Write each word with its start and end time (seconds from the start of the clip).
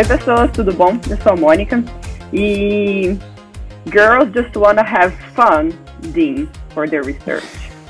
Oi, 0.00 0.06
pessoas, 0.06 0.50
tudo 0.52 0.72
bom? 0.72 0.98
Eu 1.10 1.16
sou 1.18 1.32
a 1.32 1.36
Mônica 1.36 1.84
e 2.32 3.18
girls 3.92 4.32
just 4.34 4.56
wanna 4.56 4.80
have 4.80 5.14
fun, 5.34 5.68
Dean, 6.14 6.48
for 6.72 6.88
their 6.88 7.04
research. 7.04 7.44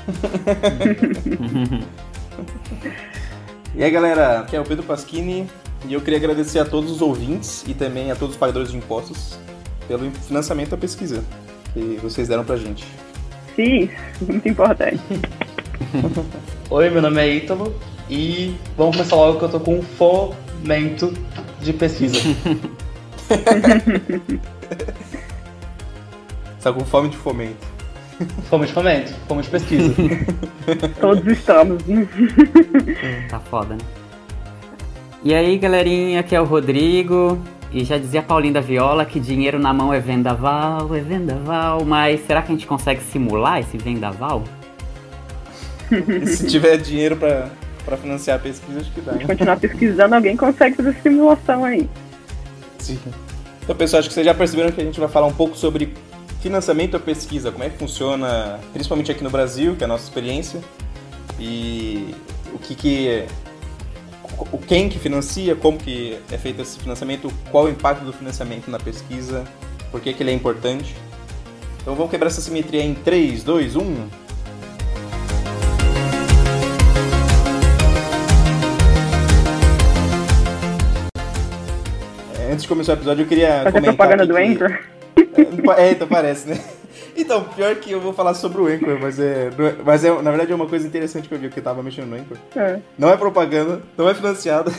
e 3.73 3.81
aí, 3.81 3.89
galera, 3.89 4.41
aqui 4.41 4.57
é 4.57 4.59
o 4.59 4.65
Pedro 4.65 4.83
Pasquini 4.83 5.47
e 5.87 5.93
eu 5.93 6.01
queria 6.01 6.19
agradecer 6.19 6.59
a 6.59 6.65
todos 6.65 6.91
os 6.91 7.01
ouvintes 7.01 7.63
e 7.65 7.73
também 7.73 8.11
a 8.11 8.15
todos 8.17 8.35
os 8.35 8.37
pagadores 8.37 8.71
de 8.71 8.77
impostos 8.77 9.39
pelo 9.87 10.11
financiamento 10.11 10.71
da 10.71 10.77
pesquisa 10.77 11.23
que 11.73 11.97
vocês 12.03 12.27
deram 12.27 12.43
pra 12.43 12.57
gente. 12.57 12.85
Sim, 13.55 13.89
muito 14.27 14.49
importante. 14.49 14.99
Oi, 16.69 16.89
meu 16.89 17.01
nome 17.01 17.21
é 17.21 17.35
Ítalo 17.35 17.73
e 18.09 18.57
vamos 18.75 18.97
começar 18.97 19.15
logo 19.15 19.39
que 19.39 19.45
eu 19.45 19.49
tô 19.49 19.61
com 19.61 19.75
um 19.75 19.81
fomento 20.61 21.13
de 21.61 21.73
pesquisa. 21.73 22.19
Tá 26.61 26.71
com 26.71 26.85
fome 26.85 27.09
de 27.09 27.17
fomento. 27.17 27.65
Fome 28.43 28.67
de 28.67 28.73
fomento, 28.73 29.11
fome 29.27 29.41
de 29.41 29.49
pesquisa. 29.49 29.95
Todos 31.01 31.25
estamos. 31.25 31.81
tá 33.27 33.39
foda, 33.39 33.73
né? 33.73 33.79
E 35.23 35.33
aí, 35.33 35.57
galerinha, 35.57 36.19
aqui 36.19 36.35
é 36.35 36.41
o 36.41 36.43
Rodrigo. 36.43 37.41
E 37.73 37.83
já 37.83 37.97
dizia 37.97 38.21
Paulinho 38.21 38.53
da 38.53 38.61
Viola 38.61 39.05
que 39.05 39.19
dinheiro 39.19 39.57
na 39.57 39.73
mão 39.73 39.91
é 39.91 39.99
vendaval, 39.99 40.93
é 40.93 40.99
vendaval, 40.99 41.83
mas 41.83 42.23
será 42.27 42.43
que 42.43 42.51
a 42.51 42.55
gente 42.55 42.67
consegue 42.67 43.01
simular 43.01 43.59
esse 43.59 43.77
vendaval? 43.77 44.43
Se 46.27 46.45
tiver 46.45 46.77
dinheiro 46.77 47.15
pra, 47.15 47.49
pra 47.85 47.97
financiar 47.97 48.37
a 48.37 48.39
pesquisa, 48.39 48.79
acho 48.79 48.91
que 48.91 49.01
dá. 49.01 49.13
Se 49.13 49.25
continuar 49.25 49.59
pesquisando, 49.59 50.15
alguém 50.15 50.37
consegue 50.37 50.75
fazer 50.75 50.95
simulação 51.01 51.65
aí. 51.65 51.89
Sim. 52.79 52.99
Então, 53.63 53.75
pessoal, 53.75 53.99
acho 53.99 54.09
que 54.09 54.13
vocês 54.13 54.25
já 54.25 54.33
perceberam 54.33 54.71
que 54.71 54.81
a 54.81 54.83
gente 54.83 54.99
vai 54.99 55.09
falar 55.09 55.27
um 55.27 55.33
pouco 55.33 55.55
sobre 55.55 55.93
financiamento 56.41 56.97
à 56.97 56.99
pesquisa, 56.99 57.51
como 57.51 57.63
é 57.63 57.69
que 57.69 57.77
funciona, 57.77 58.59
principalmente 58.73 59.11
aqui 59.11 59.23
no 59.23 59.29
Brasil, 59.29 59.75
que 59.75 59.83
é 59.83 59.85
a 59.85 59.87
nossa 59.87 60.03
experiência, 60.03 60.59
e 61.39 62.15
o 62.53 62.57
que, 62.57 62.73
que 62.73 63.25
o 64.51 64.57
quem 64.57 64.89
que 64.89 64.97
financia, 64.97 65.55
como 65.55 65.77
que 65.77 66.17
é 66.31 66.37
feito 66.37 66.61
esse 66.61 66.79
financiamento, 66.79 67.31
qual 67.51 67.65
o 67.65 67.69
impacto 67.69 68.03
do 68.03 68.11
financiamento 68.11 68.71
na 68.71 68.79
pesquisa, 68.79 69.43
por 69.91 70.01
que, 70.01 70.13
que 70.13 70.23
ele 70.23 70.31
é 70.31 70.33
importante. 70.33 70.95
Então 71.81 71.95
vamos 71.95 72.09
quebrar 72.09 72.27
essa 72.27 72.41
simetria 72.41 72.83
em 72.83 72.93
3, 72.93 73.43
2, 73.43 73.75
1. 73.75 74.07
Antes 82.51 82.63
de 82.63 82.67
começar 82.67 82.91
o 82.91 82.95
episódio, 82.95 83.23
eu 83.23 83.27
queria 83.27 83.63
Fazer 83.63 83.71
comentar 83.71 83.95
propaganda 83.95 84.27
do 84.27 84.35
que... 84.35 84.41
Anchor? 84.41 84.79
É, 85.77 85.91
então 85.91 86.05
parece, 86.05 86.49
né? 86.49 86.61
Então, 87.15 87.45
pior 87.45 87.73
que 87.75 87.91
eu 87.91 88.01
vou 88.01 88.11
falar 88.11 88.33
sobre 88.33 88.61
o 88.61 88.67
Anchor, 88.67 88.99
mas 88.99 89.17
é, 89.21 89.49
mas 89.85 90.03
é, 90.03 90.09
na 90.21 90.31
verdade 90.31 90.51
é 90.51 90.55
uma 90.55 90.67
coisa 90.67 90.85
interessante 90.85 91.29
que 91.29 91.33
eu 91.33 91.39
vi 91.39 91.49
que 91.49 91.59
eu 91.59 91.63
tava 91.63 91.81
mexendo 91.81 92.07
no 92.07 92.17
Anchor. 92.17 92.37
É. 92.53 92.81
Não 92.97 93.09
é 93.09 93.15
propaganda, 93.15 93.81
não 93.97 94.09
é 94.09 94.13
financiado. 94.13 94.69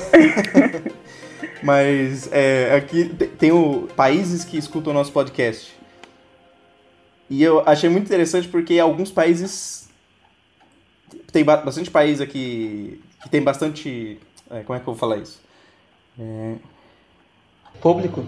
mas 1.64 2.28
é, 2.30 2.74
aqui 2.74 3.04
tem 3.38 3.52
o 3.52 3.88
países 3.96 4.44
que 4.44 4.58
escutam 4.58 4.92
o 4.92 4.94
nosso 4.94 5.10
podcast. 5.10 5.74
E 7.30 7.42
eu 7.42 7.62
achei 7.64 7.88
muito 7.88 8.04
interessante 8.04 8.48
porque 8.48 8.78
alguns 8.78 9.10
países 9.10 9.88
tem 11.32 11.42
bastante 11.42 11.90
país 11.90 12.20
aqui 12.20 13.00
que 13.22 13.30
tem 13.30 13.40
bastante, 13.40 14.20
é, 14.50 14.60
como 14.60 14.76
é 14.76 14.80
que 14.80 14.86
eu 14.86 14.92
vou 14.92 14.96
falar 14.96 15.16
isso? 15.16 15.40
É... 16.20 16.71
Público? 17.82 18.24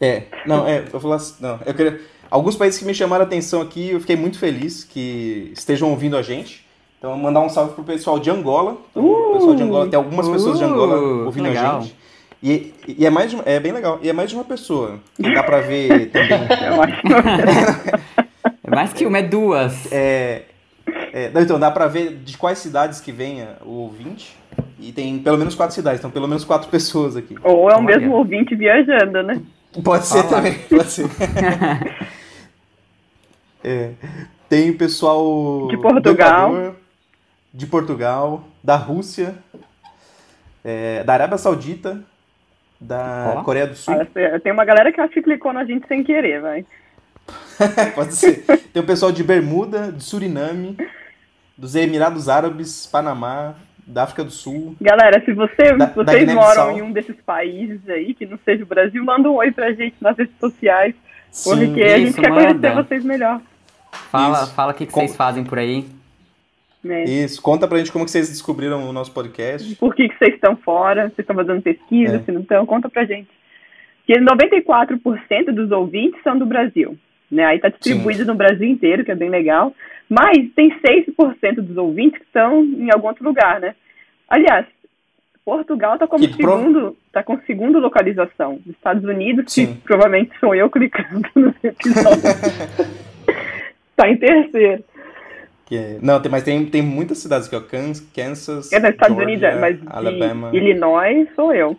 É, 0.00 0.24
não, 0.46 0.66
é, 0.66 0.84
eu 0.92 1.00
vou 1.00 1.12
assim, 1.12 1.34
não, 1.40 1.58
eu 1.64 1.74
queria, 1.74 2.00
alguns 2.30 2.56
países 2.56 2.78
que 2.78 2.84
me 2.84 2.94
chamaram 2.94 3.24
a 3.24 3.26
atenção 3.26 3.60
aqui, 3.60 3.90
eu 3.90 4.00
fiquei 4.00 4.16
muito 4.16 4.38
feliz 4.38 4.84
que 4.84 5.52
estejam 5.54 5.90
ouvindo 5.90 6.16
a 6.16 6.22
gente. 6.22 6.66
Então, 6.98 7.12
vou 7.12 7.18
mandar 7.18 7.40
um 7.40 7.48
salve 7.48 7.74
pro 7.74 7.84
pessoal 7.84 8.18
de 8.18 8.28
Angola. 8.28 8.76
Então, 8.90 9.04
o 9.04 9.32
pessoal 9.34 9.54
de 9.54 9.62
Angola, 9.62 9.88
tem 9.88 9.96
algumas 9.96 10.26
uh, 10.26 10.32
pessoas 10.32 10.58
de 10.58 10.64
Angola 10.64 10.96
ouvindo 11.26 11.44
legal. 11.44 11.78
a 11.78 11.80
gente. 11.80 11.96
E, 12.42 12.74
e 12.86 13.06
é 13.06 13.10
mais 13.10 13.30
de, 13.30 13.40
é 13.44 13.60
bem 13.60 13.72
legal. 13.72 14.00
E 14.02 14.08
é 14.08 14.12
mais 14.12 14.30
de 14.30 14.36
uma 14.36 14.44
pessoa. 14.44 14.98
Dá 15.18 15.42
pra 15.42 15.60
ver 15.60 16.10
também. 16.10 16.28
É 18.70 18.74
mais 18.74 18.92
que 18.92 19.06
uma, 19.06 19.18
é 19.18 19.22
duas. 19.22 19.90
É, 19.90 20.42
é, 21.12 21.32
então, 21.34 21.58
dá 21.58 21.70
pra 21.70 21.86
ver 21.86 22.16
de 22.16 22.36
quais 22.36 22.58
cidades 22.58 23.00
que 23.00 23.10
vem 23.10 23.46
o 23.64 23.70
ouvinte. 23.70 24.36
E 24.78 24.92
tem 24.92 25.18
pelo 25.18 25.38
menos 25.38 25.54
quatro 25.54 25.74
cidades, 25.74 25.98
então 25.98 26.10
pelo 26.10 26.28
menos 26.28 26.44
quatro 26.44 26.68
pessoas 26.68 27.16
aqui. 27.16 27.36
Ou 27.42 27.70
é 27.70 27.76
o 27.76 27.82
mesmo 27.82 28.14
ouvinte 28.14 28.54
viajando, 28.54 29.22
né? 29.22 29.40
Pode 29.82 30.06
ser 30.06 30.22
Fala. 30.22 30.36
também, 30.36 30.58
pode 30.60 30.90
ser. 30.90 31.06
é, 33.62 33.92
tem 34.48 34.72
pessoal 34.72 35.68
de 35.68 35.76
Portugal, 35.76 36.50
Equador, 36.50 36.76
de 37.52 37.66
Portugal, 37.66 38.44
da 38.62 38.76
Rússia, 38.76 39.34
é, 40.64 41.04
da 41.04 41.14
Arábia 41.14 41.38
Saudita, 41.38 42.02
da 42.80 43.32
Olá. 43.32 43.44
Coreia 43.44 43.66
do 43.66 43.74
Sul. 43.74 43.94
Ah, 43.94 44.40
tem 44.40 44.52
uma 44.52 44.64
galera 44.64 44.92
que 44.92 45.00
acho 45.00 45.12
que 45.12 45.22
clicou 45.22 45.52
na 45.52 45.64
gente 45.64 45.86
sem 45.86 46.02
querer, 46.02 46.40
vai. 46.40 46.64
pode 47.94 48.14
ser. 48.14 48.44
Tem 48.72 48.82
o 48.82 48.86
pessoal 48.86 49.12
de 49.12 49.22
Bermuda, 49.22 49.92
de 49.92 50.02
Suriname, 50.02 50.76
dos 51.56 51.74
Emirados 51.74 52.28
Árabes, 52.28 52.86
Panamá, 52.86 53.54
da 53.88 54.04
África 54.04 54.22
do 54.22 54.30
Sul. 54.30 54.76
Galera, 54.80 55.22
se 55.24 55.32
você, 55.32 55.74
da, 55.76 55.86
vocês 55.86 56.26
da 56.26 56.34
moram 56.34 56.78
em 56.78 56.82
um 56.82 56.92
desses 56.92 57.16
países 57.24 57.80
aí, 57.88 58.14
que 58.14 58.26
não 58.26 58.38
seja 58.44 58.62
o 58.62 58.66
Brasil, 58.66 59.02
manda 59.04 59.30
um 59.30 59.36
oi 59.36 59.50
pra 59.50 59.72
gente 59.72 59.96
nas 60.00 60.16
redes 60.16 60.38
sociais. 60.38 60.94
Sim, 61.30 61.50
porque 61.50 61.84
isso, 61.84 61.94
a 61.94 61.98
gente 61.98 62.20
quer 62.20 62.30
manda. 62.30 62.54
conhecer 62.54 62.74
vocês 62.74 63.04
melhor. 63.04 63.40
Fala, 64.10 64.46
fala 64.46 64.72
o 64.72 64.74
que, 64.74 64.86
que 64.86 64.92
vocês 64.92 65.16
fazem 65.16 65.44
por 65.44 65.58
aí. 65.58 65.86
É. 66.86 67.04
Isso, 67.04 67.42
conta 67.42 67.66
pra 67.66 67.78
gente 67.78 67.90
como 67.90 68.04
que 68.04 68.10
vocês 68.10 68.28
descobriram 68.28 68.88
o 68.88 68.92
nosso 68.92 69.10
podcast. 69.12 69.74
Por 69.76 69.94
que, 69.94 70.08
que 70.08 70.18
vocês 70.18 70.34
estão 70.34 70.56
fora, 70.56 71.04
vocês 71.04 71.18
estão 71.20 71.36
fazendo 71.36 71.62
pesquisa, 71.62 72.16
é. 72.16 72.18
se 72.20 72.30
não 72.30 72.42
estão, 72.42 72.64
conta 72.66 72.88
pra 72.88 73.04
gente. 73.04 73.28
Que 74.06 74.14
94% 74.14 75.52
dos 75.52 75.70
ouvintes 75.70 76.22
são 76.22 76.38
do 76.38 76.46
Brasil. 76.46 76.96
Né? 77.30 77.44
Aí 77.44 77.58
tá 77.58 77.68
distribuído 77.68 78.22
Sim. 78.22 78.28
no 78.28 78.34
Brasil 78.34 78.68
inteiro, 78.68 79.04
que 79.04 79.10
é 79.10 79.14
bem 79.14 79.30
legal. 79.30 79.74
Mas 80.08 80.38
tem 80.56 80.70
6% 80.70 81.56
dos 81.56 81.76
ouvintes 81.76 82.18
que 82.18 82.24
estão 82.24 82.64
em 82.64 82.90
algum 82.90 83.08
outro 83.08 83.24
lugar, 83.24 83.60
né? 83.60 83.74
Aliás, 84.28 84.66
Portugal 85.44 85.94
está 85.94 86.06
como 86.06 86.24
segundo, 86.24 86.80
pro... 86.80 86.96
tá 87.12 87.22
com 87.22 87.38
segundo 87.40 87.78
localização. 87.78 88.60
Estados 88.66 89.02
Unidos, 89.04 89.52
Sim. 89.52 89.74
que 89.74 89.80
provavelmente 89.80 90.30
sou 90.38 90.54
eu 90.54 90.68
clicando 90.68 91.26
no 91.34 91.54
episódio, 91.64 92.22
está 93.90 94.08
em 94.08 94.16
terceiro. 94.16 94.84
É, 95.70 95.98
não, 96.02 96.20
tem, 96.20 96.30
mas 96.30 96.42
tem, 96.42 96.64
tem 96.66 96.82
muitas 96.82 97.18
cidades 97.18 97.46
aqui, 97.46 97.56
ó. 97.56 97.60
Kansas, 97.60 98.72
é 98.72 98.78
nos 98.78 98.90
Estados 98.90 99.16
Georgia, 99.16 99.24
Unidos, 99.24 99.42
é, 99.42 99.58
mas 99.58 99.78
Alabama. 99.86 100.50
Illinois 100.54 101.28
sou 101.34 101.54
eu. 101.54 101.76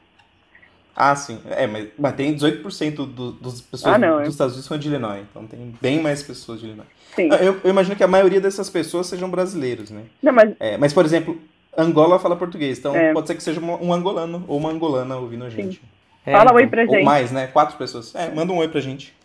Ah, 1.02 1.16
sim. 1.16 1.40
É, 1.50 1.66
mas, 1.66 1.88
mas 1.98 2.14
tem 2.14 2.36
18% 2.36 2.96
do, 2.96 3.32
dos 3.32 3.62
pessoas 3.62 3.96
ah, 3.96 3.98
não, 3.98 4.18
dos 4.18 4.28
é. 4.28 4.30
Estados 4.32 4.54
Unidos 4.54 4.68
são 4.68 4.78
de 4.78 4.90
Illinois. 4.90 5.26
Então 5.32 5.48
tem 5.48 5.74
bem 5.82 6.02
mais 6.02 6.22
pessoas 6.22 6.60
de 6.60 6.66
Illinois. 6.66 6.90
Sim. 7.16 7.30
Eu, 7.42 7.58
eu, 7.64 7.70
imagino 7.70 7.96
que 7.96 8.04
a 8.04 8.08
maioria 8.08 8.42
dessas 8.42 8.70
pessoas 8.70 9.08
sejam 9.08 9.30
brasileiros, 9.30 9.90
né? 9.92 10.04
Não, 10.22 10.34
mas... 10.34 10.54
É, 10.60 10.78
mas, 10.78 10.92
por 10.92 11.06
exemplo, 11.06 11.40
Angola 11.78 12.20
fala 12.20 12.36
português. 12.36 12.80
Então 12.80 12.94
é. 12.94 13.14
pode 13.14 13.28
ser 13.28 13.36
que 13.36 13.44
seja 13.44 13.62
um 13.62 13.94
angolano 13.94 14.44
ou 14.46 14.58
uma 14.58 14.70
angolana 14.72 15.16
ouvindo 15.16 15.46
a 15.46 15.50
gente. 15.50 15.82
É, 16.26 16.34
Fala 16.34 16.54
oi 16.54 16.68
pra 16.68 16.86
gente. 16.86 16.98
Ou 16.98 17.04
mais, 17.06 17.31
né? 17.31 17.48
Quatro 17.48 17.78
pessoas. 17.78 18.14
É, 18.14 18.30
manda 18.30 18.52
um 18.52 18.58
oi 18.58 18.68
pra 18.68 18.81
gente. 18.81 19.16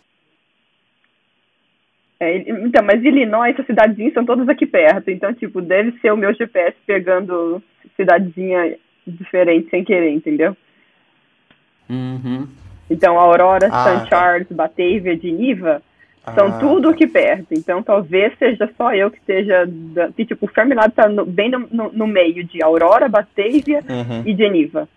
É, 2.21 2.37
então, 2.37 2.83
mas 2.85 3.03
Illinois, 3.03 3.53
essas 3.53 3.65
cidadezinhas 3.65 4.13
são 4.13 4.25
todas 4.25 4.47
aqui 4.47 4.65
perto. 4.65 5.11
Então, 5.11 5.33
tipo, 5.33 5.61
deve 5.61 5.91
ser 5.99 6.13
o 6.13 6.17
meu 6.17 6.33
GPS 6.33 6.77
pegando 6.87 7.61
cidadezinha 7.97 8.77
diferente 9.05 9.69
sem 9.69 9.83
querer, 9.83 10.11
entendeu? 10.11 10.55
Uhum. 11.89 12.47
Então, 12.89 13.19
Aurora, 13.19 13.69
ah, 13.71 13.99
St. 13.99 14.09
Charles, 14.09 14.47
tá. 14.47 14.55
Batavia, 14.55 15.17
Geneva, 15.17 15.81
são 16.35 16.47
ah, 16.47 16.57
tudo 16.59 16.89
aqui 16.89 17.07
perto. 17.07 17.47
Então, 17.51 17.81
talvez 17.81 18.33
seja 18.37 18.69
só 18.77 18.93
eu 18.93 19.11
que 19.11 19.17
esteja... 19.17 19.67
Que, 20.15 20.25
tipo, 20.25 20.45
o 20.45 20.49
Fermilab 20.49 20.89
está 20.89 21.07
bem 21.25 21.49
no, 21.49 21.67
no, 21.71 21.91
no, 21.91 22.07
meio 22.07 22.43
de 22.43 22.63
Aurora, 22.63 23.09
Batavia 23.09 23.83
uhum. 23.89 24.23
e 24.25 24.35
Geneva. 24.35 24.87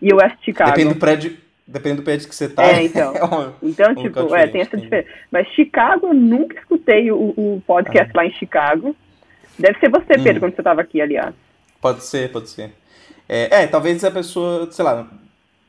E 0.00 0.12
West 0.12 0.36
Chicago. 0.42 0.70
Depende 0.72 0.94
do 0.94 1.00
prédio... 1.00 1.36
Depende 1.66 1.96
do 1.98 2.02
prédio 2.02 2.28
que 2.28 2.34
você 2.34 2.48
tá. 2.48 2.64
É, 2.64 2.82
então. 2.82 3.14
é 3.14 3.22
uma, 3.22 3.54
então, 3.62 3.94
tipo, 3.94 4.34
é, 4.34 4.48
tem 4.48 4.60
essa 4.60 4.76
diferença. 4.76 5.08
Mas 5.30 5.46
Chicago, 5.50 6.08
eu 6.08 6.14
nunca 6.14 6.58
escutei 6.58 7.12
o, 7.12 7.32
o 7.36 7.62
podcast 7.64 8.10
ah. 8.12 8.16
lá 8.16 8.26
em 8.26 8.32
Chicago. 8.32 8.96
Deve 9.56 9.78
ser 9.78 9.88
você, 9.88 10.14
Pedro, 10.14 10.36
hum. 10.36 10.40
quando 10.40 10.54
você 10.56 10.60
estava 10.62 10.80
aqui, 10.80 11.00
aliás. 11.00 11.32
Pode 11.80 12.02
ser, 12.02 12.32
pode 12.32 12.48
ser. 12.48 12.72
É, 13.28 13.62
é, 13.62 13.66
talvez 13.68 14.02
a 14.02 14.10
pessoa, 14.10 14.68
sei 14.72 14.84
lá, 14.84 15.06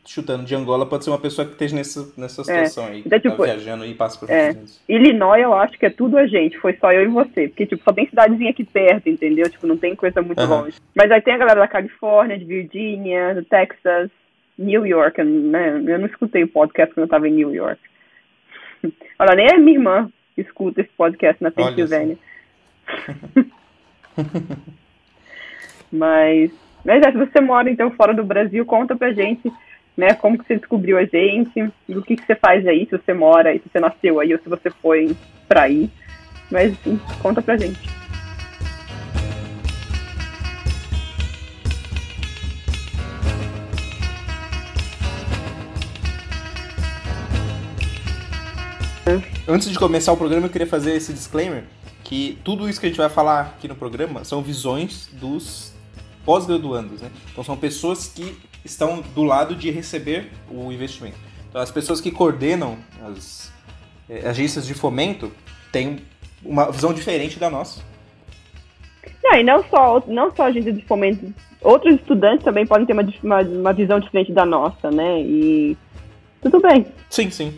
chutando 0.06 0.44
de 0.44 0.56
Angola 0.56 0.86
pode 0.86 1.04
ser 1.04 1.10
uma 1.12 1.20
pessoa 1.20 1.46
que 1.46 1.54
esteja 1.54 1.76
nessa, 1.76 2.12
nessa 2.18 2.42
é. 2.42 2.44
situação 2.44 2.86
é. 2.86 2.92
aí, 2.92 3.04
então, 3.06 3.20
tipo, 3.20 3.38
tá 3.38 3.44
viajando 3.44 3.86
e 3.86 3.94
passa 3.94 4.20
por 4.20 4.30
é. 4.30 4.56
Illinois 4.90 5.42
eu 5.42 5.54
acho 5.54 5.78
que 5.78 5.86
é 5.86 5.90
tudo 5.90 6.18
a 6.18 6.26
gente, 6.26 6.58
foi 6.58 6.76
só 6.78 6.92
eu 6.92 7.04
e 7.04 7.08
você, 7.08 7.48
porque 7.48 7.66
tipo, 7.66 7.84
só 7.84 7.94
tem 7.94 8.08
cidadezinha 8.08 8.50
aqui 8.50 8.64
perto, 8.64 9.08
entendeu? 9.08 9.50
Tipo, 9.50 9.68
não 9.68 9.78
tem 9.78 9.96
coisa 9.96 10.22
muito 10.22 10.42
uhum. 10.42 10.50
longe. 10.50 10.78
Mas 10.96 11.12
aí 11.12 11.22
tem 11.22 11.34
a 11.34 11.38
galera 11.38 11.60
da 11.60 11.68
Califórnia, 11.68 12.38
de 12.38 12.46
Virgínia, 12.46 13.36
do 13.36 13.44
Texas, 13.46 14.10
New 14.58 14.86
York, 14.86 15.24
né? 15.24 15.82
Eu 15.86 16.00
não 16.00 16.08
escutei 16.08 16.44
o 16.44 16.48
podcast 16.48 16.94
quando 16.94 17.04
eu 17.04 17.06
estava 17.06 17.28
em 17.28 17.34
New 17.34 17.54
York. 17.54 17.82
Olha, 19.20 19.36
nem 19.36 19.52
a 19.52 19.58
minha 19.58 19.78
irmã 19.78 20.12
escuta 20.38 20.82
esse 20.82 20.92
podcast 20.98 21.42
na 21.44 21.52
Pensilvânia. 21.52 22.18
mas, 25.92 26.52
mas 26.84 27.04
é, 27.04 27.12
se 27.12 27.18
você 27.18 27.40
mora 27.42 27.70
então 27.70 27.92
fora 27.92 28.14
do 28.14 28.24
Brasil, 28.24 28.66
conta 28.66 28.96
pra 28.96 29.14
gente, 29.14 29.52
né, 29.96 30.14
como 30.14 30.38
que 30.38 30.46
você 30.46 30.56
descobriu 30.56 30.98
a 30.98 31.06
gente, 31.06 31.62
o 31.90 32.02
que 32.02 32.16
que 32.16 32.26
você 32.26 32.36
faz 32.36 32.66
aí, 32.68 32.86
se 32.86 32.98
você 32.98 33.14
mora 33.14 33.54
se 33.54 33.64
você 33.72 33.80
nasceu 33.80 34.20
aí 34.20 34.34
ou 34.34 34.40
se 34.40 34.50
você 34.50 34.70
foi 34.70 35.16
pra 35.48 35.64
aí. 35.64 35.90
Mas 36.50 36.72
enfim, 36.72 37.00
conta 37.22 37.42
pra 37.42 37.58
gente. 37.58 37.80
Antes 49.48 49.70
de 49.70 49.78
começar 49.78 50.14
o 50.14 50.18
programa, 50.18 50.46
eu 50.46 50.50
queria 50.50 50.68
fazer 50.68 50.94
esse 50.94 51.12
disclaimer 51.12 51.64
que 52.04 52.38
tudo 52.44 52.70
isso 52.70 52.80
que 52.80 52.86
a 52.86 52.90
gente 52.90 52.98
vai 52.98 53.10
falar 53.10 53.42
aqui 53.42 53.68
no 53.68 53.76
programa 53.76 54.24
são 54.24 54.42
visões 54.42 55.10
dos 55.14 55.74
pós-graduandos, 56.24 57.02
né? 57.02 57.10
Então 57.32 57.44
são 57.44 57.58
pessoas 57.58 58.08
que 58.08 58.38
estão 58.64 59.02
do 59.02 59.24
lado 59.24 59.56
de 59.56 59.70
receber 59.72 60.32
o 60.50 60.72
investimento. 60.72 61.18
Então 61.50 61.62
as 61.62 61.72
pessoas 61.72 62.00
que 62.00 62.12
coordenam 62.12 62.78
as 63.04 63.52
eh, 64.10 64.28
agências 64.28 64.66
de 64.66 64.74
fomento 64.74 65.32
têm 65.72 66.00
uma 66.44 66.72
visão 66.72 66.94
diferente 66.94 67.40
da 67.40 67.50
nossa. 67.50 67.82
Não, 69.24 69.36
e 69.36 69.44
não 69.44 69.64
só, 69.70 70.04
não 70.08 70.36
só 70.36 70.44
agências 70.44 70.76
de 70.76 70.86
fomento, 70.86 71.34
outros 71.62 71.96
estudantes 71.96 72.44
também 72.44 72.66
podem 72.66 72.86
ter 72.86 72.94
uma, 72.94 73.04
uma, 73.24 73.42
uma 73.42 73.74
visão 73.74 74.00
diferente 74.00 74.32
da 74.32 74.46
nossa, 74.46 74.90
né? 74.90 75.22
E 75.22 75.78
tudo 76.42 76.60
bem. 76.60 76.86
Sim, 77.10 77.30
sim. 77.30 77.56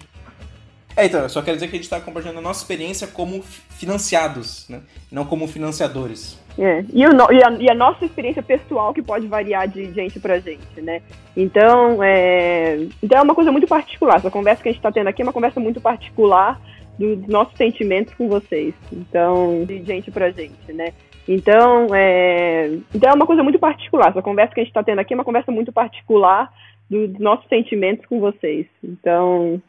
É, 0.96 1.06
então, 1.06 1.22
eu 1.22 1.30
só 1.30 1.42
quero 1.42 1.58
dizer 1.58 1.68
que 1.68 1.76
a 1.76 1.78
gente 1.78 1.86
está 1.86 2.00
compartilhando 2.00 2.38
a 2.38 2.42
nossa 2.42 2.62
experiência 2.62 3.08
como 3.08 3.42
financiados, 3.42 4.68
né? 4.70 4.82
Não 5.12 5.26
como 5.26 5.48
financiadores. 5.48 6.38
É. 6.58 6.84
E, 6.94 7.06
o, 7.06 7.32
e, 7.32 7.44
a, 7.44 7.52
e, 7.60 7.70
a, 7.70 7.74
nossa 7.74 8.06
experiência 8.06 8.44
pessoal 8.44 8.94
que 8.94 9.02
pode 9.02 9.26
variar 9.28 9.68
de 9.68 9.92
gente 9.92 10.20
para 10.20 10.40
gente, 10.40 10.82
né? 10.82 11.02
Então 11.36 12.04
é, 12.04 12.88
então 13.02 13.20
é 13.20 13.22
uma 13.24 13.34
coisa 13.34 13.52
muito 13.52 13.68
particular. 13.68 14.18
Essa 14.18 14.30
conversa 14.30 14.62
que 14.62 14.70
a 14.70 14.72
gente 14.72 14.80
está 14.80 14.92
tendo 14.92 15.08
aqui 15.08 15.22
é 15.22 15.26
uma 15.26 15.34
conversa 15.34 15.60
muito 15.60 15.82
particular 15.82 16.62
dos 16.98 17.28
nossos 17.28 17.58
sentimentos 17.58 18.14
com 18.14 18.30
vocês. 18.30 18.76
Então, 18.92 19.66
de 19.66 19.84
gente 19.84 20.12
para 20.12 20.30
gente, 20.30 20.72
né? 20.72 20.94
Então 21.28 21.88
é, 21.96 22.70
então 22.94 23.10
é 23.10 23.14
uma 23.14 23.26
coisa 23.26 23.42
muito 23.42 23.58
particular. 23.58 24.10
Essa 24.10 24.22
conversa 24.22 24.54
que 24.54 24.60
a 24.60 24.64
gente 24.64 24.72
está 24.72 24.84
tendo 24.84 25.00
aqui 25.00 25.14
é 25.14 25.18
uma 25.18 25.26
conversa 25.26 25.52
muito 25.52 25.72
particular 25.72 26.52
dos 26.90 27.18
nossos 27.18 27.48
sentimentos 27.48 28.06
com 28.06 28.20
vocês. 28.20 28.68
Então, 28.84 29.60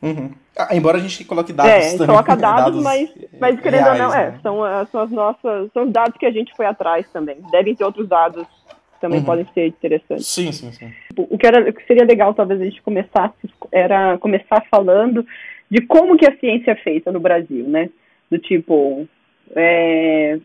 Uhum. 0.00 0.30
Ah, 0.56 0.74
embora 0.74 0.98
a 0.98 1.00
gente 1.00 1.24
coloque 1.24 1.52
dados 1.52 1.72
é, 1.72 1.92
também. 1.92 2.06
Coloca 2.06 2.34
dados, 2.36 2.64
dados 2.64 2.82
mas, 2.82 3.10
mas 3.38 3.60
querendo 3.60 3.84
reais, 3.84 4.00
ou 4.00 4.06
não, 4.06 4.14
é, 4.14 4.30
né? 4.30 4.40
são, 4.42 4.66
é, 4.66 4.86
são 4.86 5.00
as 5.00 5.10
nossas. 5.10 5.72
São 5.72 5.84
os 5.84 5.92
dados 5.92 6.16
que 6.16 6.26
a 6.26 6.30
gente 6.30 6.54
foi 6.56 6.66
atrás 6.66 7.08
também. 7.10 7.36
Devem 7.50 7.74
ter 7.74 7.84
outros 7.84 8.08
dados 8.08 8.46
que 8.46 9.00
também 9.00 9.20
uhum. 9.20 9.24
podem 9.24 9.46
ser 9.54 9.66
interessantes. 9.66 10.26
Sim, 10.26 10.52
sim, 10.52 10.72
sim. 10.72 10.92
O 11.16 11.36
que, 11.36 11.46
era, 11.46 11.68
o 11.68 11.72
que 11.72 11.86
seria 11.86 12.04
legal, 12.04 12.34
talvez, 12.34 12.60
a 12.60 12.64
gente 12.64 12.82
começasse, 12.82 13.34
era 13.72 14.18
começar 14.18 14.64
falando 14.70 15.26
de 15.70 15.80
como 15.82 16.16
que 16.16 16.26
a 16.26 16.36
ciência 16.38 16.72
é 16.72 16.76
feita 16.76 17.12
no 17.12 17.20
Brasil, 17.20 17.68
né? 17.68 17.90
Do 18.30 18.38
tipo, 18.38 19.06
é, 19.54 20.38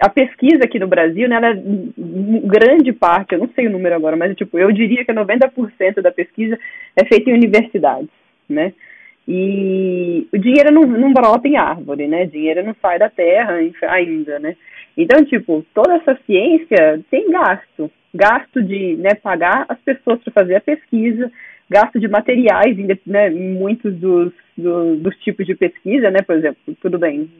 a 0.00 0.08
pesquisa 0.08 0.64
aqui 0.64 0.78
no 0.78 0.86
Brasil, 0.86 1.28
né, 1.28 1.36
ela 1.36 1.50
é 1.50 1.62
grande 2.44 2.92
parte, 2.92 3.32
eu 3.32 3.38
não 3.38 3.48
sei 3.54 3.66
o 3.66 3.70
número 3.70 3.94
agora, 3.94 4.16
mas 4.16 4.36
tipo, 4.36 4.58
eu 4.58 4.70
diria 4.72 5.04
que 5.04 5.12
90% 5.12 6.00
da 6.00 6.12
pesquisa 6.12 6.58
é 6.96 7.04
feita 7.04 7.30
em 7.30 7.34
universidades, 7.34 8.10
né? 8.48 8.72
E 9.26 10.26
o 10.32 10.38
dinheiro 10.38 10.72
não, 10.72 10.86
não 10.86 11.12
brota 11.12 11.46
em 11.46 11.56
árvore, 11.56 12.08
né? 12.08 12.24
Dinheiro 12.24 12.64
não 12.64 12.74
sai 12.80 12.98
da 12.98 13.10
terra 13.10 13.58
ainda, 13.82 14.38
né? 14.38 14.56
Então, 14.96 15.22
tipo, 15.24 15.64
toda 15.74 15.96
essa 15.96 16.18
ciência 16.24 17.00
tem 17.10 17.30
gasto. 17.30 17.90
Gasto 18.14 18.62
de 18.62 18.96
né, 18.96 19.14
pagar 19.14 19.66
as 19.68 19.78
pessoas 19.80 20.18
para 20.24 20.32
fazer 20.32 20.56
a 20.56 20.60
pesquisa, 20.62 21.30
gasto 21.68 22.00
de 22.00 22.08
materiais, 22.08 22.74
né, 23.06 23.28
muitos 23.28 23.94
dos, 23.96 24.32
do, 24.56 24.96
dos 24.96 25.14
tipos 25.18 25.46
de 25.46 25.54
pesquisa, 25.54 26.10
né? 26.10 26.20
Por 26.26 26.36
exemplo, 26.36 26.74
tudo 26.80 26.98
bem, 26.98 27.30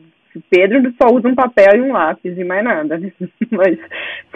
Pedro 0.49 0.93
só 1.01 1.13
usa 1.13 1.27
um 1.27 1.35
papel 1.35 1.77
e 1.77 1.81
um 1.81 1.93
lápis 1.93 2.37
e 2.37 2.43
mais 2.43 2.63
nada. 2.63 2.97
Né? 2.97 3.11
Mas 3.51 3.77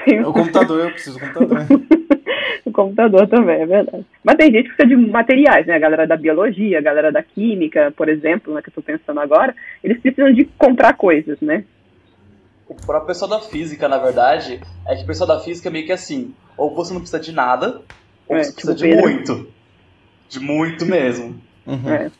tem... 0.03 0.21
O 0.21 0.33
computador, 0.33 0.85
eu 0.85 0.91
preciso 0.91 1.19
do 1.19 1.25
computador. 1.25 1.65
o 2.65 2.71
computador 2.71 3.27
também, 3.27 3.61
é 3.61 3.65
verdade. 3.65 4.05
Mas 4.23 4.35
tem 4.35 4.51
gente 4.51 4.69
que 4.69 4.75
precisa 4.75 4.95
de 4.95 5.11
materiais, 5.11 5.67
né? 5.67 5.75
A 5.75 5.79
galera 5.79 6.07
da 6.07 6.17
biologia, 6.17 6.79
a 6.79 6.81
galera 6.81 7.11
da 7.11 7.21
química, 7.21 7.93
por 7.95 8.09
exemplo, 8.09 8.53
né, 8.53 8.61
que 8.61 8.69
eu 8.69 8.71
estou 8.71 8.83
pensando 8.83 9.19
agora, 9.19 9.55
eles 9.83 9.99
precisam 9.99 10.33
de 10.33 10.45
comprar 10.57 10.93
coisas, 10.93 11.39
né? 11.41 11.63
O 12.67 12.75
próprio 12.75 13.07
pessoal 13.07 13.29
da 13.29 13.39
física, 13.39 13.87
na 13.87 13.97
verdade, 13.97 14.61
é 14.87 14.95
que 14.95 15.03
o 15.03 15.07
pessoal 15.07 15.27
da 15.27 15.39
física 15.39 15.69
é 15.69 15.71
meio 15.71 15.85
que 15.85 15.91
assim, 15.91 16.33
ou 16.57 16.73
você 16.73 16.93
não 16.93 17.01
precisa 17.01 17.21
de 17.21 17.31
nada, 17.31 17.81
ou 18.27 18.35
é, 18.35 18.43
você 18.43 18.53
precisa 18.53 18.73
tipo 18.73 18.87
de 18.87 18.95
Pedro. 18.95 19.09
muito. 19.09 19.47
De 20.29 20.39
muito 20.39 20.85
mesmo. 20.85 21.39
Uhum. 21.67 21.89
É. 21.89 22.11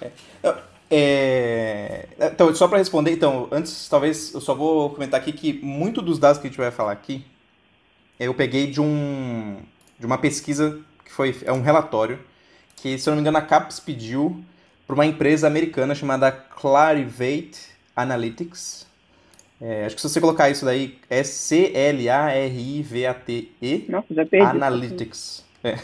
É. 0.00 0.54
É... 0.90 2.06
Então, 2.18 2.54
só 2.54 2.68
para 2.68 2.78
responder, 2.78 3.12
então, 3.12 3.48
antes, 3.50 3.88
talvez 3.88 4.32
eu 4.32 4.40
só 4.40 4.54
vou 4.54 4.90
comentar 4.90 5.20
aqui 5.20 5.32
que 5.32 5.52
muito 5.64 6.00
dos 6.00 6.18
dados 6.18 6.40
que 6.40 6.46
a 6.46 6.50
gente 6.50 6.58
vai 6.58 6.70
falar 6.70 6.92
aqui 6.92 7.24
eu 8.18 8.32
peguei 8.34 8.66
de 8.66 8.80
um 8.80 9.58
de 9.98 10.06
uma 10.06 10.18
pesquisa 10.18 10.80
que 11.04 11.12
foi 11.12 11.36
é 11.44 11.52
um 11.52 11.60
relatório 11.62 12.18
que, 12.76 12.98
se 12.98 13.08
eu 13.08 13.12
não 13.12 13.16
me 13.16 13.22
engano, 13.22 13.38
a 13.38 13.42
CAPES 13.42 13.80
pediu 13.80 14.44
para 14.86 14.94
uma 14.94 15.06
empresa 15.06 15.46
americana 15.46 15.94
chamada 15.94 16.30
Clarivate 16.30 17.58
Analytics. 17.94 18.86
É, 19.58 19.86
acho 19.86 19.94
que 19.96 20.02
se 20.02 20.08
você 20.10 20.20
colocar 20.20 20.50
isso 20.50 20.66
daí, 20.66 20.98
é 21.08 21.22
C-L-A-R-I-V-A-T-E 21.24 22.06
Analytics. 24.42 25.45
É. 25.66 25.76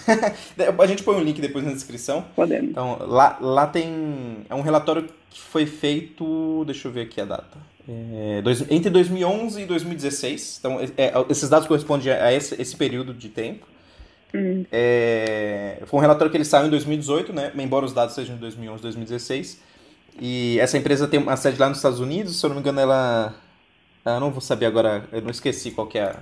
a 0.79 0.87
gente 0.87 1.03
põe 1.03 1.17
um 1.17 1.23
link 1.23 1.41
depois 1.41 1.65
na 1.65 1.73
descrição. 1.73 2.25
Podemos. 2.37 2.71
Então, 2.71 2.99
lá, 3.01 3.39
lá 3.41 3.67
tem. 3.67 4.47
É 4.49 4.55
um 4.55 4.61
relatório 4.61 5.09
que 5.29 5.41
foi 5.41 5.67
feito. 5.67 6.65
Deixa 6.65 6.87
eu 6.87 6.93
ver 6.93 7.03
aqui 7.03 7.21
a 7.21 7.25
data. 7.25 7.59
É, 7.89 8.41
dois, 8.43 8.65
entre 8.71 8.91
2011 8.91 9.63
e 9.63 9.67
2016. 9.67 10.59
Então, 10.61 10.81
é, 10.81 10.87
é, 10.97 11.13
esses 11.29 11.49
dados 11.49 11.67
correspondem 11.67 12.13
a 12.13 12.33
esse, 12.33 12.61
esse 12.61 12.77
período 12.77 13.13
de 13.13 13.29
tempo. 13.29 13.67
Hum. 14.35 14.65
É, 14.71 15.83
foi 15.87 15.99
um 15.99 16.01
relatório 16.01 16.31
que 16.31 16.37
ele 16.37 16.45
saiu 16.45 16.67
em 16.67 16.71
2018, 16.71 17.33
né? 17.33 17.53
Embora 17.59 17.85
os 17.85 17.93
dados 17.93 18.15
sejam 18.15 18.37
de 18.37 18.41
2011 18.41 18.81
e 18.81 18.83
2016. 18.83 19.61
E 20.21 20.59
essa 20.61 20.79
empresa 20.79 21.09
tem 21.09 21.19
uma 21.19 21.37
sede 21.37 21.59
lá 21.59 21.69
nos 21.69 21.79
Estados 21.79 21.99
Unidos. 21.99 22.39
Se 22.39 22.47
eu 22.47 22.49
não 22.49 22.57
me 22.57 22.61
engano, 22.61 22.81
ela. 22.81 23.35
Eu 24.05 24.21
não 24.21 24.31
vou 24.31 24.41
saber 24.41 24.67
agora, 24.67 25.09
eu 25.13 25.23
não 25.23 25.31
esqueci 25.31 25.71
qual 25.71 25.87
que 25.87 25.97
é 25.97 26.03
a, 26.03 26.17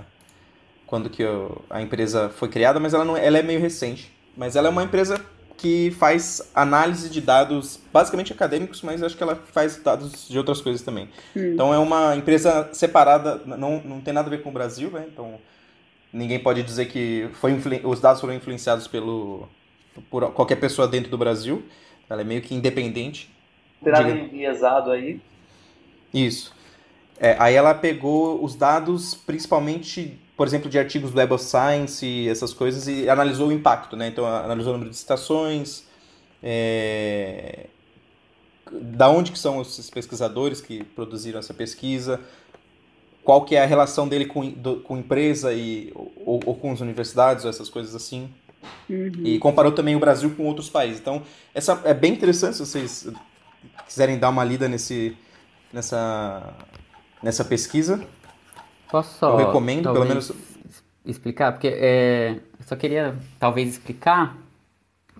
quando 0.91 1.09
que 1.09 1.23
eu, 1.23 1.63
a 1.69 1.81
empresa 1.81 2.27
foi 2.27 2.49
criada, 2.49 2.77
mas 2.77 2.93
ela, 2.93 3.05
não, 3.05 3.15
ela 3.15 3.37
é 3.37 3.41
meio 3.41 3.61
recente. 3.61 4.11
Mas 4.35 4.57
ela 4.57 4.67
é 4.67 4.69
uma 4.69 4.83
empresa 4.83 5.25
que 5.55 5.89
faz 5.91 6.51
análise 6.53 7.09
de 7.09 7.21
dados 7.21 7.79
basicamente 7.93 8.33
acadêmicos, 8.33 8.81
mas 8.81 9.01
acho 9.01 9.15
que 9.15 9.23
ela 9.23 9.37
faz 9.53 9.77
dados 9.77 10.27
de 10.27 10.37
outras 10.37 10.59
coisas 10.59 10.81
também. 10.81 11.07
Hum. 11.33 11.53
Então 11.53 11.73
é 11.73 11.77
uma 11.77 12.13
empresa 12.17 12.67
separada, 12.73 13.41
não, 13.45 13.81
não 13.85 14.01
tem 14.01 14.13
nada 14.13 14.27
a 14.27 14.29
ver 14.29 14.43
com 14.43 14.49
o 14.49 14.51
Brasil, 14.51 14.91
né? 14.91 15.05
Então 15.07 15.39
ninguém 16.11 16.39
pode 16.39 16.61
dizer 16.61 16.87
que 16.87 17.29
foi 17.35 17.57
os 17.85 18.01
dados 18.01 18.19
foram 18.19 18.33
influenciados 18.33 18.85
pelo, 18.85 19.47
por 20.09 20.29
qualquer 20.33 20.57
pessoa 20.57 20.89
dentro 20.89 21.09
do 21.09 21.17
Brasil. 21.17 21.63
Ela 22.09 22.19
é 22.19 22.25
meio 22.25 22.41
que 22.41 22.53
independente. 22.53 23.33
Tem 23.81 23.93
nada 23.93 24.11
enviesado 24.11 24.91
aí? 24.91 25.21
Isso. 26.13 26.53
É, 27.17 27.37
aí 27.39 27.55
ela 27.55 27.73
pegou 27.73 28.43
os 28.43 28.55
dados 28.55 29.15
principalmente 29.15 30.19
por 30.35 30.47
exemplo, 30.47 30.69
de 30.69 30.79
artigos 30.79 31.11
do 31.11 31.17
Web 31.17 31.33
of 31.33 31.43
Science 31.43 32.05
e 32.05 32.27
essas 32.27 32.53
coisas 32.53 32.87
e 32.87 33.09
analisou 33.09 33.49
o 33.49 33.51
impacto, 33.51 33.95
né? 33.95 34.07
Então, 34.07 34.25
analisou 34.25 34.71
o 34.71 34.73
número 34.73 34.89
de 34.89 34.97
citações, 34.97 35.83
é... 36.41 37.67
da 38.71 39.09
onde 39.09 39.31
que 39.31 39.39
são 39.39 39.61
esses 39.61 39.89
pesquisadores 39.89 40.61
que 40.61 40.83
produziram 40.83 41.39
essa 41.39 41.53
pesquisa, 41.53 42.19
qual 43.23 43.45
que 43.45 43.55
é 43.55 43.63
a 43.63 43.65
relação 43.65 44.07
dele 44.07 44.25
com, 44.25 44.49
do, 44.49 44.77
com 44.77 44.97
empresa 44.97 45.53
e, 45.53 45.91
ou, 46.25 46.39
ou, 46.45 46.55
com 46.55 46.71
as 46.71 46.81
universidades, 46.81 47.43
ou 47.43 47.49
essas 47.49 47.69
coisas 47.69 47.95
assim. 47.95 48.29
Uhum. 48.89 49.11
E 49.23 49.39
comparou 49.39 49.71
também 49.71 49.95
o 49.95 49.99
Brasil 49.99 50.31
com 50.35 50.45
outros 50.45 50.69
países. 50.69 50.99
Então, 50.99 51.21
essa 51.53 51.79
é 51.85 51.93
bem 51.93 52.13
interessante 52.13 52.57
se 52.57 52.65
vocês 52.65 53.07
quiserem 53.87 54.17
dar 54.17 54.29
uma 54.29 54.43
lida 54.43 54.67
nesse, 54.67 55.15
nessa, 55.71 56.53
nessa 57.21 57.45
pesquisa. 57.45 58.05
Posso 58.91 59.17
só. 59.17 59.31
Eu 59.31 59.45
recomendo, 59.47 59.91
pelo 59.91 60.05
menos. 60.05 60.31
Explicar, 61.03 61.53
porque 61.53 61.67
é, 61.67 62.35
eu 62.59 62.65
só 62.67 62.75
queria 62.75 63.15
talvez 63.39 63.69
explicar, 63.69 64.37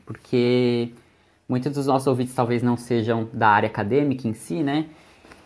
porque 0.05 0.91
muitos 1.49 1.73
dos 1.73 1.87
nossos 1.87 2.05
ouvintes 2.05 2.35
talvez 2.35 2.61
não 2.61 2.77
sejam 2.77 3.27
da 3.33 3.47
área 3.47 3.67
acadêmica 3.67 4.27
em 4.27 4.33
si, 4.33 4.61
né? 4.61 4.85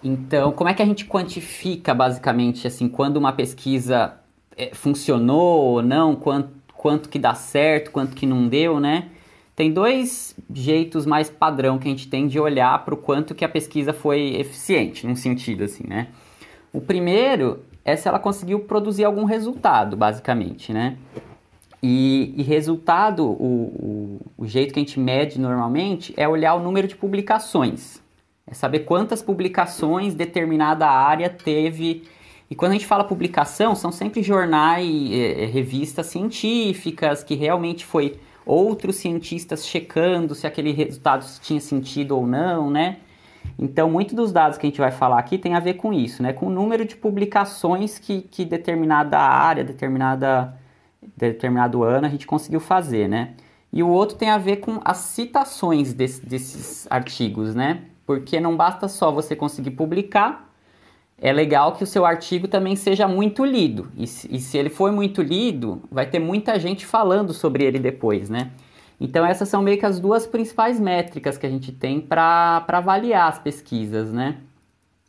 Então, 0.03 0.51
como 0.51 0.69
é 0.69 0.73
que 0.73 0.81
a 0.81 0.85
gente 0.85 1.05
quantifica 1.05 1.93
basicamente 1.93 2.67
assim 2.67 2.89
quando 2.89 3.15
uma 3.15 3.31
pesquisa 3.31 4.13
é, 4.57 4.71
funcionou 4.73 5.63
ou 5.63 5.81
não? 5.81 6.15
Quando, 6.15 6.49
quanto 6.73 7.07
que 7.07 7.17
dá 7.17 7.33
certo, 7.33 7.91
quanto 7.91 8.13
que 8.13 8.25
não 8.25 8.47
deu, 8.47 8.79
né? 8.79 9.07
Tem 9.55 9.71
dois 9.71 10.35
jeitos 10.53 11.05
mais 11.05 11.29
padrão 11.29 11.79
que 11.79 11.87
a 11.87 11.91
gente 11.91 12.09
tem 12.09 12.27
de 12.27 12.37
olhar 12.37 12.83
para 12.83 12.93
o 12.93 12.97
quanto 12.97 13.33
que 13.33 13.45
a 13.45 13.49
pesquisa 13.49 13.93
foi 13.93 14.35
eficiente, 14.35 15.07
num 15.07 15.15
sentido 15.15 15.63
assim, 15.63 15.85
né? 15.87 16.09
O 16.73 16.81
primeiro 16.81 17.63
é 17.85 17.95
se 17.95 18.07
ela 18.07 18.17
conseguiu 18.17 18.61
produzir 18.61 19.05
algum 19.05 19.25
resultado, 19.25 19.95
basicamente, 19.95 20.73
né? 20.73 20.97
E, 21.83 22.33
e 22.35 22.41
resultado, 22.41 23.23
o, 23.23 23.37
o, 23.37 24.21
o, 24.39 24.47
jeito 24.47 24.73
que 24.73 24.79
a 24.79 24.81
gente 24.81 24.99
mede 24.99 25.39
normalmente 25.39 26.11
é 26.17 26.27
olhar 26.27 26.55
o 26.55 26.59
número 26.59 26.87
de 26.87 26.95
publicações. 26.95 28.01
É 28.47 28.55
saber 28.55 28.79
quantas 28.79 29.21
publicações 29.21 30.15
determinada 30.15 30.87
área 30.87 31.29
teve. 31.29 32.03
E 32.49 32.55
quando 32.55 32.71
a 32.71 32.73
gente 32.73 32.87
fala 32.87 33.03
publicação, 33.03 33.75
são 33.75 33.91
sempre 33.91 34.23
jornais, 34.23 34.87
é, 35.11 35.45
revistas 35.45 36.07
científicas, 36.07 37.23
que 37.23 37.35
realmente 37.35 37.85
foi 37.85 38.19
outros 38.43 38.95
cientistas 38.95 39.67
checando 39.67 40.33
se 40.33 40.47
aquele 40.47 40.71
resultado 40.71 41.23
tinha 41.39 41.61
sentido 41.61 42.17
ou 42.17 42.25
não, 42.25 42.71
né? 42.71 42.97
Então, 43.57 43.89
muito 43.89 44.15
dos 44.15 44.31
dados 44.31 44.57
que 44.57 44.65
a 44.65 44.69
gente 44.69 44.79
vai 44.79 44.91
falar 44.91 45.19
aqui 45.19 45.37
tem 45.37 45.55
a 45.55 45.59
ver 45.59 45.75
com 45.75 45.93
isso, 45.93 46.21
né? 46.21 46.33
Com 46.33 46.47
o 46.47 46.49
número 46.49 46.85
de 46.85 46.95
publicações 46.95 47.97
que, 47.97 48.21
que 48.21 48.45
determinada 48.45 49.17
área, 49.17 49.63
determinada, 49.63 50.57
determinado 51.15 51.83
ano 51.83 52.07
a 52.07 52.09
gente 52.09 52.27
conseguiu 52.27 52.59
fazer, 52.59 53.07
né? 53.07 53.33
E 53.71 53.83
o 53.83 53.89
outro 53.89 54.17
tem 54.17 54.29
a 54.29 54.37
ver 54.37 54.57
com 54.57 54.79
as 54.83 54.97
citações 54.97 55.93
desse, 55.93 56.25
desses 56.25 56.87
artigos, 56.89 57.55
né? 57.55 57.81
Porque 58.05 58.39
não 58.39 58.55
basta 58.55 58.87
só 58.87 59.11
você 59.11 59.35
conseguir 59.35 59.71
publicar, 59.71 60.49
é 61.17 61.31
legal 61.31 61.73
que 61.73 61.83
o 61.83 61.87
seu 61.87 62.05
artigo 62.05 62.47
também 62.47 62.75
seja 62.75 63.07
muito 63.07 63.45
lido. 63.45 63.89
E, 63.95 64.03
e 64.03 64.39
se 64.39 64.57
ele 64.57 64.69
for 64.69 64.91
muito 64.91 65.21
lido, 65.21 65.81
vai 65.89 66.05
ter 66.05 66.19
muita 66.19 66.59
gente 66.59 66.85
falando 66.85 67.33
sobre 67.33 67.63
ele 67.63 67.79
depois, 67.79 68.29
né? 68.29 68.51
Então 68.99 69.25
essas 69.25 69.49
são 69.49 69.61
meio 69.61 69.77
que 69.77 69.85
as 69.85 69.99
duas 69.99 70.25
principais 70.25 70.79
métricas 70.79 71.37
que 71.37 71.45
a 71.45 71.49
gente 71.49 71.71
tem 71.71 71.99
para 71.99 72.63
avaliar 72.67 73.29
as 73.29 73.39
pesquisas, 73.39 74.11
né? 74.11 74.37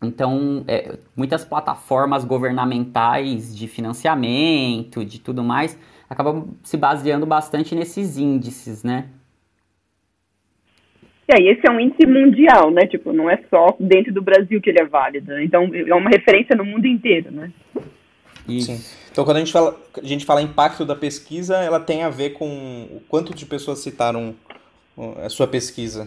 Então, 0.03 0.63
é, 0.69 0.99
muitas 1.17 1.45
plataformas 1.45 2.25
governamentais 2.25 3.57
de 3.57 3.67
financiamento, 3.67 5.05
de 5.05 5.19
tudo 5.19 5.43
mais, 5.43 5.79
acabam 6.09 6.49
se 6.63 6.77
baseando 6.77 7.25
bastante 7.25 7.75
nesses 7.75 8.19
índices, 8.19 8.85
né? 8.85 9.07
E 11.29 11.35
aí, 11.35 11.49
esse 11.49 11.67
é 11.67 11.71
um 11.71 11.81
índice 11.81 12.07
mundial, 12.07 12.71
né? 12.71 12.87
Tipo, 12.87 13.13
não 13.13 13.29
é 13.29 13.43
só 13.51 13.75
dentro 13.81 14.13
do 14.13 14.23
Brasil 14.23 14.61
que 14.61 14.71
ele 14.71 14.81
é 14.81 14.85
válido. 14.85 15.41
Então, 15.41 15.69
é 15.75 15.95
uma 15.95 16.11
referência 16.11 16.55
no 16.55 16.65
mundo 16.65 16.87
inteiro, 16.87 17.33
né? 17.33 17.51
Isso. 18.47 18.73
Sim. 18.73 19.06
Então, 19.17 19.25
quando 19.25 19.39
a 19.39 19.41
gente, 19.41 19.51
fala, 19.51 19.75
a 19.95 20.07
gente 20.07 20.27
fala 20.27 20.43
impacto 20.43 20.85
da 20.85 20.95
pesquisa, 20.95 21.57
ela 21.57 21.81
tem 21.81 22.03
a 22.03 22.11
ver 22.11 22.35
com 22.35 22.47
o 22.91 23.01
quanto 23.09 23.35
de 23.35 23.47
pessoas 23.47 23.79
citaram 23.79 24.35
a 25.25 25.31
sua 25.31 25.47
pesquisa. 25.47 26.07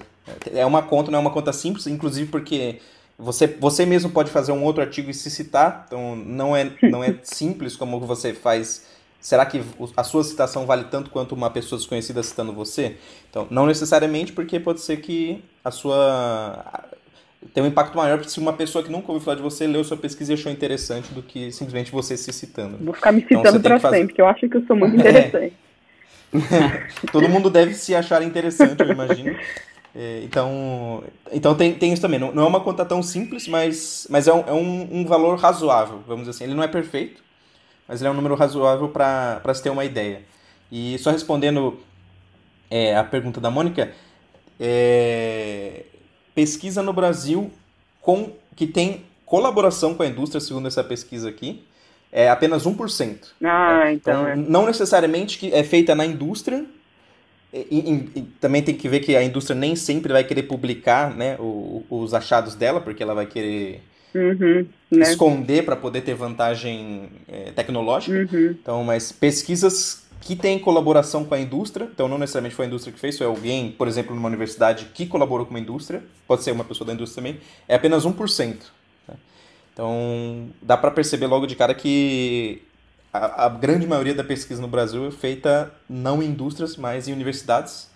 É 0.53 0.63
uma 0.63 0.83
conta, 0.83 1.09
não 1.09 1.17
é 1.17 1.21
uma 1.23 1.31
conta 1.31 1.51
simples, 1.51 1.87
inclusive 1.87 2.29
porque 2.29 2.79
você, 3.17 3.47
você 3.47 3.83
mesmo 3.83 4.11
pode 4.11 4.29
fazer 4.29 4.51
um 4.51 4.63
outro 4.63 4.83
artigo 4.83 5.09
e 5.09 5.13
se 5.15 5.31
citar, 5.31 5.85
então 5.87 6.15
não 6.15 6.55
é, 6.55 6.71
não 6.83 7.03
é 7.03 7.17
simples 7.23 7.75
como 7.75 7.99
você 7.99 8.31
faz 8.31 8.85
Será 9.19 9.45
que 9.45 9.61
a 9.97 10.03
sua 10.03 10.23
citação 10.23 10.65
vale 10.65 10.85
tanto 10.85 11.09
quanto 11.09 11.35
uma 11.35 11.49
pessoa 11.49 11.77
desconhecida 11.77 12.23
citando 12.23 12.53
você? 12.53 12.95
Então, 13.29 13.47
não 13.49 13.65
necessariamente, 13.65 14.31
porque 14.31 14.59
pode 14.61 14.79
ser 14.79 15.01
que 15.01 15.43
a 15.61 15.71
sua 15.71 16.63
tem 17.53 17.63
um 17.63 17.67
impacto 17.67 17.95
maior 17.95 18.23
se 18.25 18.39
uma 18.39 18.53
pessoa 18.53 18.83
que 18.83 18.91
nunca 18.91 19.11
ouviu 19.11 19.23
falar 19.23 19.37
de 19.37 19.41
você 19.41 19.65
leu 19.65 19.83
sua 19.83 19.95
pesquisa 19.95 20.33
e 20.33 20.35
achou 20.35 20.51
interessante 20.51 21.13
do 21.13 21.21
que 21.23 21.51
simplesmente 21.51 21.91
você 21.91 22.17
se 22.17 22.31
citando. 22.33 22.77
Vou 22.79 22.93
ficar 22.93 23.11
me 23.11 23.21
então, 23.21 23.37
citando 23.37 23.57
então, 23.57 23.71
para 23.71 23.79
fazer... 23.79 23.95
sempre, 23.97 24.07
porque 24.09 24.21
eu 24.21 24.27
acho 24.27 24.49
que 24.49 24.57
eu 24.57 24.65
sou 24.65 24.75
muito 24.75 24.95
interessante. 24.99 25.53
É. 25.55 25.69
Todo 27.11 27.29
mundo 27.29 27.49
deve 27.49 27.73
se 27.73 27.95
achar 27.95 28.21
interessante, 28.21 28.81
eu 28.81 28.91
imagino. 28.91 29.35
É, 29.95 30.21
então, 30.23 31.03
então 31.31 31.55
tem, 31.55 31.73
tem 31.73 31.93
isso 31.93 32.01
também. 32.01 32.19
Não, 32.19 32.31
não, 32.31 32.43
é 32.43 32.47
uma 32.47 32.59
conta 32.59 32.85
tão 32.85 33.01
simples, 33.01 33.47
mas, 33.47 34.05
mas 34.09 34.27
é, 34.27 34.33
um, 34.33 34.39
é 34.41 34.53
um, 34.53 34.99
um 34.99 35.05
valor 35.05 35.37
razoável, 35.39 36.03
vamos 36.05 36.25
dizer 36.25 36.31
assim. 36.31 36.43
Ele 36.43 36.53
não 36.53 36.63
é 36.63 36.67
perfeito, 36.67 37.23
mas 37.87 38.01
ele 38.01 38.09
é 38.09 38.11
um 38.11 38.15
número 38.15 38.35
razoável 38.35 38.89
para 38.89 39.53
se 39.53 39.63
ter 39.63 39.69
uma 39.69 39.85
ideia. 39.85 40.21
E 40.71 40.97
só 40.99 41.09
respondendo 41.09 41.79
é, 42.69 42.95
a 42.95 43.03
pergunta 43.03 43.41
da 43.41 43.49
Mônica, 43.49 43.91
é, 44.59 45.85
pesquisa 46.39 46.81
no 46.81 46.93
Brasil 46.93 47.51
com 48.01 48.31
que 48.55 48.65
tem 48.65 49.01
colaboração 49.25 49.93
com 49.93 50.03
a 50.03 50.07
indústria, 50.07 50.39
segundo 50.39 50.69
essa 50.69 50.81
pesquisa 50.81 51.27
aqui, 51.27 51.65
é 52.09 52.29
apenas 52.29 52.65
1%. 52.65 53.17
Ah, 53.43 53.83
é, 53.83 53.93
então, 53.93 54.21
então 54.21 54.27
é. 54.29 54.35
Não 54.37 54.65
necessariamente 54.65 55.37
que 55.37 55.53
é 55.53 55.63
feita 55.65 55.93
na 55.93 56.05
indústria, 56.05 56.65
e, 57.53 57.59
e, 57.69 58.19
e, 58.19 58.21
também 58.39 58.61
tem 58.61 58.73
que 58.73 58.87
ver 58.87 59.01
que 59.01 59.17
a 59.17 59.23
indústria 59.23 59.53
nem 59.53 59.75
sempre 59.75 60.13
vai 60.13 60.23
querer 60.23 60.43
publicar 60.43 61.13
né, 61.13 61.35
o, 61.39 61.83
os 61.89 62.13
achados 62.13 62.55
dela, 62.55 62.79
porque 62.79 63.03
ela 63.03 63.13
vai 63.13 63.25
querer 63.25 63.83
Uhum, 64.15 64.65
né? 64.89 65.03
esconder 65.03 65.63
para 65.63 65.75
poder 65.75 66.01
ter 66.01 66.15
vantagem 66.15 67.09
é, 67.27 67.51
tecnológica. 67.51 68.17
Uhum. 68.17 68.55
Então, 68.59 68.83
mas 68.83 69.11
pesquisas 69.11 70.08
que 70.21 70.35
têm 70.35 70.59
colaboração 70.59 71.23
com 71.23 71.33
a 71.33 71.39
indústria, 71.39 71.89
então 71.91 72.07
não 72.07 72.17
necessariamente 72.17 72.55
foi 72.55 72.65
a 72.65 72.67
indústria 72.67 72.93
que 72.93 72.99
fez, 72.99 73.17
foi 73.17 73.25
alguém, 73.25 73.71
por 73.71 73.87
exemplo, 73.87 74.13
numa 74.13 74.27
universidade 74.27 74.85
que 74.93 75.05
colaborou 75.05 75.45
com 75.45 75.51
uma 75.51 75.59
indústria, 75.59 76.03
pode 76.27 76.43
ser 76.43 76.51
uma 76.51 76.63
pessoa 76.63 76.87
da 76.87 76.93
indústria 76.93 77.23
também, 77.23 77.41
é 77.67 77.75
apenas 77.75 78.05
1%. 78.05 78.57
Né? 79.07 79.15
Então, 79.73 80.49
dá 80.61 80.75
para 80.75 80.91
perceber 80.91 81.27
logo 81.27 81.47
de 81.47 81.55
cara 81.55 81.73
que 81.73 82.61
a, 83.13 83.45
a, 83.45 83.49
grande 83.49 83.87
maioria 83.87 84.13
da 84.13 84.23
pesquisa 84.23 84.61
no 84.61 84.67
Brasil 84.67 85.07
é 85.07 85.11
feita 85.11 85.73
não 85.89 86.21
em 86.21 86.27
indústrias, 86.27 86.75
mas 86.77 87.07
em 87.07 87.13
universidades. 87.13 87.89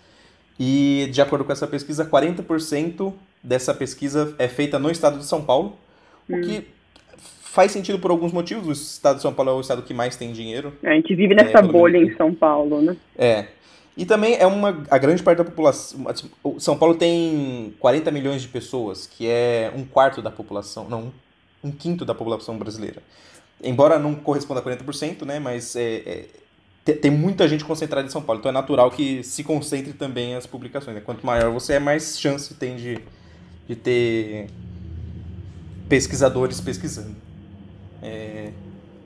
E, 0.60 1.10
de 1.12 1.22
acordo 1.22 1.44
com 1.46 1.52
essa 1.52 1.68
pesquisa, 1.68 2.06
40% 2.06 3.14
dessa 3.44 3.74
pesquisa 3.74 4.34
é 4.40 4.48
feita 4.48 4.80
no 4.80 4.90
estado 4.90 5.20
de 5.20 5.26
São 5.26 5.44
Paulo, 5.44 5.78
o 6.30 6.40
que 6.42 6.60
hum. 6.60 6.64
Faz 7.54 7.72
sentido 7.72 8.00
por 8.00 8.10
alguns 8.10 8.32
motivos. 8.32 8.68
O 8.68 8.72
estado 8.72 9.18
de 9.18 9.22
São 9.22 9.32
Paulo 9.32 9.52
é 9.52 9.54
o 9.54 9.62
estado 9.62 9.84
que 9.84 9.94
mais 9.94 10.16
tem 10.16 10.34
dinheiro. 10.34 10.74
É, 10.82 10.90
a 10.90 10.96
gente 10.96 11.14
vive 11.14 11.36
nessa 11.36 11.60
é, 11.60 11.62
bolha 11.62 11.98
em 11.98 12.16
São 12.16 12.34
Paulo, 12.34 12.82
né? 12.82 12.98
É. 13.16 13.46
E 13.96 14.06
também 14.06 14.36
é 14.40 14.48
uma. 14.48 14.84
A 14.90 14.98
grande 14.98 15.22
parte 15.22 15.38
da 15.38 15.46
população. 15.46 16.04
São 16.58 16.76
Paulo 16.76 16.96
tem 16.96 17.72
40 17.80 18.10
milhões 18.10 18.42
de 18.42 18.48
pessoas, 18.48 19.06
que 19.06 19.28
é 19.28 19.72
um 19.76 19.86
quarto 19.86 20.20
da 20.20 20.32
população. 20.32 20.90
Não, 20.90 21.14
um 21.64 21.72
quinto 21.72 22.04
da 22.04 22.16
população 22.16 22.58
brasileira. 22.58 23.04
Embora 23.64 24.00
não 24.00 24.16
corresponda 24.16 24.60
a 24.60 24.64
40%, 24.64 25.24
né? 25.24 25.38
Mas 25.38 25.76
é, 25.76 26.26
é, 26.88 26.94
tem 26.94 27.12
muita 27.12 27.48
gente 27.48 27.64
concentrada 27.64 28.08
em 28.08 28.10
São 28.10 28.24
Paulo. 28.24 28.40
Então 28.40 28.50
é 28.50 28.54
natural 28.54 28.90
que 28.90 29.24
se 29.24 29.44
concentre 29.44 29.94
também 29.94 30.34
as 30.34 30.48
publicações. 30.48 30.96
Né? 30.96 31.04
Quanto 31.06 31.24
maior 31.24 31.52
você 31.52 31.74
é, 31.74 31.80
mais 31.80 32.20
chance 32.20 32.52
tem 32.56 32.78
de, 32.78 32.98
de 33.68 33.76
ter 33.76 34.48
pesquisadores 35.88 36.60
pesquisando. 36.60 37.16
É, 38.04 38.52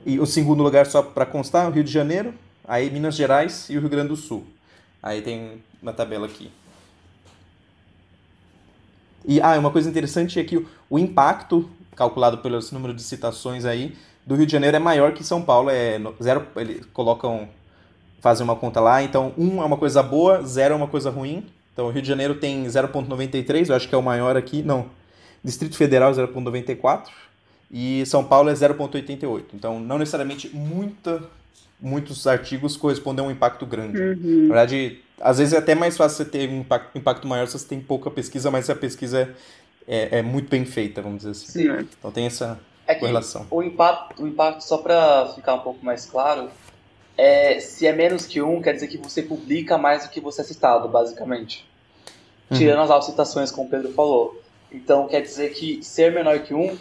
e 0.04 0.18
o 0.18 0.26
segundo 0.26 0.62
lugar, 0.62 0.86
só 0.86 1.02
para 1.02 1.24
constar, 1.24 1.68
o 1.68 1.70
Rio 1.70 1.84
de 1.84 1.92
Janeiro, 1.92 2.34
aí 2.66 2.90
Minas 2.90 3.14
Gerais 3.14 3.70
e 3.70 3.78
o 3.78 3.80
Rio 3.80 3.88
Grande 3.88 4.08
do 4.08 4.16
Sul. 4.16 4.44
Aí 5.00 5.22
tem 5.22 5.62
uma 5.80 5.92
tabela 5.92 6.26
aqui. 6.26 6.50
E 9.24 9.40
ah, 9.40 9.56
uma 9.58 9.70
coisa 9.70 9.88
interessante 9.88 10.40
é 10.40 10.44
que 10.44 10.56
o, 10.56 10.66
o 10.90 10.98
impacto, 10.98 11.70
calculado 11.94 12.38
pelos 12.38 12.72
números 12.72 12.96
de 12.96 13.02
citações 13.02 13.64
aí, 13.64 13.96
do 14.26 14.34
Rio 14.34 14.46
de 14.46 14.52
Janeiro 14.52 14.76
é 14.76 14.80
maior 14.80 15.12
que 15.12 15.22
São 15.22 15.42
Paulo. 15.42 15.70
É 15.70 16.00
zero, 16.20 16.46
eles 16.56 16.84
colocam, 16.92 17.48
fazem 18.20 18.42
uma 18.42 18.56
conta 18.56 18.80
lá. 18.80 19.02
Então, 19.02 19.32
um 19.38 19.62
é 19.62 19.64
uma 19.64 19.76
coisa 19.76 20.02
boa, 20.02 20.42
zero 20.42 20.74
é 20.74 20.76
uma 20.76 20.88
coisa 20.88 21.10
ruim. 21.10 21.46
Então, 21.72 21.86
o 21.86 21.90
Rio 21.90 22.02
de 22.02 22.08
Janeiro 22.08 22.34
tem 22.34 22.64
0,93, 22.64 23.68
eu 23.68 23.76
acho 23.76 23.88
que 23.88 23.94
é 23.94 23.98
o 23.98 24.02
maior 24.02 24.36
aqui. 24.36 24.62
Não, 24.62 24.86
Distrito 25.44 25.76
Federal 25.76 26.10
0,94 26.10 27.27
e 27.70 28.04
São 28.06 28.24
Paulo 28.24 28.48
é 28.48 28.54
0,88. 28.54 29.44
Então, 29.54 29.78
não 29.78 29.98
necessariamente 29.98 30.48
muita, 30.54 31.22
muitos 31.80 32.26
artigos 32.26 32.76
correspondem 32.76 33.24
a 33.24 33.28
um 33.28 33.30
impacto 33.30 33.66
grande. 33.66 34.00
Uhum. 34.00 34.48
Na 34.48 34.54
verdade, 34.54 35.00
às 35.20 35.38
vezes 35.38 35.52
é 35.52 35.58
até 35.58 35.74
mais 35.74 35.96
fácil 35.96 36.24
você 36.24 36.30
ter 36.30 36.48
um 36.48 36.60
impacto, 36.60 36.96
impacto 36.96 37.26
maior 37.26 37.46
se 37.46 37.58
você 37.58 37.66
tem 37.66 37.80
pouca 37.80 38.10
pesquisa, 38.10 38.50
mas 38.50 38.64
se 38.64 38.72
a 38.72 38.76
pesquisa 38.76 39.34
é, 39.86 40.16
é, 40.16 40.18
é 40.18 40.22
muito 40.22 40.48
bem 40.48 40.64
feita, 40.64 41.02
vamos 41.02 41.18
dizer 41.18 41.30
assim. 41.30 41.46
Sim. 41.46 41.86
Então 41.98 42.10
tem 42.10 42.26
essa 42.26 42.58
é 42.86 42.94
correlação. 42.94 43.46
O 43.50 43.62
impacto, 43.62 44.22
o 44.22 44.26
impacto, 44.26 44.62
só 44.62 44.78
para 44.78 45.32
ficar 45.34 45.54
um 45.54 45.60
pouco 45.60 45.84
mais 45.84 46.06
claro, 46.06 46.48
é 47.18 47.60
se 47.60 47.86
é 47.86 47.92
menos 47.92 48.24
que 48.24 48.40
um, 48.40 48.62
quer 48.62 48.72
dizer 48.72 48.88
que 48.88 48.96
você 48.96 49.22
publica 49.22 49.76
mais 49.76 50.04
do 50.04 50.10
que 50.10 50.20
você 50.20 50.40
é 50.40 50.44
citado, 50.44 50.88
basicamente. 50.88 51.68
Uhum. 52.50 52.56
Tirando 52.56 52.80
as 52.80 52.90
autocitações, 52.90 53.50
como 53.50 53.66
o 53.66 53.70
Pedro 53.70 53.92
falou. 53.92 54.40
Então 54.72 55.06
quer 55.06 55.20
dizer 55.20 55.52
que 55.52 55.82
ser 55.82 56.12
menor 56.12 56.38
que 56.40 56.54
um 56.54 56.78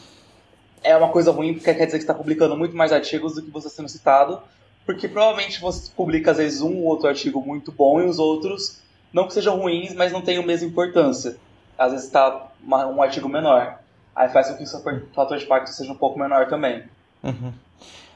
é 0.84 0.96
uma 0.96 1.10
coisa 1.10 1.32
ruim, 1.32 1.54
porque 1.54 1.74
quer 1.74 1.86
dizer 1.86 1.98
que 1.98 2.04
está 2.04 2.14
publicando 2.14 2.56
muito 2.56 2.76
mais 2.76 2.92
artigos 2.92 3.36
do 3.36 3.42
que 3.42 3.50
você 3.50 3.70
sendo 3.70 3.90
citado, 3.90 4.42
porque 4.86 5.08
provavelmente 5.08 5.60
você 5.60 5.92
publica 5.96 6.32
às 6.32 6.38
vezes 6.38 6.62
um 6.62 6.78
ou 6.78 6.86
outro 6.86 7.08
artigo 7.08 7.42
muito 7.42 7.72
bom 7.72 8.00
e 8.02 8.06
os 8.06 8.20
outros 8.20 8.80
não 9.14 9.28
que 9.28 9.34
sejam 9.34 9.58
ruins, 9.58 9.94
mas 9.94 10.12
não 10.12 10.22
têm 10.22 10.38
a 10.38 10.46
mesma 10.46 10.68
importância. 10.68 11.38
Às 11.78 11.92
vezes 11.92 12.08
está 12.08 12.48
um 12.64 13.02
artigo 13.02 13.28
menor. 13.30 13.80
Aí 14.16 14.30
faz 14.30 14.50
com 14.50 14.58
que 14.58 14.64
o 14.64 14.68
seu 14.68 14.82
fator 15.14 15.38
de 15.38 15.46
impacto 15.46 15.70
seja 15.70 15.92
um 15.92 15.96
pouco 15.96 16.20
menor 16.20 16.48
também. 16.48 16.84
Uhum. 17.24 17.54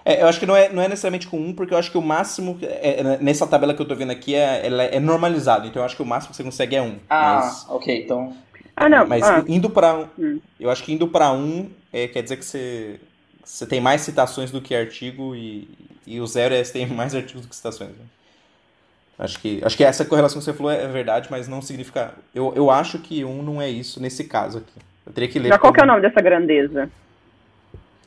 É, 0.04 0.24
eu 0.24 0.28
acho 0.28 0.40
que 0.40 0.46
não 0.46 0.56
é, 0.56 0.70
não 0.70 0.82
é 0.82 0.88
necessariamente 0.88 1.28
com 1.28 1.38
um, 1.38 1.54
porque 1.54 1.74
eu 1.74 1.78
acho 1.78 1.92
que 1.92 1.98
o 1.98 2.02
máximo, 2.02 2.58
é, 2.62 3.02
é 3.02 3.18
nessa 3.18 3.46
tabela 3.46 3.74
que 3.74 3.82
eu 3.82 3.88
tô 3.88 3.96
vendo 3.96 4.12
aqui, 4.12 4.34
é, 4.34 4.66
ela 4.66 4.84
é 4.84 5.00
normalizado. 5.00 5.68
Então 5.68 5.82
eu 5.82 5.86
acho 5.86 5.96
que 5.96 6.02
o 6.02 6.06
máximo 6.06 6.32
que 6.32 6.38
você 6.38 6.44
consegue 6.44 6.76
é 6.76 6.82
um. 6.82 6.98
Ah, 7.10 7.42
mas, 7.44 7.66
ok, 7.70 8.04
então. 8.04 8.36
Ah, 8.76 8.90
não. 8.90 9.06
Mas 9.06 9.24
ah. 9.24 9.44
indo 9.48 9.70
para 9.70 9.94
um. 9.94 10.08
Hum. 10.18 10.40
Eu 10.60 10.72
acho 10.72 10.84
que 10.84 10.92
indo 10.92 11.08
para 11.08 11.32
um 11.32 11.70
é, 11.92 12.08
quer 12.08 12.24
dizer 12.24 12.38
que 12.38 12.46
você, 12.46 13.00
você 13.44 13.66
tem 13.66 13.82
mais 13.82 14.02
citações 14.02 14.52
do 14.52 14.62
que 14.62 14.74
artigo 14.74 15.36
e, 15.36 15.68
e 16.06 16.20
o 16.20 16.28
zero 16.28 16.54
é 16.54 16.64
você 16.64 16.74
tem 16.74 16.88
mais 16.88 17.14
artigos 17.16 17.44
do 17.44 17.48
que 17.48 17.56
citações. 17.56 17.92
Né? 17.92 18.06
Acho 19.20 19.40
que, 19.40 19.62
acho 19.64 19.78
que 19.78 19.84
essa 19.84 20.04
correlação 20.04 20.40
que 20.40 20.46
você 20.46 20.54
falou 20.54 20.72
é 20.72 20.88
verdade, 20.88 21.28
mas 21.30 21.48
não 21.48 21.62
significa. 21.62 22.14
Eu, 22.34 22.54
eu 22.56 22.72
acho 22.72 22.98
que 22.98 23.24
um 23.24 23.44
não 23.44 23.62
é 23.62 23.70
isso 23.70 24.02
nesse 24.02 24.24
caso 24.24 24.58
aqui. 24.58 24.80
Eu 25.06 25.14
teria 25.14 25.30
que 25.30 25.38
ler. 25.38 25.50
Mas 25.50 25.60
qual 25.60 25.72
que 25.72 25.80
é 25.80 25.84
o 25.84 25.88
nome 25.88 26.02
dessa 26.02 26.22
grandeza? 26.22 26.90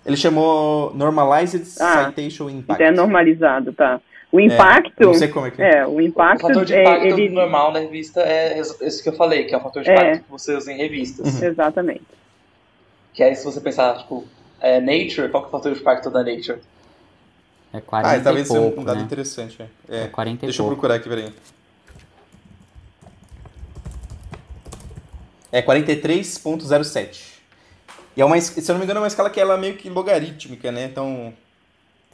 Ele 0.04 0.16
chamou 0.16 0.92
Normalized 0.94 1.62
ah, 1.80 2.06
Citation 2.06 2.50
Impact. 2.50 2.82
É 2.82 2.90
normalizado, 2.90 3.72
tá. 3.72 4.00
O 4.30 4.40
impacto. 4.40 5.00
É, 5.00 5.06
não 5.06 5.14
sei 5.14 5.28
como 5.28 5.46
é 5.46 5.50
que 5.52 5.62
é. 5.62 5.78
é 5.78 5.86
o 5.86 6.00
impacto. 6.00 6.44
O 6.44 6.48
fator 6.48 6.64
de 6.64 6.80
impacto 6.80 7.04
é, 7.04 7.08
ele... 7.08 7.28
normal 7.28 7.72
na 7.72 7.78
revista 7.78 8.20
é 8.20 8.58
esse 8.58 9.00
que 9.00 9.08
eu 9.08 9.12
falei, 9.12 9.44
que 9.44 9.54
é 9.54 9.58
o 9.58 9.60
fator 9.60 9.84
de 9.84 9.90
é. 9.90 9.94
impacto 9.94 10.24
que 10.24 10.30
você 10.30 10.56
usa 10.56 10.72
em 10.72 10.76
revistas. 10.76 11.40
Uhum. 11.40 11.46
Exatamente. 11.46 12.02
Que 13.14 13.22
aí, 13.22 13.34
se 13.34 13.44
você 13.44 13.60
pensar, 13.60 13.96
tipo, 13.98 14.24
é, 14.60 14.80
Nature, 14.80 15.30
qual 15.30 15.44
que 15.44 15.46
é 15.46 15.48
o 15.48 15.50
fator 15.52 15.72
de 15.72 15.80
impacto 15.80 16.10
da 16.10 16.22
Nature? 16.22 16.58
É 17.72 17.80
40 17.80 18.08
ah, 18.08 18.20
talvez 18.20 18.48
seja 18.48 18.60
um 18.60 18.84
dado 18.84 18.98
né? 18.98 19.04
interessante. 19.04 19.62
É. 19.88 20.04
é 20.04 20.06
40 20.08 20.46
Deixa 20.46 20.62
eu 20.62 20.66
procurar 20.66 20.96
aqui, 20.96 21.08
peraí. 21.08 21.32
É 25.50 25.62
43.07. 25.62 27.34
E 28.16 28.20
é 28.20 28.24
uma, 28.24 28.40
se 28.40 28.60
eu 28.60 28.74
não 28.74 28.78
me 28.78 28.84
engano, 28.84 28.98
é 28.98 29.02
uma 29.02 29.08
escala 29.08 29.30
que 29.30 29.40
ela 29.40 29.54
é 29.54 29.56
meio 29.56 29.76
que 29.76 29.88
logarítmica, 29.88 30.70
né? 30.70 30.84
Então, 30.84 31.32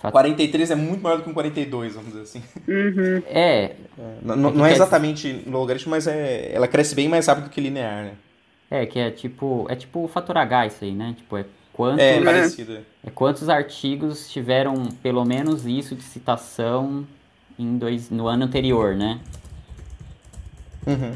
Fato. 0.00 0.12
43 0.12 0.70
é 0.70 0.74
muito 0.74 1.02
maior 1.02 1.18
do 1.18 1.24
que 1.24 1.30
um 1.30 1.34
42, 1.34 1.94
vamos 1.94 2.12
dizer 2.12 2.22
assim. 2.22 2.42
Uhum. 2.66 3.22
É. 3.26 3.64
é. 3.64 3.76
Não, 4.22 4.36
não, 4.36 4.50
não 4.50 4.66
é 4.66 4.72
exatamente 4.72 5.44
logaritmo, 5.46 5.90
mas 5.90 6.06
é, 6.06 6.50
ela 6.54 6.66
cresce 6.66 6.94
bem 6.94 7.06
mais 7.06 7.26
rápido 7.26 7.50
que 7.50 7.60
linear, 7.60 8.04
né? 8.04 8.12
É, 8.70 8.86
que 8.86 8.98
é 8.98 9.10
tipo. 9.10 9.66
É 9.68 9.74
tipo 9.74 10.04
o 10.04 10.08
fator 10.08 10.36
H 10.38 10.66
isso 10.66 10.84
aí, 10.84 10.92
né? 10.92 11.14
Tipo, 11.16 11.36
é 11.36 11.44
quantos, 11.72 12.00
é, 12.00 12.22
parecido. 12.22 12.78
É 13.04 13.10
quantos 13.10 13.48
artigos 13.48 14.30
tiveram 14.30 14.86
pelo 15.02 15.24
menos 15.24 15.66
isso 15.66 15.94
de 15.94 16.02
citação 16.02 17.06
em 17.58 17.76
dois, 17.76 18.10
no 18.10 18.28
ano 18.28 18.44
anterior, 18.44 18.94
né? 18.94 19.20
Uhum. 20.86 21.14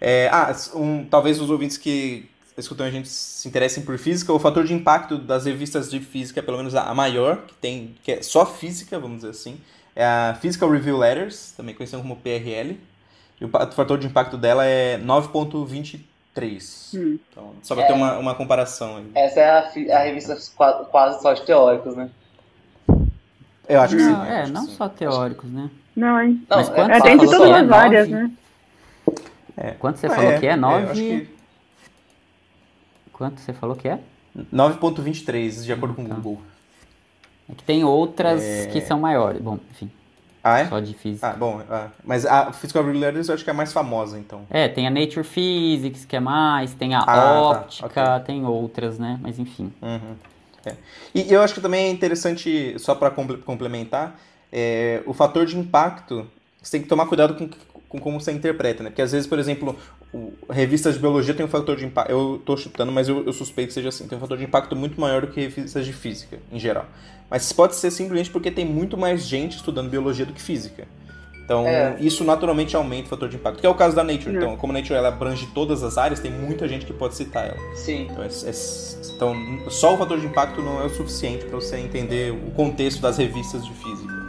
É, 0.00 0.28
ah, 0.32 0.54
um, 0.74 1.04
talvez 1.04 1.40
os 1.40 1.50
ouvintes 1.50 1.76
que 1.76 2.28
escutando 2.56 2.88
a 2.88 2.90
gente 2.90 3.08
se 3.08 3.48
interessem 3.48 3.82
por 3.82 3.98
física, 3.98 4.32
o 4.32 4.38
fator 4.38 4.64
de 4.64 4.74
impacto 4.74 5.16
das 5.16 5.46
revistas 5.46 5.90
de 5.90 5.98
física, 6.00 6.42
pelo 6.42 6.58
menos 6.58 6.74
a 6.74 6.94
maior, 6.94 7.46
que 7.46 7.54
tem, 7.54 7.94
que 8.02 8.12
é 8.12 8.22
só 8.22 8.44
física, 8.44 8.98
vamos 8.98 9.18
dizer 9.18 9.30
assim, 9.30 9.58
é 9.94 10.04
a 10.04 10.38
Physical 10.40 10.70
Review 10.70 10.96
Letters, 10.98 11.52
também 11.56 11.74
conhecida 11.74 12.00
como 12.00 12.16
PRL. 12.16 12.78
E 13.40 13.44
o 13.44 13.48
fator 13.48 13.98
de 13.98 14.06
impacto 14.06 14.36
dela 14.36 14.64
é 14.64 14.98
9.23. 14.98 16.00
Hum. 16.94 17.18
Então, 17.30 17.54
só 17.62 17.74
para 17.74 17.84
é, 17.84 17.86
ter 17.88 17.92
uma, 17.92 18.18
uma 18.18 18.34
comparação. 18.34 18.98
Aí. 18.98 19.10
Essa 19.14 19.40
é 19.40 19.50
a, 19.50 19.98
a 19.98 20.02
revista 20.02 20.36
quase 20.90 21.20
só 21.20 21.32
de 21.32 21.42
teóricos, 21.42 21.96
né? 21.96 22.10
Eu 23.68 23.80
acho 23.80 23.96
que 23.96 24.02
não, 24.02 24.24
sim. 24.24 24.30
É, 24.30 24.46
não 24.46 24.66
só 24.66 24.88
teóricos, 24.88 25.50
né? 25.50 25.70
Não, 25.94 26.20
hein? 26.20 26.44
Mas 26.48 26.68
não, 26.68 26.74
quanto 26.74 26.90
é, 26.92 27.00
tem 27.00 27.18
de 27.18 27.26
todas 27.26 27.50
as 27.50 27.70
áreas, 27.70 28.08
né? 28.08 28.30
É. 29.56 29.70
Quanto 29.72 29.98
você 29.98 30.08
falou 30.08 30.38
que 30.38 30.46
é? 30.46 30.56
9? 30.56 31.28
Quanto 33.12 33.40
você 33.40 33.52
falou 33.52 33.76
que 33.76 33.88
é? 33.88 33.98
9.23, 34.52 35.64
de 35.64 35.72
acordo 35.72 35.94
com 35.94 36.04
o 36.04 36.08
tá. 36.08 36.14
Google. 36.14 36.40
É 37.50 37.54
que 37.54 37.64
tem 37.64 37.84
outras 37.84 38.42
é... 38.42 38.66
que 38.66 38.80
são 38.80 38.98
maiores. 38.98 39.42
Bom, 39.42 39.58
enfim. 39.70 39.90
Ah, 40.42 40.60
é? 40.60 40.68
Só 40.68 40.80
de 40.80 40.94
física. 40.94 41.28
Ah, 41.28 41.32
bom. 41.34 41.60
Ah, 41.68 41.88
mas 42.04 42.24
a 42.24 42.52
Physical 42.52 42.84
Regulators 42.84 43.28
eu 43.28 43.34
acho 43.34 43.44
que 43.44 43.50
é 43.50 43.52
a 43.52 43.56
mais 43.56 43.72
famosa, 43.72 44.18
então. 44.18 44.46
É, 44.50 44.68
tem 44.68 44.86
a 44.86 44.90
Nature 44.90 45.24
Physics, 45.24 46.04
que 46.04 46.16
é 46.16 46.20
mais, 46.20 46.72
tem 46.74 46.94
a 46.94 47.00
ah, 47.00 47.04
tá. 47.04 47.40
óptica, 47.40 47.88
tá. 47.88 48.16
okay. 48.16 48.26
tem 48.26 48.46
outras, 48.46 48.98
né? 48.98 49.18
Mas 49.22 49.38
enfim. 49.38 49.72
Uhum. 49.82 50.16
É. 50.64 50.74
E 51.14 51.32
eu 51.32 51.42
acho 51.42 51.54
que 51.54 51.60
também 51.60 51.86
é 51.86 51.90
interessante, 51.90 52.78
só 52.78 52.94
para 52.94 53.10
complementar, 53.10 54.18
é, 54.52 55.02
o 55.06 55.12
fator 55.12 55.46
de 55.46 55.58
impacto, 55.58 56.26
você 56.60 56.72
tem 56.72 56.82
que 56.82 56.88
tomar 56.88 57.06
cuidado 57.06 57.34
com 57.34 57.48
com 57.90 57.98
como 57.98 58.20
você 58.20 58.30
interpreta, 58.30 58.84
né? 58.84 58.88
Porque 58.88 59.02
às 59.02 59.10
vezes, 59.10 59.26
por 59.26 59.38
exemplo, 59.38 59.76
o, 60.14 60.32
revistas 60.48 60.94
de 60.94 61.00
biologia 61.00 61.34
tem 61.34 61.44
um 61.44 61.48
fator 61.48 61.76
de 61.76 61.84
impacto. 61.84 62.10
Eu 62.10 62.36
estou 62.36 62.56
chutando, 62.56 62.92
mas 62.92 63.08
eu, 63.08 63.26
eu, 63.26 63.32
suspeito 63.32 63.68
que 63.68 63.74
seja 63.74 63.88
assim. 63.88 64.06
Tem 64.06 64.16
um 64.16 64.20
fator 64.20 64.38
de 64.38 64.44
impacto 64.44 64.76
muito 64.76 64.98
maior 64.98 65.22
do 65.22 65.26
que 65.26 65.40
revistas 65.40 65.84
de 65.84 65.92
física, 65.92 66.38
em 66.52 66.58
geral. 66.58 66.86
Mas 67.28 67.52
pode 67.52 67.74
ser 67.74 67.90
simplesmente 67.90 68.30
porque 68.30 68.48
tem 68.50 68.64
muito 68.64 68.96
mais 68.96 69.26
gente 69.26 69.56
estudando 69.56 69.90
biologia 69.90 70.24
do 70.24 70.32
que 70.32 70.40
física. 70.40 70.86
Então, 71.44 71.66
é. 71.66 71.96
isso 71.98 72.22
naturalmente 72.22 72.76
aumenta 72.76 73.06
o 73.06 73.08
fator 73.08 73.28
de 73.28 73.34
impacto. 73.34 73.58
Que 73.58 73.66
é 73.66 73.68
o 73.68 73.74
caso 73.74 73.96
da 73.96 74.04
Nature. 74.04 74.36
Então, 74.36 74.56
como 74.56 74.72
a 74.72 74.76
Nature 74.78 74.94
ela 74.94 75.08
abrange 75.08 75.48
todas 75.52 75.82
as 75.82 75.98
áreas, 75.98 76.20
tem 76.20 76.30
muita 76.30 76.68
gente 76.68 76.86
que 76.86 76.92
pode 76.92 77.16
citar 77.16 77.48
ela. 77.48 77.58
Sim. 77.74 78.06
Então, 78.08 78.22
é, 78.22 78.28
é, 78.28 78.52
então 79.16 79.34
só 79.68 79.94
o 79.94 79.98
fator 79.98 80.20
de 80.20 80.26
impacto 80.26 80.62
não 80.62 80.80
é 80.80 80.84
o 80.84 80.90
suficiente 80.90 81.44
para 81.44 81.56
você 81.56 81.76
entender 81.78 82.32
o 82.32 82.52
contexto 82.52 83.00
das 83.00 83.18
revistas 83.18 83.66
de 83.66 83.72
física. 83.72 84.19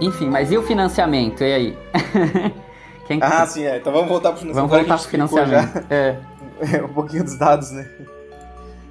Enfim, 0.00 0.28
mas 0.28 0.50
e 0.52 0.56
o 0.56 0.62
financiamento? 0.62 1.42
E 1.42 1.52
aí? 1.52 1.78
Quem... 3.06 3.18
Ah, 3.22 3.46
sim, 3.46 3.64
é. 3.64 3.78
Então 3.78 3.92
vamos 3.92 4.08
voltar 4.08 4.30
para 4.30 4.36
o 4.36 4.40
financiamento. 4.40 4.70
Vamos 4.70 4.86
voltar 4.86 4.98
para 4.98 5.06
o 5.06 5.10
financiamento. 5.10 5.86
É. 5.90 6.16
um 6.84 6.92
pouquinho 6.92 7.24
dos 7.24 7.38
dados, 7.38 7.70
né? 7.70 7.88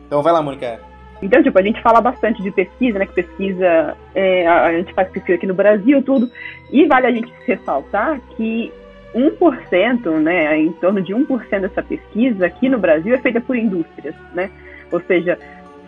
Então 0.05 0.21
vai 0.21 0.33
lá, 0.33 0.41
Mônica. 0.41 0.79
Então, 1.21 1.41
tipo, 1.41 1.57
a 1.57 1.61
gente 1.61 1.81
fala 1.81 1.99
bastante 1.99 2.41
de 2.41 2.51
pesquisa, 2.51 2.99
né? 2.99 3.05
Que 3.05 3.13
pesquisa, 3.13 3.95
é, 4.13 4.47
a 4.47 4.71
gente 4.73 4.93
faz 4.93 5.09
pesquisa 5.09 5.37
aqui 5.37 5.47
no 5.47 5.53
Brasil, 5.53 6.01
tudo. 6.03 6.29
E 6.71 6.85
vale 6.85 7.07
a 7.07 7.11
gente 7.11 7.31
ressaltar 7.45 8.19
que 8.35 8.71
1%, 9.15 10.19
né, 10.19 10.59
em 10.59 10.71
torno 10.73 11.01
de 11.01 11.13
1% 11.13 11.61
dessa 11.61 11.81
pesquisa 11.81 12.45
aqui 12.45 12.69
no 12.69 12.77
Brasil 12.77 13.15
é 13.15 13.17
feita 13.17 13.41
por 13.41 13.55
indústrias, 13.55 14.15
né? 14.33 14.51
Ou 14.91 15.01
seja, 15.01 15.39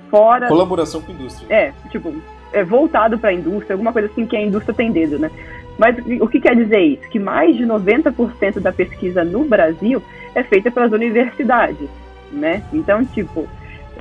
fora... 0.10 0.47
Colaboração 0.47 1.01
com 1.01 1.12
indústria. 1.12 1.53
É, 1.53 1.73
tipo, 1.89 2.13
é, 2.53 2.63
voltado 2.63 3.17
para 3.17 3.29
a 3.29 3.33
indústria, 3.33 3.73
alguma 3.73 3.93
coisa 3.93 4.07
assim 4.07 4.25
que 4.25 4.35
a 4.35 4.41
indústria 4.41 4.73
tem 4.73 4.91
dedo, 4.91 5.19
né? 5.19 5.29
Mas 5.77 5.97
o 6.19 6.27
que 6.27 6.41
quer 6.41 6.55
dizer 6.55 6.79
isso? 6.79 7.09
Que 7.09 7.19
mais 7.19 7.55
de 7.55 7.65
90% 7.65 8.59
da 8.59 8.71
pesquisa 8.71 9.23
no 9.23 9.45
Brasil 9.45 10.01
é 10.35 10.43
feita 10.43 10.69
pelas 10.69 10.91
universidades, 10.91 11.88
né? 12.31 12.63
Então, 12.73 13.05
tipo, 13.05 13.47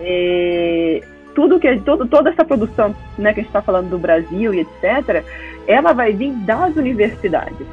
é, 0.01 1.01
tudo 1.35 1.61
que 1.61 1.79
todo, 1.81 2.07
toda 2.07 2.31
essa 2.31 2.45
produção, 2.45 2.95
né, 3.17 3.33
que 3.33 3.41
a 3.41 3.43
gente 3.43 3.51
está 3.51 3.63
falando 3.63 3.91
do 3.91 3.99
Brasil 3.99 4.53
e 4.53 4.61
etc, 4.61 5.25
ela 5.69 5.93
vai 5.93 6.13
vir 6.13 6.33
das 6.33 6.75
universidades 6.75 7.67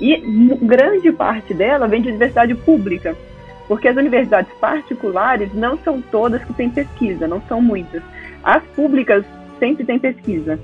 e 0.00 0.16
grande 0.62 1.12
parte 1.12 1.52
dela 1.52 1.86
vem 1.86 2.00
de 2.00 2.08
universidade 2.08 2.54
pública, 2.54 3.14
porque 3.68 3.86
as 3.86 3.96
universidades 3.96 4.50
particulares 4.58 5.52
não 5.52 5.76
são 5.78 6.00
todas 6.00 6.42
que 6.42 6.54
têm 6.54 6.70
pesquisa, 6.70 7.28
não 7.28 7.42
são 7.42 7.60
muitas. 7.60 8.02
As 8.42 8.62
públicas 8.74 9.24
sempre 9.60 9.84
tem 9.84 9.98
pesquisa. 9.98 10.58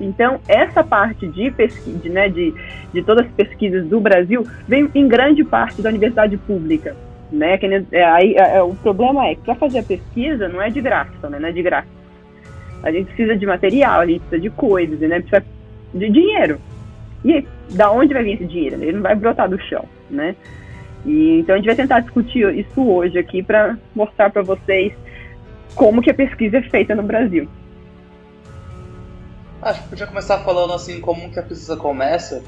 Então, 0.00 0.40
essa 0.48 0.82
parte 0.82 1.26
de 1.26 1.50
pesquisa, 1.50 2.08
né, 2.08 2.28
de, 2.28 2.54
de 2.92 3.02
todas 3.02 3.26
as 3.26 3.32
pesquisas 3.32 3.86
do 3.86 4.00
Brasil, 4.00 4.46
vem 4.66 4.88
em 4.94 5.08
grande 5.08 5.44
parte 5.44 5.82
da 5.82 5.90
universidade 5.90 6.36
pública. 6.38 6.96
Né? 7.30 7.58
Que, 7.58 7.66
é, 7.92 8.04
aí, 8.04 8.34
é, 8.34 8.56
é, 8.58 8.62
o 8.62 8.74
problema 8.74 9.26
é 9.26 9.34
que 9.34 9.42
para 9.42 9.54
fazer 9.56 9.80
a 9.80 9.82
pesquisa 9.82 10.48
não 10.48 10.62
é 10.62 10.70
de 10.70 10.80
graça, 10.80 11.28
né? 11.28 11.38
não 11.38 11.48
é 11.48 11.52
de 11.52 11.62
graça. 11.62 11.88
A 12.82 12.92
gente 12.92 13.06
precisa 13.06 13.36
de 13.36 13.46
material, 13.46 14.00
a 14.00 14.06
gente 14.06 14.20
precisa 14.20 14.40
de 14.40 14.50
coisas, 14.50 15.00
né? 15.00 15.20
precisa 15.20 15.44
de 15.92 16.10
dinheiro. 16.10 16.60
E 17.24 17.44
da 17.70 17.90
onde 17.90 18.14
vai 18.14 18.22
vir 18.22 18.34
esse 18.34 18.44
dinheiro? 18.44 18.76
Ele 18.80 18.92
não 18.92 19.02
vai 19.02 19.14
brotar 19.14 19.48
do 19.48 19.60
chão, 19.60 19.84
né? 20.08 20.36
E, 21.04 21.40
então 21.40 21.54
a 21.54 21.58
gente 21.58 21.66
vai 21.66 21.74
tentar 21.74 22.00
discutir 22.00 22.46
isso 22.56 22.80
hoje 22.80 23.18
aqui 23.18 23.42
para 23.42 23.76
mostrar 23.94 24.30
para 24.30 24.42
vocês 24.42 24.92
como 25.74 26.00
que 26.00 26.10
a 26.10 26.14
pesquisa 26.14 26.58
é 26.58 26.62
feita 26.62 26.94
no 26.94 27.02
Brasil. 27.02 27.48
Acho 29.62 29.82
que 29.82 29.88
podia 29.88 30.06
começar 30.06 30.38
falando 30.38 30.72
assim 30.72 31.00
como 31.00 31.30
que 31.30 31.38
a 31.38 31.42
pesquisa 31.42 31.76
começa, 31.76 32.42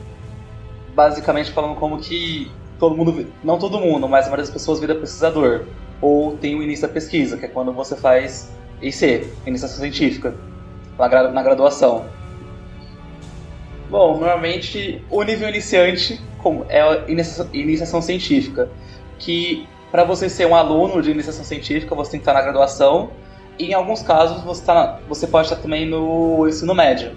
basicamente 0.94 1.51
falando 1.51 1.75
como 1.77 1.99
que 1.99 2.51
todo 2.79 2.97
mundo, 2.97 3.27
não 3.42 3.59
todo 3.59 3.81
mundo, 3.81 4.09
mas 4.09 4.27
a 4.27 4.29
maioria 4.29 4.44
das 4.44 4.53
pessoas 4.53 4.79
vira 4.79 4.94
pesquisador, 4.94 5.64
ou 6.01 6.37
tem 6.37 6.55
o 6.55 6.62
início 6.62 6.87
da 6.87 6.92
pesquisa, 6.92 7.37
que 7.37 7.47
é 7.47 7.49
quando 7.49 7.73
você 7.73 7.97
faz 7.97 8.53
IC, 8.81 9.33
iniciação 9.47 9.79
científica, 9.79 10.35
na 10.99 11.42
graduação. 11.42 12.07
Bom, 13.90 14.18
normalmente 14.18 15.03
o 15.11 15.23
nível 15.23 15.49
iniciante 15.49 16.21
é 16.68 16.81
a 16.81 17.05
iniciação 17.09 18.03
científica, 18.03 18.68
que 19.18 19.66
para 19.90 20.05
você 20.05 20.29
ser 20.29 20.47
um 20.47 20.55
aluno 20.55 21.01
de 21.01 21.11
iniciação 21.11 21.44
científica 21.44 21.94
você 21.94 22.12
tem 22.12 22.21
que 22.21 22.23
estar 22.23 22.35
na 22.35 22.42
graduação 22.42 23.11
e 23.59 23.71
em 23.71 23.75
alguns 23.75 24.03
casos 24.03 24.42
você, 24.42 24.64
tá, 24.64 24.99
você 25.09 25.27
pode 25.27 25.49
estar 25.49 25.61
também 25.61 25.87
no 25.87 26.47
ensino 26.47 26.75
médio. 26.75 27.12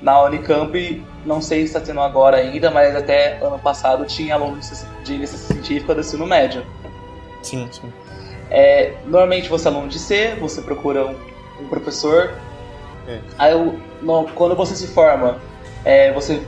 Na 0.00 0.22
Unicamp, 0.24 1.04
não 1.26 1.40
sei 1.40 1.60
se 1.60 1.64
está 1.66 1.80
tendo 1.80 2.00
agora 2.00 2.36
ainda, 2.36 2.70
mas 2.70 2.94
até 2.94 3.38
ano 3.42 3.58
passado 3.58 4.06
tinha 4.06 4.34
alunos 4.34 4.86
de 5.04 5.14
iniciação 5.14 5.56
científica 5.56 5.94
do 5.94 6.00
ensino 6.00 6.26
médio. 6.26 6.64
Sim, 7.42 7.68
sim. 7.70 7.92
É, 8.50 8.94
normalmente 9.06 9.48
você 9.48 9.68
é 9.68 9.70
aluno 9.70 9.88
de 9.88 9.98
C, 9.98 10.36
você 10.40 10.62
procura 10.62 11.04
um, 11.06 11.16
um 11.60 11.68
professor. 11.68 12.32
É. 13.06 13.20
Aí, 13.38 13.80
no, 14.00 14.24
quando 14.34 14.54
você 14.54 14.74
se 14.74 14.86
forma, 14.86 15.38
é, 15.84 16.12
você 16.12 16.42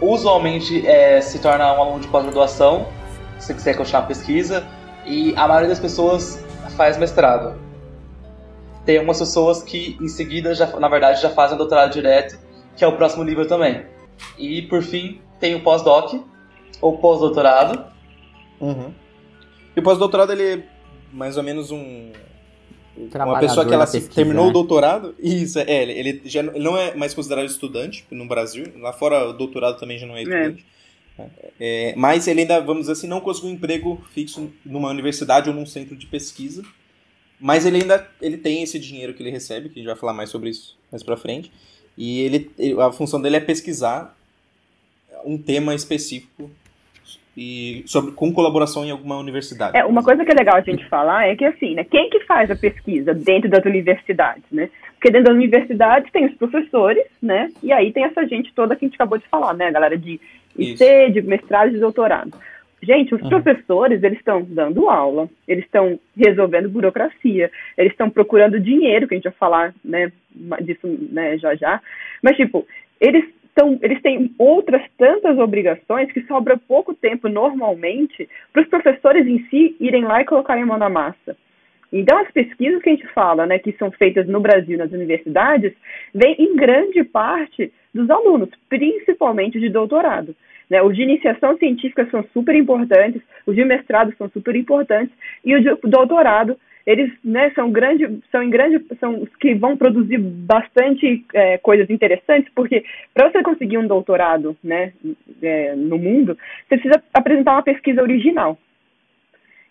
usualmente 0.00 0.86
é, 0.86 1.20
se 1.20 1.38
torna 1.38 1.72
um 1.72 1.80
aluno 1.80 2.00
de 2.00 2.08
pós-graduação, 2.08 2.86
se 3.38 3.46
você 3.46 3.54
quiser 3.54 3.76
continuar 3.76 4.00
a 4.02 4.06
pesquisa, 4.06 4.66
e 5.06 5.32
a 5.36 5.46
maioria 5.46 5.68
das 5.68 5.80
pessoas 5.80 6.44
faz 6.76 6.96
mestrado. 6.96 7.54
Tem 8.84 8.98
umas 8.98 9.18
pessoas 9.18 9.62
que 9.62 9.96
em 10.00 10.08
seguida, 10.08 10.54
já, 10.54 10.66
na 10.78 10.88
verdade, 10.88 11.22
já 11.22 11.30
fazem 11.30 11.56
doutorado 11.56 11.92
direto, 11.92 12.38
que 12.76 12.84
é 12.84 12.86
o 12.86 12.96
próximo 12.96 13.22
nível 13.24 13.46
também. 13.46 13.84
E 14.38 14.62
por 14.62 14.82
fim, 14.82 15.20
tem 15.38 15.54
o 15.54 15.62
pós-doc, 15.62 16.14
ou 16.80 16.98
pós-doutorado. 16.98 17.84
Uhum. 18.60 18.92
E 19.76 19.80
o 19.80 19.82
pós-doutorado 19.82 20.32
ele 20.32 20.42
é 20.42 20.62
mais 21.12 21.36
ou 21.36 21.42
menos 21.42 21.70
um 21.70 22.10
uma 23.14 23.38
pessoa 23.38 23.64
que 23.64 23.72
ela 23.72 23.86
pesquisa, 23.86 24.10
terminou 24.10 24.44
né? 24.44 24.50
o 24.50 24.52
doutorado, 24.52 25.14
isso, 25.20 25.58
é, 25.58 25.82
ele, 25.82 25.92
ele 25.92 26.22
já 26.24 26.40
ele 26.40 26.58
não 26.58 26.76
é 26.76 26.94
mais 26.94 27.14
considerado 27.14 27.46
estudante 27.46 28.04
no 28.10 28.26
Brasil, 28.26 28.66
lá 28.80 28.92
fora 28.92 29.28
o 29.28 29.32
doutorado 29.32 29.78
também 29.78 29.98
já 29.98 30.06
não 30.06 30.14
é, 30.14 30.18
é. 30.18 30.22
estudante. 30.22 30.66
É. 31.18 31.28
É, 31.60 31.94
mas 31.96 32.26
ele 32.26 32.42
ainda, 32.42 32.60
vamos 32.60 32.82
dizer 32.82 32.92
assim, 32.92 33.06
não 33.06 33.20
conseguiu 33.20 33.50
um 33.50 33.54
emprego 33.54 34.02
fixo 34.12 34.50
numa 34.64 34.90
universidade 34.90 35.48
ou 35.48 35.54
num 35.54 35.66
centro 35.66 35.96
de 35.96 36.06
pesquisa. 36.06 36.62
Mas 37.42 37.66
ele 37.66 37.78
ainda 37.78 38.08
ele 38.20 38.38
tem 38.38 38.62
esse 38.62 38.78
dinheiro 38.78 39.12
que 39.12 39.22
ele 39.22 39.30
recebe, 39.30 39.68
que 39.68 39.80
a 39.80 39.82
gente 39.82 39.90
vai 39.90 39.96
falar 39.96 40.14
mais 40.14 40.30
sobre 40.30 40.50
isso 40.50 40.78
mais 40.92 41.02
pra 41.02 41.16
frente. 41.16 41.50
E 41.98 42.20
ele, 42.20 42.50
a 42.80 42.92
função 42.92 43.20
dele 43.20 43.36
é 43.36 43.40
pesquisar 43.40 44.16
um 45.24 45.36
tema 45.36 45.74
específico 45.74 46.50
e 47.36 47.82
sobre 47.86 48.12
com 48.12 48.32
colaboração 48.32 48.84
em 48.84 48.90
alguma 48.90 49.16
universidade. 49.16 49.76
É, 49.76 49.84
uma 49.84 50.02
coisa 50.02 50.24
que 50.24 50.30
é 50.30 50.34
legal 50.34 50.56
a 50.56 50.60
gente 50.60 50.86
falar 50.88 51.26
é 51.26 51.34
que 51.34 51.44
assim, 51.44 51.74
né, 51.74 51.84
quem 51.84 52.10
que 52.10 52.20
faz 52.20 52.50
a 52.50 52.56
pesquisa 52.56 53.12
dentro 53.12 53.50
das 53.50 53.64
universidades, 53.64 54.44
né? 54.52 54.70
Porque 54.94 55.10
dentro 55.10 55.28
das 55.28 55.34
universidades 55.34 56.12
tem 56.12 56.26
os 56.26 56.34
professores, 56.34 57.04
né? 57.20 57.50
E 57.62 57.72
aí 57.72 57.92
tem 57.92 58.04
essa 58.04 58.24
gente 58.26 58.52
toda 58.54 58.76
que 58.76 58.84
a 58.84 58.88
gente 58.88 58.94
acabou 58.94 59.18
de 59.18 59.26
falar, 59.26 59.54
né? 59.54 59.66
A 59.66 59.72
galera 59.72 59.98
de 59.98 60.20
IC, 60.56 60.72
Isso. 60.74 61.12
de 61.12 61.22
mestrado 61.22 61.70
e 61.70 61.72
de 61.72 61.80
doutorado. 61.80 62.32
Gente, 62.82 63.14
os 63.14 63.22
uhum. 63.22 63.28
professores, 63.28 64.02
eles 64.02 64.18
estão 64.18 64.42
dando 64.42 64.88
aula, 64.88 65.28
eles 65.46 65.64
estão 65.64 66.00
resolvendo 66.16 66.68
burocracia, 66.68 67.50
eles 67.78 67.92
estão 67.92 68.10
procurando 68.10 68.58
dinheiro, 68.58 69.06
que 69.06 69.14
a 69.14 69.16
gente 69.16 69.24
vai 69.24 69.32
falar, 69.34 69.74
né, 69.84 70.10
disso, 70.60 70.88
né, 71.12 71.38
já 71.38 71.54
já. 71.54 71.80
Mas, 72.20 72.36
tipo, 72.36 72.66
eles 73.00 73.24
então, 73.52 73.78
eles 73.82 74.00
têm 74.00 74.34
outras 74.38 74.82
tantas 74.96 75.38
obrigações 75.38 76.10
que 76.10 76.22
sobra 76.22 76.56
pouco 76.56 76.94
tempo, 76.94 77.28
normalmente, 77.28 78.26
para 78.50 78.62
os 78.62 78.68
professores 78.68 79.26
em 79.26 79.46
si 79.48 79.76
irem 79.78 80.04
lá 80.04 80.22
e 80.22 80.24
colocarem 80.24 80.62
a 80.62 80.66
mão 80.66 80.78
na 80.78 80.88
massa. 80.88 81.36
Então, 81.92 82.18
as 82.18 82.30
pesquisas 82.30 82.80
que 82.82 82.88
a 82.88 82.92
gente 82.92 83.06
fala, 83.08 83.46
né, 83.46 83.58
que 83.58 83.72
são 83.72 83.90
feitas 83.90 84.26
no 84.26 84.40
Brasil, 84.40 84.78
nas 84.78 84.90
universidades, 84.92 85.72
vêm 86.14 86.36
em 86.38 86.56
grande 86.56 87.04
parte 87.04 87.70
dos 87.94 88.08
alunos, 88.08 88.48
principalmente 88.68 89.60
de 89.60 89.68
doutorado. 89.68 90.34
Né? 90.70 90.82
Os 90.82 90.96
de 90.96 91.02
iniciação 91.02 91.58
científica 91.58 92.08
são 92.10 92.24
super 92.32 92.54
importantes, 92.54 93.20
os 93.46 93.54
de 93.54 93.64
mestrado 93.64 94.14
são 94.16 94.30
super 94.30 94.56
importantes, 94.56 95.14
e 95.44 95.54
o 95.54 95.60
de 95.60 95.74
doutorado 95.88 96.56
eles 96.86 97.12
né, 97.24 97.50
são 97.54 97.70
grande, 97.70 98.20
são 98.30 98.42
em 98.42 98.50
grande, 98.50 98.84
são 98.98 99.22
os 99.22 99.28
que 99.36 99.54
vão 99.54 99.76
produzir 99.76 100.18
bastante 100.18 101.24
é, 101.32 101.58
coisas 101.58 101.88
interessantes, 101.88 102.50
porque 102.54 102.84
para 103.14 103.30
você 103.30 103.42
conseguir 103.42 103.78
um 103.78 103.86
doutorado, 103.86 104.56
né, 104.62 104.92
é, 105.40 105.76
no 105.76 105.98
mundo, 105.98 106.36
você 106.68 106.76
precisa 106.78 107.02
apresentar 107.14 107.52
uma 107.52 107.62
pesquisa 107.62 108.02
original. 108.02 108.58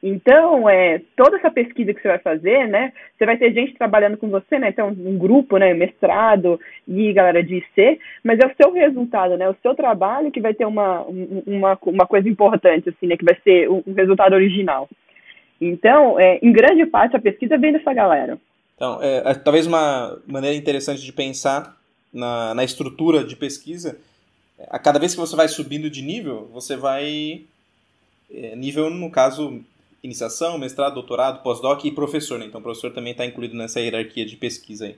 Então, 0.04 0.68
é, 0.68 1.00
toda 1.16 1.38
essa 1.38 1.52
pesquisa 1.52 1.94
que 1.94 2.02
você 2.02 2.08
vai 2.08 2.18
fazer, 2.18 2.68
né, 2.68 2.92
você 3.16 3.26
vai 3.26 3.38
ter 3.38 3.54
gente 3.54 3.76
trabalhando 3.76 4.18
com 4.18 4.30
você, 4.30 4.58
né, 4.58 4.70
então 4.70 4.90
um 4.90 5.16
grupo, 5.16 5.58
né, 5.58 5.76
mestrado 5.76 6.60
e 6.88 7.14
galera 7.14 7.44
de 7.44 7.58
IC, 7.58 8.00
mas 8.24 8.40
é 8.40 8.48
o 8.48 8.56
seu 8.56 8.74
resultado, 8.74 9.38
né, 9.38 9.48
o 9.48 9.56
seu 9.62 9.76
trabalho 9.76 10.32
que 10.32 10.42
vai 10.42 10.56
ter 10.56 10.66
uma, 10.66 11.02
uma, 11.46 11.78
uma 11.84 12.08
coisa 12.08 12.28
importante, 12.28 12.90
assim, 12.90 13.06
né, 13.06 13.16
que 13.16 13.26
vai 13.26 13.38
ser 13.44 13.70
um 13.70 13.84
resultado 13.96 14.34
original. 14.34 14.90
Então, 15.62 16.20
é, 16.20 16.40
em 16.42 16.52
grande 16.52 16.88
parte, 16.88 17.16
a 17.16 17.22
pesquisa 17.22 17.56
vem 17.56 17.72
dessa 17.72 17.94
galera. 17.94 18.40
Então, 18.76 18.98
é, 19.04 19.22
é, 19.24 19.34
talvez 19.36 19.68
uma 19.68 20.18
maneira 20.26 20.58
interessante 20.58 21.04
de 21.04 21.14
pensar 21.14 21.78
na, 22.12 22.56
na 22.56 22.64
estrutura 22.64 23.24
de 23.24 23.36
pesquisa, 23.36 24.00
a 24.70 24.80
cada 24.80 24.98
vez 24.98 25.14
que 25.14 25.20
você 25.20 25.36
vai 25.36 25.48
subindo 25.48 25.88
de 25.88 26.02
nível, 26.02 26.50
você 26.52 26.76
vai. 26.76 27.42
É, 28.34 28.56
nível, 28.56 28.90
no 28.90 29.12
caso, 29.12 29.62
iniciação, 30.04 30.58
mestrado, 30.58 30.96
doutorado, 30.96 31.44
pós-doc 31.44 31.84
e 31.86 31.92
professor. 31.92 32.40
Né? 32.40 32.46
Então, 32.46 32.60
o 32.60 32.64
professor 32.64 32.92
também 32.92 33.12
está 33.12 33.26
incluído 33.26 33.56
nessa 33.56 33.80
hierarquia 33.80 34.26
de 34.26 34.36
pesquisa. 34.36 34.86
Aí. 34.86 34.96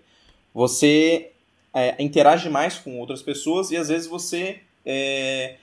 Você 0.53 1.31
é, 1.73 2.01
interage 2.01 2.49
mais 2.49 2.77
com 2.77 2.99
outras 2.99 3.21
pessoas 3.21 3.71
e 3.71 3.77
às 3.77 3.89
vezes 3.89 4.07
você 4.07 4.59
é, 4.85 5.55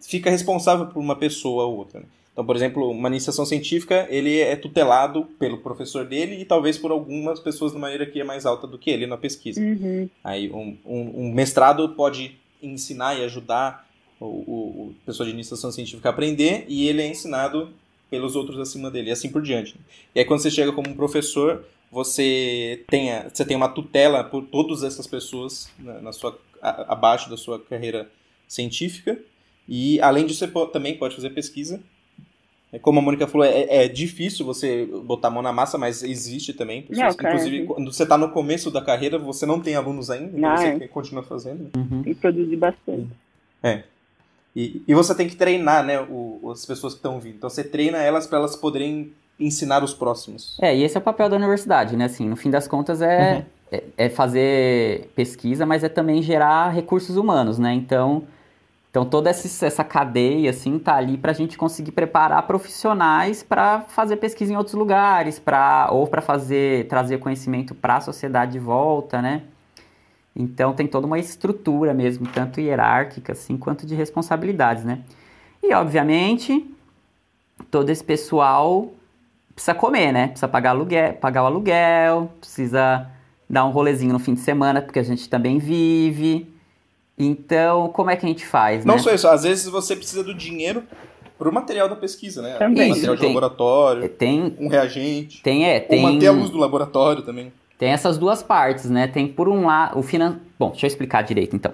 fica 0.00 0.30
responsável 0.30 0.86
por 0.86 1.00
uma 1.00 1.16
pessoa 1.16 1.64
ou 1.64 1.76
outra. 1.76 2.00
Né? 2.00 2.06
Então, 2.32 2.46
por 2.46 2.54
exemplo, 2.54 2.88
uma 2.88 3.08
iniciação 3.08 3.44
científica, 3.44 4.06
ele 4.08 4.38
é 4.38 4.54
tutelado 4.54 5.24
pelo 5.40 5.58
professor 5.58 6.04
dele 6.04 6.40
e 6.40 6.44
talvez 6.44 6.78
por 6.78 6.92
algumas 6.92 7.40
pessoas 7.40 7.72
de 7.72 7.78
maneira 7.78 8.06
que 8.06 8.20
é 8.20 8.24
mais 8.24 8.46
alta 8.46 8.64
do 8.64 8.78
que 8.78 8.90
ele 8.90 9.08
na 9.08 9.16
pesquisa. 9.16 9.60
Uhum. 9.60 10.08
Aí, 10.22 10.48
um, 10.48 10.76
um, 10.86 11.24
um, 11.24 11.32
mestrado 11.32 11.88
pode 11.90 12.38
ensinar 12.62 13.18
e 13.18 13.24
ajudar 13.24 13.88
o, 14.20 14.24
o, 14.24 14.28
o 14.88 14.94
pessoa 15.04 15.26
de 15.26 15.32
iniciação 15.32 15.72
científica 15.72 16.08
a 16.08 16.12
aprender 16.12 16.64
e 16.68 16.86
ele 16.86 17.02
é 17.02 17.08
ensinado 17.08 17.70
pelos 18.10 18.36
outros 18.36 18.58
acima 18.58 18.90
dele, 18.90 19.10
e 19.10 19.12
assim 19.12 19.30
por 19.30 19.42
diante. 19.42 19.76
E 20.14 20.20
aí, 20.20 20.24
quando 20.24 20.40
você 20.40 20.50
chega 20.50 20.72
como 20.72 20.88
um 20.88 20.94
professor, 20.94 21.64
você 21.90 22.84
tem, 22.88 23.12
a, 23.12 23.28
você 23.28 23.44
tem 23.44 23.56
uma 23.56 23.68
tutela 23.68 24.24
por 24.24 24.44
todas 24.44 24.82
essas 24.82 25.06
pessoas 25.06 25.70
na, 25.78 26.00
na 26.00 26.12
sua, 26.12 26.38
a, 26.60 26.92
abaixo 26.92 27.30
da 27.30 27.36
sua 27.36 27.58
carreira 27.58 28.10
científica. 28.46 29.18
E, 29.68 30.00
além 30.00 30.26
disso, 30.26 30.38
você 30.40 30.48
pode, 30.48 30.72
também 30.72 30.96
pode 30.96 31.14
fazer 31.14 31.30
pesquisa 31.30 31.80
é 32.70 32.78
como 32.78 32.98
a 32.98 33.02
Mônica 33.02 33.26
falou, 33.26 33.46
é, 33.46 33.84
é, 33.84 33.88
difícil 33.88 34.44
você 34.44 34.84
botar 35.04 35.28
a 35.28 35.30
mão 35.30 35.42
na 35.42 35.52
massa, 35.52 35.78
mas 35.78 36.02
existe 36.02 36.52
também. 36.52 36.82
Pessoas, 36.82 37.16
não, 37.16 37.30
inclusive, 37.30 37.66
quando 37.66 37.90
você 37.92 38.02
está 38.02 38.18
no 38.18 38.30
começo 38.30 38.70
da 38.70 38.82
carreira, 38.82 39.18
você 39.18 39.46
não 39.46 39.58
tem 39.58 39.74
alunos 39.74 40.10
ainda, 40.10 40.36
então 40.36 40.56
você 40.56 40.84
é. 40.84 40.88
continua 40.88 41.22
fazendo. 41.22 41.70
Uhum. 41.74 42.02
Que 42.02 42.14
produzir 42.14 42.56
bastante. 42.56 43.08
É. 43.62 43.84
E, 44.54 44.82
e 44.86 44.94
você 44.94 45.14
tem 45.14 45.28
que 45.28 45.36
treinar, 45.36 45.84
né, 45.84 46.00
o, 46.00 46.50
as 46.50 46.64
pessoas 46.66 46.94
que 46.94 46.98
estão 46.98 47.20
vindo. 47.20 47.36
Então 47.36 47.50
você 47.50 47.62
treina 47.62 47.98
elas 47.98 48.26
para 48.26 48.38
elas 48.38 48.56
poderem 48.56 49.12
ensinar 49.38 49.84
os 49.84 49.94
próximos. 49.94 50.56
É, 50.60 50.76
e 50.76 50.82
esse 50.82 50.96
é 50.96 51.00
o 51.00 51.02
papel 51.02 51.28
da 51.28 51.36
universidade, 51.36 51.96
né? 51.96 52.06
Assim, 52.06 52.28
no 52.28 52.36
fim 52.36 52.50
das 52.50 52.66
contas 52.66 53.00
é, 53.00 53.34
uhum. 53.34 53.44
é, 53.70 53.84
é 53.96 54.08
fazer 54.08 55.10
pesquisa, 55.14 55.64
mas 55.64 55.84
é 55.84 55.88
também 55.88 56.22
gerar 56.22 56.70
recursos 56.70 57.16
humanos, 57.16 57.58
né? 57.58 57.72
Então 57.72 58.24
então 58.90 59.04
toda 59.04 59.28
essa, 59.28 59.66
essa 59.66 59.84
cadeia 59.84 60.50
assim 60.50 60.78
tá 60.78 60.96
ali 60.96 61.16
para 61.18 61.30
a 61.30 61.34
gente 61.34 61.58
conseguir 61.58 61.92
preparar 61.92 62.46
profissionais 62.46 63.42
para 63.42 63.82
fazer 63.82 64.16
pesquisa 64.16 64.52
em 64.52 64.56
outros 64.56 64.74
lugares, 64.74 65.38
para 65.38 65.88
ou 65.92 66.06
para 66.06 66.22
fazer 66.22 66.88
trazer 66.88 67.18
conhecimento 67.18 67.74
para 67.74 67.96
a 67.96 68.00
sociedade 68.00 68.52
de 68.52 68.58
volta, 68.58 69.20
né? 69.20 69.42
Então 70.38 70.72
tem 70.72 70.86
toda 70.86 71.04
uma 71.04 71.18
estrutura 71.18 71.92
mesmo, 71.92 72.26
tanto 72.28 72.60
hierárquica 72.60 73.32
assim 73.32 73.56
quanto 73.56 73.84
de 73.84 73.96
responsabilidades, 73.96 74.84
né? 74.84 75.00
E 75.60 75.74
obviamente 75.74 76.64
todo 77.70 77.90
esse 77.90 78.04
pessoal 78.04 78.92
precisa 79.52 79.74
comer, 79.74 80.12
né? 80.12 80.28
Precisa 80.28 80.46
pagar 80.46 80.70
aluguel, 80.70 81.14
pagar 81.14 81.42
o 81.42 81.46
aluguel, 81.46 82.30
precisa 82.40 83.10
dar 83.50 83.64
um 83.64 83.70
rolezinho 83.70 84.12
no 84.12 84.20
fim 84.20 84.34
de 84.34 84.40
semana 84.40 84.80
porque 84.80 85.00
a 85.00 85.02
gente 85.02 85.28
também 85.28 85.58
vive. 85.58 86.46
Então, 87.18 87.88
como 87.88 88.10
é 88.10 88.16
que 88.16 88.24
a 88.24 88.28
gente 88.28 88.46
faz? 88.46 88.84
Não 88.84 88.94
né? 88.94 89.00
só 89.00 89.12
isso, 89.12 89.26
às 89.26 89.42
vezes 89.42 89.66
você 89.66 89.96
precisa 89.96 90.22
do 90.22 90.32
dinheiro 90.32 90.84
para 91.36 91.48
o 91.48 91.52
material 91.52 91.88
da 91.88 91.96
pesquisa, 91.96 92.40
né? 92.40 92.54
Também. 92.54 92.90
Material 92.90 93.16
de 93.16 93.20
tem, 93.20 93.28
laboratório, 93.30 94.08
tem, 94.08 94.56
um 94.60 94.68
reagente. 94.68 95.42
Tem, 95.42 95.64
é, 95.64 95.80
tem. 95.80 96.04
Ou 96.04 96.12
manter 96.12 96.28
a 96.28 96.32
luz 96.32 96.50
do 96.50 96.58
laboratório 96.58 97.22
também. 97.22 97.52
Tem 97.78 97.90
essas 97.90 98.18
duas 98.18 98.42
partes, 98.42 98.90
né? 98.90 99.06
Tem 99.06 99.28
por 99.28 99.48
um 99.48 99.66
lado 99.66 99.98
o 99.98 100.02
finan... 100.02 100.40
Bom, 100.58 100.70
deixa 100.70 100.86
eu 100.86 100.88
explicar 100.88 101.22
direito 101.22 101.54
então. 101.54 101.72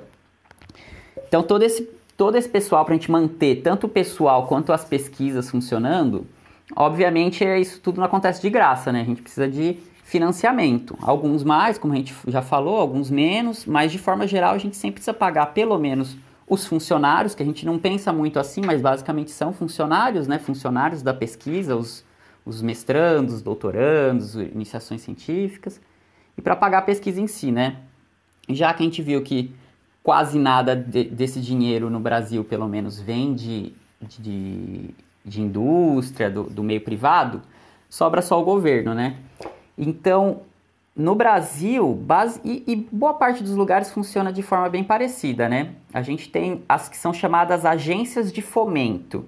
Então 1.27 1.43
todo 1.43 1.63
esse 1.63 1.89
todo 2.17 2.37
esse 2.37 2.49
pessoal 2.49 2.85
para 2.85 2.95
a 2.95 2.97
gente 2.97 3.11
manter 3.11 3.57
tanto 3.63 3.87
o 3.87 3.89
pessoal 3.89 4.47
quanto 4.47 4.73
as 4.73 4.85
pesquisas 4.85 5.51
funcionando, 5.51 6.25
obviamente 6.77 7.45
isso 7.45 7.81
tudo 7.81 7.99
não 7.99 8.05
acontece 8.05 8.41
de 8.41 8.51
graça, 8.51 8.93
né? 8.93 9.01
A 9.01 9.05
gente 9.05 9.23
precisa 9.23 9.49
de 9.49 9.79
financiamento. 10.05 10.97
Alguns 11.03 11.43
mais, 11.43 11.79
como 11.79 11.93
a 11.93 11.97
gente 11.97 12.15
já 12.29 12.43
falou, 12.43 12.77
alguns 12.77 13.11
menos, 13.11 13.65
mas 13.65 13.91
de 13.91 13.99
forma 13.99 14.27
geral 14.27 14.55
a 14.55 14.59
gente 14.59 14.77
sempre 14.77 14.95
precisa 14.95 15.15
pagar 15.15 15.47
pelo 15.47 15.79
menos 15.79 16.17
os 16.47 16.67
funcionários, 16.67 17.35
que 17.35 17.43
a 17.43 17.47
gente 17.47 17.65
não 17.65 17.79
pensa 17.79 18.13
muito 18.13 18.39
assim, 18.39 18.61
mas 18.65 18.81
basicamente 18.81 19.31
são 19.31 19.53
funcionários, 19.53 20.29
né? 20.29 20.39
Funcionários 20.39 21.03
da 21.03 21.15
pesquisa, 21.15 21.75
os, 21.75 22.05
os 22.45 22.61
mestrandos, 22.61 23.41
doutorandos, 23.41 24.35
iniciações 24.37 25.01
científicas, 25.01 25.81
e 26.37 26.43
para 26.43 26.57
pagar 26.57 26.79
a 26.79 26.83
pesquisa 26.83 27.21
em 27.21 27.27
si, 27.27 27.51
né? 27.51 27.77
Já 28.49 28.73
que 28.75 28.83
a 28.83 28.87
gente 28.87 29.01
viu 29.03 29.23
que 29.23 29.55
quase 30.03 30.39
nada 30.39 30.77
de, 30.77 31.05
desse 31.05 31.41
dinheiro 31.41 31.89
no 31.89 31.99
Brasil, 31.99 32.45
pelo 32.45 32.69
menos, 32.69 33.01
vem 33.01 33.35
de, 33.35 33.73
de, 34.03 34.91
de 35.25 35.41
indústria, 35.41 36.31
do, 36.31 36.45
do 36.45 36.63
meio 36.63 36.81
privado, 36.81 37.41
sobra 37.89 38.21
só 38.21 38.41
o 38.41 38.45
governo, 38.45 38.93
né? 38.93 39.17
Então, 39.79 40.43
no 40.95 41.15
Brasil, 41.15 41.95
base, 41.95 42.41
e, 42.45 42.63
e, 42.67 42.77
boa 42.77 43.15
parte 43.15 43.43
dos 43.43 43.57
lugares 43.57 43.91
funciona 43.91 44.33
de 44.33 44.43
forma 44.43 44.69
bem 44.69 44.85
parecida, 44.85 45.49
né? 45.49 45.73
A 45.93 46.03
gente 46.03 46.29
tem 46.29 46.63
as 46.69 46.89
que 46.89 46.97
são 46.97 47.13
chamadas 47.13 47.65
agências 47.65 48.33
de 48.33 48.43
fomento, 48.43 49.27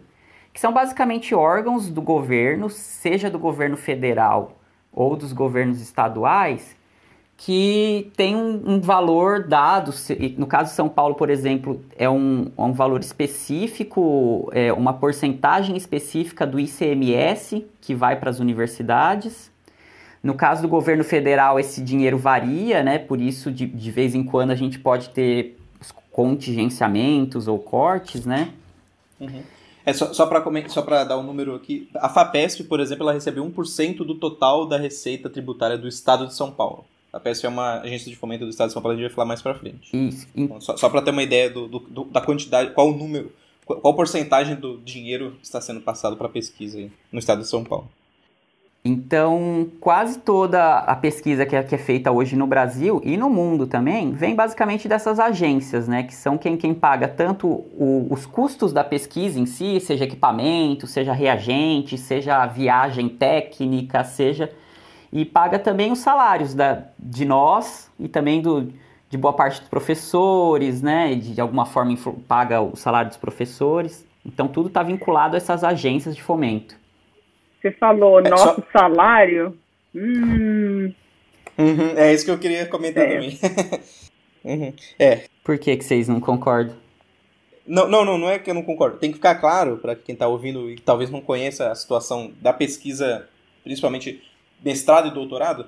que 0.53 0.61
são 0.61 0.73
basicamente 0.73 1.35
órgãos 1.35 1.89
do 1.89 2.01
governo, 2.01 2.71
seja 2.71 3.31
do 3.31 3.39
governo 3.39 3.77
federal 3.77 4.59
ou 4.93 5.17
dos 5.17 5.33
governos 5.33 5.81
estaduais, 5.81 6.77
que 7.37 8.11
tem 8.17 8.35
um, 8.35 8.63
um 8.67 8.81
valor 8.81 9.47
dado. 9.47 9.93
No 10.39 10.47
caso 10.47 10.71
de 10.71 10.77
São 10.77 10.89
Paulo, 10.89 11.15
por 11.15 11.29
exemplo, 11.29 11.85
é 11.97 12.09
um, 12.09 12.51
é 12.57 12.63
um 12.63 12.73
valor 12.73 13.01
específico, 13.01 14.51
é 14.53 14.73
uma 14.73 14.95
porcentagem 14.95 15.77
específica 15.77 16.47
do 16.47 16.59
ICMS 16.59 17.67
que 17.81 17.95
vai 17.95 18.17
para 18.17 18.31
as 18.31 18.41
universidades 18.41 19.55
no 20.27 20.35
caso 20.35 20.61
do 20.61 20.67
governo 20.67 21.05
federal, 21.05 21.61
esse 21.61 21.81
dinheiro 21.81 22.19
varia, 22.19 22.83
né? 22.83 22.99
Por 22.99 23.21
isso, 23.21 23.49
de, 23.53 23.65
de 23.65 23.91
vez 23.93 24.13
em 24.13 24.25
quando, 24.25 24.51
a 24.51 24.57
gente 24.57 24.77
pode 24.77 25.11
ter 25.11 25.57
contingenciamentos 26.11 27.47
ou 27.47 27.61
cortes, 27.61 28.27
né? 28.27 28.53
Uhum. 29.21 29.43
É 29.85 29.93
só, 29.93 30.13
só 30.13 30.27
para 30.27 31.05
dar 31.05 31.17
um 31.17 31.23
número 31.23 31.55
aqui, 31.55 31.89
a 31.95 32.09
FAPESP, 32.09 32.65
por 32.65 32.81
exemplo, 32.81 33.05
ela 33.05 33.13
recebe 33.13 33.39
1% 33.39 33.99
do 33.99 34.17
total 34.17 34.67
da 34.67 34.77
receita 34.77 35.31
tributária 35.31 35.79
do 35.79 35.87
Estado 35.87 36.27
de 36.27 36.35
São 36.35 36.51
Paulo. 36.51 36.85
A 37.17 37.19
FAPESP 37.19 37.47
é 37.47 37.49
uma 37.49 37.81
agência 37.81 38.11
de 38.11 38.17
fomento 38.17 38.45
do 38.45 38.51
Estado 38.51 38.69
de 38.69 38.75
São 38.75 38.83
Paulo, 38.83 38.97
a 38.97 39.01
gente 39.01 39.09
vai 39.09 39.15
falar 39.15 39.27
mais 39.27 39.41
para 39.41 39.55
frente. 39.55 39.91
Isso. 39.97 40.29
Então, 40.37 40.61
só 40.61 40.77
só 40.77 40.89
para 40.91 41.01
ter 41.01 41.11
uma 41.11 41.23
ideia 41.23 41.49
do, 41.49 41.67
do, 41.67 41.79
do, 41.79 42.05
da 42.05 42.21
quantidade, 42.21 42.73
qual 42.73 42.91
o 42.91 42.97
número, 42.97 43.33
qual, 43.65 43.81
qual 43.81 43.95
porcentagem 43.95 44.55
do 44.55 44.79
dinheiro 44.79 45.37
está 45.43 45.61
sendo 45.61 45.81
passado 45.81 46.17
para 46.17 46.29
pesquisa 46.29 46.79
aí 46.79 46.93
no 47.11 47.19
Estado 47.19 47.41
de 47.41 47.49
São 47.49 47.65
Paulo. 47.65 47.89
Então, 48.85 49.69
quase 49.81 50.19
toda 50.19 50.79
a 50.79 50.95
pesquisa 50.95 51.45
que 51.45 51.57
é, 51.57 51.63
que 51.63 51.75
é, 51.75 51.79
feita 51.79 52.13
hoje 52.13 52.37
no 52.37 52.47
Brasil 52.47 53.01
e 53.03 53.17
no 53.17 53.29
mundo 53.29 53.67
também 53.67 54.13
vem 54.13 54.35
basicamente 54.35 54.87
dessas 54.87 55.19
agências, 55.19 55.89
né? 55.89 56.03
Que 56.03 56.15
são 56.15 56.37
quem, 56.37 56.57
quem 56.57 56.75
paga 56.75 57.09
tanto 57.09 57.49
o, 57.49 58.07
os 58.11 58.27
custos 58.27 58.73
da 58.73 58.85
pesquisa 58.85 59.41
em 59.41 59.47
si, 59.47 59.81
seja 59.81 60.05
equipamento, 60.05 60.87
seja 60.87 61.13
reagente, 61.13 61.97
seja 61.97 62.47
viagem 62.47 63.09
técnica, 63.09 64.05
seja. 64.05 64.53
E 65.13 65.25
paga 65.25 65.59
também 65.59 65.93
os 65.93 66.01
salários 66.01 66.55
da, 66.55 66.85
de 66.99 67.25
nós 67.25 67.91
e 67.99 68.09
também 68.09 68.41
do, 68.41 68.73
de 69.09 69.17
boa 69.17 69.33
parte 69.33 69.61
dos 69.61 69.69
professores, 69.69 70.83
né? 70.83 71.15
De, 71.15 71.35
de 71.35 71.41
alguma 71.41 71.65
forma 71.65 71.97
paga 72.27 72.61
o 72.61 72.77
salário 72.77 73.09
dos 73.09 73.19
professores. 73.19 74.07
Então, 74.25 74.49
tudo 74.49 74.69
está 74.69 74.83
vinculado 74.83 75.35
a 75.35 75.39
essas 75.39 75.63
agências 75.63 76.15
de 76.15 76.23
fomento. 76.23 76.77
Você 77.61 77.71
falou 77.73 78.21
é, 78.21 78.29
nosso 78.29 78.61
só... 78.61 78.79
salário. 78.79 79.57
Hum. 79.95 80.93
Uhum, 81.59 81.97
é 81.97 82.13
isso 82.13 82.25
que 82.25 82.31
eu 82.31 82.39
queria 82.39 82.67
comentar 82.67 83.05
é. 83.05 83.15
também. 83.15 83.39
uhum, 84.45 84.73
é. 84.99 85.23
Por 85.43 85.59
que, 85.59 85.77
que 85.77 85.85
vocês 85.85 86.09
não 86.09 86.21
concordam? 86.21 86.77
Não, 87.67 87.89
não, 87.89 88.05
não, 88.05 88.19
não 88.19 88.31
é 88.31 88.39
que 88.39 88.51
eu 88.51 88.55
não 88.55 88.63
concordo. 88.63 88.99
Tem 88.99 89.11
que 89.11 89.17
ficar 89.17 89.37
claro 89.37 89.79
para 89.79 89.97
quem 89.97 90.13
está 90.13 90.29
ouvindo 90.29 90.71
e 90.71 90.77
talvez 90.77 91.11
não 91.11 91.21
conheça 91.21 91.71
a 91.71 91.75
situação 91.75 92.33
da 92.41 92.53
pesquisa, 92.53 93.29
principalmente 93.65 94.23
mestrado 94.65 95.09
e 95.09 95.11
doutorado. 95.11 95.67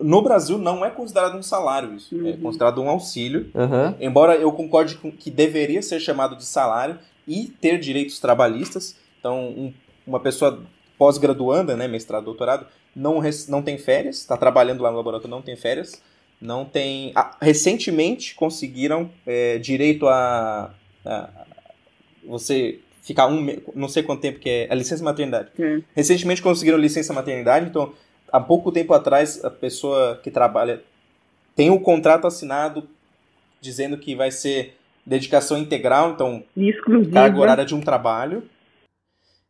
No 0.00 0.22
Brasil 0.22 0.56
não 0.56 0.84
é 0.84 0.90
considerado 0.90 1.36
um 1.36 1.42
salário 1.42 1.94
isso, 1.94 2.14
é 2.14 2.18
uhum. 2.18 2.28
é 2.30 2.36
considerado 2.38 2.80
um 2.80 2.88
auxílio. 2.88 3.50
Uhum. 3.54 3.94
Embora 4.00 4.34
eu 4.36 4.50
concorde 4.52 4.96
com 4.96 5.12
que 5.12 5.30
deveria 5.30 5.82
ser 5.82 6.00
chamado 6.00 6.36
de 6.36 6.44
salário 6.44 6.98
e 7.28 7.46
ter 7.60 7.78
direitos 7.78 8.18
trabalhistas. 8.18 8.96
Então, 9.18 9.48
um, 9.48 9.74
uma 10.06 10.20
pessoa 10.20 10.62
pós-graduanda, 10.96 11.76
né, 11.76 11.86
mestrado, 11.86 12.24
doutorado, 12.24 12.66
não, 12.94 13.20
não 13.48 13.60
tem 13.60 13.76
férias, 13.76 14.16
está 14.16 14.36
trabalhando 14.36 14.82
lá 14.82 14.90
no 14.90 14.96
laboratório, 14.96 15.30
não 15.30 15.42
tem 15.42 15.56
férias, 15.56 16.00
não 16.40 16.64
tem... 16.64 17.12
Ah, 17.14 17.36
recentemente 17.40 18.34
conseguiram 18.34 19.10
é, 19.26 19.58
direito 19.58 20.06
a, 20.06 20.72
a, 21.04 21.28
você 22.26 22.80
ficar 23.02 23.26
um, 23.26 23.46
não 23.74 23.88
sei 23.88 24.02
quanto 24.02 24.20
tempo 24.20 24.38
que 24.38 24.48
é, 24.48 24.66
a 24.70 24.74
licença 24.74 25.04
maternidade. 25.04 25.50
Hum. 25.58 25.82
Recentemente 25.94 26.42
conseguiram 26.42 26.78
licença 26.78 27.12
maternidade, 27.12 27.66
então 27.66 27.92
há 28.32 28.40
pouco 28.40 28.72
tempo 28.72 28.92
atrás 28.92 29.44
a 29.44 29.50
pessoa 29.50 30.18
que 30.22 30.30
trabalha 30.30 30.82
tem 31.54 31.70
o 31.70 31.74
um 31.74 31.78
contrato 31.78 32.26
assinado 32.26 32.88
dizendo 33.60 33.96
que 33.96 34.14
vai 34.14 34.30
ser 34.30 34.76
dedicação 35.04 35.56
integral, 35.56 36.12
então 36.12 36.44
Exclusiva. 36.56 37.12
carga 37.12 37.38
horária 37.38 37.64
de 37.64 37.74
um 37.74 37.80
trabalho, 37.80 38.42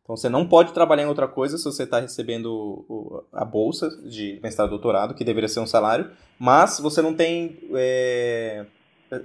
então 0.07 0.15
você 0.15 0.29
não 0.29 0.47
pode 0.47 0.71
trabalhar 0.71 1.03
em 1.03 1.07
outra 1.07 1.27
coisa 1.27 1.57
se 1.57 1.65
você 1.65 1.83
está 1.83 1.99
recebendo 1.99 3.25
a 3.33 3.43
bolsa 3.43 3.89
de 4.05 4.39
mestrado 4.41 4.69
doutorado, 4.69 5.13
que 5.13 5.25
deveria 5.25 5.49
ser 5.49 5.59
um 5.59 5.67
salário, 5.67 6.09
mas 6.39 6.79
você 6.79 7.01
não 7.01 7.13
tem. 7.13 7.57
É... 7.73 8.65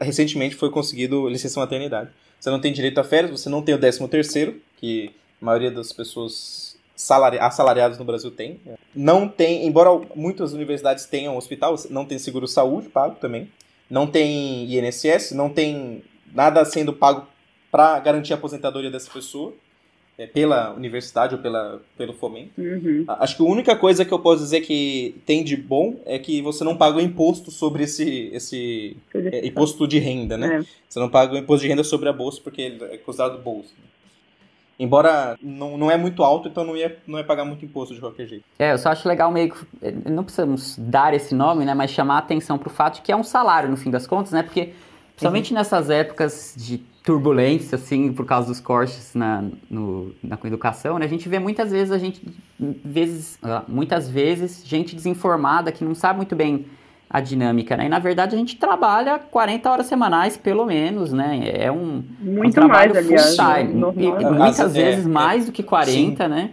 Recentemente 0.01 0.57
foi 0.57 0.71
conseguido 0.71 1.29
licença 1.29 1.61
maternidade. 1.61 2.11
Você 2.39 2.51
não 2.51 2.61
tem 2.61 2.73
direito 2.73 2.99
a 2.99 3.05
férias, 3.05 3.31
você 3.31 3.49
não 3.49 3.63
tem 3.63 3.77
o 3.77 3.79
13 3.79 4.09
terceiro, 4.09 4.61
que 4.77 5.13
a 5.41 5.45
maioria 5.45 5.71
das 5.71 5.93
pessoas 5.93 6.72
salari... 7.03 7.39
assalariadas 7.39 7.99
no 7.99 8.05
Brasil 8.05 8.31
tem. 8.31 8.61
Não 8.95 9.29
tem, 9.29 9.67
embora 9.67 9.91
muitas 10.15 10.53
universidades 10.53 11.05
tenham 11.07 11.37
hospital, 11.37 11.75
não 11.91 12.05
tem 12.05 12.19
seguro 12.19 12.47
saúde 12.47 12.89
pago 12.89 13.17
também. 13.21 13.51
Não 13.91 14.07
tem 14.07 14.73
INSS, 14.73 15.33
não 15.33 15.51
tem 15.51 16.03
nada 16.33 16.65
sendo 16.65 16.93
pago 16.93 17.27
para 17.71 17.99
garantir 17.99 18.33
a 18.33 18.37
aposentadoria 18.37 18.91
dessa 18.91 19.11
pessoa 19.11 19.53
é, 20.17 20.27
pela 20.27 20.73
universidade 20.75 21.35
ou 21.35 21.41
pela, 21.41 21.83
pelo 21.97 22.13
fomento. 22.13 22.61
Uhum. 22.61 23.05
Acho 23.09 23.37
que 23.37 23.43
a 23.43 23.47
única 23.47 23.75
coisa 23.75 24.05
que 24.05 24.13
eu 24.13 24.19
posso 24.19 24.43
dizer 24.43 24.61
que 24.61 25.17
tem 25.27 25.43
de 25.43 25.57
bom 25.57 26.01
é 26.07 26.19
que 26.19 26.41
você 26.41 26.63
não 26.63 26.77
paga 26.77 26.99
o 26.99 27.01
imposto 27.01 27.51
sobre 27.51 27.85
esse, 27.85 28.31
esse 28.33 28.97
é, 29.15 29.47
imposto 29.47 29.87
de 29.89 29.99
renda, 29.99 30.37
né? 30.37 30.61
É. 30.61 30.65
Você 30.89 31.01
não 31.01 31.09
paga 31.09 31.35
o 31.35 31.39
imposto 31.39 31.63
de 31.63 31.69
renda 31.69 31.83
sobre 31.83 32.09
a 32.09 32.13
bolsa 32.13 32.41
porque 32.43 32.79
é 32.91 32.99
considerado 32.99 33.43
bolsa. 33.43 33.73
Embora 34.83 35.39
não, 35.41 35.79
não 35.79 35.89
é 35.89 35.97
muito 35.97 36.25
alto, 36.25 36.49
então 36.49 36.65
não 36.65 36.77
ia, 36.77 36.99
não 37.07 37.17
ia 37.17 37.25
pagar 37.25 37.45
muito 37.45 37.65
imposto 37.65 37.95
de 37.95 38.01
qualquer 38.01 38.27
jeito. 38.27 38.45
É, 38.59 38.73
eu 38.73 38.79
só 38.79 38.89
acho 38.89 39.07
legal 39.07 39.31
meio 39.31 39.55
que. 39.55 40.11
Não 40.11 40.25
precisamos 40.25 40.77
dar 40.77 41.15
esse 41.15 41.37
nome, 41.37 41.65
né? 41.65 41.73
Mas 41.73 41.93
chamar 41.93 42.17
a 42.17 42.19
atenção 42.19 42.59
para 42.59 42.67
o 42.67 42.71
fato 42.71 42.97
de 42.97 43.03
que 43.03 43.13
é 43.13 43.17
um 43.17 43.23
salário, 43.23 43.71
no 43.71 43.77
fim 43.77 43.93
das 43.93 44.09
contas, 44.09 44.33
né? 44.33 44.43
Porque, 44.43 44.73
principalmente 45.13 45.53
uhum. 45.53 45.59
nessas 45.59 45.89
épocas 45.89 46.55
de 46.57 46.79
turbulência, 47.05 47.77
assim, 47.77 48.13
por 48.13 48.27
causa 48.27 48.49
dos 48.49 48.59
cortes 48.59 49.15
na, 49.15 49.45
no, 49.71 50.13
na 50.21 50.37
educação, 50.45 50.99
né? 50.99 51.07
A 51.07 51.09
gente 51.09 51.29
vê 51.29 51.39
muitas 51.39 51.71
vezes 51.71 51.93
a 51.93 51.99
gente, 51.99 52.21
vezes, 52.59 53.39
ah, 53.41 53.63
muitas 53.69 54.09
vezes, 54.09 54.67
gente 54.67 54.97
desinformada 54.97 55.71
que 55.71 55.85
não 55.85 55.95
sabe 55.95 56.17
muito 56.17 56.35
bem 56.35 56.67
a 57.13 57.21
dinâmica, 57.21 57.77
né? 57.77 57.87
E 57.87 57.89
na 57.91 57.99
verdade 57.99 58.35
a 58.35 58.39
gente 58.39 58.57
trabalha 58.57 59.19
40 59.19 59.71
horas 59.71 59.87
semanais, 59.87 60.37
pelo 60.37 60.65
menos, 60.65 61.13
né? 61.13 61.43
É 61.45 61.71
um, 61.71 62.03
muito 62.19 62.49
um 62.49 62.51
trabalho 62.51 62.95
mais, 62.95 63.07
aliás, 63.07 63.37
full 63.37 63.93
time. 63.93 64.23
E, 64.23 64.25
muitas 64.33 64.77
é, 64.77 64.83
vezes 64.83 65.05
é, 65.05 65.09
mais 65.09 65.45
do 65.45 65.53
que 65.53 65.63
40, 65.63 66.25
sim. 66.25 66.31
né? 66.31 66.51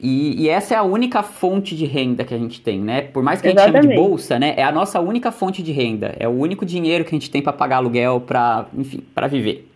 E, 0.00 0.44
e, 0.44 0.48
essa 0.48 0.74
é 0.74 0.76
a 0.76 0.84
única 0.84 1.24
fonte 1.24 1.74
de 1.74 1.84
renda 1.84 2.22
que 2.22 2.32
a 2.32 2.38
gente 2.38 2.60
tem, 2.60 2.78
né? 2.78 3.02
Por 3.02 3.20
mais 3.20 3.40
que 3.40 3.48
Exatamente. 3.48 3.76
a 3.76 3.82
gente 3.82 3.90
chame 3.90 3.96
de 3.96 4.08
bolsa, 4.08 4.38
né? 4.38 4.54
É 4.56 4.62
a 4.62 4.70
nossa 4.70 5.00
única 5.00 5.32
fonte 5.32 5.60
de 5.60 5.72
renda. 5.72 6.14
É 6.20 6.28
o 6.28 6.30
único 6.30 6.64
dinheiro 6.64 7.04
que 7.04 7.10
a 7.10 7.18
gente 7.18 7.28
tem 7.28 7.42
para 7.42 7.52
pagar 7.52 7.78
aluguel, 7.78 8.20
para, 8.20 8.68
enfim, 8.76 9.02
para 9.12 9.26
viver. 9.26 9.66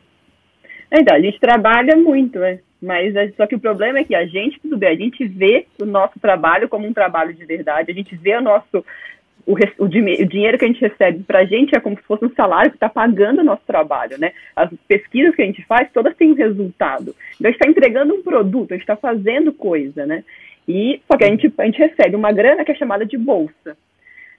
Então, 0.93 1.17
a 1.17 1.21
gente 1.21 1.41
trabalha 1.41 1.97
muito, 1.97 2.39
né? 2.39 2.61
Mas 2.81 3.15
só 3.37 3.49
que 3.49 3.57
o 3.57 3.61
problema 3.61 3.99
é 3.99 4.05
que 4.05 4.15
a 4.15 4.25
gente, 4.25 4.61
tudo 4.61 4.77
bem, 4.77 4.91
a 4.91 4.97
gente 4.97 5.25
vê 5.27 5.67
o 5.81 5.85
nosso 5.85 6.21
trabalho 6.21 6.69
como 6.69 6.87
um 6.87 6.93
trabalho 6.93 7.35
de 7.35 7.45
verdade, 7.45 7.91
a 7.91 7.95
gente 7.95 8.15
vê 8.15 8.37
o 8.37 8.43
nosso 8.43 8.85
o, 9.47 9.55
o, 9.55 9.85
o, 9.85 9.89
dinheiro 9.89 10.59
que 10.59 10.65
a 10.65 10.69
gente 10.69 10.81
recebe 10.81 11.25
para 11.25 11.41
a 11.41 11.45
gente 11.45 11.75
é 11.77 11.81
como 11.81 11.97
se 11.97 12.03
fosse 12.03 12.25
um 12.25 12.35
salário 12.35 12.71
que 12.71 12.77
está 12.77 12.89
pagando 12.89 13.41
o 13.41 13.45
nosso 13.45 13.63
trabalho, 13.67 14.19
né? 14.19 14.33
As 14.55 14.71
pesquisas 14.87 15.35
que 15.35 15.43
a 15.43 15.47
gente 15.47 15.65
faz, 15.65 15.91
todas 15.93 16.17
têm 16.17 16.33
um 16.33 16.37
resultado. 16.37 17.15
Então, 17.35 17.49
a 17.49 17.53
gente 17.53 17.61
está 17.61 17.69
entregando 17.69 18.15
um 18.15 18.23
produto, 18.23 18.73
a 18.73 18.75
gente 18.75 18.83
está 18.83 18.97
fazendo 18.97 19.53
coisa, 19.53 20.07
né? 20.07 20.25
E, 20.69 21.01
só 21.11 21.17
que 21.17 21.25
a 21.25 21.29
gente, 21.29 21.53
a 21.59 21.65
gente 21.65 21.79
recebe 21.79 22.15
uma 22.15 22.33
grana 22.33 22.65
que 22.65 22.73
é 22.73 22.75
chamada 22.75 23.05
de 23.05 23.19
bolsa, 23.19 23.77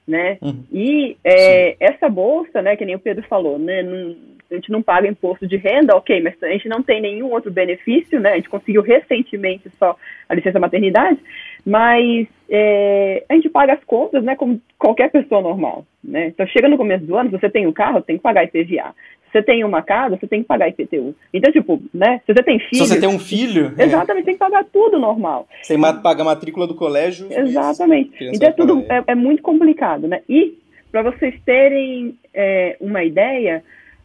né? 0.08 0.38
Uhum. 0.42 0.64
E 0.72 1.18
é, 1.24 1.76
essa 1.80 2.08
bolsa, 2.08 2.62
né, 2.62 2.76
que 2.76 2.86
nem 2.86 2.96
o 2.96 3.00
Pedro 3.00 3.24
falou, 3.28 3.60
né, 3.60 3.82
não, 3.84 4.16
a 4.54 4.56
gente 4.56 4.72
não 4.72 4.82
paga 4.82 5.08
imposto 5.08 5.48
de 5.48 5.58
renda, 5.58 5.96
ok, 5.96 6.22
mas 6.22 6.42
a 6.44 6.48
gente 6.48 6.70
não 6.70 6.84
tem 6.84 7.02
nenhum 7.02 7.32
outro 7.32 7.52
benefício, 7.52 8.20
né? 8.20 8.34
A 8.34 8.36
gente 8.36 8.50
conseguiu 8.50 8.82
recentemente 8.82 9.70
só 9.80 9.98
a 10.30 10.36
licença 10.36 10.60
maternidade, 10.60 11.20
mas 11.66 12.28
é, 12.50 13.24
a 13.30 13.34
gente 13.36 13.50
paga 13.50 13.74
as 13.74 13.84
contas, 13.84 14.24
né, 14.24 14.36
como 14.36 14.62
qualquer 14.78 15.10
pessoa 15.12 15.42
normal, 15.42 15.86
né? 16.04 16.28
Então 16.28 16.46
chega 16.48 16.68
no 16.68 16.78
começo 16.78 17.06
do 17.06 17.16
ano, 17.16 17.30
se 17.30 17.40
você 17.40 17.50
tem 17.50 17.66
um 17.66 17.72
carro, 17.72 18.02
tem 18.02 18.18
que 18.18 18.24
pagar 18.24 18.44
IPVA. 18.44 18.94
Se 19.26 19.40
você 19.40 19.44
tem 19.44 19.64
uma 19.64 19.82
casa, 19.82 20.16
você 20.16 20.28
tem 20.28 20.42
que 20.44 20.48
pagar 20.48 20.70
IPTU. 20.70 21.16
Então, 21.34 21.52
tipo, 21.52 21.82
né, 21.92 22.22
se 22.24 22.34
você 22.34 22.44
tem 22.44 22.60
filho... 22.60 22.86
Se 22.86 22.88
você 22.88 23.00
tem 23.00 23.10
um 23.10 23.18
filho... 23.18 23.74
É. 23.78 23.86
Exatamente, 23.86 24.24
é. 24.24 24.26
tem 24.26 24.34
que 24.36 24.40
pagar 24.40 24.64
tudo 24.66 25.00
normal. 25.00 25.48
Você 25.64 25.76
paga 26.04 26.22
a 26.22 26.26
matrícula 26.26 26.68
do 26.68 26.76
colégio... 26.76 27.28
Exatamente. 27.32 28.24
Então 28.26 28.50
é 28.50 28.52
tudo, 28.52 28.86
é, 28.88 29.04
é 29.08 29.16
muito 29.16 29.42
complicado, 29.42 30.08
né? 30.08 30.22
E, 30.30 30.56
para 30.92 31.02
vocês 31.02 31.34
terem 31.44 32.16
é, 32.32 32.78
uma 32.80 33.04
ideia, 33.04 33.64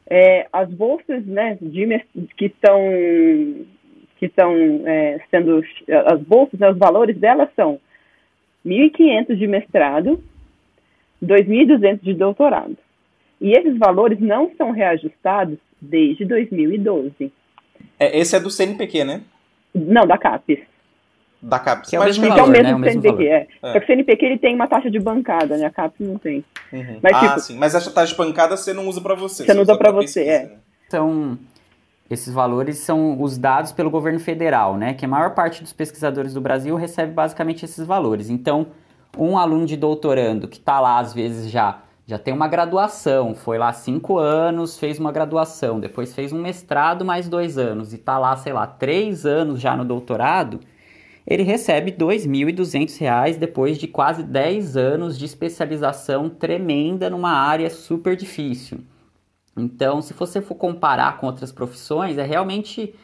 é, 0.08 0.46
as 0.50 0.70
bolsas 0.70 1.26
né, 1.26 1.58
de, 1.60 1.86
que 2.34 2.46
estão 2.46 2.80
que 4.18 4.26
estão 4.26 4.52
é, 4.84 5.20
sendo 5.30 5.62
as 6.06 6.20
bolsas, 6.20 6.58
né, 6.58 6.70
os 6.70 6.78
valores 6.78 7.16
delas 7.16 7.48
são 7.54 7.78
1.500 8.66 9.36
de 9.36 9.46
mestrado, 9.46 10.22
2.200 11.24 12.00
de 12.02 12.14
doutorado. 12.14 12.76
E 13.40 13.52
esses 13.52 13.78
valores 13.78 14.18
não 14.18 14.50
são 14.56 14.72
reajustados 14.72 15.58
desde 15.80 16.24
2012. 16.24 17.32
É, 17.98 18.18
esse 18.18 18.34
é 18.34 18.40
do 18.40 18.50
CNPq, 18.50 19.04
né? 19.04 19.22
Não, 19.72 20.06
da 20.06 20.18
CAPES. 20.18 20.60
Da 21.40 21.60
CAPES. 21.60 21.90
Que 21.90 21.96
é 21.96 22.00
o 22.00 22.04
mesmo, 22.04 22.28
valor, 22.28 22.40
é 22.40 22.42
o 22.42 22.48
mesmo, 22.48 22.64
né? 22.64 22.74
o 22.74 22.78
mesmo 22.78 23.02
CNPq, 23.02 23.28
é. 23.28 23.46
é. 23.62 23.72
Só 23.72 23.78
que 23.78 23.84
o 23.84 23.86
CNPq 23.86 24.26
ele 24.26 24.38
tem 24.38 24.54
uma 24.56 24.66
taxa 24.66 24.90
de 24.90 24.98
bancada, 24.98 25.56
né? 25.56 25.66
A 25.66 25.70
CAPES 25.70 26.08
não 26.08 26.18
tem. 26.18 26.44
Uhum. 26.72 26.98
Mas, 27.00 27.12
ah, 27.14 27.28
tipo, 27.28 27.40
sim. 27.40 27.56
Mas 27.56 27.74
essa 27.76 27.92
taxa 27.92 28.12
de 28.12 28.18
bancada 28.18 28.56
você 28.56 28.72
não 28.72 28.88
usa 28.88 29.00
para 29.00 29.14
você. 29.14 29.44
Você 29.44 29.54
não 29.54 29.62
usa 29.62 29.78
para 29.78 29.92
você, 29.92 30.24
é. 30.24 30.42
Né? 30.44 30.50
Então, 30.88 31.38
esses 32.10 32.32
valores 32.32 32.78
são 32.78 33.20
os 33.20 33.36
dados 33.36 33.72
pelo 33.72 33.90
governo 33.90 34.18
federal, 34.18 34.76
né? 34.76 34.94
Que 34.94 35.04
a 35.04 35.08
maior 35.08 35.34
parte 35.34 35.62
dos 35.62 35.72
pesquisadores 35.72 36.34
do 36.34 36.40
Brasil 36.40 36.74
recebe 36.76 37.12
basicamente 37.12 37.64
esses 37.64 37.86
valores. 37.86 38.30
Então, 38.30 38.68
um 39.16 39.36
aluno 39.36 39.66
de 39.66 39.76
doutorando 39.76 40.48
que 40.48 40.58
está 40.58 40.80
lá 40.80 40.98
às 40.98 41.12
vezes 41.12 41.50
já 41.50 41.82
já 42.06 42.18
tem 42.18 42.32
uma 42.32 42.48
graduação, 42.48 43.34
foi 43.34 43.58
lá 43.58 43.70
cinco 43.70 44.16
anos, 44.16 44.78
fez 44.78 44.98
uma 44.98 45.12
graduação, 45.12 45.78
depois 45.78 46.14
fez 46.14 46.32
um 46.32 46.40
mestrado 46.40 47.04
mais 47.04 47.28
dois 47.28 47.58
anos 47.58 47.92
e 47.92 47.96
está 47.96 48.18
lá, 48.18 48.34
sei 48.34 48.54
lá, 48.54 48.66
três 48.66 49.26
anos 49.26 49.60
já 49.60 49.76
no 49.76 49.84
doutorado, 49.84 50.58
ele 51.26 51.42
recebe 51.42 51.90
R$ 51.90 51.98
2.200 51.98 53.36
depois 53.36 53.76
de 53.76 53.86
quase 53.86 54.22
10 54.22 54.78
anos 54.78 55.18
de 55.18 55.26
especialização 55.26 56.30
tremenda 56.30 57.10
numa 57.10 57.32
área 57.32 57.68
super 57.68 58.16
difícil. 58.16 58.78
Então, 59.60 60.00
se 60.00 60.14
você 60.14 60.40
for 60.40 60.54
comparar 60.54 61.18
com 61.18 61.26
outras 61.26 61.52
profissões, 61.52 62.18
é 62.18 62.24
realmente 62.24 62.94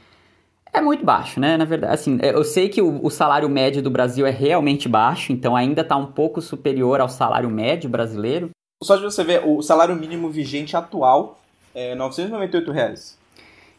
é 0.73 0.81
muito 0.81 1.05
baixo, 1.05 1.39
né? 1.39 1.57
Na 1.57 1.65
verdade, 1.65 1.95
assim, 1.95 2.19
eu 2.23 2.45
sei 2.45 2.69
que 2.69 2.83
o, 2.83 3.05
o 3.05 3.11
salário 3.11 3.49
médio 3.49 3.83
do 3.83 3.91
Brasil 3.91 4.27
é 4.27 4.31
realmente 4.31 4.89
baixo, 4.89 5.33
então 5.33 5.55
ainda 5.55 5.83
está 5.83 5.97
um 5.97 6.07
pouco 6.07 6.41
superior 6.41 7.01
ao 7.01 7.09
salário 7.09 7.49
médio 7.49 7.89
brasileiro, 7.89 8.51
só 8.85 8.97
de 8.97 9.03
você 9.03 9.25
ver, 9.25 9.43
o 9.45 9.63
salário 9.63 9.97
mínimo 9.97 10.29
vigente 10.29 10.77
atual 10.77 11.39
é 11.75 11.95
998 11.95 12.71
reais. 12.71 13.19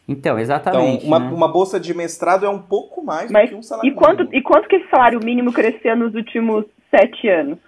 Então, 0.08 0.38
exatamente. 0.38 1.06
Então, 1.06 1.08
uma, 1.08 1.18
né? 1.18 1.30
uma 1.32 1.48
bolsa 1.48 1.80
de 1.80 1.94
mestrado 1.94 2.44
é 2.44 2.48
um 2.48 2.60
pouco 2.60 3.02
mais 3.02 3.30
Mas, 3.30 3.48
do 3.48 3.52
que 3.52 3.58
um 3.58 3.62
salário 3.62 3.90
e 3.90 3.94
quanto, 3.94 4.18
mínimo. 4.18 4.36
E 4.36 4.42
quanto 4.42 4.68
que 4.68 4.76
esse 4.76 4.88
salário 4.88 5.20
mínimo 5.22 5.52
cresceu 5.52 5.96
nos 5.96 6.14
últimos 6.14 6.64
sete 6.90 7.28
anos? 7.28 7.58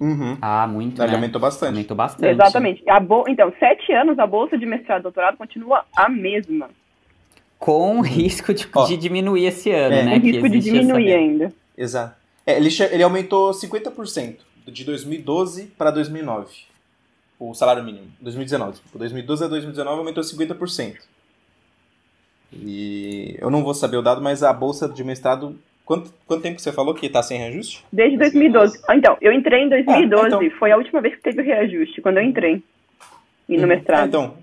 Uhum. 0.00 0.38
Ah, 0.40 0.66
muito, 0.66 1.02
Ele 1.02 1.08
né? 1.08 1.14
aumentou 1.16 1.40
bastante. 1.40 1.70
Aumentou 1.70 1.96
bastante. 1.96 2.32
Exatamente. 2.32 2.88
A 2.88 3.00
bo... 3.00 3.24
Então, 3.28 3.52
sete 3.58 3.92
anos, 3.92 4.18
a 4.18 4.26
bolsa 4.26 4.56
de 4.56 4.64
mestrado 4.64 5.00
e 5.00 5.02
doutorado 5.02 5.36
continua 5.36 5.84
a 5.96 6.08
mesma. 6.08 6.70
Com 7.58 8.00
risco 8.00 8.54
de, 8.54 8.68
de 8.86 8.96
diminuir 8.96 9.46
esse 9.46 9.70
ano, 9.72 9.94
é. 9.94 10.02
né? 10.04 10.20
Com 10.20 10.26
risco 10.26 10.48
de 10.48 10.60
diminuir 10.60 11.08
essa... 11.08 11.18
ainda. 11.18 11.52
Exato. 11.76 12.14
É, 12.46 12.56
ele, 12.56 12.68
ele 12.90 13.02
aumentou 13.02 13.50
50% 13.50 14.36
de 14.68 14.84
2012 14.84 15.66
para 15.76 15.90
2009 15.90 16.68
o 17.38 17.54
salário 17.54 17.84
mínimo. 17.84 18.06
2019. 18.20 18.80
De 18.92 18.98
2012 18.98 19.44
a 19.44 19.48
2019 19.48 19.98
aumentou 19.98 20.22
50%. 20.22 20.96
E 22.52 23.36
eu 23.38 23.50
não 23.50 23.62
vou 23.62 23.74
saber 23.74 23.98
o 23.98 24.02
dado, 24.02 24.20
mas 24.20 24.42
a 24.42 24.52
bolsa 24.52 24.88
de 24.88 25.04
mestrado. 25.04 25.58
Quanto, 25.88 26.12
quanto 26.26 26.42
tempo 26.42 26.60
você 26.60 26.70
falou 26.70 26.94
que 26.94 27.06
está 27.06 27.22
sem 27.22 27.38
reajuste? 27.38 27.82
Desde 27.90 28.18
2012. 28.18 28.82
Ah, 28.86 28.94
então, 28.94 29.16
eu 29.22 29.32
entrei 29.32 29.62
em 29.62 29.70
2012. 29.70 30.22
Ah, 30.22 30.26
então... 30.26 30.58
Foi 30.58 30.70
a 30.70 30.76
última 30.76 31.00
vez 31.00 31.14
que 31.14 31.22
teve 31.22 31.40
reajuste, 31.40 32.02
quando 32.02 32.18
eu 32.18 32.24
entrei. 32.24 32.62
E 33.48 33.56
no 33.56 33.62
uhum. 33.62 33.68
mestrado. 33.68 34.02
Ah, 34.02 34.06
então. 34.06 34.34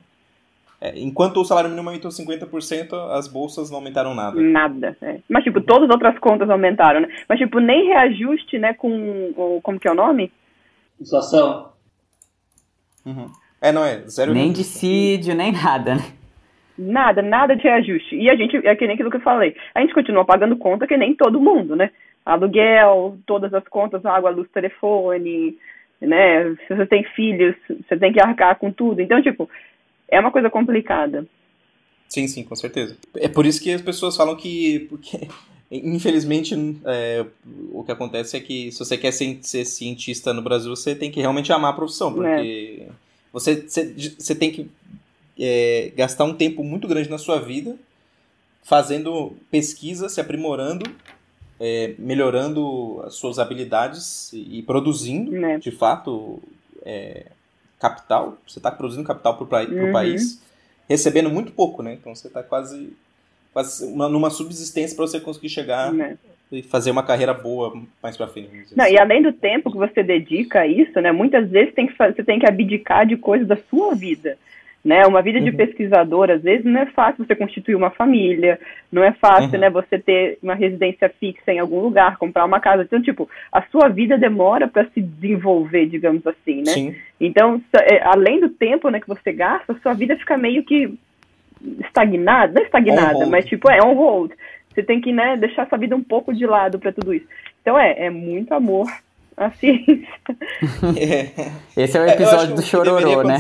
É, 0.81 0.99
enquanto 0.99 1.38
o 1.38 1.45
salário 1.45 1.69
mínimo 1.69 1.88
aumentou 1.88 2.10
50%, 2.10 3.12
as 3.12 3.27
bolsas 3.27 3.69
não 3.69 3.77
aumentaram 3.77 4.15
nada. 4.15 4.41
Nada. 4.41 4.97
É. 4.99 5.19
Mas, 5.29 5.43
tipo, 5.43 5.62
todas 5.62 5.88
as 5.88 5.93
outras 5.93 6.17
contas 6.17 6.49
aumentaram, 6.49 7.01
né? 7.01 7.10
Mas, 7.29 7.38
tipo, 7.38 7.60
nem 7.60 7.89
reajuste, 7.89 8.58
né, 8.58 8.73
com. 8.73 9.62
Como 9.62 9.79
que 9.79 9.88
é 9.88 9.91
o 9.91 9.95
nome? 9.95 10.31
Inflação. 10.99 11.69
Uhum. 13.05 13.29
É, 13.62 13.71
não 13.71 13.86
é? 13.86 13.99
Zero 14.08 14.34
nem 14.34 14.51
dissídio, 14.51 15.36
nem 15.36 15.51
nada, 15.51 15.93
né? 15.93 16.05
Nada, 16.78 17.22
nada 17.22 17.56
de 17.56 17.64
reajuste. 17.64 18.16
E 18.16 18.30
a 18.30 18.36
gente, 18.36 18.58
é 18.58 18.76
que 18.76 18.86
nem 18.86 18.96
aquilo 18.96 19.10
que 19.10 19.18
eu 19.18 19.22
falei, 19.22 19.56
a 19.74 19.82
gente 19.82 19.94
continua 19.94 20.26
pagando 20.26 20.58
conta 20.58 20.88
que 20.88 20.98
nem 20.98 21.16
todo 21.16 21.40
mundo, 21.40 21.76
né? 21.76 21.92
Aluguel, 22.26 23.18
todas 23.26 23.54
as 23.54 23.66
contas, 23.68 24.06
água, 24.06 24.30
luz, 24.30 24.50
telefone, 24.52 25.58
né? 26.02 26.56
Se 26.68 26.76
você 26.76 26.86
tem 26.86 27.04
filhos, 27.16 27.56
você 27.88 27.98
tem 27.98 28.12
que 28.12 28.20
arcar 28.20 28.58
com 28.58 28.72
tudo. 28.72 29.02
Então, 29.02 29.22
tipo, 29.22 29.50
é 30.10 30.20
uma 30.20 30.32
coisa 30.32 30.50
complicada. 30.50 31.26
Sim, 32.10 32.28
sim, 32.28 32.44
com 32.44 32.56
certeza. 32.56 32.98
É 33.18 33.28
por 33.28 33.46
isso 33.46 33.62
que 33.62 33.72
as 33.72 33.82
pessoas 33.82 34.18
falam 34.18 34.36
que. 34.36 34.88
Porque, 34.90 35.28
infelizmente, 35.72 36.56
é, 36.86 37.26
o 37.72 37.84
que 37.84 37.92
acontece 37.92 38.36
é 38.36 38.40
que 38.40 38.72
se 38.72 38.80
você 38.80 38.98
quer 38.98 39.12
ser, 39.12 39.40
ser, 39.42 39.66
cientista 39.66 40.34
no 40.34 40.42
Brasil, 40.42 40.76
você 40.76 40.94
tem 40.94 41.10
que 41.10 41.22
realmente 41.22 41.54
amar 41.54 41.72
a 41.72 41.76
profissão, 41.76 42.14
porque 42.14 42.84
é. 42.88 42.92
você, 43.32 43.62
você, 43.62 43.94
você 44.18 44.36
tem 44.36 44.52
que 44.52 44.70
é, 45.39 45.91
gastar 45.95 46.26
um 46.26 46.34
tempo 46.34 46.63
muito 46.63 46.88
grande 46.88 47.10
na 47.10 47.17
sua 47.17 47.39
vida 47.39 47.76
fazendo 48.65 49.38
pesquisa, 49.52 50.10
se 50.10 50.19
aprimorando, 50.19 50.89
é, 51.60 51.93
melhorando 52.00 53.02
as 53.06 53.13
suas 53.13 53.38
habilidades 53.38 54.34
e, 54.34 54.63
produzindo, 54.63 55.45
é. 55.45 55.60
de 55.60 55.71
fato, 55.71 56.41
é, 56.84 57.28
capital. 57.80 58.38
Você 58.45 58.58
está 58.58 58.71
produzindo 58.71 59.08
capital 59.08 59.38
para 59.38 59.65
o 59.69 59.71
uhum. 59.71 59.91
país, 59.91 60.41
recebendo 60.89 61.30
muito 61.30 61.52
pouco, 61.52 61.84
né? 61.84 61.93
Então 61.93 62.13
você 62.15 62.28
está 62.28 62.41
quase, 62.41 62.91
quase 63.54 63.86
uma, 63.86 64.10
numa 64.10 64.32
subsistência 64.32 64.95
para 64.95 65.06
você 65.06 65.19
conseguir 65.19 65.50
chegar 65.50 65.98
é. 66.00 66.17
e 66.52 66.63
fazer 66.63 66.89
uma 66.89 67.04
carreira 67.04 67.36
boa 67.36 67.80
mais 68.02 68.17
para 68.17 68.28
frente. 68.28 68.50
Não, 68.76 68.84
assim. 68.84 68.95
E 68.95 69.00
além 69.00 69.21
do 69.21 69.32
tempo 69.32 69.71
que 69.71 69.78
você 69.78 70.02
dedica 70.02 70.62
a 70.62 70.67
isso, 70.67 71.00
né? 71.00 71.12
Muitas 71.12 71.48
vezes 71.52 71.76
tem 71.76 71.86
que, 71.86 71.95
você 71.95 72.24
tem 72.24 72.39
que 72.39 72.48
abdicar 72.48 73.06
de 73.06 73.15
coisas 73.15 73.48
da 73.48 73.58
sua 73.69 73.93
vida. 73.93 74.39
Né? 74.86 75.04
Uma 75.08 75.24
vida 75.24 75.41
de 75.41 75.50
uhum. 75.50 75.56
pesquisador, 75.56 76.30
às 76.30 76.43
vezes, 76.43 76.63
não 76.63 76.80
é 76.80 76.86
fácil 76.86 77.26
você 77.26 77.36
constituir 77.36 77.74
uma 77.74 77.89
família, 77.89 78.60
não 78.91 79.04
é 79.04 79.12
fácil 79.13 79.56
uhum. 79.56 79.60
né, 79.60 79.67
você 79.67 79.98
ter 79.98 80.38
uma 80.43 80.54
residência 80.54 81.10
fixa 81.19 81.52
em 81.52 81.58
algum 81.58 81.80
lugar, 81.80 82.17
comprar 82.17 82.45
uma 82.45 82.60
casa. 82.60 82.84
Então, 82.84 83.02
tipo, 83.02 83.28
a 83.52 83.63
sua 83.63 83.89
vida 83.89 84.15
demora 84.15 84.67
para 84.67 84.86
se 84.89 85.02
desenvolver, 85.02 85.88
digamos 85.88 86.26
assim, 86.28 86.58
né? 86.58 86.71
Sim. 86.71 86.95
Então, 87.19 87.60
é, 87.74 88.04
além 88.04 88.39
do 88.39 88.50
tempo 88.50 88.89
né, 88.89 89.00
que 89.00 89.08
você 89.08 89.34
gasta, 89.34 89.74
a 89.74 89.80
sua 89.80 89.93
vida 89.93 90.15
fica 90.17 90.38
meio 90.38 90.63
que 90.63 90.93
estagnada, 91.80 92.54
não 92.54 92.62
estagnada, 92.62 93.26
mas 93.26 93.43
tipo, 93.45 93.67
é 93.71 93.82
on 93.82 93.95
hold. 93.95 94.34
Você 94.71 94.84
tem 94.84 95.02
que 95.02 95.12
né, 95.12 95.36
deixar 95.36 95.67
sua 95.67 95.80
vida 95.80 95.95
um 95.95 96.04
pouco 96.04 96.32
de 96.32 96.45
lado 96.45 96.78
para 96.78 96.91
tudo 96.91 97.12
isso. 97.12 97.26
Então, 97.60 97.76
é, 97.76 98.06
é 98.06 98.10
muito 98.12 98.54
amor 98.54 98.86
à 99.36 99.50
ciência. 99.50 100.08
É. 100.95 101.84
Esse 101.84 101.98
é 101.98 102.02
o 102.02 102.08
episódio 102.08 102.54
do 102.54 102.62
Chororô, 102.62 103.24
né? 103.24 103.38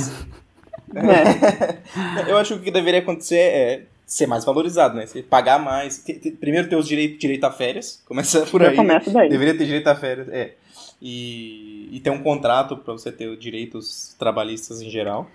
É. 0.95 2.29
Eu 2.31 2.37
acho 2.37 2.55
que 2.55 2.59
o 2.59 2.63
que 2.63 2.71
deveria 2.71 2.99
acontecer 3.01 3.37
é 3.37 3.81
ser 4.05 4.27
mais 4.27 4.45
valorizado, 4.45 4.95
né? 4.95 5.05
Você 5.05 5.21
pagar 5.21 5.59
mais. 5.59 6.03
primeiro 6.39 6.69
ter 6.69 6.75
os 6.75 6.87
direitos 6.87 7.19
direito 7.19 7.43
a 7.43 7.51
férias. 7.51 8.01
Começa 8.07 8.45
por 8.45 8.63
aí. 8.63 8.75
Começa 8.75 9.11
daí. 9.11 9.29
Deveria 9.29 9.57
ter 9.57 9.65
direito 9.65 9.87
a 9.87 9.95
férias. 9.95 10.29
É. 10.29 10.53
E, 11.01 11.89
e 11.91 11.99
ter 11.99 12.09
um 12.09 12.21
contrato 12.23 12.77
para 12.77 12.93
você 12.93 13.11
ter 13.11 13.35
direitos 13.37 14.15
trabalhistas 14.17 14.81
em 14.81 14.89
geral. 14.89 15.29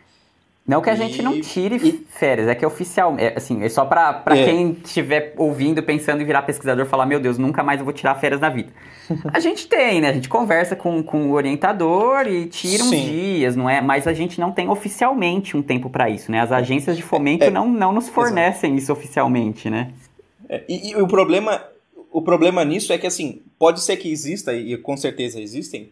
Não 0.70 0.80
que 0.80 0.88
a 0.88 0.94
gente 0.94 1.20
não 1.20 1.40
tire 1.40 1.76
e... 1.76 2.06
férias, 2.08 2.46
é 2.46 2.54
que 2.54 2.64
é 2.64 2.68
oficial, 2.68 3.16
é, 3.18 3.34
assim, 3.36 3.60
é 3.64 3.68
só 3.68 3.84
pra, 3.84 4.12
pra 4.12 4.36
é. 4.36 4.44
quem 4.44 4.70
estiver 4.84 5.34
ouvindo, 5.36 5.82
pensando 5.82 6.22
em 6.22 6.24
virar 6.24 6.42
pesquisador, 6.42 6.86
falar, 6.86 7.06
meu 7.06 7.18
Deus, 7.18 7.38
nunca 7.38 7.64
mais 7.64 7.80
eu 7.80 7.84
vou 7.84 7.92
tirar 7.92 8.14
férias 8.14 8.40
na 8.40 8.48
vida. 8.48 8.70
a 9.34 9.40
gente 9.40 9.66
tem, 9.66 10.00
né? 10.00 10.10
A 10.10 10.12
gente 10.12 10.28
conversa 10.28 10.76
com, 10.76 11.02
com 11.02 11.30
o 11.30 11.32
orientador 11.32 12.28
e 12.28 12.46
tira 12.46 12.84
uns 12.84 12.90
dias, 12.90 13.56
não 13.56 13.68
é? 13.68 13.80
Mas 13.80 14.06
a 14.06 14.12
gente 14.12 14.38
não 14.38 14.52
tem 14.52 14.68
oficialmente 14.68 15.56
um 15.56 15.62
tempo 15.62 15.90
para 15.90 16.08
isso, 16.08 16.30
né? 16.30 16.40
As 16.40 16.52
agências 16.52 16.96
de 16.96 17.02
fomento 17.02 17.42
é. 17.42 17.50
não, 17.50 17.68
não 17.68 17.92
nos 17.92 18.08
fornecem 18.08 18.70
Exato. 18.70 18.82
isso 18.82 18.92
oficialmente, 18.92 19.68
né? 19.68 19.92
É, 20.48 20.62
e, 20.68 20.90
e, 20.90 20.94
o 20.94 21.08
problema 21.08 21.64
o 22.12 22.22
problema 22.22 22.64
nisso 22.64 22.92
é 22.92 22.98
que, 22.98 23.08
assim, 23.08 23.42
pode 23.58 23.80
ser 23.80 23.96
que 23.96 24.08
exista, 24.10 24.54
e 24.54 24.76
com 24.76 24.96
certeza 24.96 25.40
existem, 25.40 25.90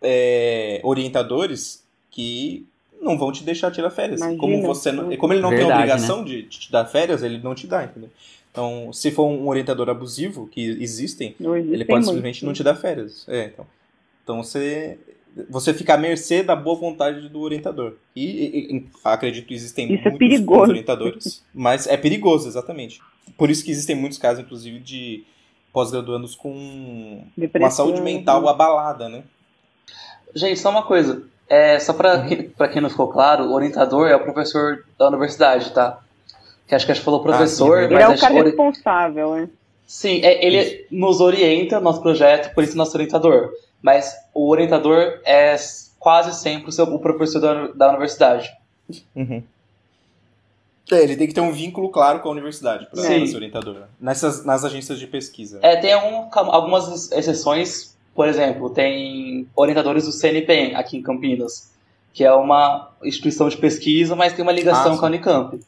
é, 0.00 0.80
orientadores 0.82 1.84
que 2.10 2.66
não 3.00 3.18
vão 3.18 3.32
te 3.32 3.44
deixar 3.44 3.70
tirar 3.70 3.90
férias. 3.90 4.20
Imagina, 4.20 4.40
como 4.40 4.62
você 4.62 4.92
não, 4.92 5.16
como 5.16 5.32
ele 5.32 5.40
não 5.40 5.50
Verdade, 5.50 5.68
tem 5.68 5.76
obrigação 5.76 6.18
né? 6.20 6.24
de, 6.24 6.42
te 6.44 6.72
dar 6.72 6.84
férias, 6.86 7.22
ele 7.22 7.38
não 7.38 7.54
te 7.54 7.66
dá, 7.66 7.84
entendeu? 7.84 8.10
Então, 8.50 8.90
se 8.92 9.10
for 9.10 9.26
um 9.26 9.48
orientador 9.48 9.88
abusivo, 9.90 10.46
que 10.46 10.62
existem, 10.82 11.34
ele 11.38 11.84
pode 11.84 11.98
muito. 11.98 12.04
simplesmente 12.06 12.44
não 12.44 12.52
te 12.52 12.64
dar 12.64 12.74
férias. 12.74 13.26
É, 13.28 13.46
então, 13.46 13.66
então 14.22 14.42
você 14.42 14.98
você 15.50 15.74
fica 15.74 15.94
à 15.94 15.98
mercê 15.98 16.42
da 16.42 16.56
boa 16.56 16.76
vontade 16.76 17.28
do 17.28 17.40
orientador. 17.40 17.94
E, 18.14 18.24
e, 18.24 18.76
e 18.76 18.86
acredito 19.04 19.46
que 19.46 19.54
existem 19.54 19.92
isso 19.92 20.08
é 20.08 20.10
muitos 20.10 20.40
é 20.40 20.50
orientadores, 20.50 21.44
mas 21.52 21.86
é 21.86 21.96
perigoso, 21.96 22.48
exatamente. 22.48 23.00
Por 23.36 23.50
isso 23.50 23.62
que 23.62 23.70
existem 23.70 23.94
muitos 23.94 24.16
casos, 24.18 24.42
inclusive, 24.42 24.78
de 24.78 25.24
pós-graduandos 25.72 26.34
com 26.34 27.24
Depressão. 27.36 27.66
uma 27.66 27.70
saúde 27.70 28.00
mental 28.00 28.48
abalada, 28.48 29.10
né? 29.10 29.24
Gente, 30.34 30.58
só 30.58 30.70
uma 30.70 30.82
coisa. 30.82 31.22
É, 31.48 31.78
só 31.78 31.92
para 31.92 32.16
uhum. 32.16 32.26
quem, 32.26 32.52
quem 32.72 32.82
não 32.82 32.90
ficou 32.90 33.08
claro, 33.08 33.44
o 33.44 33.54
orientador 33.54 34.08
é 34.08 34.16
o 34.16 34.20
professor 34.20 34.84
da 34.98 35.08
universidade, 35.08 35.70
tá? 35.72 36.00
Que 36.66 36.74
acho 36.74 36.84
que 36.84 36.92
a 36.92 36.94
gente 36.94 37.04
falou 37.04 37.22
professor, 37.22 37.78
ah, 37.78 37.88
sim, 37.88 37.94
Ele 37.94 38.02
é 38.02 38.08
o 38.08 38.18
cara 38.18 38.34
ori... 38.34 38.44
responsável, 38.46 39.34
né? 39.36 39.48
Sim, 39.86 40.20
é, 40.24 40.44
ele 40.44 40.84
nos 40.90 41.20
orienta 41.20 41.76
no 41.76 41.84
nosso 41.84 42.02
projeto, 42.02 42.52
por 42.52 42.64
isso 42.64 42.72
é 42.72 42.76
nosso 42.76 42.96
orientador. 42.96 43.52
Mas 43.80 44.16
o 44.34 44.50
orientador 44.50 45.20
é 45.24 45.54
quase 45.98 46.34
sempre 46.40 46.70
o, 46.70 46.72
seu, 46.72 46.84
o 46.86 46.98
professor 46.98 47.40
da, 47.40 47.68
da 47.68 47.88
universidade. 47.90 48.52
Uhum. 49.14 49.42
É, 50.90 51.02
ele 51.02 51.16
tem 51.16 51.26
que 51.26 51.34
ter 51.34 51.40
um 51.40 51.52
vínculo 51.52 51.88
claro 51.88 52.20
com 52.20 52.28
a 52.28 52.32
universidade 52.32 52.86
para 52.86 53.02
ser 53.02 53.34
orientador. 53.34 53.74
Né? 53.74 53.86
Nessas, 54.00 54.44
nas 54.44 54.64
agências 54.64 54.98
de 54.98 55.06
pesquisa. 55.06 55.58
É, 55.62 55.76
tem 55.76 55.92
algum, 55.92 56.28
algumas 56.32 57.10
exceções, 57.12 57.95
por 58.16 58.26
exemplo, 58.26 58.70
tem 58.70 59.46
orientadores 59.54 60.06
do 60.06 60.12
CNPq 60.12 60.74
aqui 60.74 60.96
em 60.96 61.02
Campinas, 61.02 61.70
que 62.14 62.24
é 62.24 62.32
uma 62.32 62.90
instituição 63.04 63.46
de 63.48 63.58
pesquisa, 63.58 64.16
mas 64.16 64.32
tem 64.32 64.42
uma 64.42 64.52
ligação 64.52 64.94
ah, 64.94 64.98
com 64.98 65.04
a 65.04 65.08
Unicamp. 65.08 65.60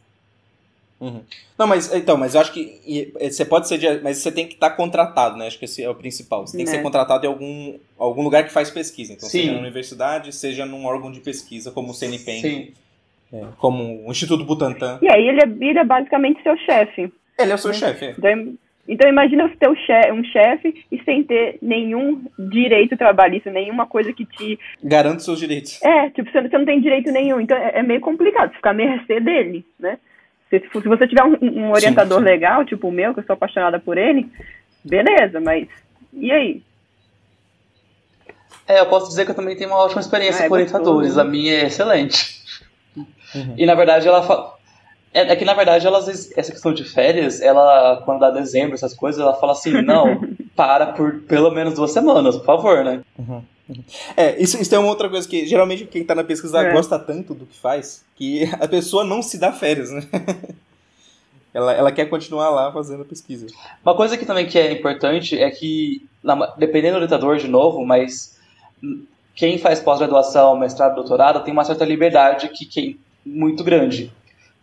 Uhum. 0.99 1.20
Não, 1.57 1.66
mas 1.66 1.94
então, 1.94 2.16
mas 2.16 2.34
eu 2.34 2.40
acho 2.40 2.53
que 2.53 3.12
você 3.20 3.44
pode 3.44 3.68
ser, 3.68 3.78
de, 3.78 4.01
mas 4.03 4.18
você 4.18 4.32
tem 4.32 4.46
que 4.46 4.55
estar 4.55 4.70
tá 4.70 4.76
contratado, 4.76 5.36
né? 5.36 5.46
Acho 5.46 5.59
que 5.59 5.66
esse 5.66 5.82
é 5.82 5.88
o 5.88 5.94
principal. 5.94 6.46
Você 6.46 6.57
tem 6.57 6.64
que 6.64 6.72
é. 6.72 6.76
ser 6.76 6.82
contratado 6.82 7.24
em 7.24 7.28
algum, 7.28 7.78
algum 7.99 8.22
lugar 8.22 8.44
que 8.44 8.51
faz 8.51 8.70
pesquisa. 8.70 9.12
Então, 9.12 9.28
Sim. 9.28 9.40
seja 9.40 9.53
na 9.53 9.61
universidade, 9.61 10.34
seja 10.34 10.66
num 10.66 10.86
órgão 10.86 11.12
de 11.12 11.20
pesquisa, 11.20 11.70
como 11.70 11.90
o 11.90 11.94
CNPq. 11.94 12.40
Sim. 12.40 12.72
É, 13.30 13.44
como 13.59 14.07
o 14.07 14.11
Instituto 14.11 14.42
Butantan. 14.42 14.99
E 15.03 15.09
aí 15.09 15.28
ele 15.28 15.44
vira 15.46 15.84
basicamente 15.84 16.42
seu 16.42 16.57
chefe. 16.57 17.12
Ele 17.38 17.53
é 17.53 17.55
o 17.55 17.59
seu 17.59 17.70
né? 17.70 17.76
chefe. 17.76 18.07
É. 18.07 18.14
Então, 18.16 18.55
então 18.89 19.09
imagina 19.09 19.49
ter 19.61 19.68
um 19.68 20.24
chefe 20.24 20.84
e 20.91 21.03
sem 21.05 21.22
ter 21.22 21.59
nenhum 21.61 22.24
direito 22.39 22.97
trabalhista, 22.97 23.51
nenhuma 23.51 23.86
coisa 23.86 24.12
que 24.12 24.24
te... 24.24 24.59
Garante 24.82 25.22
seus 25.22 25.39
direitos. 25.39 25.80
É, 25.82 26.09
tipo, 26.11 26.30
você 26.30 26.57
não 26.57 26.64
tem 26.64 26.80
direito 26.80 27.12
nenhum. 27.12 27.39
Então 27.39 27.57
é, 27.57 27.80
é 27.80 27.82
meio 27.82 28.01
complicado, 28.01 28.55
ficar 28.55 28.70
à 28.70 28.74
mercê 28.74 29.20
dele, 29.20 29.64
né? 29.78 29.99
Se, 30.49 30.59
se 30.61 30.89
você 30.89 31.07
tiver 31.07 31.22
um, 31.22 31.36
um 31.43 31.70
orientador 31.72 32.18
sim, 32.18 32.24
sim. 32.24 32.30
legal, 32.30 32.64
tipo 32.64 32.89
o 32.89 32.93
meu, 32.93 33.12
que 33.12 33.20
eu 33.20 33.24
sou 33.24 33.34
apaixonada 33.34 33.78
por 33.78 33.99
ele, 33.99 34.26
beleza, 34.82 35.39
mas 35.39 35.68
e 36.12 36.32
aí? 36.32 36.62
É, 38.66 38.80
eu 38.80 38.86
posso 38.86 39.09
dizer 39.09 39.24
que 39.24 39.30
eu 39.30 39.34
também 39.34 39.57
tenho 39.57 39.70
uma 39.70 39.78
ótima 39.78 40.01
experiência 40.01 40.43
ah, 40.43 40.47
é 40.47 40.49
com 40.49 40.55
orientadores. 40.55 41.16
Né? 41.16 41.22
A 41.22 41.24
minha 41.24 41.53
é 41.53 41.66
excelente. 41.66 42.43
Uhum. 42.97 43.55
E 43.57 43.66
na 43.66 43.74
verdade 43.74 44.09
ela 44.09 44.22
fala. 44.22 44.57
É, 45.12 45.32
é, 45.32 45.36
que 45.36 45.44
na 45.44 45.54
verdade 45.54 45.86
elas, 45.86 46.30
essa 46.36 46.52
questão 46.52 46.72
de 46.72 46.84
férias, 46.84 47.40
ela, 47.40 48.02
quando 48.04 48.20
dá 48.20 48.30
dezembro, 48.30 48.74
essas 48.74 48.94
coisas, 48.94 49.20
ela 49.20 49.34
fala 49.34 49.52
assim, 49.52 49.82
não, 49.82 50.20
para 50.54 50.88
por 50.88 51.20
pelo 51.22 51.50
menos 51.50 51.74
duas 51.74 51.92
semanas, 51.92 52.36
por 52.36 52.44
favor, 52.44 52.84
né? 52.84 53.00
Uhum. 53.18 53.42
uhum. 53.68 53.84
É, 54.16 54.40
isso, 54.42 54.61
isso 54.61 54.74
é 54.74 54.78
uma 54.78 54.88
outra 54.88 55.09
coisa 55.09 55.26
que 55.28 55.46
geralmente 55.46 55.86
quem 55.86 56.04
tá 56.04 56.14
na 56.14 56.24
pesquisa 56.24 56.61
é. 56.61 56.72
gosta 56.72 56.98
tanto 56.98 57.34
do 57.34 57.46
que 57.46 57.59
faz 57.59 58.04
que 58.16 58.44
a 58.61 58.68
pessoa 58.68 59.04
não 59.04 59.22
se 59.22 59.38
dá 59.38 59.52
férias, 59.52 59.90
né? 59.90 60.02
ela, 61.54 61.72
ela 61.72 61.92
quer 61.92 62.06
continuar 62.06 62.50
lá 62.50 62.70
fazendo 62.70 63.02
a 63.02 63.06
pesquisa. 63.06 63.46
Uma 63.84 63.94
coisa 63.94 64.16
que 64.16 64.26
também 64.26 64.46
que 64.46 64.59
é 64.59 64.72
importante 64.72 65.38
é 65.38 65.50
que, 65.50 66.06
na, 66.22 66.46
dependendo 66.56 66.94
do 66.94 66.96
orientador 66.96 67.36
de 67.38 67.48
novo, 67.48 67.84
mas 67.84 68.38
quem 69.34 69.59
faz 69.59 69.80
pós-graduação, 69.80 70.59
mestrado, 70.59 70.96
doutorado, 70.96 71.42
tem 71.44 71.52
uma 71.52 71.64
certa 71.64 71.84
liberdade 71.84 72.48
que, 72.48 72.66
que 72.66 73.00
muito 73.24 73.62
grande. 73.64 74.12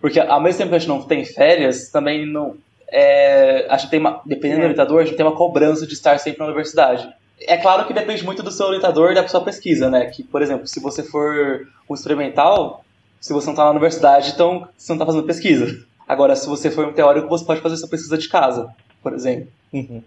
Porque 0.05 0.19
ao 0.19 0.39
mesmo 0.39 0.59
tempo 0.59 0.69
que 0.69 0.75
a 0.75 0.77
gente 0.77 0.87
não 0.87 1.01
tem 1.01 1.25
férias, 1.25 1.89
também 1.89 2.27
não. 2.27 2.57
É, 2.87 3.65
a 3.67 3.75
gente 3.75 3.89
tem 3.89 3.99
uma, 3.99 4.21
dependendo 4.23 4.59
é. 4.59 4.61
do 4.61 4.65
orientador, 4.65 5.01
a 5.01 5.03
gente 5.03 5.17
tem 5.17 5.25
uma 5.25 5.35
cobrança 5.35 5.87
de 5.87 5.93
estar 5.93 6.19
sempre 6.19 6.41
na 6.41 6.45
universidade. 6.45 7.11
É 7.41 7.57
claro 7.57 7.87
que 7.87 7.93
depende 7.93 8.23
muito 8.23 8.43
do 8.43 8.51
seu 8.51 8.67
orientador 8.67 9.11
e 9.11 9.15
da 9.15 9.27
sua 9.27 9.41
pesquisa, 9.41 9.89
né? 9.89 10.05
Que, 10.05 10.21
por 10.21 10.43
exemplo, 10.43 10.67
se 10.67 10.79
você 10.79 11.01
for 11.01 11.67
um 11.89 11.95
experimental, 11.95 12.85
se 13.19 13.33
você 13.33 13.47
não 13.47 13.53
está 13.53 13.63
na 13.63 13.71
universidade, 13.71 14.29
então 14.29 14.67
você 14.77 14.91
não 14.91 14.97
está 14.97 15.07
fazendo 15.07 15.25
pesquisa. 15.25 15.83
Agora, 16.07 16.35
se 16.35 16.47
você 16.47 16.69
for 16.69 16.85
um 16.85 16.93
teórico, 16.93 17.27
você 17.27 17.43
pode 17.43 17.61
fazer 17.61 17.75
sua 17.75 17.89
pesquisa 17.89 18.15
de 18.15 18.29
casa, 18.29 18.69
por 19.01 19.11
exemplo. 19.11 19.47
Uhum. 19.73 20.03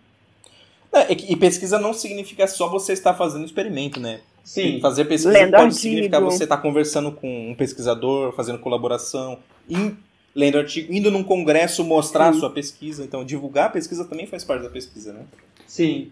É, 0.93 1.13
e 1.13 1.35
pesquisa 1.35 1.77
não 1.77 1.93
significa 1.93 2.47
só 2.47 2.69
você 2.69 2.93
estar 2.93 3.15
fazendo 3.15 3.45
experimento, 3.45 3.99
né? 3.99 4.21
Sim. 4.45 4.79
Fazer 4.81 5.07
pesquisa 5.07 5.33
lendo 5.33 5.51
pode 5.51 5.65
artigo. 5.65 5.81
significar 5.81 6.21
você 6.21 6.45
estar 6.45 6.59
conversando 6.59 7.11
com 7.11 7.51
um 7.51 7.55
pesquisador, 7.57 8.33
fazendo 8.33 8.61
colaboração, 8.61 9.41
in, 9.69 9.97
lendo 10.35 10.59
artigo, 10.59 10.93
indo 10.93 11.11
num 11.11 11.25
congresso 11.25 11.85
mostrar 11.85 12.33
Sim. 12.33 12.39
a 12.39 12.41
sua 12.41 12.51
pesquisa. 12.51 13.05
Então, 13.05 13.25
divulgar 13.25 13.67
a 13.67 13.71
pesquisa 13.71 14.05
também 14.05 14.27
faz 14.27 14.45
parte 14.45 14.63
da 14.63 14.71
pesquisa, 14.71 15.13
né? 15.13 15.23
Sim. 15.67 16.11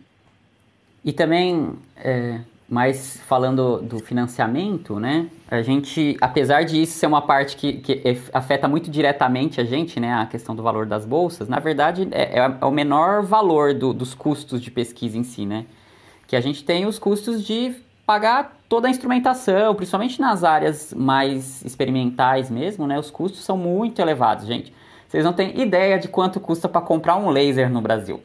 E 1.04 1.12
também, 1.12 1.72
é, 1.96 2.40
mas 2.68 3.20
falando 3.28 3.80
do 3.80 4.00
financiamento, 4.00 4.98
né? 4.98 5.28
A 5.48 5.62
gente, 5.62 6.16
apesar 6.20 6.64
de 6.64 6.82
isso 6.82 6.98
ser 6.98 7.06
uma 7.06 7.22
parte 7.22 7.56
que, 7.56 7.74
que 7.74 8.02
afeta 8.32 8.66
muito 8.66 8.90
diretamente 8.90 9.60
a 9.60 9.64
gente, 9.64 10.00
né? 10.00 10.12
A 10.14 10.26
questão 10.26 10.56
do 10.56 10.62
valor 10.62 10.84
das 10.84 11.04
bolsas, 11.04 11.48
na 11.48 11.60
verdade 11.60 12.08
é, 12.10 12.38
é 12.38 12.64
o 12.64 12.70
menor 12.72 13.22
valor 13.22 13.72
do, 13.72 13.92
dos 13.92 14.14
custos 14.14 14.60
de 14.60 14.70
pesquisa 14.70 15.16
em 15.16 15.22
si, 15.22 15.46
né? 15.46 15.64
Que 16.26 16.34
a 16.34 16.40
gente 16.40 16.64
tem 16.64 16.86
os 16.86 16.98
custos 16.98 17.44
de 17.44 17.76
pagar 18.04 18.55
toda 18.68 18.88
a 18.88 18.90
instrumentação, 18.90 19.74
principalmente 19.74 20.20
nas 20.20 20.44
áreas 20.44 20.92
mais 20.94 21.64
experimentais 21.64 22.50
mesmo, 22.50 22.86
né? 22.86 22.98
Os 22.98 23.10
custos 23.10 23.44
são 23.44 23.56
muito 23.56 24.00
elevados, 24.00 24.46
gente. 24.46 24.72
Vocês 25.08 25.24
não 25.24 25.32
têm 25.32 25.60
ideia 25.60 25.98
de 25.98 26.08
quanto 26.08 26.40
custa 26.40 26.68
para 26.68 26.80
comprar 26.80 27.16
um 27.16 27.30
laser 27.30 27.70
no 27.70 27.80
Brasil. 27.80 28.20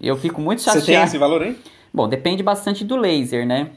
Eu 0.00 0.16
fico 0.16 0.40
muito 0.40 0.62
chateado. 0.62 0.84
Você 0.84 0.92
tem 0.92 1.02
esse 1.02 1.18
valor 1.18 1.42
aí? 1.42 1.58
Bom, 1.92 2.08
depende 2.08 2.42
bastante 2.42 2.84
do 2.84 2.96
laser, 2.96 3.46
né? 3.46 3.70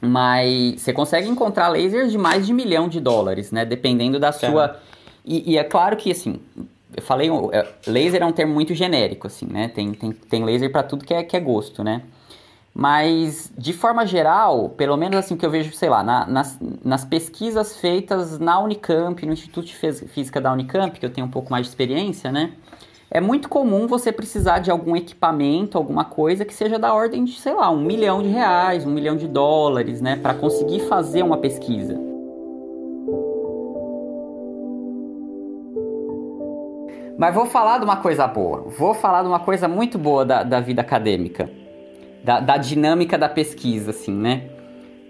Mas 0.00 0.80
você 0.80 0.92
consegue 0.92 1.28
encontrar 1.28 1.68
lasers 1.68 2.10
de 2.10 2.18
mais 2.18 2.46
de 2.46 2.52
um 2.52 2.56
milhão 2.56 2.88
de 2.88 3.00
dólares, 3.00 3.52
né? 3.52 3.64
Dependendo 3.64 4.18
da 4.18 4.32
sua. 4.32 4.80
E, 5.24 5.52
e, 5.52 5.58
é 5.58 5.62
claro 5.62 5.96
que, 5.96 6.10
assim, 6.10 6.40
eu 6.96 7.02
falei, 7.02 7.28
é, 7.52 7.68
laser 7.86 8.22
é 8.22 8.26
um 8.26 8.32
termo 8.32 8.52
muito 8.52 8.74
genérico, 8.74 9.28
assim, 9.28 9.46
né? 9.46 9.68
Tem, 9.68 9.92
tem, 9.92 10.10
tem 10.12 10.44
laser 10.44 10.72
para 10.72 10.82
tudo 10.82 11.04
que 11.04 11.14
é, 11.14 11.22
que 11.22 11.36
é 11.36 11.40
gosto, 11.40 11.84
né? 11.84 12.02
Mas, 12.74 13.52
de 13.56 13.72
forma 13.74 14.06
geral, 14.06 14.70
pelo 14.70 14.96
menos 14.96 15.18
assim 15.18 15.36
que 15.36 15.44
eu 15.44 15.50
vejo, 15.50 15.72
sei 15.74 15.90
lá, 15.90 16.02
na, 16.02 16.26
nas, 16.26 16.58
nas 16.82 17.04
pesquisas 17.04 17.76
feitas 17.76 18.38
na 18.38 18.58
Unicamp, 18.60 19.26
no 19.26 19.32
Instituto 19.32 19.66
de 19.66 19.74
Física 19.74 20.40
da 20.40 20.50
Unicamp, 20.52 20.98
que 20.98 21.04
eu 21.04 21.10
tenho 21.10 21.26
um 21.26 21.30
pouco 21.30 21.50
mais 21.50 21.66
de 21.66 21.70
experiência, 21.70 22.32
né? 22.32 22.52
É 23.10 23.20
muito 23.20 23.46
comum 23.46 23.86
você 23.86 24.10
precisar 24.10 24.60
de 24.60 24.70
algum 24.70 24.96
equipamento, 24.96 25.76
alguma 25.76 26.02
coisa 26.02 26.46
que 26.46 26.54
seja 26.54 26.78
da 26.78 26.94
ordem 26.94 27.24
de, 27.24 27.38
sei 27.38 27.52
lá, 27.52 27.68
um 27.70 27.82
milhão 27.82 28.22
de 28.22 28.30
reais, 28.30 28.86
um 28.86 28.90
milhão 28.90 29.16
de 29.16 29.28
dólares, 29.28 30.00
né? 30.00 30.16
Para 30.16 30.32
conseguir 30.32 30.80
fazer 30.88 31.22
uma 31.22 31.36
pesquisa. 31.36 32.00
Mas 37.18 37.34
vou 37.34 37.44
falar 37.44 37.76
de 37.76 37.84
uma 37.84 37.98
coisa 37.98 38.26
boa. 38.26 38.62
Vou 38.78 38.94
falar 38.94 39.20
de 39.20 39.28
uma 39.28 39.40
coisa 39.40 39.68
muito 39.68 39.98
boa 39.98 40.24
da, 40.24 40.42
da 40.42 40.58
vida 40.58 40.80
acadêmica 40.80 41.50
da, 42.22 42.40
da 42.40 42.56
dinâmica 42.56 43.18
da 43.18 43.28
pesquisa, 43.28 43.90
assim, 43.90 44.12
né? 44.12 44.44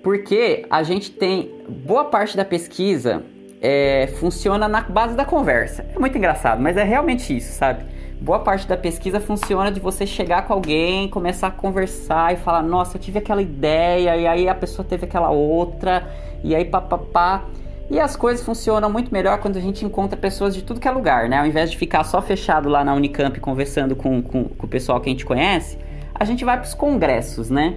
Porque 0.03 0.67
a 0.69 0.83
gente 0.83 1.11
tem 1.11 1.51
boa 1.69 2.07
parte 2.07 2.37
da 2.37 2.45
pesquisa 2.45 3.23
é, 3.63 4.09
funciona 4.19 4.67
na 4.67 4.81
base 4.81 5.15
da 5.15 5.25
conversa. 5.25 5.87
É 5.95 5.99
muito 5.99 6.19
engraçado, 6.19 6.61
mas 6.61 6.77
é 6.77 6.83
realmente 6.83 7.35
isso, 7.35 7.53
sabe? 7.53 7.85
Boa 8.21 8.41
parte 8.41 8.67
da 8.67 8.77
pesquisa 8.77 9.21
funciona 9.21 9.71
de 9.71 9.79
você 9.79 10.05
chegar 10.05 10.47
com 10.47 10.53
alguém, 10.53 11.09
começar 11.09 11.47
a 11.47 11.51
conversar 11.51 12.35
e 12.35 12.37
falar: 12.37 12.63
Nossa, 12.63 12.97
eu 12.97 13.01
tive 13.01 13.21
aquela 13.21 13.41
ideia, 13.41 14.17
e 14.17 14.27
aí 14.27 14.49
a 14.49 14.55
pessoa 14.55 14.87
teve 14.87 15.05
aquela 15.05 15.31
outra, 15.31 16.09
e 16.43 16.55
aí 16.55 16.65
papapá. 16.65 17.45
E 17.91 18.01
as 18.01 18.17
coisas 18.17 18.45
funcionam 18.45 18.91
muito 18.91 19.13
melhor 19.13 19.39
quando 19.39 19.59
a 19.59 19.61
gente 19.61 19.85
encontra 19.85 20.17
pessoas 20.17 20.55
de 20.55 20.63
tudo 20.63 20.81
que 20.81 20.89
é 20.89 20.91
lugar, 20.91 21.29
né? 21.29 21.39
Ao 21.39 21.47
invés 21.47 21.71
de 21.71 21.77
ficar 21.77 22.05
só 22.05 22.23
fechado 22.23 22.69
lá 22.69 22.85
na 22.85 22.95
Unicamp 22.95 23.39
conversando 23.39 23.95
com, 23.95 24.23
com, 24.23 24.45
com 24.45 24.67
o 24.67 24.69
pessoal 24.69 25.01
que 25.01 25.11
a 25.11 25.13
gente 25.13 25.27
conhece, 25.27 25.77
a 26.15 26.25
gente 26.25 26.45
vai 26.45 26.57
para 26.57 26.67
os 26.67 26.75
congressos, 26.75 27.51
né? 27.51 27.77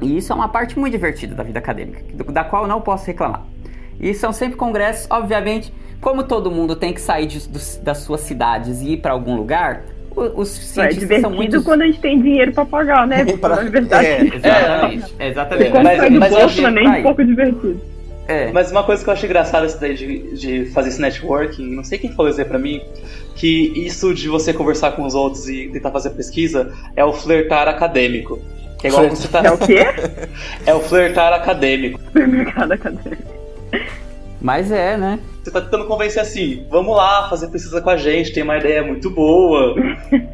E 0.00 0.16
isso 0.16 0.32
é 0.32 0.34
uma 0.34 0.48
parte 0.48 0.78
muito 0.78 0.92
divertida 0.92 1.34
da 1.34 1.42
vida 1.42 1.58
acadêmica, 1.58 2.02
da 2.32 2.44
qual 2.44 2.62
eu 2.62 2.68
não 2.68 2.80
posso 2.80 3.06
reclamar. 3.06 3.42
E 4.00 4.12
são 4.12 4.32
sempre 4.32 4.56
congressos, 4.56 5.06
obviamente, 5.10 5.72
como 6.00 6.24
todo 6.24 6.50
mundo 6.50 6.76
tem 6.76 6.92
que 6.92 7.00
sair 7.00 7.26
de, 7.26 7.48
das 7.80 7.98
suas 7.98 8.20
cidades 8.20 8.82
e 8.82 8.92
ir 8.92 8.96
para 8.98 9.12
algum 9.12 9.36
lugar, 9.36 9.84
os 10.16 10.48
cientistas 10.48 10.96
é 10.96 11.00
divertido 11.00 11.28
são 11.28 11.30
muito... 11.30 11.62
quando 11.62 11.82
a 11.82 11.86
gente 11.86 12.00
tem 12.00 12.20
dinheiro 12.20 12.52
para 12.52 12.64
pagar, 12.64 13.06
né? 13.06 13.24
pra... 13.38 13.56
verdade. 13.56 14.06
É, 14.06 14.20
exatamente. 14.36 15.14
É, 15.18 15.28
exatamente. 15.28 15.70
Quando 15.70 15.84
mas, 15.84 15.98
sai 15.98 16.10
do 16.10 16.20
bolso 16.20 16.62
também 16.62 16.86
é 16.86 16.98
um 16.98 17.02
pouco 17.02 17.24
divertido. 17.24 17.80
É. 18.26 18.50
Mas 18.52 18.70
uma 18.70 18.82
coisa 18.82 19.02
que 19.02 19.08
eu 19.08 19.12
acho 19.12 19.24
engraçada 19.26 19.66
essa 19.66 19.76
ideia 19.76 19.94
de, 19.94 20.36
de 20.36 20.66
fazer 20.72 20.88
esse 20.88 21.00
networking, 21.00 21.74
não 21.74 21.84
sei 21.84 21.98
quem 21.98 22.12
falou 22.12 22.30
isso 22.30 22.40
aí 22.40 22.46
pra 22.46 22.58
mim, 22.58 22.80
que 23.34 23.72
isso 23.76 24.14
de 24.14 24.28
você 24.28 24.52
conversar 24.52 24.92
com 24.92 25.04
os 25.04 25.14
outros 25.14 25.48
e 25.48 25.68
tentar 25.68 25.90
fazer 25.90 26.10
pesquisa 26.10 26.72
é 26.96 27.04
o 27.04 27.12
flertar 27.12 27.68
acadêmico. 27.68 28.40
Que 28.78 28.86
é 28.86 28.90
igual 28.90 29.08
você 29.08 29.28
tá... 29.28 29.42
É 29.44 29.50
o 29.50 29.58
quê? 29.58 29.78
é 30.64 30.74
o 30.74 30.80
flertar 30.80 31.32
acadêmico. 31.32 32.00
Flertar 32.12 32.72
acadêmico. 32.72 33.34
Mas 34.40 34.70
é, 34.70 34.96
né? 34.96 35.18
Você 35.42 35.50
tá 35.50 35.60
tentando 35.60 35.86
convencer 35.86 36.20
assim, 36.20 36.66
vamos 36.70 36.94
lá 36.94 37.28
fazer 37.28 37.48
pesquisa 37.48 37.80
com 37.80 37.90
a 37.90 37.96
gente, 37.96 38.32
tem 38.32 38.42
uma 38.42 38.58
ideia 38.58 38.82
muito 38.82 39.10
boa, 39.10 39.74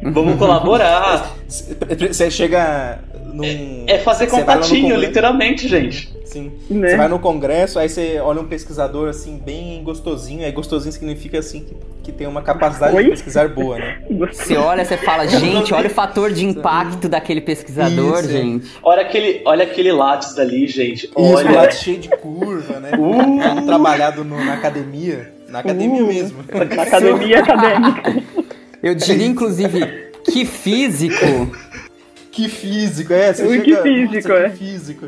vamos 0.03 0.35
colaborar. 0.39 1.33
Você 1.47 2.29
chega 2.29 2.99
num... 3.33 3.85
É, 3.87 3.95
é 3.95 3.99
fazer 3.99 4.27
contatinho, 4.27 4.95
literalmente, 4.95 5.67
gente. 5.67 6.11
Sim. 6.31 6.49
Né? 6.69 6.91
Você 6.91 6.95
vai 6.95 7.09
no 7.09 7.19
congresso, 7.19 7.77
aí 7.77 7.89
você 7.89 8.17
olha 8.21 8.39
um 8.39 8.47
pesquisador 8.47 9.09
assim, 9.09 9.37
bem 9.37 9.83
gostosinho. 9.83 10.45
Aí 10.45 10.51
gostosinho 10.53 10.93
significa 10.93 11.39
assim 11.39 11.65
que, 11.65 11.75
que 12.03 12.11
tem 12.13 12.25
uma 12.25 12.41
capacidade 12.41 12.95
Oi? 12.95 13.03
de 13.03 13.09
pesquisar 13.09 13.49
boa, 13.49 13.77
né? 13.77 14.01
Você 14.31 14.55
olha, 14.55 14.85
você 14.85 14.95
fala, 14.95 15.27
gente, 15.27 15.73
olha 15.73 15.87
o 15.87 15.89
fator 15.89 16.31
de 16.31 16.45
impacto 16.45 17.09
daquele 17.09 17.41
pesquisador, 17.41 18.19
Isso. 18.19 18.29
gente. 18.29 18.71
Olha 18.81 19.01
aquele, 19.01 19.41
olha 19.45 19.63
aquele 19.63 19.91
látis 19.91 20.37
ali, 20.39 20.67
gente. 20.67 21.11
Olha. 21.15 21.43
Isso, 21.43 21.53
látis 21.53 21.79
cheio 21.79 21.97
de 21.97 22.09
curva, 22.09 22.79
né? 22.79 22.91
Uh. 22.97 23.65
Trabalhado 23.65 24.23
no, 24.23 24.37
na 24.43 24.53
academia. 24.53 25.33
Na 25.49 25.59
academia 25.59 26.03
uh. 26.03 26.07
mesmo. 26.07 26.45
Na 26.75 26.83
academia 26.83 27.39
acadêmica. 27.43 28.23
Eu 28.81 28.95
diria, 28.95 29.27
inclusive, 29.27 30.11
que 30.23 30.45
físico. 30.45 31.51
Que 32.31 32.47
físico, 32.47 33.13
é. 33.13 33.33
Você 33.33 33.47
chega, 33.47 33.63
que 33.63 33.75
físico, 33.75 34.29
nossa, 34.29 34.41
é. 34.41 34.49
Que 34.49 34.57
físico. 34.57 35.07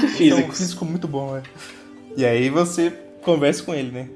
Que 0.00 0.08
físico. 0.08 0.40
É 0.40 0.44
um 0.44 0.52
físico 0.52 0.84
muito 0.84 1.06
bom, 1.06 1.36
é. 1.36 1.42
E 2.16 2.24
aí 2.24 2.50
você 2.50 2.92
conversa 3.22 3.62
com 3.62 3.74
ele, 3.74 3.92
né? 3.92 4.08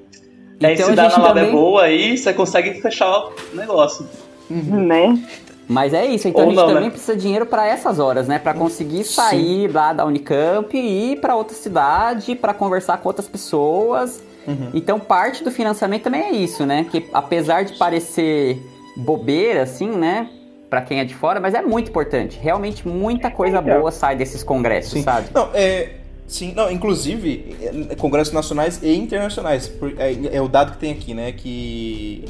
E 0.61 0.67
aí 0.67 0.75
então, 0.75 0.89
se 0.89 0.95
dá 0.95 1.05
na 1.05 1.29
também... 1.29 1.49
é 1.49 1.53
boa 1.53 1.83
aí, 1.85 2.19
você 2.19 2.33
consegue 2.33 2.81
fechar 2.81 3.29
o 3.29 3.33
negócio. 3.55 4.07
Uhum. 4.51 4.87
Né? 4.87 5.25
Mas 5.69 5.95
é 5.95 6.05
isso, 6.05 6.27
então 6.27 6.43
Ou 6.43 6.49
a 6.49 6.51
gente 6.51 6.61
não, 6.61 6.69
também 6.69 6.85
né? 6.85 6.91
precisa 6.91 7.15
de 7.15 7.23
dinheiro 7.23 7.47
para 7.47 7.65
essas 7.65 8.01
horas, 8.01 8.27
né? 8.27 8.41
Para 8.41 8.53
conseguir 8.55 9.05
sair 9.05 9.69
Sim. 9.69 9.73
lá 9.73 9.93
da 9.93 10.05
Unicamp 10.05 10.77
e 10.77 11.13
ir 11.13 11.21
para 11.21 11.37
outra 11.37 11.55
cidade, 11.55 12.35
para 12.35 12.53
conversar 12.53 12.99
com 12.99 13.09
outras 13.09 13.29
pessoas. 13.29 14.21
Uhum. 14.49 14.71
Então 14.75 14.99
parte 14.99 15.45
do 15.45 15.51
financiamento 15.53 16.03
também 16.03 16.23
é 16.23 16.33
isso, 16.33 16.67
né? 16.67 16.87
Que 16.91 17.07
apesar 17.13 17.65
de 17.65 17.79
parecer 17.79 18.61
bobeira, 18.97 19.63
assim, 19.63 19.91
né? 19.91 20.29
Para 20.71 20.83
quem 20.83 21.01
é 21.01 21.05
de 21.05 21.15
fora, 21.15 21.41
mas 21.41 21.53
é 21.53 21.61
muito 21.61 21.91
importante. 21.91 22.39
Realmente 22.41 22.87
muita 22.87 23.29
coisa 23.29 23.59
então. 23.59 23.81
boa 23.81 23.91
sai 23.91 24.17
desses 24.17 24.45
congressos, 24.45 24.93
sim. 24.93 25.03
sabe? 25.03 25.29
Não, 25.35 25.51
é, 25.53 25.97
sim, 26.29 26.55
não, 26.55 26.71
inclusive 26.71 27.57
é, 27.91 27.97
congressos 27.97 28.33
nacionais 28.33 28.81
e 28.81 28.95
internacionais. 28.95 29.71
É, 29.99 30.37
é 30.37 30.41
o 30.41 30.47
dado 30.47 30.73
que 30.73 30.79
tem 30.79 30.93
aqui, 30.93 31.13
né, 31.13 31.33
que 31.33 32.25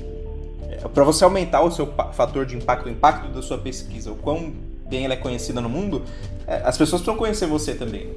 é, 0.71 0.89
para 0.89 1.05
você 1.05 1.23
aumentar 1.23 1.61
o 1.61 1.71
seu 1.71 1.87
fator 2.13 2.47
de 2.47 2.57
impacto, 2.57 2.87
o 2.87 2.91
impacto 2.91 3.29
da 3.29 3.43
sua 3.43 3.59
pesquisa, 3.59 4.11
o 4.11 4.17
quão 4.17 4.53
bem 4.89 5.05
ela 5.05 5.15
é 5.15 5.19
conhecida 5.19 5.61
no 5.61 5.69
mundo, 5.69 6.03
é, 6.47 6.63
as 6.65 6.79
pessoas 6.79 7.03
precisam 7.03 7.17
conhecer 7.17 7.47
você 7.47 7.75
também. 7.75 8.09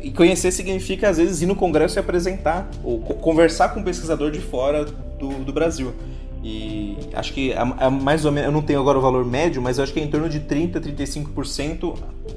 E 0.00 0.10
conhecer 0.10 0.50
significa, 0.50 1.08
às 1.08 1.16
vezes, 1.18 1.42
ir 1.42 1.46
no 1.46 1.54
congresso 1.54 1.96
e 1.96 2.00
apresentar, 2.00 2.68
ou 2.82 2.98
conversar 2.98 3.68
com 3.68 3.78
um 3.78 3.84
pesquisador 3.84 4.32
de 4.32 4.40
fora 4.40 4.84
do, 4.84 5.44
do 5.44 5.52
Brasil. 5.52 5.94
E 6.42 6.96
acho 7.14 7.32
que 7.32 7.52
é, 7.52 7.64
mais 7.90 8.24
ou 8.24 8.32
menos, 8.32 8.48
eu 8.48 8.52
não 8.52 8.62
tenho 8.62 8.80
agora 8.80 8.98
o 8.98 9.00
valor 9.00 9.24
médio, 9.24 9.62
mas 9.62 9.78
acho 9.78 9.92
que 9.92 10.00
é 10.00 10.02
em 10.02 10.08
torno 10.08 10.28
de 10.28 10.40
30, 10.40 10.80
35% 10.80 11.96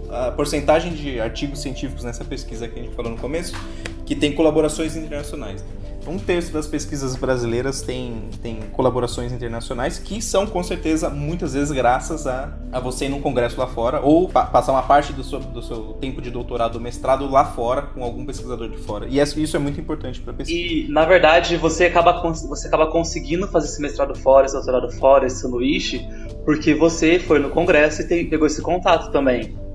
a 0.10 0.32
porcentagem 0.32 0.94
de 0.94 1.20
artigos 1.20 1.62
científicos 1.62 2.04
nessa 2.04 2.24
pesquisa 2.24 2.68
que 2.68 2.80
a 2.80 2.84
gente 2.84 2.96
falou 2.96 3.12
no 3.12 3.18
começo, 3.18 3.56
que 4.06 4.16
tem 4.16 4.34
colaborações 4.34 4.96
internacionais 4.96 5.64
um 6.08 6.18
terço 6.18 6.52
das 6.52 6.68
pesquisas 6.68 7.16
brasileiras 7.16 7.82
tem, 7.82 8.30
tem 8.42 8.60
colaborações 8.72 9.32
internacionais 9.32 9.98
que 9.98 10.22
são, 10.22 10.46
com 10.46 10.62
certeza, 10.64 11.10
muitas 11.10 11.54
vezes 11.54 11.72
graças 11.72 12.28
a, 12.28 12.54
a 12.72 12.80
você 12.80 13.06
ir 13.06 13.10
num 13.10 13.22
congresso 13.22 13.60
lá 13.60 13.68
fora 13.68 14.02
ou 14.02 14.30
pa 14.30 14.46
passar 14.46 14.72
uma 14.72 14.84
parte 14.84 15.12
do 15.14 15.24
seu, 15.24 15.40
do 15.40 15.62
seu 15.62 15.94
tempo 15.94 16.22
de 16.22 16.30
doutorado 16.30 16.76
ou 16.76 16.82
mestrado 16.82 17.30
lá 17.30 17.46
fora 17.46 17.84
com 17.84 18.04
algum 18.04 18.26
pesquisador 18.26 18.70
de 18.70 18.78
fora. 18.78 19.08
E 19.08 19.20
isso 19.20 19.56
é 19.56 19.60
muito 19.60 19.80
importante 19.80 20.22
para 20.22 20.34
pesquisa. 20.34 20.60
E, 20.60 20.88
na 20.92 21.06
verdade, 21.06 21.58
você 21.58 21.86
acaba, 21.86 22.22
você 22.22 22.68
acaba 22.68 22.88
conseguindo 22.88 23.48
fazer 23.48 23.68
esse 23.68 23.82
mestrado 23.82 24.16
fora, 24.16 24.46
esse 24.46 24.56
doutorado 24.56 24.92
fora, 24.94 25.26
esse 25.26 25.42
sanduíche, 25.42 26.08
porque 26.46 26.74
você 26.74 27.20
foi 27.20 27.40
no 27.40 27.50
congresso 27.50 28.02
e 28.02 28.08
tem, 28.08 28.30
pegou 28.30 28.48
esse 28.48 28.62
contato 28.62 29.12
também. 29.12 29.66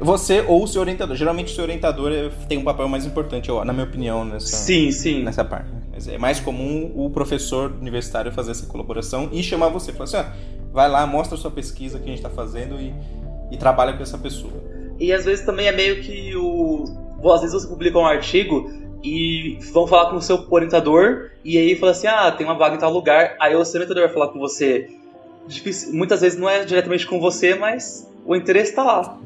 Você 0.00 0.44
ou 0.46 0.64
o 0.64 0.66
seu 0.66 0.82
orientador. 0.82 1.16
Geralmente 1.16 1.52
o 1.52 1.54
seu 1.54 1.64
orientador 1.64 2.12
tem 2.48 2.58
um 2.58 2.64
papel 2.64 2.88
mais 2.88 3.06
importante, 3.06 3.50
na 3.64 3.72
minha 3.72 3.86
opinião, 3.86 4.24
nessa, 4.24 4.46
sim, 4.46 4.90
sim. 4.90 5.22
nessa 5.22 5.44
parte. 5.44 5.77
Mas 5.98 6.06
é 6.06 6.16
mais 6.16 6.38
comum 6.38 6.92
o 6.94 7.10
professor 7.10 7.72
universitário 7.72 8.30
fazer 8.30 8.52
essa 8.52 8.66
colaboração 8.66 9.30
e 9.32 9.42
chamar 9.42 9.68
você. 9.68 9.92
Falar 9.92 10.04
assim, 10.04 10.16
ah, 10.16 10.32
vai 10.72 10.88
lá, 10.88 11.04
mostra 11.08 11.36
a 11.36 11.40
sua 11.40 11.50
pesquisa 11.50 11.98
que 11.98 12.04
a 12.04 12.08
gente 12.08 12.18
está 12.18 12.30
fazendo 12.30 12.80
e, 12.80 12.94
e 13.50 13.56
trabalha 13.56 13.94
com 13.94 14.02
essa 14.04 14.16
pessoa. 14.16 14.52
E 15.00 15.12
às 15.12 15.24
vezes 15.24 15.44
também 15.44 15.66
é 15.66 15.72
meio 15.72 16.00
que 16.00 16.36
o... 16.36 16.84
Às 17.32 17.40
vezes 17.40 17.62
você 17.62 17.66
publica 17.68 17.98
um 17.98 18.06
artigo 18.06 18.70
e 19.02 19.58
vão 19.72 19.88
falar 19.88 20.10
com 20.10 20.16
o 20.16 20.22
seu 20.22 20.46
orientador 20.48 21.30
e 21.44 21.58
aí 21.58 21.74
fala 21.74 21.90
assim, 21.90 22.06
ah, 22.06 22.30
tem 22.30 22.46
uma 22.46 22.56
vaga 22.56 22.76
em 22.76 22.78
tal 22.78 22.92
lugar. 22.92 23.34
Aí 23.40 23.56
o 23.56 23.64
seu 23.64 23.80
orientador 23.80 24.04
vai 24.04 24.14
falar 24.14 24.28
com 24.28 24.38
você. 24.38 24.88
Difícil, 25.48 25.92
muitas 25.94 26.20
vezes 26.20 26.38
não 26.38 26.48
é 26.48 26.64
diretamente 26.64 27.08
com 27.08 27.18
você, 27.18 27.56
mas 27.56 28.08
o 28.24 28.36
interesse 28.36 28.70
está 28.70 28.84
lá. 28.84 29.18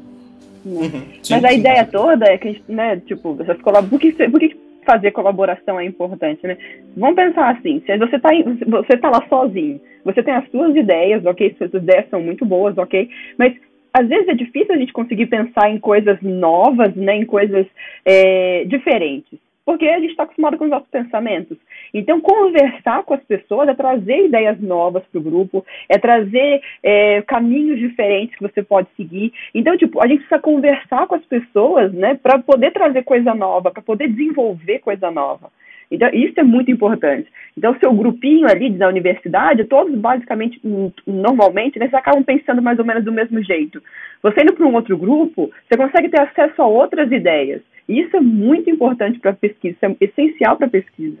Uhum. 0.65 0.89
Sim, 1.21 1.33
Mas 1.33 1.43
a 1.43 1.49
sim. 1.49 1.57
ideia 1.59 1.85
toda 1.85 2.25
é 2.25 2.37
que 2.37 2.47
a 2.47 2.51
gente, 2.51 2.63
né, 2.67 2.99
tipo, 3.05 3.37
essas 3.41 3.61
colab... 3.61 3.87
por, 3.89 3.99
que, 3.99 4.11
por 4.13 4.39
que 4.39 4.55
fazer 4.83 5.11
colaboração 5.11 5.79
é 5.79 5.85
importante, 5.85 6.45
né? 6.45 6.57
Vamos 6.95 7.15
pensar 7.15 7.51
assim, 7.51 7.81
se 7.85 7.97
você 7.97 8.15
está 8.15 8.29
você 8.67 8.97
tá 8.97 9.09
lá 9.09 9.25
sozinho, 9.27 9.79
você 10.03 10.21
tem 10.21 10.33
as 10.33 10.49
suas 10.49 10.75
ideias, 10.75 11.25
ok? 11.25 11.55
Suas 11.57 11.73
ideias 11.73 12.09
são 12.09 12.21
muito 12.21 12.45
boas, 12.45 12.77
ok? 12.77 13.09
Mas 13.37 13.53
às 13.93 14.07
vezes 14.07 14.27
é 14.27 14.33
difícil 14.33 14.73
a 14.73 14.77
gente 14.77 14.91
conseguir 14.91 15.27
pensar 15.27 15.69
em 15.69 15.79
coisas 15.79 16.19
novas, 16.21 16.95
né, 16.95 17.15
em 17.15 17.25
coisas 17.25 17.67
é, 18.05 18.65
diferentes 18.65 19.39
porque 19.65 19.87
a 19.87 19.99
gente 19.99 20.11
está 20.11 20.23
acostumado 20.23 20.57
com 20.57 20.65
os 20.65 20.69
nossos 20.69 20.89
pensamentos. 20.89 21.57
Então, 21.93 22.19
conversar 22.19 23.03
com 23.03 23.13
as 23.13 23.23
pessoas 23.23 23.69
é 23.69 23.73
trazer 23.73 24.25
ideias 24.25 24.59
novas 24.59 25.03
para 25.11 25.19
o 25.19 25.23
grupo, 25.23 25.65
é 25.87 25.97
trazer 25.97 26.61
é, 26.81 27.21
caminhos 27.21 27.79
diferentes 27.79 28.35
que 28.35 28.43
você 28.43 28.61
pode 28.61 28.87
seguir. 28.95 29.33
Então, 29.53 29.77
tipo, 29.77 30.01
a 30.01 30.07
gente 30.07 30.19
precisa 30.19 30.39
conversar 30.39 31.07
com 31.07 31.15
as 31.15 31.25
pessoas, 31.25 31.93
né, 31.93 32.15
para 32.15 32.39
poder 32.39 32.71
trazer 32.71 33.03
coisa 33.03 33.33
nova, 33.33 33.71
para 33.71 33.81
poder 33.81 34.09
desenvolver 34.09 34.79
coisa 34.79 35.09
nova. 35.09 35.49
Então, 35.91 36.09
isso 36.11 36.39
é 36.39 36.43
muito 36.43 36.71
importante. 36.71 37.29
Então, 37.55 37.77
seu 37.79 37.93
grupinho 37.93 38.47
ali 38.47 38.69
da 38.71 38.87
universidade, 38.87 39.65
todos 39.65 39.93
basicamente, 39.95 40.59
normalmente, 41.05 41.77
né, 41.77 41.87
acabam 41.93 42.23
pensando 42.23 42.61
mais 42.61 42.79
ou 42.79 42.85
menos 42.85 43.03
do 43.03 43.11
mesmo 43.11 43.41
jeito. 43.43 43.81
Você 44.23 44.41
indo 44.41 44.53
para 44.53 44.65
um 44.65 44.73
outro 44.73 44.97
grupo, 44.97 45.51
você 45.69 45.77
consegue 45.77 46.09
ter 46.09 46.21
acesso 46.21 46.61
a 46.61 46.65
outras 46.65 47.11
ideias. 47.11 47.61
Isso 47.87 48.15
é 48.15 48.21
muito 48.21 48.69
importante 48.69 49.19
para 49.19 49.31
a 49.31 49.35
pesquisa, 49.35 49.77
é 49.81 49.95
essencial 49.99 50.57
para 50.57 50.67
a 50.67 50.69
pesquisa. 50.69 51.19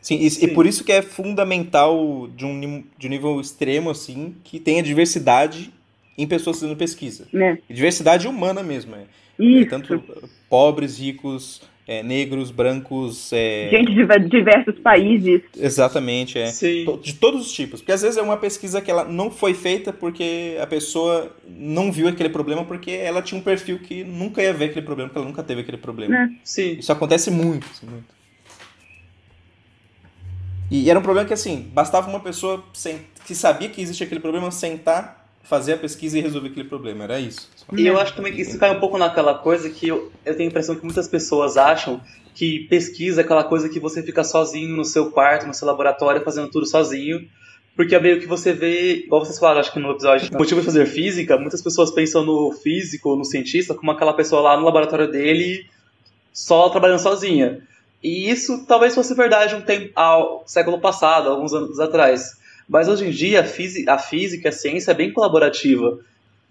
Sim, 0.00 0.18
e, 0.20 0.30
Sim. 0.30 0.46
e, 0.46 0.54
por 0.54 0.66
isso 0.66 0.84
que 0.84 0.92
é 0.92 1.02
fundamental 1.02 2.28
de 2.34 2.44
um, 2.44 2.84
de 2.96 3.06
um 3.06 3.10
nível 3.10 3.40
extremo, 3.40 3.90
assim, 3.90 4.34
que 4.44 4.60
tenha 4.60 4.82
diversidade 4.82 5.72
em 6.16 6.26
pessoas 6.26 6.60
fazendo 6.60 6.76
pesquisa. 6.76 7.26
É. 7.34 7.58
Diversidade 7.68 8.26
humana 8.26 8.62
mesmo, 8.62 8.94
é. 8.94 9.04
Isso. 9.38 9.66
É, 9.66 9.70
tanto 9.70 10.02
pobres, 10.48 10.98
ricos, 10.98 11.62
é, 11.88 12.02
negros, 12.02 12.50
brancos. 12.50 13.32
É... 13.32 13.70
Gente 13.70 13.94
de 13.94 14.28
diversos 14.28 14.78
países. 14.80 15.40
Exatamente, 15.58 16.38
é. 16.38 16.48
Sim. 16.48 16.84
De 17.02 17.14
todos 17.14 17.46
os 17.46 17.52
tipos. 17.52 17.80
Porque 17.80 17.92
às 17.92 18.02
vezes 18.02 18.18
é 18.18 18.22
uma 18.22 18.36
pesquisa 18.36 18.82
que 18.82 18.90
ela 18.90 19.04
não 19.04 19.30
foi 19.30 19.54
feita 19.54 19.90
porque 19.90 20.58
a 20.60 20.66
pessoa 20.66 21.34
não 21.48 21.90
viu 21.90 22.06
aquele 22.06 22.28
problema, 22.28 22.62
porque 22.62 22.90
ela 22.90 23.22
tinha 23.22 23.40
um 23.40 23.42
perfil 23.42 23.78
que 23.78 24.04
nunca 24.04 24.42
ia 24.42 24.52
ver 24.52 24.66
aquele 24.66 24.84
problema, 24.84 25.08
porque 25.08 25.18
ela 25.18 25.28
nunca 25.28 25.42
teve 25.42 25.62
aquele 25.62 25.78
problema. 25.78 26.14
É. 26.14 26.28
Sim. 26.44 26.72
Isso 26.72 26.92
acontece 26.92 27.30
muito, 27.30 27.66
assim, 27.72 27.86
muito. 27.86 28.18
E 30.70 30.90
era 30.90 30.98
um 30.98 31.02
problema 31.02 31.26
que, 31.26 31.32
assim, 31.32 31.70
bastava 31.72 32.10
uma 32.10 32.20
pessoa 32.20 32.62
que 33.24 33.34
sabia 33.34 33.70
que 33.70 33.80
existia 33.80 34.04
aquele 34.04 34.20
problema 34.20 34.50
sentar 34.50 35.17
fazer 35.42 35.74
a 35.74 35.78
pesquisa 35.78 36.18
e 36.18 36.20
resolver 36.20 36.48
aquele 36.48 36.68
problema, 36.68 37.04
era 37.04 37.18
isso. 37.18 37.48
E 37.72 37.86
eu 37.86 37.98
acho 37.98 38.14
também 38.14 38.32
que 38.32 38.42
isso 38.42 38.58
cai 38.58 38.70
um 38.70 38.80
pouco 38.80 38.98
naquela 38.98 39.34
coisa 39.34 39.70
que 39.70 39.88
eu, 39.88 40.12
eu 40.24 40.34
tenho 40.36 40.48
a 40.48 40.50
impressão 40.50 40.74
que 40.74 40.84
muitas 40.84 41.08
pessoas 41.08 41.56
acham 41.56 42.00
que 42.34 42.60
pesquisa 42.68 43.20
é 43.20 43.24
aquela 43.24 43.42
coisa 43.42 43.68
que 43.68 43.80
você 43.80 44.02
fica 44.02 44.22
sozinho 44.22 44.76
no 44.76 44.84
seu 44.84 45.10
quarto, 45.10 45.46
no 45.46 45.54
seu 45.54 45.66
laboratório, 45.66 46.22
fazendo 46.22 46.48
tudo 46.50 46.66
sozinho. 46.66 47.28
Porque 47.74 47.94
é 47.94 48.00
meio 48.00 48.20
que 48.20 48.26
você 48.26 48.52
vê, 48.52 49.04
igual 49.04 49.24
vocês 49.24 49.38
falaram, 49.38 49.60
acho 49.60 49.72
que 49.72 49.78
no 49.78 49.90
episódio, 49.92 50.30
o 50.32 50.38
motivo 50.38 50.60
de 50.60 50.66
fazer 50.66 50.86
física, 50.86 51.36
muitas 51.36 51.62
pessoas 51.62 51.90
pensam 51.90 52.24
no 52.24 52.52
físico, 52.52 53.16
no 53.16 53.24
cientista, 53.24 53.74
como 53.74 53.90
aquela 53.90 54.12
pessoa 54.12 54.40
lá 54.40 54.56
no 54.56 54.64
laboratório 54.64 55.10
dele, 55.10 55.64
só 56.32 56.68
trabalhando 56.68 56.98
sozinha. 56.98 57.60
E 58.02 58.30
isso 58.30 58.64
talvez 58.66 58.94
fosse 58.94 59.14
verdade 59.14 59.54
um 59.54 59.60
tempo, 59.60 59.90
ao 59.94 60.44
século 60.46 60.80
passado, 60.80 61.28
alguns 61.28 61.52
anos 61.52 61.80
atrás. 61.80 62.38
Mas 62.68 62.88
hoje 62.88 63.06
em 63.06 63.10
dia 63.10 63.40
a 63.40 63.44
física, 63.44 63.94
a, 63.94 63.98
física, 63.98 64.48
a 64.50 64.52
ciência 64.52 64.90
é 64.90 64.94
bem 64.94 65.12
colaborativa. 65.12 65.98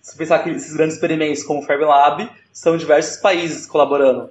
Se 0.01 0.18
pensar 0.18 0.39
que 0.39 0.49
esses 0.49 0.74
grandes 0.74 0.95
experimentos 0.95 1.43
como 1.43 1.59
o 1.59 1.63
FabLab 1.63 2.30
são 2.51 2.76
diversos 2.78 3.18
países 3.18 3.65
colaborando. 3.65 4.30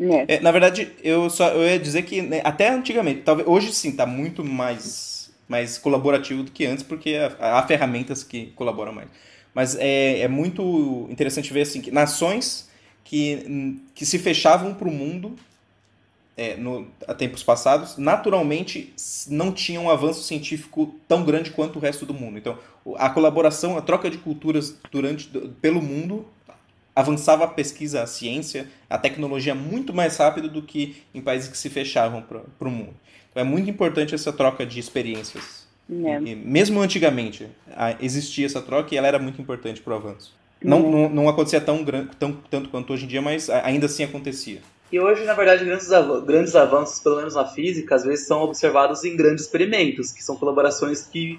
É. 0.00 0.36
É, 0.36 0.40
na 0.40 0.50
verdade, 0.50 0.90
eu 1.04 1.28
só 1.28 1.50
eu 1.50 1.62
ia 1.62 1.78
dizer 1.78 2.02
que 2.02 2.22
né, 2.22 2.40
até 2.42 2.70
antigamente, 2.70 3.20
talvez 3.20 3.46
hoje 3.46 3.72
sim 3.72 3.90
está 3.90 4.06
muito 4.06 4.42
mais, 4.42 5.30
mais 5.46 5.76
colaborativo 5.76 6.42
do 6.42 6.50
que 6.50 6.64
antes, 6.64 6.82
porque 6.82 7.16
há, 7.38 7.58
há 7.58 7.66
ferramentas 7.66 8.24
que 8.24 8.46
colaboram 8.56 8.92
mais. 8.92 9.08
Mas 9.54 9.76
é, 9.76 10.20
é 10.20 10.28
muito 10.28 11.06
interessante 11.10 11.52
ver 11.52 11.62
assim 11.62 11.80
que 11.80 11.90
nações 11.90 12.70
que, 13.04 13.78
que 13.94 14.06
se 14.06 14.18
fechavam 14.18 14.72
para 14.72 14.88
o 14.88 14.92
mundo 14.92 15.36
é, 16.40 16.56
no, 16.56 16.86
a 17.06 17.12
tempos 17.12 17.42
passados, 17.42 17.98
naturalmente 17.98 18.94
não 19.28 19.52
tinha 19.52 19.78
um 19.78 19.90
avanço 19.90 20.22
científico 20.22 20.94
tão 21.06 21.22
grande 21.22 21.50
quanto 21.50 21.76
o 21.76 21.82
resto 21.82 22.06
do 22.06 22.14
mundo. 22.14 22.38
Então, 22.38 22.56
a 22.96 23.10
colaboração, 23.10 23.76
a 23.76 23.82
troca 23.82 24.08
de 24.08 24.16
culturas 24.16 24.74
durante 24.90 25.28
pelo 25.60 25.82
mundo 25.82 26.24
avançava 26.96 27.44
a 27.44 27.46
pesquisa, 27.46 28.02
a 28.02 28.06
ciência, 28.06 28.66
a 28.88 28.96
tecnologia 28.96 29.54
muito 29.54 29.92
mais 29.92 30.16
rápido 30.16 30.48
do 30.48 30.62
que 30.62 31.02
em 31.14 31.20
países 31.20 31.46
que 31.46 31.58
se 31.58 31.68
fechavam 31.68 32.22
para 32.22 32.68
o 32.68 32.70
mundo. 32.70 32.94
Então 33.30 33.42
é 33.42 33.44
muito 33.44 33.68
importante 33.68 34.14
essa 34.14 34.32
troca 34.32 34.64
de 34.64 34.80
experiências. 34.80 35.68
É. 35.90 36.22
E, 36.22 36.34
mesmo 36.34 36.80
antigamente 36.80 37.48
existia 38.00 38.46
essa 38.46 38.62
troca 38.62 38.94
e 38.94 38.96
ela 38.96 39.08
era 39.08 39.18
muito 39.18 39.42
importante 39.42 39.82
para 39.82 39.92
o 39.92 39.96
avanço. 39.96 40.34
Não, 40.62 40.80
uhum. 40.80 40.90
não, 40.90 41.08
não 41.10 41.28
acontecia 41.28 41.60
tão, 41.60 41.84
tão, 42.18 42.32
tanto 42.50 42.70
quanto 42.70 42.94
hoje 42.94 43.04
em 43.04 43.08
dia, 43.08 43.20
mas 43.20 43.50
ainda 43.50 43.84
assim 43.84 44.04
acontecia. 44.04 44.62
E 44.92 44.98
hoje, 44.98 45.24
na 45.24 45.34
verdade, 45.34 45.64
grandes, 45.64 45.88
grandes 46.26 46.56
avanços, 46.56 47.00
pelo 47.00 47.16
menos 47.16 47.36
na 47.36 47.44
física, 47.44 47.94
às 47.94 48.04
vezes 48.04 48.26
são 48.26 48.42
observados 48.42 49.04
em 49.04 49.16
grandes 49.16 49.44
experimentos, 49.44 50.12
que 50.12 50.22
são 50.22 50.36
colaborações 50.36 51.06
que 51.06 51.38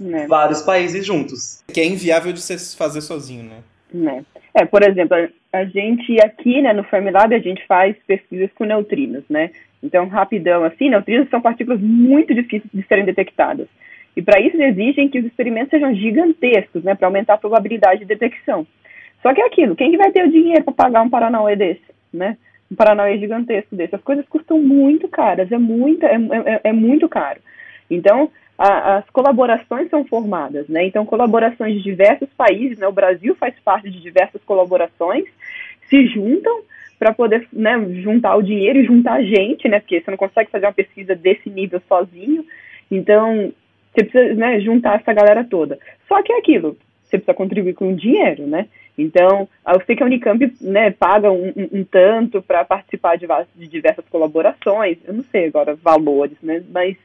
né. 0.00 0.26
vários 0.26 0.62
países 0.62 1.04
juntos. 1.04 1.62
Que 1.72 1.80
é 1.80 1.86
inviável 1.86 2.32
de 2.32 2.40
se 2.40 2.76
fazer 2.76 3.02
sozinho, 3.02 3.44
né? 3.44 3.62
né? 3.92 4.24
É, 4.54 4.64
por 4.64 4.82
exemplo, 4.82 5.16
a 5.52 5.64
gente 5.64 6.18
aqui, 6.22 6.62
né, 6.62 6.72
no 6.72 6.84
Fermilab, 6.84 7.34
a 7.34 7.38
gente 7.38 7.64
faz 7.66 7.94
pesquisas 8.06 8.50
com 8.54 8.64
neutrinos, 8.64 9.24
né? 9.28 9.50
Então, 9.82 10.08
rapidão, 10.08 10.64
assim, 10.64 10.88
neutrinos 10.88 11.28
são 11.28 11.40
partículas 11.40 11.80
muito 11.80 12.34
difíceis 12.34 12.70
de 12.72 12.86
serem 12.86 13.04
detectadas. 13.04 13.66
E 14.16 14.22
para 14.22 14.40
isso 14.40 14.60
exigem 14.60 15.08
que 15.08 15.18
os 15.18 15.26
experimentos 15.26 15.70
sejam 15.70 15.94
gigantescos, 15.94 16.84
né, 16.84 16.94
para 16.94 17.06
aumentar 17.06 17.34
a 17.34 17.38
probabilidade 17.38 18.00
de 18.00 18.06
detecção. 18.06 18.66
Só 19.22 19.32
que 19.34 19.40
é 19.40 19.46
aquilo, 19.46 19.76
quem 19.76 19.90
que 19.90 19.96
vai 19.96 20.10
ter 20.10 20.26
o 20.26 20.30
dinheiro 20.30 20.64
para 20.64 20.74
pagar 20.74 21.02
um 21.02 21.10
Paranauê 21.10 21.56
desse, 21.56 21.82
né? 22.12 22.36
Um 22.72 22.74
Paranauê 22.74 23.18
gigantesco 23.18 23.76
desse. 23.76 23.94
As 23.94 24.02
coisas 24.02 24.26
custam 24.26 24.58
muito 24.58 25.06
caras, 25.06 25.52
é, 25.52 25.58
muito, 25.58 26.04
é, 26.06 26.16
é, 26.16 26.60
é 26.64 26.72
muito 26.72 27.06
caro. 27.08 27.38
Então, 27.90 28.30
a, 28.56 28.96
as 28.96 29.10
colaborações 29.10 29.90
são 29.90 30.04
formadas, 30.04 30.66
né? 30.68 30.86
Então, 30.86 31.04
colaborações 31.04 31.74
de 31.74 31.82
diversos 31.82 32.28
países, 32.30 32.78
né? 32.78 32.88
O 32.88 32.92
Brasil 32.92 33.34
faz 33.34 33.54
parte 33.62 33.90
de 33.90 34.00
diversas 34.00 34.42
colaborações, 34.44 35.24
se 35.90 36.06
juntam 36.06 36.62
para 36.98 37.12
poder 37.12 37.46
né, 37.52 37.76
juntar 38.02 38.36
o 38.36 38.42
dinheiro 38.42 38.78
e 38.78 38.84
juntar 38.84 39.22
gente, 39.22 39.68
né? 39.68 39.80
Porque 39.80 40.00
você 40.00 40.10
não 40.10 40.16
consegue 40.16 40.50
fazer 40.50 40.66
uma 40.66 40.72
pesquisa 40.72 41.14
desse 41.14 41.50
nível 41.50 41.82
sozinho. 41.88 42.44
Então, 42.90 43.52
você 43.92 44.04
precisa 44.04 44.34
né, 44.34 44.60
juntar 44.60 45.00
essa 45.00 45.12
galera 45.12 45.44
toda. 45.44 45.78
Só 46.08 46.22
que 46.22 46.32
é 46.32 46.38
aquilo, 46.38 46.78
você 47.02 47.18
precisa 47.18 47.34
contribuir 47.34 47.74
com 47.74 47.94
dinheiro, 47.94 48.46
né? 48.46 48.68
Então, 48.96 49.48
eu 49.66 49.82
sei 49.86 49.96
que 49.96 50.02
a 50.02 50.06
Unicamp 50.06 50.54
né, 50.60 50.90
paga 50.90 51.30
um, 51.30 51.48
um, 51.56 51.80
um 51.80 51.84
tanto 51.84 52.42
para 52.42 52.64
participar 52.64 53.16
de, 53.16 53.26
de, 53.56 53.66
diversas 53.66 54.04
colaborações, 54.10 54.98
eu 55.04 55.14
não 55.14 55.24
sei 55.30 55.46
agora 55.46 55.74
valores, 55.74 56.36
né? 56.42 56.62
Mas 56.70 56.96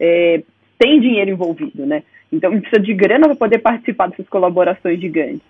é, 0.00 0.42
tem 0.78 1.00
dinheiro 1.00 1.30
envolvido, 1.30 1.84
né? 1.84 2.02
Então, 2.32 2.58
precisa 2.60 2.80
de 2.80 2.94
grana 2.94 3.26
para 3.26 3.36
poder 3.36 3.58
participar 3.58 4.08
dessas 4.08 4.28
colaborações 4.28 4.98
gigantes. 4.98 5.42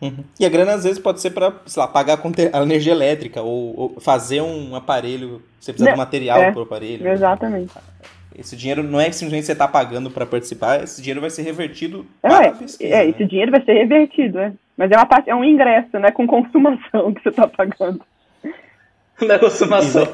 Uhum. 0.00 0.24
E 0.38 0.46
a 0.46 0.48
grana 0.48 0.74
às 0.74 0.84
vezes 0.84 0.98
pode 0.98 1.20
ser 1.20 1.30
para, 1.30 1.52
sei 1.66 1.82
lá, 1.82 1.88
pagar 1.88 2.20
a 2.52 2.62
energia 2.62 2.92
elétrica 2.92 3.42
ou, 3.42 3.76
ou, 3.76 4.00
fazer 4.00 4.40
um 4.40 4.76
aparelho, 4.76 5.42
você 5.58 5.72
precisa 5.72 5.90
de 5.90 5.96
né, 5.96 5.96
material 5.96 6.40
é, 6.40 6.52
para 6.52 6.60
o 6.60 6.62
aparelho. 6.62 7.08
Exatamente. 7.08 7.74
Né? 7.74 7.82
Esse 8.38 8.56
dinheiro 8.56 8.84
não 8.84 9.00
é 9.00 9.10
simplesmente 9.10 9.46
você 9.46 9.52
está 9.52 9.66
pagando 9.66 10.12
para 10.12 10.24
participar, 10.24 10.84
esse 10.84 11.02
dinheiro 11.02 11.20
vai 11.20 11.28
ser 11.28 11.42
revertido 11.42 12.06
é, 12.22 12.28
para 12.28 12.48
a 12.48 12.52
pesquisa. 12.52 12.94
É, 12.94 13.04
né? 13.04 13.10
esse 13.10 13.24
dinheiro 13.24 13.50
vai 13.50 13.60
ser 13.64 13.72
revertido, 13.72 14.38
é. 14.38 14.52
Mas 14.76 14.92
é, 14.92 14.96
uma 14.96 15.06
parte, 15.06 15.28
é 15.28 15.34
um 15.34 15.44
ingresso, 15.44 15.98
né? 15.98 16.12
Com 16.12 16.24
consumação 16.24 17.12
que 17.14 17.20
você 17.20 17.30
está 17.30 17.48
pagando. 17.48 18.00
Da 19.26 19.40
consumação. 19.40 20.04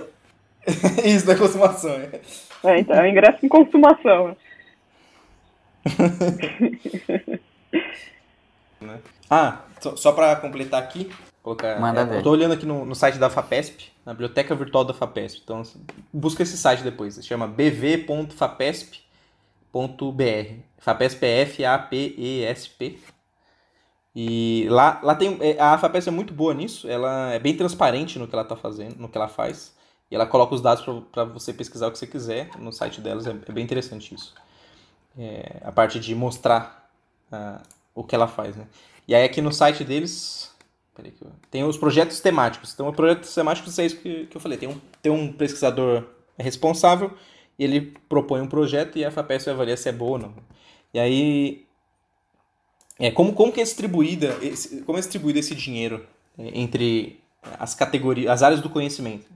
Isso, 0.67 1.05
Isso 1.07 1.27
da 1.27 1.37
consumação, 1.37 1.91
é. 1.93 2.09
É, 2.65 2.79
então, 2.79 2.97
é 2.97 3.03
um 3.03 3.07
ingresso 3.07 3.41
com 3.41 3.49
consumação. 3.51 4.35
ah, 9.31 9.59
só, 9.81 9.97
só 9.97 10.13
para 10.13 10.35
completar 10.37 10.83
aqui, 10.83 11.11
colocar. 11.45 11.79
Manda 11.79 12.01
é, 12.01 12.05
ver. 12.07 12.17
Eu 12.17 12.23
tô 12.23 12.31
olhando 12.31 12.55
aqui 12.55 12.65
no, 12.65 12.87
no, 12.87 12.95
site 12.95 13.19
da 13.19 13.29
FAPESP, 13.29 13.93
na 14.05 14.15
biblioteca 14.15 14.55
virtual 14.55 14.85
da 14.85 14.95
FAPESP. 14.95 15.43
Então, 15.45 15.63
busca 16.13 16.43
esse 16.43 16.57
site 16.57 16.83
depois. 16.83 17.15
Se 17.15 17.23
chama 17.23 17.47
bv.fapesp.br. 17.47 19.05
FAPESP 20.79 21.25
é 21.25 21.41
F-A-P-E-S-P. 21.43 22.99
E 24.17 24.67
lá, 24.71 25.01
lá 25.03 25.15
tem. 25.15 25.39
É, 25.41 25.61
a 25.61 25.77
FAPESP 25.77 26.09
é 26.09 26.13
muito 26.13 26.33
boa 26.33 26.55
nisso. 26.55 26.89
Ela 26.89 27.35
é 27.35 27.39
bem 27.39 27.55
transparente 27.57 28.19
no 28.19 28.27
que 28.27 28.35
ela 28.35 28.45
tá 28.45 28.57
fazendo, 28.57 28.97
no 28.97 29.09
que 29.09 29.19
ela 29.19 29.29
faz. 29.29 29.75
E 30.11 30.15
ela 30.15 30.27
coloca 30.27 30.55
os 30.55 30.63
dados 30.63 30.85
para 31.13 31.25
você 31.25 31.53
pesquisar 31.53 31.89
o 31.89 31.93
que 31.93 31.99
você 31.99 32.07
quiser 32.07 32.49
no 32.59 32.73
site 32.73 33.01
delas. 33.01 33.27
É, 33.27 33.31
é 33.31 33.53
bem 33.53 33.65
interessante 33.65 34.15
isso. 34.15 34.35
É, 35.19 35.61
a 35.63 35.71
parte 35.71 36.01
de 36.01 36.15
mostrar 36.15 36.91
uh, 37.33 37.61
o 37.95 38.03
que 38.03 38.15
ela 38.15 38.27
faz, 38.27 38.57
né? 38.57 38.67
E 39.07 39.15
aí 39.15 39.25
aqui 39.25 39.43
no 39.43 39.53
site 39.53 39.85
deles 39.85 40.54
eu... 40.99 41.31
Tem 41.51 41.65
os 41.65 41.77
projetos 41.77 42.21
temáticos. 42.21 42.73
Então, 42.73 42.89
os 42.89 42.97
projetos 42.97 43.35
temáticos 43.35 43.79
é 43.79 43.87
isso 43.87 43.97
que, 43.97 44.27
que 44.27 44.37
eu 44.37 44.41
falei. 44.41 44.59
Tem 44.59 44.69
um, 44.69 44.81
tem 45.03 45.13
um 45.13 45.33
pesquisador 45.33 46.05
responsável, 46.39 47.13
ele 47.59 47.93
propõe 48.09 48.41
um 48.41 48.49
projeto 48.49 48.99
e 48.99 49.05
a 49.05 49.11
FAPESP 49.11 49.51
avalia 49.51 49.77
se 49.77 49.89
é 49.89 49.93
bom 49.93 50.11
ou 50.11 50.19
não. 50.19 50.35
E 50.93 50.99
aí, 50.99 51.67
é, 52.99 53.11
como, 53.11 53.33
como 53.33 53.53
que 53.53 53.61
é 53.61 53.65
distribuída, 53.65 54.37
esse, 54.43 54.83
como 54.83 54.99
é 54.99 55.01
distribuído 55.01 55.39
esse 55.39 55.55
dinheiro 55.55 56.07
é, 56.39 56.59
entre 56.59 57.21
as 57.59 57.75
categorias, 57.75 58.31
as 58.31 58.43
áreas 58.43 58.61
do 58.61 58.71
conhecimento? 58.71 59.27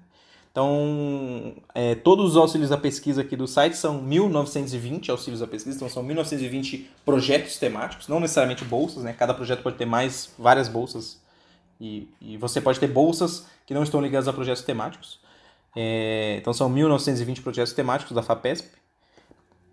Então, 0.51 1.55
é, 1.75 1.95
todos 1.95 2.31
os 2.31 2.37
auxílios 2.37 2.73
à 2.73 2.77
pesquisa 2.77 3.21
aqui 3.21 3.37
do 3.37 3.47
site 3.47 3.77
são 3.77 4.03
1.920 4.03 5.11
auxílios 5.11 5.43
à 5.43 5.47
pesquisa, 5.47 5.77
então 5.77 5.89
são 5.89 6.05
1.920 6.05 6.87
projetos 7.05 7.59
temáticos, 7.59 8.09
não 8.09 8.19
necessariamente 8.19 8.65
bolsas, 8.65 9.05
né? 9.05 9.13
Cada 9.13 9.35
projeto 9.35 9.63
pode 9.63 9.77
ter 9.77 9.85
mais 9.85 10.31
várias 10.37 10.69
bolsas 10.69 11.21
e, 11.81 12.09
e 12.21 12.37
você 12.37 12.61
pode 12.61 12.81
ter 12.81 12.89
bolsas 12.89 13.47
que 13.67 13.75
não 13.75 13.83
estão 13.83 14.01
ligadas 14.01 14.29
a 14.29 14.33
projetos 14.33 14.63
temáticos. 14.63 15.21
É, 15.77 16.37
então 16.41 16.53
são 16.53 16.73
1.920 16.73 17.43
projetos 17.43 17.73
temáticos 17.73 18.15
da 18.15 18.23
FAPESP, 18.23 18.69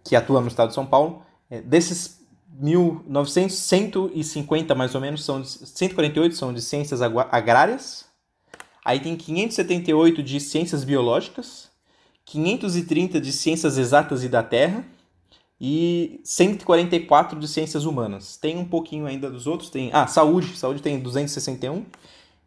que 0.03 0.15
atuam 0.15 0.41
no 0.41 0.47
estado 0.47 0.69
de 0.69 0.75
São 0.75 0.85
Paulo. 0.85 1.23
É, 1.49 1.61
desses 1.61 2.21
1.900, 2.61 3.49
150 3.49 4.75
mais 4.75 4.93
ou 4.93 5.01
menos, 5.01 5.25
são 5.25 5.41
de, 5.41 5.47
148 5.49 6.35
são 6.35 6.53
de 6.53 6.61
ciências 6.61 7.01
agrárias. 7.01 8.05
Aí 8.83 8.99
tem 8.99 9.15
578 9.15 10.21
de 10.21 10.39
ciências 10.39 10.83
biológicas, 10.83 11.71
530 12.25 13.19
de 13.19 13.31
ciências 13.31 13.77
exatas 13.77 14.23
e 14.23 14.29
da 14.29 14.43
terra, 14.43 14.85
e 15.59 16.19
144 16.23 17.39
de 17.39 17.47
ciências 17.47 17.85
humanas. 17.85 18.37
Tem 18.37 18.57
um 18.57 18.65
pouquinho 18.65 19.05
ainda 19.05 19.29
dos 19.29 19.47
outros, 19.47 19.69
tem, 19.69 19.89
ah, 19.93 20.07
saúde, 20.07 20.57
saúde 20.57 20.81
tem 20.81 20.99
261, 20.99 21.85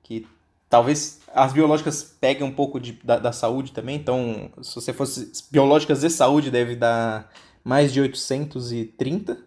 que 0.03 0.27
talvez 0.69 1.21
as 1.35 1.53
biológicas 1.53 2.03
peguem 2.21 2.47
um 2.47 2.53
pouco 2.53 2.79
de, 2.79 2.93
da, 3.05 3.19
da 3.19 3.33
saúde 3.33 3.73
também, 3.73 3.97
então 3.97 4.51
se 4.63 4.75
você 4.75 4.93
fosse 4.93 5.33
biológicas 5.51 6.03
e 6.03 6.11
saúde 6.11 6.51
deve 6.51 6.77
dar 6.77 7.31
mais 7.65 7.93
de 7.93 8.01
830, 8.01 9.39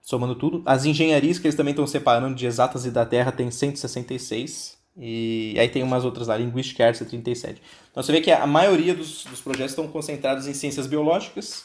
somando 0.00 0.34
tudo. 0.34 0.62
As 0.64 0.84
engenharias 0.84 1.38
que 1.38 1.46
eles 1.46 1.56
também 1.56 1.72
estão 1.72 1.86
separando 1.86 2.34
de 2.34 2.46
exatas 2.46 2.86
e 2.86 2.90
da 2.90 3.04
terra 3.04 3.30
tem 3.30 3.50
166, 3.50 4.78
e 4.96 5.54
aí 5.58 5.68
tem 5.68 5.82
umas 5.82 6.04
outras 6.04 6.26
lá, 6.26 6.36
Linguistic 6.36 6.80
Arts 6.80 7.06
37. 7.06 7.62
Então 7.90 8.02
você 8.02 8.10
vê 8.10 8.20
que 8.20 8.32
a 8.32 8.46
maioria 8.46 8.94
dos, 8.94 9.24
dos 9.24 9.40
projetos 9.40 9.72
estão 9.72 9.86
concentrados 9.86 10.46
em 10.46 10.54
ciências 10.54 10.86
biológicas, 10.86 11.64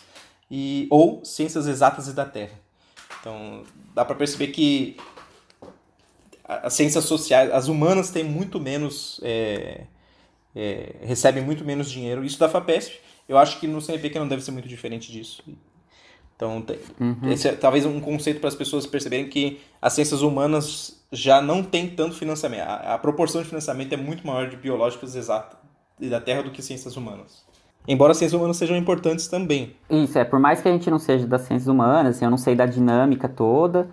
e 0.56 0.86
ou 0.92 1.26
ciências 1.26 1.66
exatas 1.66 2.08
e 2.08 2.14
da 2.14 2.26
Terra. 2.26 2.54
Então, 3.20 3.64
dá 3.96 4.06
para 4.06 4.16
perceber 4.16 4.50
que 4.50 4.96
as 6.48 6.76
ciências 6.76 7.06
sociais, 7.06 7.52
as 7.52 7.68
humanas 7.68 8.12
têm 8.12 8.24
muito 8.24 8.60
menos, 8.60 9.20
é, 9.24 9.86
é, 10.56 10.96
recebem 11.02 11.44
muito 11.44 11.66
menos 11.66 11.90
dinheiro. 11.90 12.24
Isso 12.24 12.38
da 12.38 12.48
FAPESP, 12.48 13.00
eu 13.28 13.36
acho 13.36 13.60
que 13.60 13.66
no 13.66 13.82
CNPq 13.82 14.20
não 14.20 14.28
deve 14.28 14.44
ser 14.44 14.52
muito 14.52 14.68
diferente 14.68 15.12
disso. 15.12 15.44
Então, 16.36 16.62
tem, 16.62 16.78
uhum. 17.00 17.32
esse 17.32 17.48
é 17.48 17.54
talvez 17.54 17.84
um 17.84 18.00
conceito 18.00 18.40
para 18.40 18.50
as 18.50 18.56
pessoas 18.56 18.86
perceberem 18.86 19.28
que 19.28 19.60
as 19.82 19.94
ciências 19.94 20.22
humanas 20.22 21.04
já 21.12 21.42
não 21.42 21.64
tem 21.64 21.90
tanto 21.90 22.16
financiamento. 22.16 22.62
A, 22.62 22.94
a 22.94 22.98
proporção 23.00 23.42
de 23.42 23.48
financiamento 23.48 23.94
é 23.94 23.98
muito 23.98 24.28
maior 24.28 24.48
de 24.48 24.56
biológicas 24.56 25.16
exatas 25.16 25.58
e 26.00 26.08
da 26.10 26.22
Terra 26.22 26.44
do 26.44 26.52
que 26.52 26.62
ciências 26.62 26.96
humanas. 26.96 27.44
Embora 27.88 28.12
as 28.12 28.18
ciências 28.18 28.40
humanas 28.40 28.58
sejam 28.58 28.78
importantes 28.78 29.28
também. 29.28 29.76
Isso, 29.90 30.18
é. 30.18 30.24
Por 30.24 30.40
mais 30.40 30.62
que 30.62 30.70
a 30.70 30.72
gente 30.72 30.90
não 30.90 31.00
seja 31.00 31.28
das 31.28 31.42
ciências 31.42 31.68
humanas, 31.68 32.16
assim, 32.16 32.26
eu 32.26 32.32
não 32.32 32.38
sei 32.38 32.56
da 32.56 32.66
dinâmica 32.66 33.28
toda. 33.28 33.90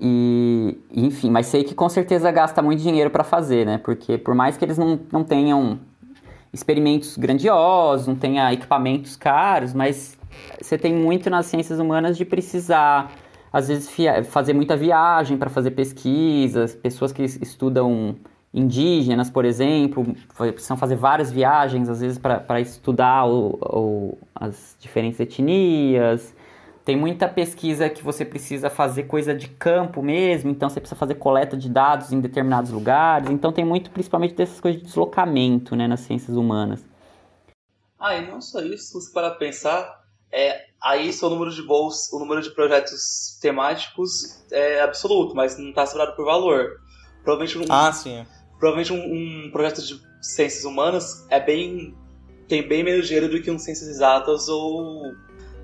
E, 0.00 0.78
enfim, 0.94 1.30
mas 1.30 1.46
sei 1.46 1.64
que 1.64 1.74
com 1.74 1.88
certeza 1.88 2.30
gasta 2.30 2.62
muito 2.62 2.80
dinheiro 2.80 3.10
para 3.10 3.24
fazer, 3.24 3.66
né? 3.66 3.78
Porque 3.78 4.16
por 4.18 4.34
mais 4.34 4.56
que 4.56 4.64
eles 4.64 4.78
não, 4.78 5.00
não 5.10 5.24
tenham 5.24 5.80
experimentos 6.52 7.16
grandiosos, 7.16 8.06
não 8.06 8.14
tenha 8.14 8.52
equipamentos 8.52 9.16
caros, 9.16 9.74
mas 9.74 10.16
você 10.60 10.78
tem 10.78 10.94
muito 10.94 11.28
nas 11.28 11.46
ciências 11.46 11.78
humanas 11.78 12.16
de 12.16 12.24
precisar, 12.24 13.10
às 13.52 13.68
vezes, 13.68 13.90
fazer 14.28 14.52
muita 14.52 14.76
viagem 14.76 15.36
para 15.36 15.50
fazer 15.50 15.72
pesquisas, 15.72 16.74
pessoas 16.74 17.10
que 17.12 17.22
estudam 17.22 18.16
indígenas, 18.58 19.30
por 19.30 19.44
exemplo, 19.44 20.04
precisam 20.36 20.76
fazer 20.76 20.96
várias 20.96 21.30
viagens, 21.30 21.88
às 21.88 22.00
vezes, 22.00 22.18
para 22.18 22.60
estudar 22.60 23.26
o, 23.26 23.58
o, 23.62 24.18
as 24.34 24.76
diferentes 24.80 25.20
etnias. 25.20 26.34
tem 26.84 26.96
muita 26.96 27.28
pesquisa 27.28 27.88
que 27.88 28.02
você 28.02 28.24
precisa 28.24 28.68
fazer 28.68 29.04
coisa 29.04 29.34
de 29.34 29.48
campo 29.48 30.02
mesmo, 30.02 30.50
então 30.50 30.68
você 30.68 30.80
precisa 30.80 30.98
fazer 30.98 31.14
coleta 31.14 31.56
de 31.56 31.68
dados 31.68 32.12
em 32.12 32.20
determinados 32.20 32.70
lugares. 32.70 33.30
Então 33.30 33.52
tem 33.52 33.64
muito, 33.64 33.90
principalmente, 33.90 34.34
dessas 34.34 34.60
coisas 34.60 34.80
de 34.80 34.86
deslocamento 34.86 35.76
né, 35.76 35.86
nas 35.86 36.00
ciências 36.00 36.36
humanas. 36.36 36.84
Ah, 37.98 38.14
e 38.14 38.26
não 38.26 38.40
só 38.40 38.60
isso, 38.60 38.86
se 38.86 38.94
você 38.94 39.12
parar 39.12 39.32
pensar, 39.32 40.04
é, 40.30 40.66
aí 40.80 41.10
o 41.22 41.30
número 41.30 41.50
de 41.50 41.62
voos, 41.62 42.12
o 42.12 42.18
número 42.18 42.42
de 42.42 42.50
projetos 42.50 43.38
temáticos 43.40 44.42
é 44.52 44.80
absoluto, 44.82 45.34
mas 45.34 45.58
não 45.58 45.70
está 45.70 45.84
separado 45.86 46.14
por 46.14 46.24
valor. 46.24 46.80
Provavelmente 47.24 47.58
um, 47.58 47.72
ah, 47.72 47.92
sim. 47.92 48.24
Provavelmente 48.58 48.92
um, 48.92 49.46
um, 49.46 49.50
projeto 49.50 49.80
de 49.82 50.00
ciências 50.20 50.64
humanas 50.64 51.26
é 51.30 51.40
bem 51.40 51.94
tem 52.48 52.66
bem 52.66 52.82
menos 52.82 53.06
dinheiro 53.06 53.28
do 53.28 53.42
que 53.42 53.50
um 53.50 53.58
ciências 53.58 53.88
exatas 53.88 54.48
ou 54.48 55.12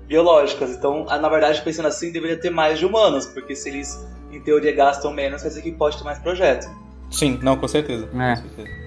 biológicas. 0.07 0.71
Então, 0.71 1.05
na 1.05 1.27
verdade, 1.27 1.61
pensando 1.63 1.87
assim, 1.87 2.11
deveria 2.11 2.39
ter 2.39 2.51
mais 2.51 2.77
de 2.77 2.85
humanos, 2.85 3.25
porque 3.25 3.55
se 3.55 3.69
eles, 3.69 4.07
em 4.31 4.39
teoria, 4.39 4.71
gastam 4.71 5.11
menos, 5.11 5.41
quer 5.41 5.47
dizer 5.47 5.61
que 5.63 5.71
pode 5.71 5.97
ter 5.97 6.03
mais 6.03 6.19
projeto. 6.19 6.67
Sim, 7.09 7.39
não, 7.41 7.57
com 7.57 7.67
certeza. 7.67 8.07
É. 8.13 8.35
Com 8.35 8.47
certeza. 8.47 8.84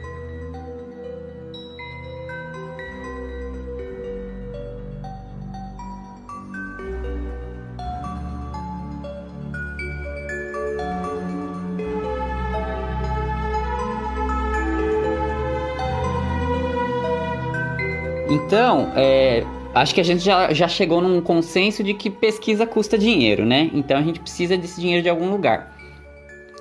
Então, 18.48 18.90
é, 18.96 19.44
acho 19.74 19.94
que 19.94 20.00
a 20.00 20.02
gente 20.02 20.24
já, 20.24 20.54
já 20.54 20.66
chegou 20.66 21.02
num 21.02 21.20
consenso 21.20 21.84
de 21.84 21.92
que 21.92 22.08
pesquisa 22.08 22.66
custa 22.66 22.96
dinheiro, 22.96 23.44
né? 23.44 23.68
Então 23.74 23.98
a 23.98 24.00
gente 24.00 24.20
precisa 24.20 24.56
desse 24.56 24.80
dinheiro 24.80 25.02
de 25.02 25.08
algum 25.10 25.28
lugar. 25.28 25.76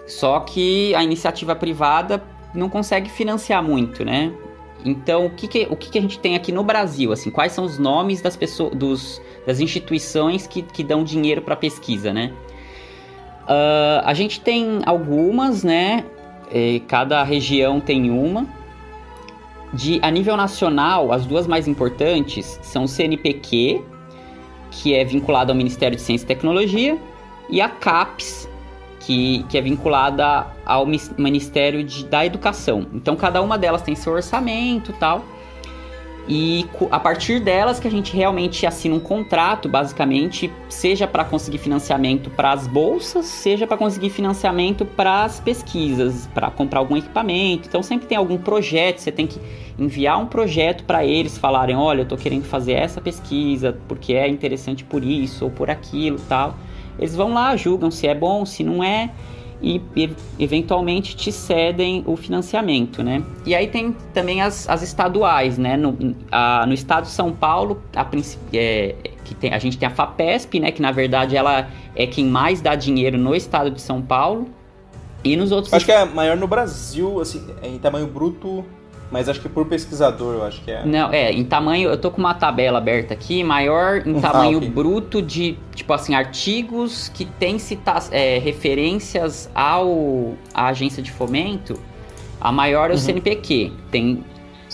Só 0.05 0.41
que 0.41 0.93
a 0.95 1.01
iniciativa 1.01 1.55
privada 1.55 2.21
não 2.53 2.67
consegue 2.67 3.09
financiar 3.09 3.63
muito, 3.63 4.03
né? 4.03 4.33
Então, 4.83 5.27
o 5.27 5.29
que, 5.29 5.47
que 5.47 5.65
o 5.69 5.77
que, 5.77 5.89
que, 5.89 5.97
a 5.97 6.01
gente 6.01 6.19
tem 6.19 6.35
aqui 6.35 6.51
no 6.51 6.61
Brasil? 6.61 7.13
Assim, 7.13 7.31
quais 7.31 7.53
são 7.53 7.63
os 7.63 7.79
nomes 7.79 8.21
das 8.21 8.35
pessoas, 8.35 8.75
dos, 8.75 9.21
das 9.45 9.61
instituições 9.61 10.45
que, 10.45 10.63
que 10.63 10.83
dão 10.83 11.05
dinheiro 11.05 11.41
para 11.41 11.55
pesquisa, 11.55 12.11
né? 12.11 12.33
Uh, 13.43 14.03
a 14.03 14.13
gente 14.13 14.41
tem 14.41 14.81
algumas, 14.85 15.63
né? 15.63 16.03
E 16.51 16.81
cada 16.81 17.23
região 17.23 17.79
tem 17.79 18.11
uma. 18.11 18.45
De, 19.73 19.99
a 20.01 20.09
nível 20.09 20.37
nacional, 20.37 21.11
as 21.11 21.25
duas 21.25 21.45
mais 21.45 21.67
importantes 21.67 22.59
são 22.61 22.85
o 22.85 22.87
CNPq, 22.87 23.81
que 24.71 24.93
é 24.93 25.03
vinculado 25.03 25.51
ao 25.51 25.55
Ministério 25.57 25.95
de 25.95 26.01
Ciência 26.01 26.25
e 26.25 26.27
Tecnologia, 26.27 26.97
e 27.49 27.61
a 27.61 27.69
CAPES, 27.69 28.49
que, 28.99 29.43
que 29.49 29.57
é 29.57 29.61
vinculada 29.61 30.47
ao 30.65 30.85
Ministério 30.85 31.83
de, 31.83 32.05
da 32.05 32.25
Educação. 32.25 32.85
Então, 32.93 33.15
cada 33.15 33.41
uma 33.41 33.57
delas 33.57 33.81
tem 33.81 33.95
seu 33.95 34.13
orçamento 34.13 34.93
tal. 34.93 35.23
E 36.29 36.65
a 36.91 36.99
partir 36.99 37.39
delas 37.39 37.79
que 37.79 37.87
a 37.87 37.91
gente 37.91 38.15
realmente 38.15 38.65
assina 38.65 38.93
um 38.93 38.99
contrato, 38.99 39.69
basicamente, 39.69 40.51
seja 40.67 41.07
para 41.07 41.23
conseguir 41.23 41.57
financiamento 41.57 42.29
para 42.29 42.51
as 42.51 42.67
bolsas, 42.67 43.25
seja 43.25 43.65
para 43.65 43.77
conseguir 43.77 44.09
financiamento 44.09 44.85
para 44.85 45.23
as 45.23 45.39
pesquisas, 45.39 46.27
para 46.33 46.51
comprar 46.51 46.79
algum 46.79 46.97
equipamento. 46.97 47.69
Então 47.69 47.81
sempre 47.81 48.07
tem 48.07 48.17
algum 48.17 48.37
projeto, 48.37 48.99
você 48.99 49.11
tem 49.11 49.25
que 49.25 49.39
enviar 49.79 50.19
um 50.19 50.25
projeto 50.25 50.83
para 50.83 51.05
eles 51.05 51.37
falarem, 51.37 51.77
olha, 51.77 51.99
eu 52.01 52.03
estou 52.03 52.17
querendo 52.17 52.43
fazer 52.43 52.73
essa 52.73 52.99
pesquisa 52.99 53.77
porque 53.87 54.13
é 54.13 54.27
interessante 54.27 54.83
por 54.83 55.05
isso 55.05 55.45
ou 55.45 55.51
por 55.51 55.69
aquilo, 55.69 56.19
tal. 56.27 56.55
Eles 56.99 57.15
vão 57.15 57.33
lá, 57.33 57.55
julgam 57.55 57.89
se 57.89 58.05
é 58.05 58.13
bom, 58.13 58.45
se 58.45 58.63
não 58.63 58.83
é 58.83 59.11
e, 59.61 59.81
eventualmente 60.39 61.15
te 61.15 61.31
cedem 61.31 62.03
o 62.05 62.15
financiamento, 62.15 63.03
né? 63.03 63.23
E 63.45 63.55
aí 63.55 63.67
tem 63.67 63.95
também 64.13 64.41
as, 64.41 64.69
as 64.69 64.81
estaduais, 64.81 65.57
né? 65.57 65.75
No, 65.75 66.15
a, 66.31 66.65
no 66.65 66.73
estado 66.73 67.05
de 67.05 67.11
São 67.11 67.31
Paulo, 67.31 67.81
a, 67.95 68.05
é, 68.53 68.95
que 69.23 69.35
tem, 69.35 69.53
a 69.53 69.59
gente 69.59 69.77
tem 69.77 69.87
a 69.87 69.91
FAPESP, 69.91 70.59
né? 70.59 70.71
Que 70.71 70.81
na 70.81 70.91
verdade 70.91 71.35
ela 71.35 71.69
é 71.95 72.05
quem 72.05 72.25
mais 72.25 72.61
dá 72.61 72.75
dinheiro 72.75 73.17
no 73.17 73.35
estado 73.35 73.71
de 73.71 73.81
São 73.81 74.01
Paulo. 74.01 74.47
E 75.23 75.35
nos 75.35 75.51
outros... 75.51 75.73
Acho 75.73 75.85
que 75.85 75.91
é 75.91 76.05
maior 76.05 76.37
no 76.37 76.47
Brasil, 76.47 77.19
assim, 77.19 77.43
em 77.63 77.77
tamanho 77.79 78.07
bruto 78.07 78.63
mas 79.09 79.29
acho 79.29 79.39
que 79.39 79.47
por 79.47 79.65
pesquisador, 79.65 80.35
eu 80.35 80.43
acho 80.43 80.61
que 80.61 80.71
é. 80.71 80.85
Não, 80.85 81.11
é, 81.11 81.31
em 81.31 81.43
tamanho, 81.43 81.89
eu 81.89 81.97
tô 81.97 82.11
com 82.11 82.19
uma 82.19 82.33
tabela 82.33 82.77
aberta 82.77 83.13
aqui, 83.13 83.43
maior 83.43 84.05
em 84.05 84.17
ah, 84.19 84.21
tamanho 84.21 84.57
okay. 84.57 84.69
bruto 84.69 85.21
de, 85.21 85.57
tipo 85.73 85.93
assim, 85.93 86.13
artigos 86.13 87.09
que 87.09 87.25
tem 87.25 87.57
cita 87.57 87.97
é, 88.11 88.37
referências 88.37 89.49
ao 89.55 90.33
à 90.53 90.67
agência 90.67 91.01
de 91.01 91.11
fomento, 91.11 91.79
a 92.39 92.51
maior 92.51 92.89
é 92.89 92.93
o 92.93 92.95
uhum. 92.95 93.01
CNPq. 93.01 93.71
Tem. 93.89 94.23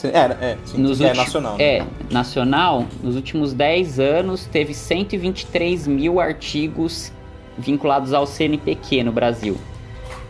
É, 0.03 0.17
é, 0.17 0.57
sim, 0.65 0.79
nos 0.79 0.99
é 0.99 1.13
nacional. 1.13 1.57
Né? 1.57 1.63
É, 1.63 1.85
nacional, 2.09 2.85
nos 3.03 3.15
últimos 3.15 3.53
10 3.53 3.99
anos 3.99 4.45
teve 4.45 4.73
123 4.73 5.87
mil 5.87 6.19
artigos 6.19 7.11
vinculados 7.57 8.11
ao 8.11 8.25
CNPq 8.25 9.03
no 9.03 9.11
Brasil. 9.11 9.55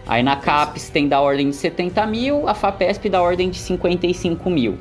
Aí 0.05 0.21
na 0.21 0.35
CAPES 0.35 0.89
tem 0.89 1.07
da 1.07 1.21
ordem 1.21 1.49
de 1.49 1.55
70 1.55 2.05
mil, 2.05 2.47
a 2.47 2.53
FAPESP 2.53 3.09
da 3.09 3.21
ordem 3.21 3.49
de 3.49 3.57
55 3.57 4.49
mil. 4.49 4.77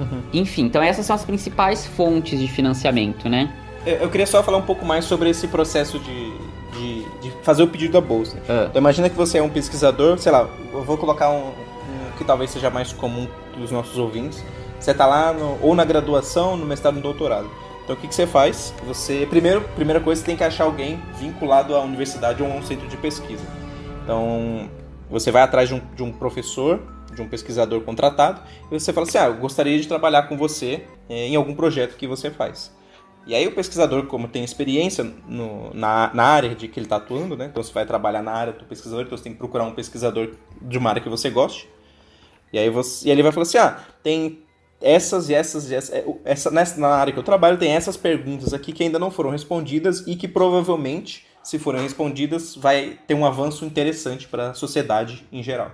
Uhum. 0.00 0.22
Enfim, 0.32 0.64
então 0.64 0.82
essas 0.82 1.06
são 1.06 1.14
as 1.14 1.24
principais 1.24 1.86
fontes 1.86 2.38
de 2.38 2.48
financiamento, 2.48 3.28
né? 3.28 3.52
Eu 3.86 4.08
queria 4.08 4.26
só 4.26 4.42
falar 4.42 4.58
um 4.58 4.62
pouco 4.62 4.84
mais 4.84 5.04
sobre 5.04 5.28
esse 5.28 5.46
processo 5.46 5.98
de, 5.98 6.32
de, 6.72 7.04
de 7.20 7.30
fazer 7.42 7.62
o 7.62 7.68
pedido 7.68 7.92
da 7.92 8.00
bolsa. 8.00 8.38
Ah. 8.48 8.66
Então 8.68 8.80
imagina 8.80 9.08
que 9.08 9.16
você 9.16 9.38
é 9.38 9.42
um 9.42 9.48
pesquisador, 9.48 10.18
sei 10.18 10.32
lá, 10.32 10.48
eu 10.72 10.82
vou 10.82 10.96
colocar 10.96 11.30
um, 11.30 11.48
um 11.48 12.16
que 12.16 12.24
talvez 12.24 12.50
seja 12.50 12.70
mais 12.70 12.92
comum 12.92 13.28
dos 13.56 13.70
nossos 13.70 13.96
ouvintes. 13.98 14.42
Você 14.80 14.90
está 14.90 15.06
lá 15.06 15.32
no, 15.32 15.58
ou 15.62 15.74
na 15.74 15.84
graduação, 15.84 16.56
no 16.56 16.66
mestrado, 16.66 16.94
no 16.94 17.00
doutorado. 17.00 17.48
Então 17.84 17.94
o 17.94 17.98
que, 17.98 18.08
que 18.08 18.14
você 18.14 18.26
faz? 18.26 18.74
Você 18.86 19.26
primeiro, 19.28 19.60
primeira 19.76 20.00
coisa, 20.00 20.20
você 20.20 20.26
tem 20.26 20.36
que 20.36 20.44
achar 20.44 20.64
alguém 20.64 21.00
vinculado 21.18 21.76
à 21.76 21.80
universidade 21.80 22.42
ou 22.42 22.50
a 22.50 22.54
um 22.54 22.62
centro 22.62 22.88
de 22.88 22.96
pesquisa. 22.96 23.44
Então, 24.04 24.68
você 25.10 25.30
vai 25.30 25.42
atrás 25.42 25.68
de 25.68 25.74
um, 25.74 25.80
de 25.94 26.02
um 26.02 26.12
professor, 26.12 26.80
de 27.14 27.22
um 27.22 27.28
pesquisador 27.28 27.80
contratado, 27.80 28.42
e 28.70 28.78
você 28.78 28.92
fala 28.92 29.06
assim: 29.06 29.18
Ah, 29.18 29.26
eu 29.26 29.36
gostaria 29.36 29.78
de 29.80 29.88
trabalhar 29.88 30.24
com 30.24 30.36
você 30.36 30.84
é, 31.08 31.26
em 31.26 31.36
algum 31.36 31.54
projeto 31.54 31.96
que 31.96 32.06
você 32.06 32.30
faz. 32.30 32.70
E 33.26 33.34
aí 33.34 33.46
o 33.46 33.52
pesquisador, 33.52 34.04
como 34.06 34.28
tem 34.28 34.44
experiência 34.44 35.02
no, 35.26 35.72
na, 35.72 36.10
na 36.12 36.24
área 36.24 36.54
de 36.54 36.68
que 36.68 36.78
ele 36.78 36.84
está 36.84 36.96
atuando, 36.96 37.34
né? 37.34 37.46
Então 37.50 37.62
você 37.62 37.72
vai 37.72 37.86
trabalhar 37.86 38.22
na 38.22 38.32
área 38.32 38.52
do 38.52 38.66
pesquisador, 38.66 39.06
então 39.06 39.16
você 39.16 39.24
tem 39.24 39.32
que 39.32 39.38
procurar 39.38 39.64
um 39.64 39.72
pesquisador 39.72 40.32
de 40.60 40.76
uma 40.76 40.90
área 40.90 41.00
que 41.00 41.08
você 41.08 41.30
goste. 41.30 41.66
E 42.52 42.58
aí 42.58 42.68
você, 42.68 43.08
e 43.08 43.10
ele 43.10 43.22
vai 43.22 43.32
falar 43.32 43.44
assim: 43.44 43.56
ah, 43.56 43.78
tem 44.02 44.44
essas 44.82 45.30
e 45.30 45.34
essas 45.34 45.70
e 45.70 45.74
essas, 45.74 45.94
é, 45.94 46.04
essa, 46.26 46.50
nessa, 46.50 46.78
na 46.78 46.88
área 46.88 47.12
que 47.12 47.18
eu 47.18 47.22
trabalho 47.22 47.56
tem 47.56 47.70
essas 47.72 47.96
perguntas 47.96 48.52
aqui 48.52 48.70
que 48.70 48.82
ainda 48.82 48.98
não 48.98 49.10
foram 49.10 49.30
respondidas 49.30 50.04
e 50.06 50.14
que 50.14 50.28
provavelmente 50.28 51.26
se 51.44 51.58
forem 51.58 51.82
respondidas, 51.82 52.56
vai 52.56 52.98
ter 53.06 53.14
um 53.14 53.24
avanço 53.24 53.64
interessante 53.64 54.26
para 54.26 54.50
a 54.50 54.54
sociedade 54.54 55.24
em 55.30 55.42
geral. 55.42 55.70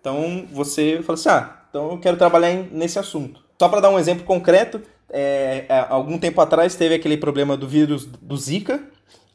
Então 0.00 0.46
você 0.52 1.00
fala 1.02 1.18
assim: 1.18 1.28
ah, 1.28 1.56
então 1.68 1.90
eu 1.92 1.98
quero 1.98 2.16
trabalhar 2.16 2.54
nesse 2.70 2.98
assunto. 2.98 3.42
Só 3.58 3.68
para 3.68 3.80
dar 3.80 3.90
um 3.90 3.98
exemplo 3.98 4.24
concreto, 4.24 4.80
é, 5.10 5.64
é, 5.68 5.86
algum 5.88 6.18
tempo 6.18 6.40
atrás 6.40 6.74
teve 6.74 6.94
aquele 6.94 7.16
problema 7.16 7.56
do 7.56 7.66
vírus 7.66 8.06
do 8.06 8.36
Zika, 8.36 8.82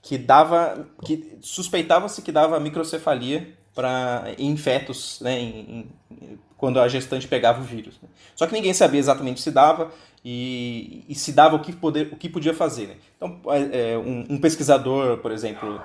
que 0.01 0.18
dava, 0.18 0.88
que 1.03 1.38
suspeitava-se 1.41 2.22
que 2.22 2.32
dava 2.32 2.59
microcefalia 2.59 3.53
para 3.74 4.24
em 4.38 4.55
fetos, 4.55 5.20
né, 5.20 5.38
em, 5.38 5.89
em, 6.09 6.39
quando 6.57 6.80
a 6.80 6.88
gestante 6.88 7.28
pegava 7.28 7.61
o 7.61 7.63
vírus. 7.63 7.99
Né? 8.01 8.07
Só 8.36 8.47
que 8.47 8.53
ninguém 8.53 8.74
sabia 8.74 8.99
exatamente 8.99 9.41
se 9.41 9.51
dava 9.51 9.91
e, 10.28 11.05
e 11.07 11.13
se 11.13 11.32
dava 11.32 11.55
o 11.55 11.59
que, 11.59 11.71
poder, 11.71 12.09
o 12.11 12.15
que 12.15 12.28
podia 12.28 12.51
fazer. 12.51 12.88
Né? 12.88 12.95
Então, 13.15 13.39
é, 13.53 13.91
é, 13.91 13.97
um, 13.97 14.26
um, 14.32 14.38
pesquisador, 14.39 15.19
por 15.19 15.32
exemplo, 15.32 15.80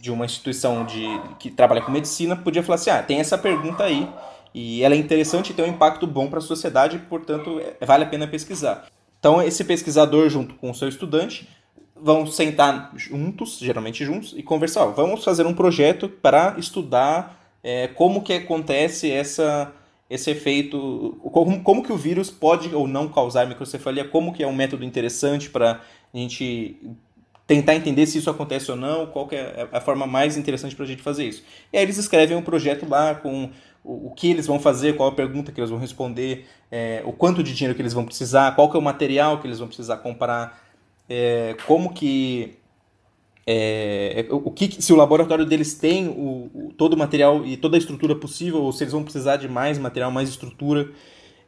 de 0.00 0.12
uma 0.12 0.24
instituição 0.24 0.86
de, 0.86 1.04
que 1.40 1.50
trabalha 1.50 1.82
com 1.82 1.90
medicina, 1.90 2.36
podia 2.36 2.62
falar 2.62 2.76
assim: 2.76 2.90
ah, 2.90 3.02
tem 3.02 3.18
essa 3.18 3.36
pergunta 3.36 3.82
aí, 3.82 4.08
e 4.54 4.84
ela 4.84 4.94
é 4.94 4.98
interessante 4.98 5.50
e 5.50 5.54
tem 5.54 5.64
um 5.64 5.68
impacto 5.68 6.06
bom 6.06 6.28
para 6.28 6.38
a 6.38 6.42
sociedade, 6.42 7.00
portanto, 7.10 7.60
é, 7.60 7.84
vale 7.84 8.04
a 8.04 8.06
pena 8.06 8.28
pesquisar. 8.28 8.86
Então, 9.18 9.42
esse 9.42 9.64
pesquisador, 9.64 10.28
junto 10.30 10.54
com 10.54 10.70
o 10.70 10.74
seu 10.74 10.88
estudante, 10.88 11.48
vão 11.96 12.24
sentar 12.26 12.92
juntos, 12.94 13.58
geralmente 13.58 14.04
juntos, 14.04 14.32
e 14.36 14.42
conversar. 14.42 14.86
Vamos 14.86 15.24
fazer 15.24 15.46
um 15.46 15.52
projeto 15.52 16.08
para 16.08 16.54
estudar 16.58 17.58
é, 17.62 17.88
como 17.88 18.22
que 18.22 18.32
acontece 18.32 19.10
essa 19.10 19.72
esse 20.10 20.28
efeito, 20.28 21.16
como, 21.22 21.62
como 21.62 21.84
que 21.84 21.92
o 21.92 21.96
vírus 21.96 22.30
pode 22.30 22.74
ou 22.74 22.88
não 22.88 23.08
causar 23.08 23.46
microcefalia, 23.46 24.04
como 24.04 24.32
que 24.32 24.42
é 24.42 24.46
um 24.46 24.52
método 24.52 24.84
interessante 24.84 25.48
para 25.48 25.80
a 26.12 26.16
gente 26.18 26.76
tentar 27.46 27.76
entender 27.76 28.06
se 28.06 28.18
isso 28.18 28.28
acontece 28.28 28.70
ou 28.72 28.76
não, 28.76 29.06
qual 29.06 29.28
é 29.30 29.68
a 29.70 29.80
forma 29.80 30.06
mais 30.06 30.36
interessante 30.36 30.74
para 30.74 30.84
a 30.84 30.88
gente 30.88 31.02
fazer 31.02 31.26
isso. 31.26 31.44
E 31.72 31.76
aí 31.76 31.84
eles 31.84 31.96
escrevem 31.96 32.36
um 32.36 32.42
projeto 32.42 32.88
lá 32.88 33.14
com 33.14 33.50
o, 33.84 34.08
o, 34.08 34.10
que 34.10 34.30
eles 34.30 34.46
vão 34.46 34.58
fazer, 34.58 34.96
qual 34.96 35.08
a 35.08 35.12
pergunta 35.12 35.52
que 35.52 35.60
eles 35.60 35.70
vão 35.70 35.78
responder, 35.78 36.46
é, 36.70 37.02
o 37.04 37.12
quanto 37.12 37.42
de 37.42 37.54
dinheiro 37.54 37.74
que 37.74 37.82
eles 37.82 37.92
vão 37.92 38.04
precisar, 38.04 38.54
qual 38.56 38.68
que 38.68 38.76
é 38.76 38.80
o 38.80 38.82
material 38.82 39.40
que 39.40 39.46
eles 39.46 39.60
vão 39.60 39.68
precisar 39.68 39.96
comprar, 39.98 40.60
é, 41.08 41.56
como 41.66 41.92
que 41.92 42.59
é, 43.52 44.26
o 44.30 44.50
que 44.50 44.80
se 44.80 44.92
o 44.92 44.96
laboratório 44.96 45.44
deles 45.44 45.74
tem 45.74 46.06
o, 46.06 46.50
o, 46.54 46.72
todo 46.76 46.94
o 46.94 46.96
material 46.96 47.44
e 47.44 47.56
toda 47.56 47.76
a 47.76 47.78
estrutura 47.78 48.14
possível 48.14 48.62
ou 48.62 48.72
se 48.72 48.84
eles 48.84 48.92
vão 48.92 49.02
precisar 49.02 49.36
de 49.36 49.48
mais 49.48 49.78
material, 49.78 50.10
mais 50.10 50.28
estrutura, 50.28 50.88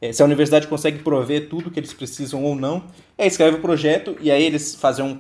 é, 0.01 0.13
se 0.13 0.21
a 0.21 0.25
universidade 0.25 0.67
consegue 0.67 0.99
prover 0.99 1.49
tudo 1.49 1.71
que 1.71 1.79
eles 1.79 1.93
precisam 1.93 2.43
ou 2.43 2.57
não, 2.57 2.83
é, 3.17 3.27
escreve 3.27 3.59
o 3.59 3.61
projeto 3.61 4.17
e 4.21 4.31
aí 4.33 4.43
eles 4.43 4.75
fazem 4.75 5.05
um 5.05 5.19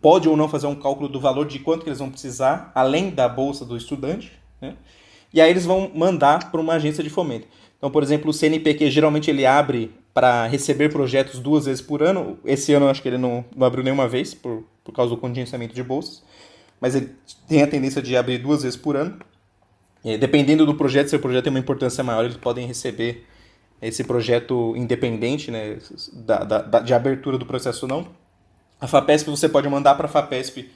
pode 0.00 0.28
ou 0.28 0.36
não 0.36 0.48
fazer 0.48 0.66
um 0.68 0.76
cálculo 0.76 1.08
do 1.08 1.20
valor 1.20 1.46
de 1.46 1.58
quanto 1.58 1.82
que 1.82 1.88
eles 1.88 1.98
vão 1.98 2.08
precisar 2.08 2.70
além 2.74 3.10
da 3.10 3.28
bolsa 3.28 3.64
do 3.64 3.76
estudante, 3.76 4.32
né? 4.60 4.76
E 5.34 5.40
aí 5.40 5.50
eles 5.50 5.66
vão 5.66 5.90
mandar 5.94 6.50
para 6.50 6.60
uma 6.60 6.74
agência 6.74 7.04
de 7.04 7.10
fomento. 7.10 7.46
Então, 7.76 7.90
por 7.90 8.02
exemplo, 8.02 8.30
o 8.30 8.32
CNPq 8.32 8.90
geralmente 8.90 9.30
ele 9.30 9.44
abre 9.44 9.90
para 10.18 10.48
receber 10.48 10.88
projetos 10.88 11.38
duas 11.38 11.66
vezes 11.66 11.80
por 11.80 12.02
ano. 12.02 12.40
Esse 12.44 12.72
ano 12.74 12.88
acho 12.88 13.00
que 13.00 13.06
ele 13.06 13.18
não, 13.18 13.44
não 13.54 13.64
abriu 13.64 13.84
nenhuma 13.84 14.08
vez 14.08 14.34
por, 14.34 14.64
por 14.82 14.92
causa 14.92 15.14
do 15.14 15.16
contingenciamento 15.16 15.72
de 15.72 15.80
bolsas, 15.80 16.24
mas 16.80 16.96
ele 16.96 17.14
tem 17.46 17.62
a 17.62 17.68
tendência 17.68 18.02
de 18.02 18.16
abrir 18.16 18.38
duas 18.38 18.64
vezes 18.64 18.76
por 18.76 18.96
ano. 18.96 19.16
E, 20.04 20.18
dependendo 20.18 20.66
do 20.66 20.74
projeto, 20.74 21.06
se 21.06 21.14
o 21.14 21.20
projeto 21.20 21.44
tem 21.44 21.52
uma 21.52 21.60
importância 21.60 22.02
maior, 22.02 22.24
eles 22.24 22.36
podem 22.36 22.66
receber 22.66 23.28
esse 23.80 24.02
projeto 24.02 24.74
independente 24.76 25.52
né, 25.52 25.78
da, 26.12 26.38
da, 26.42 26.80
de 26.80 26.92
abertura 26.92 27.38
do 27.38 27.46
processo 27.46 27.86
ou 27.86 27.88
não. 27.88 28.08
A 28.80 28.88
FAPESP 28.88 29.30
você 29.30 29.48
pode 29.48 29.68
mandar 29.68 29.94
para 29.94 30.06
a 30.06 30.10
FAPESP 30.10 30.68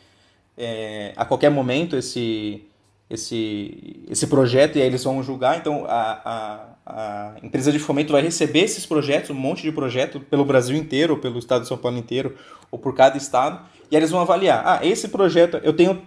é, 0.57 1.15
a 1.17 1.25
qualquer 1.25 1.51
momento 1.51 1.97
esse, 1.97 2.65
esse, 3.11 4.05
esse 4.09 4.29
projeto 4.29 4.79
e 4.79 4.83
aí 4.83 4.87
eles 4.87 5.03
vão 5.03 5.21
julgar. 5.21 5.59
Então 5.59 5.85
a, 5.89 6.21
a, 6.25 6.72
a 6.85 7.35
empresa 7.43 7.71
de 7.71 7.79
fomento 7.79 8.13
vai 8.13 8.23
receber 8.23 8.61
esses 8.61 8.85
projetos, 8.85 9.31
um 9.31 9.35
monte 9.35 9.63
de 9.63 9.71
projeto 9.73 10.21
pelo 10.21 10.45
Brasil 10.45 10.77
inteiro, 10.77 11.15
ou 11.15 11.21
pelo 11.21 11.39
estado 11.39 11.63
de 11.63 11.69
São 11.69 11.79
Paulo 11.79 11.97
inteiro, 11.97 12.37
ou 12.71 12.79
por 12.79 12.95
cada 12.95 13.17
estado, 13.17 13.61
e 13.91 13.97
eles 13.97 14.11
vão 14.11 14.21
avaliar. 14.21 14.63
Ah, 14.67 14.85
esse 14.85 15.09
projeto 15.09 15.61
eu 15.63 15.73
tenho 15.73 16.03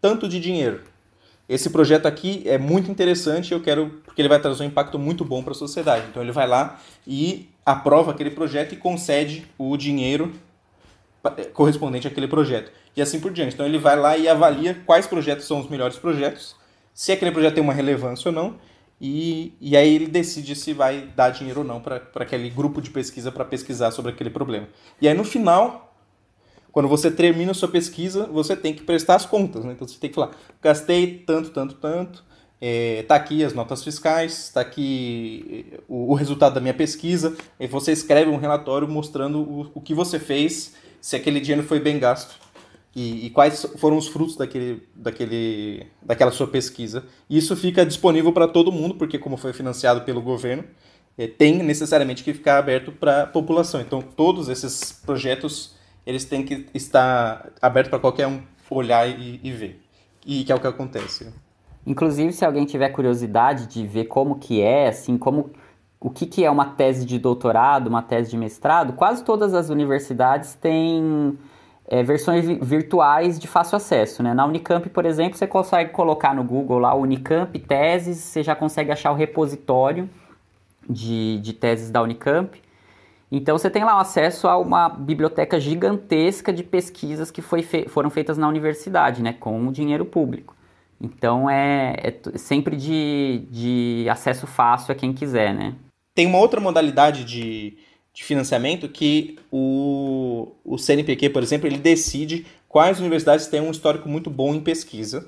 tanto 0.00 0.28
de 0.28 0.38
dinheiro. 0.38 0.82
Esse 1.48 1.68
projeto 1.68 2.06
aqui 2.06 2.42
é 2.46 2.56
muito 2.58 2.90
interessante, 2.90 3.52
eu 3.52 3.60
quero 3.60 4.00
porque 4.04 4.22
ele 4.22 4.28
vai 4.28 4.38
trazer 4.38 4.62
um 4.62 4.66
impacto 4.66 4.98
muito 4.98 5.24
bom 5.24 5.42
para 5.42 5.50
a 5.50 5.56
sociedade. 5.56 6.06
Então 6.08 6.22
ele 6.22 6.30
vai 6.30 6.46
lá 6.46 6.78
e 7.04 7.48
aprova 7.66 8.12
aquele 8.12 8.30
projeto 8.30 8.72
e 8.72 8.76
concede 8.76 9.46
o 9.58 9.76
dinheiro 9.76 10.32
correspondente 11.52 12.06
àquele 12.06 12.28
projeto. 12.28 12.70
E 12.96 13.02
assim 13.02 13.18
por 13.18 13.32
diante. 13.32 13.54
Então 13.54 13.66
ele 13.66 13.78
vai 13.78 13.96
lá 13.96 14.16
e 14.16 14.28
avalia 14.28 14.80
quais 14.86 15.08
projetos 15.08 15.44
são 15.44 15.58
os 15.58 15.68
melhores 15.68 15.96
projetos, 15.96 16.54
se 16.94 17.12
aquele 17.12 17.32
projeto 17.32 17.54
tem 17.54 17.62
uma 17.62 17.72
relevância 17.72 18.28
ou 18.28 18.34
não, 18.34 18.56
e, 19.00 19.54
e 19.60 19.76
aí 19.76 19.94
ele 19.94 20.06
decide 20.06 20.54
se 20.54 20.74
vai 20.74 21.08
dar 21.16 21.30
dinheiro 21.30 21.60
ou 21.60 21.66
não 21.66 21.80
para 21.80 22.02
aquele 22.16 22.50
grupo 22.50 22.82
de 22.82 22.90
pesquisa 22.90 23.32
para 23.32 23.44
pesquisar 23.44 23.90
sobre 23.92 24.12
aquele 24.12 24.28
problema. 24.28 24.68
E 25.00 25.08
aí 25.08 25.14
no 25.14 25.24
final, 25.24 25.94
quando 26.70 26.88
você 26.88 27.10
termina 27.10 27.52
a 27.52 27.54
sua 27.54 27.68
pesquisa, 27.68 28.26
você 28.26 28.54
tem 28.54 28.74
que 28.74 28.82
prestar 28.82 29.14
as 29.14 29.24
contas. 29.24 29.64
Né? 29.64 29.72
Então 29.72 29.88
você 29.88 29.98
tem 29.98 30.10
que 30.10 30.16
falar, 30.16 30.32
gastei 30.60 31.18
tanto, 31.26 31.50
tanto, 31.50 31.74
tanto, 31.76 32.24
é, 32.60 33.02
tá 33.04 33.14
aqui 33.14 33.42
as 33.42 33.54
notas 33.54 33.82
fiscais, 33.82 34.44
está 34.44 34.60
aqui 34.60 35.78
o, 35.88 36.12
o, 36.12 36.14
resultado 36.14 36.54
da 36.54 36.60
minha 36.60 36.74
pesquisa, 36.74 37.34
e 37.58 37.66
você 37.66 37.92
escreve 37.92 38.30
um 38.30 38.36
relatório 38.36 38.86
mostrando 38.86 39.40
o, 39.40 39.70
o 39.74 39.80
que 39.80 39.94
você 39.94 40.18
fez 40.18 40.74
se 41.00 41.16
aquele 41.16 41.40
dinheiro 41.40 41.66
foi 41.66 41.80
bem 41.80 41.98
gasto 41.98 42.38
e, 42.94 43.26
e, 43.26 43.30
quais 43.30 43.64
foram 43.76 43.96
os 43.96 44.08
frutos 44.08 44.36
daquele, 44.36 44.82
daquele, 44.94 45.86
daquela 46.02 46.30
sua 46.30 46.46
pesquisa. 46.46 47.04
Isso 47.28 47.56
fica 47.56 47.86
disponível 47.86 48.32
para 48.32 48.48
todo 48.48 48.72
mundo, 48.72 48.96
porque 48.96 49.18
como 49.18 49.36
foi 49.36 49.52
financiado 49.52 50.00
pelo 50.00 50.20
governo, 50.20 50.64
é, 51.16 51.26
tem 51.28 51.62
necessariamente 51.62 52.24
que 52.24 52.34
ficar 52.34 52.58
aberto 52.58 52.90
para 52.90 53.22
a 53.22 53.26
população. 53.26 53.80
Então, 53.80 54.02
todos 54.02 54.48
esses 54.48 54.92
projetos 54.92 55.76
eles 56.06 56.24
têm 56.24 56.44
que 56.44 56.66
estar 56.74 57.50
abertos 57.60 57.90
para 57.90 57.98
qualquer 57.98 58.26
um 58.26 58.42
olhar 58.70 59.08
e, 59.08 59.40
e, 59.42 59.52
ver. 59.52 59.82
E 60.24 60.44
que 60.44 60.52
é 60.52 60.54
o 60.54 60.60
que 60.60 60.66
acontece. 60.66 61.32
Inclusive, 61.86 62.32
se 62.32 62.44
alguém 62.44 62.64
tiver 62.64 62.88
curiosidade 62.90 63.66
de 63.66 63.86
ver 63.86 64.04
como 64.04 64.38
que 64.38 64.60
é, 64.60 64.88
assim, 64.88 65.18
como 65.18 65.50
o 66.00 66.08
que, 66.08 66.26
que 66.26 66.44
é 66.44 66.50
uma 66.50 66.66
tese 66.66 67.04
de 67.04 67.18
doutorado, 67.18 67.88
uma 67.88 68.02
tese 68.02 68.30
de 68.30 68.36
mestrado, 68.36 68.94
quase 68.94 69.24
todas 69.24 69.54
as 69.54 69.68
universidades 69.68 70.54
têm 70.54 71.38
é, 71.90 72.04
versões 72.04 72.46
virtuais 72.46 73.36
de 73.38 73.48
fácil 73.48 73.76
acesso. 73.76 74.22
Né? 74.22 74.32
Na 74.32 74.46
Unicamp, 74.46 74.88
por 74.88 75.04
exemplo, 75.04 75.36
você 75.36 75.46
consegue 75.46 75.90
colocar 75.90 76.32
no 76.32 76.44
Google 76.44 76.78
lá 76.78 76.94
Unicamp 76.94 77.58
Teses, 77.58 78.18
você 78.18 78.44
já 78.44 78.54
consegue 78.54 78.92
achar 78.92 79.10
o 79.10 79.16
repositório 79.16 80.08
de, 80.88 81.40
de 81.40 81.52
teses 81.52 81.90
da 81.90 82.00
Unicamp. 82.00 82.62
Então 83.32 83.58
você 83.58 83.68
tem 83.68 83.84
lá 83.84 84.00
acesso 84.00 84.48
a 84.48 84.56
uma 84.56 84.88
biblioteca 84.88 85.58
gigantesca 85.58 86.52
de 86.52 86.62
pesquisas 86.62 87.30
que 87.30 87.42
fe 87.42 87.88
foram 87.88 88.08
feitas 88.08 88.38
na 88.38 88.48
universidade, 88.48 89.22
né, 89.22 89.32
com 89.32 89.66
o 89.66 89.72
dinheiro 89.72 90.04
público. 90.04 90.54
Então 91.00 91.48
é, 91.48 91.94
é 92.02 92.38
sempre 92.38 92.76
de, 92.76 93.46
de 93.50 94.06
acesso 94.08 94.46
fácil 94.46 94.92
a 94.92 94.94
quem 94.94 95.12
quiser, 95.12 95.54
né? 95.54 95.74
Tem 96.14 96.26
uma 96.26 96.38
outra 96.38 96.60
modalidade 96.60 97.24
de, 97.24 97.78
de 98.20 98.24
financiamento 98.24 98.86
que 98.86 99.38
o, 99.50 100.52
o 100.62 100.76
CNPq, 100.76 101.30
por 101.30 101.42
exemplo, 101.42 101.66
ele 101.66 101.78
decide 101.78 102.46
quais 102.68 103.00
universidades 103.00 103.46
têm 103.46 103.62
um 103.62 103.70
histórico 103.70 104.10
muito 104.10 104.28
bom 104.28 104.54
em 104.54 104.60
pesquisa. 104.60 105.26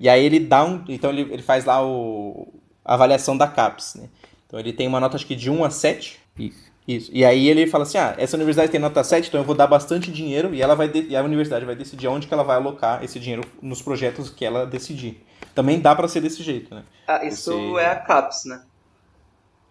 E 0.00 0.08
aí 0.08 0.24
ele 0.24 0.40
dá 0.40 0.64
um. 0.64 0.82
Então 0.88 1.10
ele, 1.10 1.32
ele 1.32 1.42
faz 1.42 1.64
lá 1.64 1.80
o, 1.84 2.52
a 2.84 2.94
avaliação 2.94 3.36
da 3.36 3.46
CAPES. 3.46 3.94
Né? 3.94 4.08
Então 4.46 4.58
ele 4.58 4.72
tem 4.72 4.88
uma 4.88 4.98
nota 4.98 5.14
acho 5.14 5.26
que 5.26 5.36
de 5.36 5.48
1 5.48 5.64
a 5.64 5.70
7. 5.70 6.18
Isso. 6.36 6.68
Isso. 6.88 7.10
E 7.14 7.24
aí 7.24 7.48
ele 7.48 7.68
fala 7.68 7.84
assim: 7.84 7.98
ah, 7.98 8.16
essa 8.18 8.36
universidade 8.36 8.72
tem 8.72 8.80
nota 8.80 9.04
7, 9.04 9.28
então 9.28 9.40
eu 9.40 9.46
vou 9.46 9.54
dar 9.54 9.68
bastante 9.68 10.10
dinheiro 10.10 10.52
e 10.52 10.60
ela 10.60 10.74
vai 10.74 10.88
de... 10.88 11.02
e 11.02 11.16
a 11.16 11.22
universidade 11.22 11.64
vai 11.64 11.76
decidir 11.76 12.08
onde 12.08 12.26
que 12.26 12.34
ela 12.34 12.42
vai 12.42 12.56
alocar 12.56 13.04
esse 13.04 13.20
dinheiro 13.20 13.44
nos 13.62 13.80
projetos 13.80 14.28
que 14.28 14.44
ela 14.44 14.66
decidir. 14.66 15.24
Também 15.54 15.78
dá 15.78 15.94
para 15.94 16.08
ser 16.08 16.20
desse 16.20 16.42
jeito, 16.42 16.74
né? 16.74 16.82
Ah, 17.06 17.24
isso 17.24 17.52
Você... 17.52 17.80
é 17.80 17.86
a 17.86 17.96
CAPES, 17.96 18.44
né? 18.46 18.62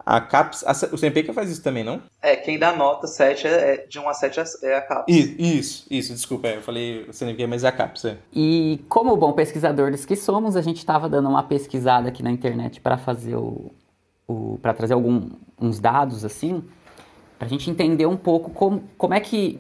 A 0.10 0.22
CAPES, 0.22 0.64
a, 0.66 0.72
o 0.94 0.98
CNPq 0.98 1.34
faz 1.34 1.52
isso 1.52 1.62
também, 1.62 1.84
não? 1.84 2.02
É, 2.22 2.38
quem 2.38 2.58
dá 2.58 2.74
nota 2.74 3.06
7 3.08 3.46
é, 3.46 3.50
é, 3.50 3.88
de 3.90 4.00
1 4.00 4.08
a 4.08 4.14
7 4.14 4.40
é 4.64 4.78
a 4.78 4.82
CAPES. 4.82 5.36
Isso, 5.38 5.86
isso, 5.92 6.14
desculpa, 6.14 6.48
eu 6.48 6.62
falei 6.62 7.02
o 7.10 7.12
CNPq, 7.12 7.46
mas 7.46 7.66
é 7.66 7.68
a 7.68 7.74
CAPES, 7.74 8.06
é. 8.06 8.18
E 8.32 8.80
como 8.88 9.18
bom 9.18 9.34
pesquisadores 9.34 10.06
que 10.06 10.16
somos, 10.16 10.56
a 10.56 10.62
gente 10.62 10.78
estava 10.78 11.10
dando 11.10 11.28
uma 11.28 11.44
pesquisada 11.44 12.08
aqui 12.08 12.24
na 12.24 12.32
internet 12.32 12.80
para 12.80 12.98
fazer 12.98 13.36
o, 13.36 13.70
o 14.26 14.58
para 14.62 14.74
trazer 14.74 14.94
alguns 14.94 15.78
dados 15.82 16.24
assim, 16.24 16.64
para 17.38 17.46
a 17.46 17.50
gente 17.50 17.70
entender 17.70 18.06
um 18.06 18.16
pouco 18.16 18.50
como, 18.52 18.84
como 18.98 19.14
é 19.14 19.20
que 19.20 19.60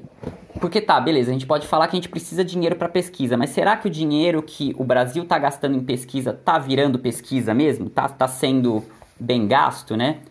porque 0.62 0.80
tá, 0.80 0.98
beleza, 1.02 1.30
a 1.30 1.34
gente 1.34 1.46
pode 1.46 1.68
falar 1.68 1.90
que 1.90 1.98
a 1.98 2.00
gente 2.00 2.08
precisa 2.10 2.46
de 2.46 2.54
dinheiro 2.54 2.78
para 2.78 2.88
pesquisa, 2.88 3.36
mas 3.36 3.50
será 3.50 3.76
que 3.76 3.88
o 3.88 3.92
dinheiro 3.92 4.42
que 4.42 4.74
o 4.78 4.86
Brasil 4.86 5.24
está 5.24 5.38
gastando 5.38 5.76
em 5.76 5.84
pesquisa 5.84 6.32
tá 6.32 6.58
virando 6.58 6.98
pesquisa 6.98 7.54
mesmo? 7.54 7.90
Tá, 7.90 8.08
tá 8.08 8.30
sendo 8.30 8.82
bem 9.20 9.46
gasto, 9.46 9.98
né? 9.98 10.22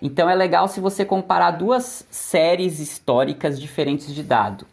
Então 0.00 0.28
é 0.28 0.34
legal 0.34 0.68
se 0.68 0.80
você 0.80 1.04
comparar 1.04 1.52
duas 1.52 2.06
séries 2.10 2.80
históricas 2.80 3.58
diferentes 3.58 4.14
de 4.14 4.22
dado. 4.22 4.66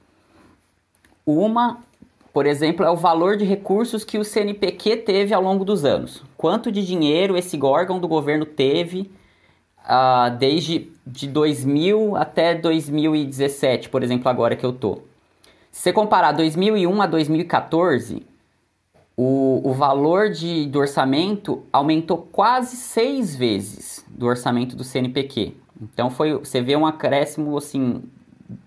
Uma, 1.26 1.80
por 2.34 2.46
exemplo, 2.46 2.86
é 2.86 2.90
o 2.90 2.98
valor 2.98 3.38
de 3.38 3.46
recursos 3.46 4.04
que 4.04 4.18
o 4.18 4.26
CNPq 4.26 4.98
teve 4.98 5.34
ao 5.34 5.42
longo 5.42 5.64
dos 5.64 5.86
anos. 5.86 6.22
Quanto 6.36 6.72
de 6.72 6.86
dinheiro 6.86 7.38
esse 7.38 7.58
órgão 7.64 8.00
do 8.00 8.08
governo 8.08 8.46
teve 8.46 9.10
uh, 9.84 10.36
desde 10.38 10.92
de 11.08 11.28
2000 11.28 12.16
até 12.18 12.56
2017, 12.56 13.88
por 13.88 14.04
exemplo, 14.04 14.28
agora 14.28 14.56
que 14.56 14.66
eu 14.66 14.74
tô. 14.74 15.00
Se 15.72 15.82
você 15.82 15.94
comparar 15.94 16.34
2001 16.34 17.02
a 17.02 17.08
2014, 17.08 18.26
o, 19.16 19.62
o 19.64 19.74
valor 19.74 20.30
de, 20.30 20.66
do 20.66 20.80
orçamento 20.80 21.64
aumentou 21.72 22.18
quase 22.18 22.76
seis 22.76 23.36
vezes 23.36 24.04
do 24.08 24.26
orçamento 24.26 24.76
do 24.76 24.84
CNPq. 24.84 25.56
Então 25.82 26.10
foi, 26.10 26.38
você 26.38 26.62
vê 26.62 26.76
um 26.76 26.86
acréscimo 26.86 27.56
assim 27.58 28.04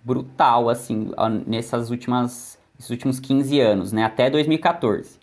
brutal 0.04 0.68
assim 0.68 1.10
nessas 1.46 1.90
últimas 1.90 2.58
esses 2.78 2.90
últimos 2.90 3.18
15 3.18 3.58
anos, 3.58 3.92
né, 3.92 4.04
até 4.04 4.28
2014. 4.28 5.18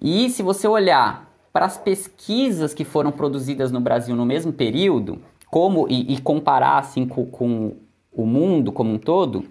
E 0.00 0.28
se 0.28 0.42
você 0.42 0.68
olhar 0.68 1.30
para 1.50 1.64
as 1.64 1.78
pesquisas 1.78 2.74
que 2.74 2.84
foram 2.84 3.10
produzidas 3.10 3.72
no 3.72 3.80
Brasil 3.80 4.14
no 4.14 4.26
mesmo 4.26 4.52
período, 4.52 5.18
como 5.46 5.86
e, 5.88 6.14
e 6.14 6.20
comparar 6.20 6.78
assim 6.78 7.06
com, 7.06 7.24
com 7.26 7.76
o 8.12 8.26
mundo 8.26 8.70
como 8.70 8.92
um 8.92 8.98
todo, 8.98 9.44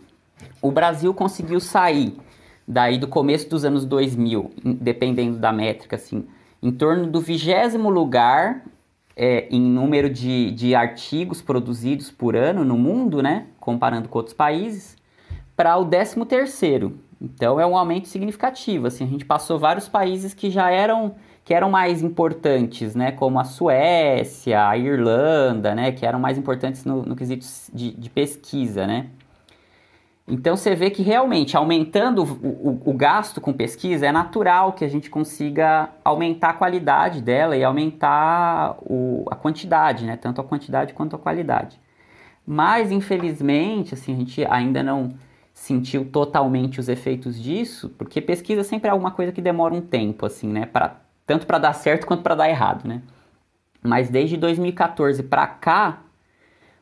o 0.62 0.72
Brasil 0.72 1.14
conseguiu 1.14 1.60
sair 1.60 2.16
daí 2.68 2.98
do 2.98 3.08
começo 3.08 3.50
dos 3.50 3.66
anos 3.66 3.86
2000, 3.86 4.52
dependendo 4.80 5.38
da 5.38 5.52
métrica, 5.52 5.96
assim, 5.96 6.26
em 6.62 6.72
torno 6.72 7.08
do 7.08 7.20
vigésimo 7.20 7.90
lugar 7.90 8.64
é, 9.16 9.48
em 9.50 9.62
número 9.62 10.10
de, 10.10 10.52
de 10.52 10.74
artigos 10.76 11.42
produzidos 11.42 12.10
por 12.10 12.36
ano 12.36 12.64
no 12.64 12.78
mundo, 12.78 13.22
né, 13.22 13.48
comparando 13.60 14.08
com 14.10 14.18
outros 14.18 14.34
países, 14.34 14.98
para 15.56 15.78
o 15.78 15.86
décimo 15.86 16.26
terceiro. 16.26 17.00
Então 17.22 17.60
é 17.60 17.66
um 17.66 17.78
aumento 17.78 18.08
significativo. 18.08 18.88
Assim, 18.88 19.04
a 19.04 19.08
gente 19.08 19.26
passou 19.26 19.60
vários 19.60 19.88
países 19.88 20.34
que 20.34 20.50
já 20.50 20.72
eram 20.72 21.16
que 21.44 21.56
eram 21.56 21.72
mais 21.72 22.04
importantes, 22.04 22.94
né, 22.94 23.12
como 23.12 23.40
a 23.40 23.44
Suécia, 23.44 24.70
a 24.70 24.78
Irlanda, 24.78 25.74
né, 25.74 25.92
que 25.92 26.06
eram 26.06 26.20
mais 26.20 26.38
importantes 26.38 26.86
no, 26.86 27.02
no 27.02 27.16
quesito 27.16 27.46
de, 27.74 27.92
de 27.92 28.10
pesquisa, 28.12 28.86
né. 28.86 29.08
Então 30.32 30.56
você 30.56 30.74
vê 30.74 30.90
que 30.90 31.02
realmente 31.02 31.58
aumentando 31.58 32.24
o, 32.24 32.70
o, 32.70 32.82
o, 32.92 32.94
gasto 32.94 33.42
com 33.42 33.52
pesquisa 33.52 34.06
é 34.06 34.14
natural 34.14 34.72
que 34.72 34.86
a 34.86 34.88
gente 34.88 35.10
consiga 35.10 35.90
aumentar 36.06 36.52
a 36.52 36.54
qualidade 36.54 37.22
dela 37.22 37.58
e 37.58 37.66
aumentar 37.66 38.78
o, 38.82 39.26
a 39.30 39.36
quantidade, 39.36 40.06
né? 40.06 40.16
Tanto 40.16 40.40
a 40.40 40.44
quantidade 40.46 40.94
quanto 40.94 41.18
a 41.18 41.20
qualidade. 41.20 41.78
Mas 42.48 42.94
infelizmente, 42.94 43.94
assim, 43.94 44.14
a 44.14 44.18
gente 44.18 44.46
ainda 44.46 44.82
não 44.82 45.10
sentiu 45.54 46.06
totalmente 46.06 46.80
os 46.80 46.88
efeitos 46.88 47.38
disso, 47.38 47.90
porque 47.98 48.22
pesquisa 48.22 48.64
sempre 48.64 48.88
é 48.88 48.92
alguma 48.92 49.12
coisa 49.12 49.34
que 49.34 49.42
demora 49.42 49.74
um 49.74 49.82
tempo, 49.82 50.26
assim, 50.26 50.48
né? 50.48 50.66
Pra, 50.66 50.96
tanto 51.28 51.46
para 51.46 51.58
dar 51.58 51.74
certo 51.74 52.08
quanto 52.08 52.24
para 52.24 52.36
dar 52.36 52.50
errado, 52.50 52.88
né? 52.88 53.02
Mas 53.84 54.10
desde 54.10 54.38
2014 54.38 55.24
para 55.24 55.46
cá, 55.46 56.04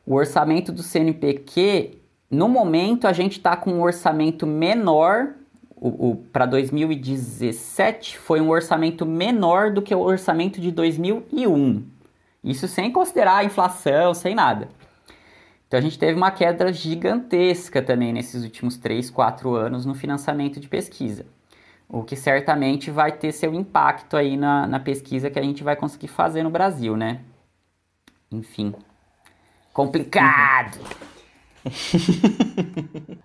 o 0.06 0.14
orçamento 0.14 0.70
do 0.70 0.84
CNPq 0.84 1.99
no 2.30 2.48
momento, 2.48 3.08
a 3.08 3.12
gente 3.12 3.38
está 3.38 3.56
com 3.56 3.72
um 3.72 3.82
orçamento 3.82 4.46
menor. 4.46 5.34
O, 5.74 6.10
o 6.10 6.16
para 6.16 6.46
2017 6.46 8.18
foi 8.18 8.40
um 8.40 8.50
orçamento 8.50 9.04
menor 9.04 9.72
do 9.72 9.82
que 9.82 9.94
o 9.94 10.00
orçamento 10.00 10.60
de 10.60 10.70
2001. 10.70 11.82
Isso 12.44 12.68
sem 12.68 12.92
considerar 12.92 13.38
a 13.38 13.44
inflação, 13.44 14.14
sem 14.14 14.34
nada. 14.34 14.68
Então 15.66 15.78
a 15.78 15.82
gente 15.82 15.98
teve 15.98 16.16
uma 16.16 16.30
queda 16.30 16.72
gigantesca 16.72 17.82
também 17.82 18.12
nesses 18.12 18.44
últimos 18.44 18.76
3, 18.76 19.10
4 19.10 19.54
anos 19.54 19.84
no 19.84 19.94
financiamento 19.94 20.60
de 20.60 20.68
pesquisa. 20.68 21.26
O 21.88 22.04
que 22.04 22.14
certamente 22.14 22.90
vai 22.90 23.10
ter 23.10 23.32
seu 23.32 23.52
impacto 23.52 24.16
aí 24.16 24.36
na, 24.36 24.66
na 24.66 24.78
pesquisa 24.78 25.30
que 25.30 25.38
a 25.38 25.42
gente 25.42 25.64
vai 25.64 25.74
conseguir 25.74 26.08
fazer 26.08 26.44
no 26.44 26.50
Brasil, 26.50 26.96
né? 26.96 27.20
Enfim. 28.30 28.72
Complicado! 29.72 30.78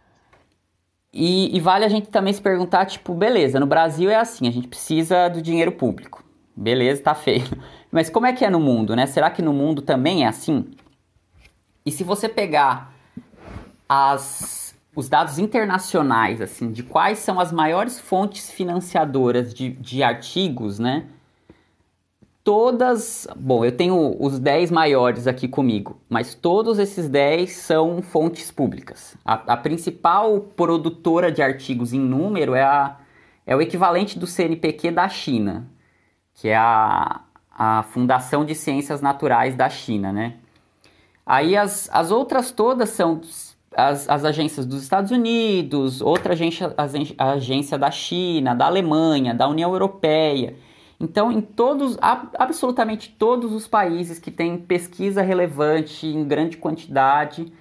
e, 1.14 1.56
e, 1.56 1.60
vale 1.60 1.86
a 1.86 1.90
gente 1.90 2.10
também 2.10 2.34
se 2.34 2.42
perguntar, 2.42 2.86
tipo, 2.86 3.14
beleza, 3.14 3.60
no 3.60 3.66
Brasil 3.66 4.10
é 4.10 4.16
assim, 4.16 4.48
a 4.48 4.52
gente 4.52 4.68
precisa 4.68 5.28
do 5.30 5.42
dinheiro 5.42 5.72
público. 5.72 6.24
Beleza, 6.56 7.02
tá 7.04 7.16
feio. 7.16 7.46
Mas 7.92 8.10
como 8.10 8.26
é 8.26 8.34
que 8.34 8.44
é 8.46 8.50
no 8.50 8.60
mundo, 8.60 8.96
né? 8.96 9.06
Será 9.06 9.30
que 9.30 9.42
no 9.42 9.54
mundo 9.54 9.82
também 9.82 10.26
é 10.26 10.28
assim? 10.28 10.72
E 11.86 11.92
se 11.92 12.04
você 12.04 12.28
pegar 12.28 12.94
as, 13.88 14.76
os 14.96 15.08
dados 15.08 15.38
internacionais, 15.38 16.42
assim, 16.42 16.72
de 16.72 16.84
quais 16.84 17.20
são 17.20 17.40
as 17.40 17.52
maiores 17.52 18.00
fontes 18.00 18.50
financiadoras 18.50 19.54
de, 19.54 19.70
de 19.72 20.02
artigos, 20.02 20.80
né? 20.80 21.06
Todas. 22.46 23.28
Bom, 23.36 23.66
eu 23.66 23.72
tenho 23.76 24.16
os 24.20 24.40
10 24.40 24.70
maiores 24.70 25.26
aqui 25.26 25.48
comigo, 25.48 26.00
mas 26.08 26.36
todos 26.36 26.78
esses 26.78 27.10
10 27.10 27.52
são 27.52 28.02
fontes 28.04 28.52
públicas. 28.52 29.18
A, 29.26 29.34
a, 29.54 29.58
principal 29.58 30.40
produtora 30.56 31.32
de 31.32 31.42
artigos 31.42 31.92
em 31.92 32.00
número 32.00 32.54
é, 32.54 32.62
a, 32.62 32.98
é 33.48 33.56
o 33.56 33.62
equivalente 33.62 34.20
do 34.20 34.28
CNPq 34.28 34.92
da 34.92 35.10
China, 35.10 35.68
que 36.36 36.48
é 36.50 36.56
a, 36.56 37.22
a 37.50 37.84
Fundação 37.84 38.46
de 38.46 38.54
Ciências 38.54 39.02
Naturais 39.02 39.56
da 39.56 39.68
China, 39.68 40.14
né? 40.14 40.36
Aí 41.26 41.58
as, 41.58 41.90
as 41.92 42.12
outras 42.12 42.52
todas 42.52 42.90
são 42.90 43.22
as, 43.76 44.08
as 44.08 44.24
agências 44.24 44.68
dos 44.68 44.84
Estados 44.84 45.10
Unidos, 45.10 46.00
outra 46.00 46.34
agência, 46.34 46.72
agência 47.18 47.76
da 47.76 47.90
China, 47.90 48.54
da 48.54 48.68
Alemanha, 48.68 49.34
da 49.34 49.48
União 49.48 49.74
Europeia. 49.74 50.56
Então, 51.00 51.32
em 51.32 51.42
todos, 51.42 51.98
absolutamente 52.02 53.10
todos 53.10 53.52
os 53.52 53.68
países 53.68 54.18
que 54.18 54.32
têm 54.32 54.58
pesquisa 54.58 55.22
relevante 55.22 56.08
em 56.08 56.26
grande 56.26 56.58
quantidade, 56.58 57.52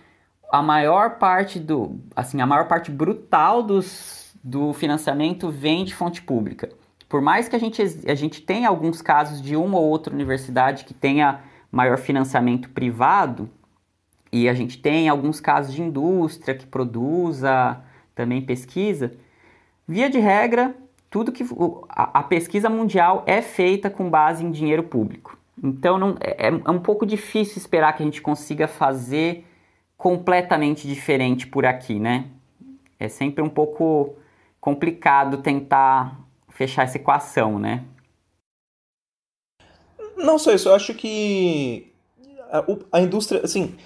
a 0.52 0.62
maior 0.62 1.18
parte 1.18 1.58
do, 1.58 1.98
assim, 2.14 2.40
a 2.40 2.46
maior 2.46 2.68
parte 2.68 2.90
brutal 2.90 3.62
dos, 3.62 4.32
do 4.42 4.72
financiamento 4.72 5.50
vem 5.50 5.84
de 5.84 5.94
fonte 5.94 6.22
pública. 6.22 6.70
Por 7.08 7.20
mais 7.20 7.48
que 7.48 7.56
a 7.56 7.58
gente, 7.58 7.82
a 7.82 8.14
gente 8.14 8.40
tenha 8.40 8.68
alguns 8.68 9.02
casos 9.02 9.42
de 9.42 9.56
uma 9.56 9.78
ou 9.78 9.84
outra 9.84 10.14
universidade 10.14 10.84
que 10.84 10.94
tenha 10.94 11.40
maior 11.70 11.98
financiamento 11.98 12.68
privado, 12.70 13.50
e 14.32 14.48
a 14.48 14.54
gente 14.54 14.78
tem 14.78 15.08
alguns 15.08 15.40
casos 15.40 15.72
de 15.72 15.80
indústria 15.80 16.56
que 16.56 16.66
produza 16.66 17.80
também 18.14 18.42
pesquisa, 18.42 19.12
via 19.86 20.10
de 20.10 20.18
regra, 20.18 20.74
tudo 21.14 21.30
que 21.30 21.44
a, 21.90 22.18
a, 22.18 22.22
pesquisa 22.24 22.68
mundial 22.68 23.22
é 23.24 23.40
feita 23.40 23.88
com 23.88 24.10
base 24.10 24.44
em 24.44 24.50
dinheiro 24.50 24.82
público. 24.82 25.38
Então 25.62 25.96
não, 25.96 26.16
é, 26.20 26.48
é 26.48 26.70
um 26.70 26.80
pouco 26.80 27.06
difícil 27.06 27.56
esperar 27.56 27.92
que 27.92 28.02
a 28.02 28.04
gente 28.04 28.20
consiga 28.20 28.66
fazer 28.66 29.46
completamente 29.96 30.88
diferente 30.88 31.46
por 31.46 31.64
aqui, 31.64 32.00
né? 32.00 32.26
É 32.98 33.08
sempre 33.08 33.44
um 33.44 33.48
pouco 33.48 34.16
complicado 34.60 35.36
tentar 35.36 36.18
fechar 36.48 36.82
essa 36.82 36.96
equação, 36.96 37.60
né? 37.60 37.84
Não 40.16 40.36
só 40.36 40.50
isso, 40.50 40.68
eu 40.68 40.74
acho 40.74 40.94
que 40.94 41.92
a, 42.50 42.98
a 42.98 43.00
indústria, 43.00 43.40
assim, 43.44 43.76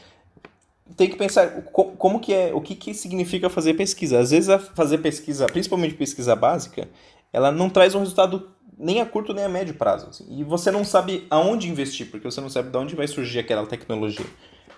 tem 0.97 1.11
que 1.11 1.17
pensar 1.17 1.63
como 1.73 2.19
que 2.19 2.33
é, 2.33 2.55
o 2.55 2.61
que, 2.63 2.75
que 2.75 2.95
significa 2.95 3.51
fazer 3.51 3.75
pesquisa. 3.75 4.19
Às 4.19 4.31
vezes, 4.31 4.49
fazer 4.75 4.99
pesquisa, 4.99 5.47
principalmente 5.47 5.95
pesquisa 5.95 6.35
básica, 6.35 6.89
ela 7.33 7.51
não 7.51 7.69
traz 7.69 7.95
um 7.95 8.01
resultado 8.01 8.51
nem 8.79 9.01
a 9.01 9.07
curto 9.07 9.35
nem 9.35 9.45
a 9.45 9.49
médio 9.49 9.75
prazo. 9.75 10.09
Assim. 10.11 10.27
E 10.31 10.45
você 10.45 10.71
não 10.71 10.85
sabe 10.85 11.27
aonde 11.29 11.69
investir, 11.69 12.11
porque 12.11 12.31
você 12.31 12.41
não 12.41 12.49
sabe 12.49 12.71
de 12.71 12.77
onde 12.77 12.95
vai 12.95 13.07
surgir 13.07 13.41
aquela 13.41 13.67
tecnologia. 13.67 14.27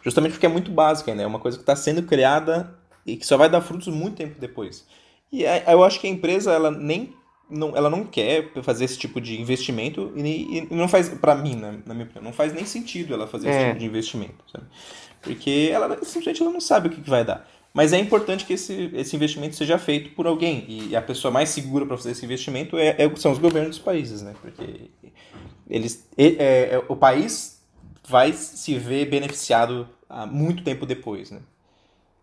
Justamente 0.03 0.33
porque 0.33 0.47
é 0.47 0.49
muito 0.49 0.71
básica, 0.71 1.15
né? 1.15 1.23
É 1.23 1.27
uma 1.27 1.39
coisa 1.39 1.59
que 1.59 1.63
está 1.63 1.77
sendo 1.77 2.03
criada 2.03 2.75
e 3.07 3.17
que 3.17 3.27
só 3.27 3.37
vai 3.37 3.51
dar 3.51 3.61
frutos 3.61 3.89
muito 3.89 4.17
tempo 4.17 4.41
depois. 4.41 4.87
E 5.31 5.45
eu 5.45 5.85
acho 5.85 6.01
que 6.01 6.07
a 6.07 6.11
empresa, 6.11 6.53
ela 6.53 6.71
nem 6.71 7.15
não, 7.51 7.77
ela 7.77 7.91
não 7.91 8.05
quer 8.05 8.53
fazer 8.63 8.85
esse 8.85 8.97
tipo 8.97 9.21
de 9.21 9.41
investimento 9.41 10.13
e, 10.17 10.69
e 10.71 10.75
não 10.75 10.89
faz, 10.89 11.09
para 11.09 11.35
mim, 11.35 11.57
na, 11.57 11.73
na, 11.85 11.95
minha 11.95 12.05
opinião, 12.05 12.23
não 12.23 12.33
faz 12.33 12.53
nem 12.53 12.65
sentido 12.65 13.13
ela 13.13 13.27
fazer 13.27 13.49
é. 13.49 13.51
esse 13.51 13.67
tipo 13.67 13.79
de 13.79 13.87
investimento, 13.87 14.45
sabe? 14.51 14.67
Porque 15.21 15.69
ela 15.73 15.99
simplesmente 16.03 16.43
ela 16.43 16.53
não 16.53 16.61
sabe 16.61 16.89
o 16.89 16.91
que, 16.91 17.01
que 17.01 17.11
vai 17.11 17.25
dar. 17.25 17.47
Mas 17.73 17.93
é 17.93 17.99
importante 17.99 18.45
que 18.45 18.55
esse, 18.55 18.91
esse 18.95 19.15
investimento 19.15 19.55
seja 19.55 19.79
feito 19.79 20.11
por 20.11 20.27
alguém. 20.27 20.65
E 20.69 20.97
a 20.97 21.03
pessoa 21.03 21.31
mais 21.31 21.51
segura 21.51 21.87
para 21.87 21.97
fazer 21.97 22.11
esse 22.11 22.25
investimento 22.25 22.77
é, 22.77 22.97
é, 22.99 23.17
são 23.17 23.31
os 23.31 23.39
governos 23.39 23.77
dos 23.77 23.85
países, 23.85 24.23
né? 24.23 24.35
Porque 24.41 24.91
eles, 25.69 26.09
é, 26.19 26.75
é, 26.75 26.85
o 26.89 26.97
país 26.97 27.63
vai 28.09 28.33
se 28.33 28.77
ver 28.77 29.07
beneficiado 29.07 29.89
há 30.09 30.27
muito 30.27 30.65
tempo 30.65 30.85
depois, 30.85 31.31
né? 31.31 31.41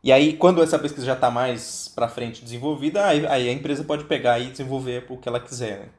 E 0.03 0.11
aí, 0.11 0.33
quando 0.33 0.61
essa 0.61 0.77
pesquisa 0.77 1.05
já 1.05 1.13
está 1.13 1.31
mais 1.31 1.87
para 1.87 2.07
frente 2.07 2.43
desenvolvida, 2.43 3.05
aí, 3.05 3.25
aí, 3.25 3.49
a 3.49 3.51
empresa 3.51 3.83
pode 3.83 4.03
pegar 4.05 4.39
e 4.39 4.51
desenvolver 4.51 5.05
o 5.09 5.17
que 5.17 5.27
ela 5.27 5.39
quiser, 5.39 5.79
né? 5.79 5.89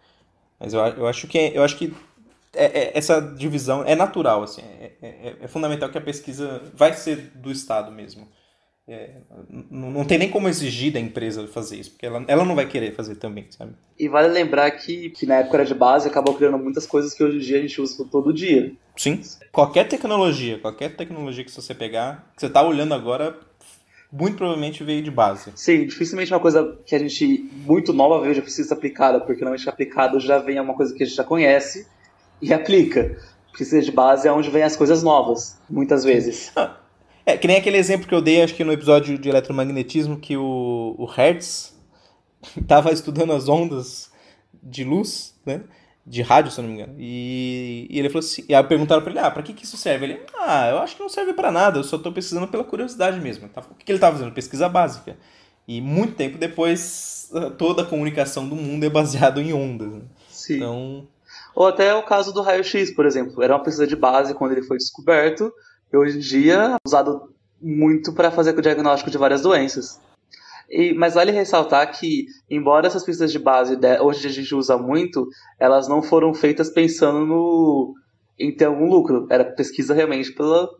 Mas 0.61 0.73
eu, 0.73 0.81
eu 0.81 1.07
acho 1.07 1.27
que, 1.27 1.39
eu 1.39 1.63
acho 1.63 1.77
que 1.77 1.95
é, 2.55 2.65
é, 2.65 2.99
essa 2.99 3.21
divisão 3.21 3.83
é 3.85 3.95
natural, 3.95 4.43
assim, 4.43 4.63
é, 4.63 4.93
é, 5.03 5.37
é 5.43 5.49
fundamental 5.49 5.89
que 5.89 5.99
a 5.99 6.01
pesquisa 6.01 6.63
vai 6.75 6.93
ser 6.93 7.33
do 7.35 7.51
Estado 7.51 7.91
mesmo. 7.91 8.29
É, 8.91 9.11
não 9.71 10.03
tem 10.03 10.17
nem 10.19 10.31
como 10.31 10.49
exigir 10.49 10.91
da 10.91 10.99
empresa 10.99 11.47
fazer 11.47 11.77
isso, 11.77 11.91
porque 11.91 12.07
ela, 12.07 12.25
ela 12.27 12.43
não 12.43 12.55
vai 12.55 12.67
querer 12.67 12.95
fazer 12.95 13.17
também, 13.17 13.45
sabe? 13.51 13.73
E 13.99 14.09
vale 14.09 14.29
lembrar 14.29 14.71
que, 14.71 15.11
que 15.11 15.27
na 15.27 15.37
época 15.37 15.59
era 15.59 15.67
de 15.67 15.75
base 15.75 16.09
acabou 16.09 16.35
criando 16.35 16.57
muitas 16.57 16.87
coisas 16.87 17.13
que 17.13 17.23
hoje 17.23 17.37
em 17.37 17.41
dia 17.41 17.59
a 17.59 17.61
gente 17.61 17.79
usa 17.83 18.03
todo 18.11 18.33
dia. 18.33 18.73
Sim. 18.97 19.21
Qualquer 19.53 19.87
tecnologia, 19.89 20.59
qualquer 20.59 20.97
tecnologia 20.97 21.45
que 21.45 21.51
você 21.51 21.75
pegar, 21.75 22.31
que 22.35 22.41
você 22.41 22.47
está 22.47 22.63
olhando 22.63 22.95
agora, 22.95 23.39
muito 24.11 24.39
provavelmente 24.39 24.83
veio 24.83 25.03
de 25.03 25.11
base. 25.11 25.53
Sim, 25.55 25.85
dificilmente 25.85 26.33
uma 26.33 26.41
coisa 26.41 26.79
que 26.87 26.95
a 26.95 26.99
gente 26.99 27.47
muito 27.67 27.93
nova 27.93 28.23
veio 28.23 28.35
já 28.35 28.41
precisa 28.41 28.69
ser 28.69 28.75
aplicada, 28.75 29.21
porque 29.21 29.43
normalmente 29.43 29.69
aplicado 29.69 30.19
já 30.19 30.39
vem 30.39 30.59
uma 30.59 30.73
coisa 30.73 30.95
que 30.95 31.03
a 31.03 31.07
gente 31.07 31.15
já 31.15 31.25
conhece 31.25 31.87
e 32.41 32.55
aplica. 32.55 33.19
Precisa 33.53 33.83
de 33.83 33.93
base 33.93 34.27
é 34.27 34.33
onde 34.33 34.49
vem 34.49 34.63
as 34.63 34.77
coisas 34.77 35.03
novas, 35.03 35.61
muitas 35.69 36.05
vezes. 36.05 36.53
Ah 36.57 36.88
é, 37.29 37.37
que 37.37 37.47
nem 37.47 37.59
aquele 37.59 37.77
exemplo 37.77 38.09
que 38.09 38.15
eu 38.15 38.23
dei, 38.23 38.43
acho 38.43 38.55
que 38.55 38.65
no 38.65 38.73
episódio 38.73 39.19
de 39.19 39.29
eletromagnetismo, 39.29 40.19
que 40.19 40.35
o, 40.35 40.95
o 40.97 41.05
Hertz 41.05 41.79
estava 42.59 42.91
estudando 42.91 43.35
as 43.35 43.49
ondas 43.49 44.11
de 44.63 44.83
luz, 44.83 45.39
né? 45.45 45.63
De 46.07 46.23
rádio, 46.23 46.51
se 46.51 46.59
eu 46.59 46.63
não 46.63 46.71
me 46.71 46.77
engano. 46.77 46.95
E, 46.99 47.87
e 47.91 47.99
ele 47.99 48.09
falou 48.09 48.21
assim, 48.21 48.43
e 48.49 48.55
aí 48.55 48.65
perguntaram 48.65 49.03
para 49.03 49.11
ele, 49.11 49.21
ah, 49.21 49.31
para 49.31 49.43
que, 49.43 49.53
que 49.53 49.65
isso 49.67 49.77
serve? 49.77 50.07
Ele, 50.07 50.23
ah, 50.39 50.71
eu 50.71 50.79
acho 50.79 50.97
que 50.97 51.03
não 51.03 51.09
serve 51.11 51.35
para 51.35 51.53
nada, 51.53 51.79
eu 51.79 51.85
só 51.85 51.97
estou 51.97 52.11
pesquisando 52.11 52.49
pela 52.49 52.65
curiosidade 52.65 53.21
mesmo. 53.21 53.47
O 53.47 53.75
que, 53.75 53.85
que 53.85 53.93
ele 53.93 53.99
estava 53.99 54.17
fazendo? 54.17 54.33
Pesquisa 54.33 54.67
básica. 54.67 55.19
E 55.67 55.83
muito 55.83 56.15
tempo 56.15 56.39
depois, 56.39 57.31
toda 57.59 57.83
a 57.83 57.85
comunicação 57.85 58.49
do 58.49 58.57
mundo 58.57 58.85
é 58.85 58.89
baseada 58.89 59.39
em 59.39 59.53
ondas. 59.53 59.93
Né? 59.93 60.03
Sim. 60.31 60.57
Então... 60.57 61.09
Ou 61.55 61.67
até 61.67 61.95
o 61.95 62.03
caso 62.05 62.33
do 62.33 62.41
raio-x, 62.41 62.91
por 62.93 63.05
exemplo. 63.05 63.43
Era 63.43 63.55
uma 63.55 63.63
pesquisa 63.63 63.87
de 63.87 63.97
base 63.97 64.33
quando 64.33 64.53
ele 64.53 64.63
foi 64.63 64.79
descoberto, 64.79 65.53
e 65.93 65.97
hoje 65.97 66.17
em 66.17 66.21
dia 66.21 66.55
é 66.55 66.77
usado 66.87 67.33
muito 67.61 68.13
para 68.13 68.31
fazer 68.31 68.57
o 68.57 68.63
diagnóstico 68.63 69.11
de 69.11 69.19
várias 69.19 69.43
doenças. 69.43 70.01
E, 70.71 70.93
mas 70.93 71.15
vale 71.15 71.33
ressaltar 71.33 71.91
que, 71.99 72.27
embora 72.51 72.87
essas 72.87 73.03
pesquisas 73.03 73.33
de 73.33 73.39
base 73.39 73.75
de, 73.75 73.99
hoje 74.01 74.27
a 74.27 74.31
gente 74.31 74.55
usa 74.55 74.77
muito, 74.77 75.27
elas 75.59 75.89
não 75.89 76.03
foram 76.03 76.35
feitas 76.35 76.69
pensando 76.69 77.25
no, 77.25 77.95
em 78.39 78.55
ter 78.55 78.67
algum 78.67 78.87
lucro. 78.87 79.27
Era 79.31 79.45
pesquisa 79.45 79.95
realmente 79.95 80.33
pelo 80.33 80.79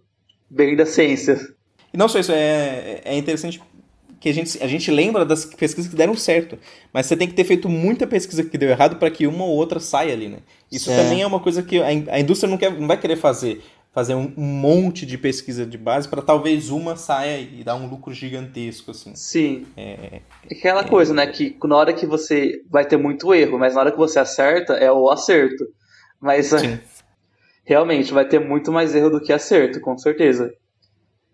bem 0.51 0.77
da 0.77 0.85
ciência. 0.85 1.39
E 1.93 1.97
não 1.97 2.07
só 2.07 2.19
isso, 2.19 2.33
é, 2.33 3.01
é 3.03 3.17
interessante 3.17 3.63
que 4.21 4.29
a 4.29 4.35
gente, 4.35 4.63
a 4.63 4.67
gente 4.67 4.91
lembra 4.91 5.25
das 5.25 5.45
pesquisas 5.45 5.91
que 5.91 5.97
deram 5.97 6.15
certo. 6.15 6.59
Mas 6.93 7.07
você 7.07 7.17
tem 7.17 7.29
que 7.29 7.35
ter 7.35 7.45
feito 7.45 7.69
muita 7.69 8.07
pesquisa 8.07 8.43
que 8.45 8.59
deu 8.59 8.69
errado 8.69 8.97
para 8.97 9.11
que 9.11 9.27
uma 9.27 9.45
ou 9.45 9.57
outra 9.57 9.81
saia 9.81 10.13
ali, 10.13 10.29
né? 10.29 10.39
Isso 10.71 10.91
é. 10.91 10.97
também 10.97 11.23
é 11.23 11.27
uma 11.27 11.41
coisa 11.41 11.63
que 11.63 11.81
a, 11.81 11.87
a 11.87 12.21
indústria 12.21 12.51
não, 12.51 12.59
quer, 12.59 12.73
não 12.79 12.87
vai 12.87 12.99
querer 12.99 13.17
fazer. 13.17 13.63
Fazer 13.99 14.15
um, 14.15 14.33
um 14.37 14.45
monte 14.45 15.05
de 15.05 15.19
pesquisa 15.19 15.67
de 15.67 15.77
base 15.77 16.07
para 16.07 16.23
talvez 16.23 16.71
uma 16.71 16.95
saia 16.95 17.41
e 17.41 17.65
dar 17.65 17.75
um 17.75 17.89
lucro 17.89 18.15
gigantesco, 18.15 18.93
assim. 18.93 19.13
Sim. 19.17 19.67
É, 19.77 20.21
é 20.49 20.55
aquela 20.55 20.83
é... 20.83 20.89
coisa, 20.89 21.13
né? 21.13 21.27
Que 21.27 21.59
na 21.65 21.77
hora 21.77 21.93
que 21.93 22.07
você 22.07 22.63
vai 22.71 22.87
ter 22.87 22.97
muito 22.97 23.35
erro, 23.35 23.59
mas 23.59 23.75
na 23.75 23.81
hora 23.81 23.91
que 23.91 23.99
você 23.99 24.21
acerta, 24.21 24.75
é 24.75 24.89
o 24.93 25.11
acerto. 25.11 25.67
Mas 26.21 26.47
Sim. 26.47 26.79
realmente 27.67 28.13
vai 28.13 28.25
ter 28.25 28.39
muito 28.39 28.71
mais 28.71 28.95
erro 28.95 29.11
do 29.11 29.21
que 29.21 29.33
acerto, 29.33 29.81
com 29.81 29.99
certeza. 29.99 30.55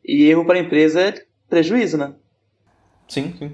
E 0.03 0.25
erro 0.25 0.47
para 0.47 0.59
a 0.59 0.63
empresa 0.63 1.03
é 1.03 1.23
prejuízo, 1.51 1.99
né? 1.99 2.15
Sim, 3.07 3.35
sim. 3.39 3.53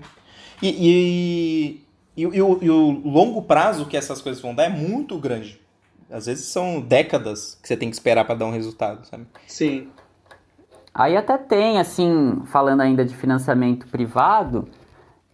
E, 0.63 0.69
e, 0.69 1.87
e, 2.17 2.23
e, 2.23 2.43
o, 2.43 2.59
e 2.63 2.71
o 2.71 2.91
longo 3.05 3.43
prazo 3.43 3.87
que 3.87 3.97
essas 3.97 4.23
coisas 4.23 4.41
vão 4.41 4.55
dar 4.55 4.67
é 4.67 4.69
muito 4.69 5.19
grande. 5.19 5.61
Às 6.11 6.27
vezes 6.27 6.47
são 6.47 6.81
décadas 6.81 7.59
que 7.63 7.69
você 7.69 7.77
tem 7.77 7.89
que 7.89 7.95
esperar 7.95 8.25
para 8.25 8.35
dar 8.35 8.47
um 8.47 8.51
resultado, 8.51 9.07
sabe? 9.07 9.27
Sim. 9.47 9.89
Aí 10.93 11.17
até 11.17 11.39
tem, 11.39 11.79
assim, 11.79 12.43
falando 12.47 12.81
ainda 12.81 13.05
de 13.05 13.15
financiamento 13.15 13.87
privado, 13.87 14.69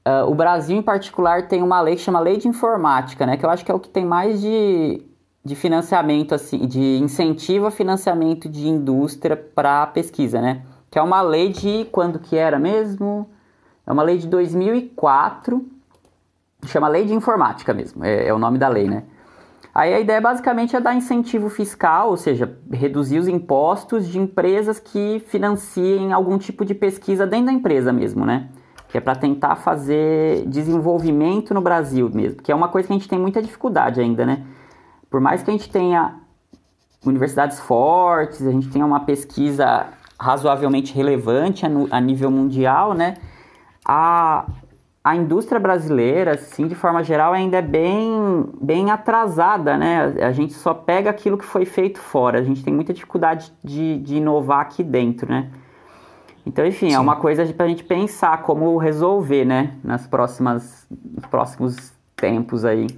uh, 0.06 0.30
o 0.30 0.34
Brasil 0.34 0.76
em 0.76 0.82
particular 0.82 1.48
tem 1.48 1.62
uma 1.62 1.80
lei 1.80 1.96
que 1.96 2.02
chama 2.02 2.20
Lei 2.20 2.36
de 2.36 2.46
Informática, 2.46 3.24
né? 3.24 3.36
Que 3.36 3.46
eu 3.46 3.50
acho 3.50 3.64
que 3.64 3.70
é 3.72 3.74
o 3.74 3.80
que 3.80 3.88
tem 3.88 4.04
mais 4.04 4.40
de, 4.40 5.02
de 5.42 5.54
financiamento, 5.54 6.34
assim, 6.34 6.66
de 6.66 6.98
incentivo 6.98 7.66
a 7.66 7.70
financiamento 7.70 8.48
de 8.48 8.68
indústria 8.68 9.34
para 9.34 9.86
pesquisa, 9.86 10.42
né? 10.42 10.62
Que 10.90 10.98
é 10.98 11.02
uma 11.02 11.22
lei 11.22 11.50
de 11.50 11.86
quando 11.90 12.18
que 12.18 12.36
era 12.36 12.58
mesmo? 12.58 13.30
É 13.86 13.92
uma 13.92 14.02
lei 14.02 14.18
de 14.18 14.26
2004, 14.26 15.64
chama 16.66 16.88
Lei 16.88 17.04
de 17.04 17.14
Informática 17.14 17.72
mesmo, 17.72 18.04
é, 18.04 18.26
é 18.26 18.34
o 18.34 18.38
nome 18.38 18.58
da 18.58 18.68
lei, 18.68 18.88
né? 18.88 19.04
Aí 19.76 19.92
a 19.92 20.00
ideia 20.00 20.22
basicamente 20.22 20.74
é 20.74 20.80
dar 20.80 20.94
incentivo 20.94 21.50
fiscal, 21.50 22.08
ou 22.08 22.16
seja, 22.16 22.56
reduzir 22.72 23.18
os 23.18 23.28
impostos 23.28 24.08
de 24.08 24.18
empresas 24.18 24.78
que 24.78 25.22
financiem 25.26 26.14
algum 26.14 26.38
tipo 26.38 26.64
de 26.64 26.72
pesquisa 26.72 27.26
dentro 27.26 27.48
da 27.48 27.52
empresa 27.52 27.92
mesmo, 27.92 28.24
né? 28.24 28.48
Que 28.88 28.96
é 28.96 29.02
para 29.02 29.14
tentar 29.14 29.56
fazer 29.56 30.46
desenvolvimento 30.46 31.52
no 31.52 31.60
Brasil 31.60 32.08
mesmo, 32.08 32.40
que 32.40 32.50
é 32.50 32.54
uma 32.54 32.68
coisa 32.68 32.88
que 32.88 32.94
a 32.94 32.96
gente 32.96 33.06
tem 33.06 33.18
muita 33.18 33.42
dificuldade 33.42 34.00
ainda, 34.00 34.24
né? 34.24 34.46
Por 35.10 35.20
mais 35.20 35.42
que 35.42 35.50
a 35.50 35.52
gente 35.52 35.68
tenha 35.68 36.20
universidades 37.04 37.60
fortes, 37.60 38.46
a 38.46 38.50
gente 38.50 38.70
tenha 38.70 38.86
uma 38.86 39.00
pesquisa 39.00 39.88
razoavelmente 40.18 40.94
relevante 40.94 41.66
a, 41.66 41.68
a 41.90 42.00
nível 42.00 42.30
mundial, 42.30 42.94
né? 42.94 43.18
a, 43.86 44.44
a 45.06 45.14
indústria 45.14 45.60
brasileira, 45.60 46.32
assim, 46.32 46.66
de 46.66 46.74
forma 46.74 47.04
geral, 47.04 47.32
ainda 47.32 47.58
é 47.58 47.62
bem, 47.62 48.44
bem 48.60 48.90
atrasada, 48.90 49.78
né? 49.78 50.12
A 50.20 50.32
gente 50.32 50.52
só 50.52 50.74
pega 50.74 51.08
aquilo 51.08 51.38
que 51.38 51.44
foi 51.44 51.64
feito 51.64 52.00
fora. 52.00 52.40
A 52.40 52.42
gente 52.42 52.64
tem 52.64 52.74
muita 52.74 52.92
dificuldade 52.92 53.52
de, 53.62 53.98
de 53.98 54.16
inovar 54.16 54.62
aqui 54.62 54.82
dentro, 54.82 55.30
né? 55.30 55.48
Então, 56.44 56.66
enfim, 56.66 56.86
é 56.86 56.90
Sim. 56.90 56.94
é 56.96 56.98
uma 56.98 57.14
coisa 57.14 57.46
para 57.52 57.66
a 57.66 57.68
gente 57.68 57.84
pensar 57.84 58.42
como 58.42 58.76
resolver, 58.78 59.44
né? 59.44 59.74
Nas 59.84 60.08
próximas, 60.08 60.88
nos 60.90 61.26
próximos 61.26 61.92
tempos 62.16 62.64
aí. 62.64 62.88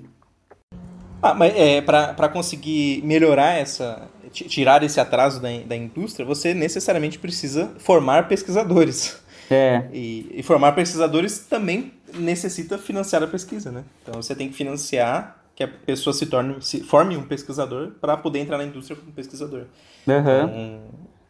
Ah, 1.20 1.34
mas 1.34 1.52
é, 1.54 1.82
para 1.82 2.28
conseguir 2.30 3.02
melhorar 3.04 3.58
essa, 3.58 4.08
tirar 4.32 4.82
esse 4.82 4.98
atraso 4.98 5.42
da, 5.42 5.48
da 5.66 5.76
indústria, 5.76 6.24
você 6.24 6.54
necessariamente 6.54 7.18
precisa 7.18 7.70
formar 7.76 8.28
pesquisadores. 8.28 9.22
É. 9.50 9.84
E, 9.92 10.30
e, 10.34 10.42
formar 10.42 10.72
pesquisadores 10.72 11.38
também 11.38 11.92
necessita 12.14 12.78
financiar 12.78 13.22
a 13.22 13.26
pesquisa, 13.26 13.70
né? 13.70 13.84
Então 14.02 14.20
você 14.20 14.34
tem 14.34 14.48
que 14.48 14.54
financiar 14.54 15.38
que 15.54 15.64
a 15.64 15.68
pessoa 15.68 16.14
se 16.14 16.26
torne, 16.26 16.56
se 16.60 16.82
forme 16.82 17.16
um 17.16 17.22
pesquisador 17.22 17.90
para 18.00 18.16
poder 18.16 18.38
entrar 18.38 18.58
na 18.58 18.64
indústria 18.64 18.96
como 18.96 19.10
pesquisador. 19.10 19.64
Uhum. 20.06 20.18
Então, 20.18 20.80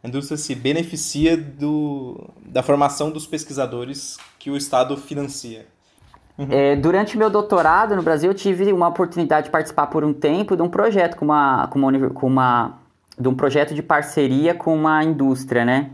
a 0.03 0.07
indústria 0.07 0.37
se 0.37 0.53
beneficia 0.55 1.35
do, 1.35 2.29
da 2.45 2.61
formação 2.61 3.11
dos 3.11 3.25
pesquisadores 3.25 4.17
que 4.37 4.51
o 4.51 4.55
Estado 4.55 4.95
financia. 4.95 5.65
Uhum. 6.37 6.47
É, 6.51 6.75
durante 6.75 7.17
meu 7.17 7.29
doutorado 7.29 7.95
no 7.95 8.01
Brasil, 8.01 8.29
eu 8.29 8.35
tive 8.35 8.71
uma 8.71 8.87
oportunidade 8.87 9.47
de 9.47 9.51
participar 9.51 9.87
por 9.87 10.05
um 10.05 10.13
tempo 10.13 10.55
de 10.55 10.61
um 10.61 10.69
projeto 10.69 11.17
com 11.17 11.25
uma, 11.25 11.67
com 11.67 11.79
uma, 11.79 12.09
com 12.11 12.27
uma 12.27 12.79
de 13.19 13.27
um 13.27 13.35
projeto 13.35 13.73
de 13.73 13.83
parceria 13.83 14.53
com 14.53 14.73
uma 14.73 15.03
indústria, 15.03 15.65
né? 15.65 15.91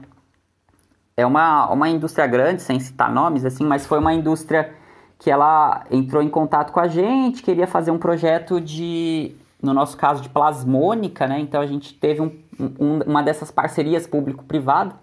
É 1.17 1.25
uma, 1.25 1.71
uma 1.71 1.87
indústria 1.87 2.27
grande, 2.27 2.61
sem 2.61 2.79
citar 2.79 3.11
nomes, 3.11 3.45
assim, 3.45 3.65
mas 3.65 3.85
foi 3.85 3.99
uma 3.99 4.13
indústria 4.13 4.73
que 5.17 5.31
ela 5.31 5.85
entrou 5.89 6.21
em 6.21 6.27
contato 6.27 6.71
com 6.73 6.79
a 6.79 6.87
gente, 6.87 7.41
queria 7.41 7.65
fazer 7.65 7.89
um 7.89 7.97
projeto 7.97 8.59
de, 8.59 9.33
no 9.61 9.73
nosso 9.73 9.95
caso, 9.95 10.21
de 10.21 10.27
plasmônica, 10.27 11.25
né? 11.25 11.39
Então 11.39 11.61
a 11.61 11.65
gente 11.65 11.93
teve 11.93 12.21
um, 12.21 12.37
um, 12.59 12.99
uma 13.05 13.23
dessas 13.23 13.49
parcerias 13.49 14.05
público-privado. 14.05 14.93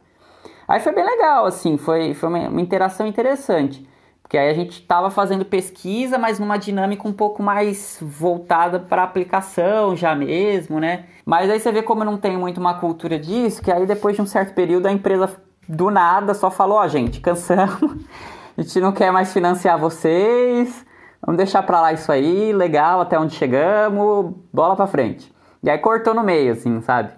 Aí 0.69 0.81
foi 0.81 0.93
bem 0.93 1.05
legal, 1.05 1.47
assim, 1.47 1.79
foi, 1.79 2.13
foi 2.13 2.29
uma, 2.29 2.49
uma 2.49 2.61
interação 2.61 3.07
interessante. 3.07 3.89
Porque 4.23 4.37
aí 4.37 4.51
a 4.51 4.55
gente 4.55 4.81
estava 4.81 5.11
fazendo 5.11 5.45
pesquisa, 5.47 6.19
mas 6.19 6.39
numa 6.39 6.59
dinâmica 6.59 7.09
um 7.09 7.13
pouco 7.13 7.43
mais 7.43 7.99
voltada 8.01 8.79
para 8.79 9.03
aplicação 9.03 9.97
já 9.97 10.15
mesmo, 10.15 10.79
né? 10.79 11.07
Mas 11.25 11.51
aí 11.51 11.59
você 11.59 11.73
vê 11.73 11.83
como 11.83 12.03
eu 12.03 12.07
não 12.07 12.19
tenho 12.19 12.39
muito 12.39 12.59
uma 12.59 12.75
cultura 12.75 13.19
disso, 13.19 13.63
que 13.63 13.73
aí 13.73 13.87
depois 13.87 14.15
de 14.15 14.23
um 14.23 14.27
certo 14.27 14.55
período 14.55 14.87
a 14.87 14.93
empresa 14.93 15.29
do 15.73 15.91
nada 15.91 16.35
só 16.35 16.51
falou, 16.51 16.79
ó, 16.79 16.85
oh, 16.85 16.89
gente, 16.89 17.21
cansamos, 17.21 17.97
a 18.57 18.63
gente 18.63 18.81
não 18.81 18.93
quer 18.93 19.11
mais 19.11 19.33
financiar 19.33 19.79
vocês, 19.79 20.85
vamos 21.21 21.39
deixar 21.39 21.63
pra 21.63 21.81
lá 21.81 21.93
isso 21.93 22.13
aí, 22.13 22.53
legal, 22.53 23.01
até 23.01 23.19
onde 23.19 23.35
chegamos, 23.35 24.35
bola 24.53 24.77
pra 24.77 24.87
frente. 24.87 25.33
E 25.63 25.71
aí 25.71 25.79
cortou 25.79 26.13
no 26.13 26.23
meio, 26.23 26.53
assim, 26.53 26.81
sabe? 26.83 27.11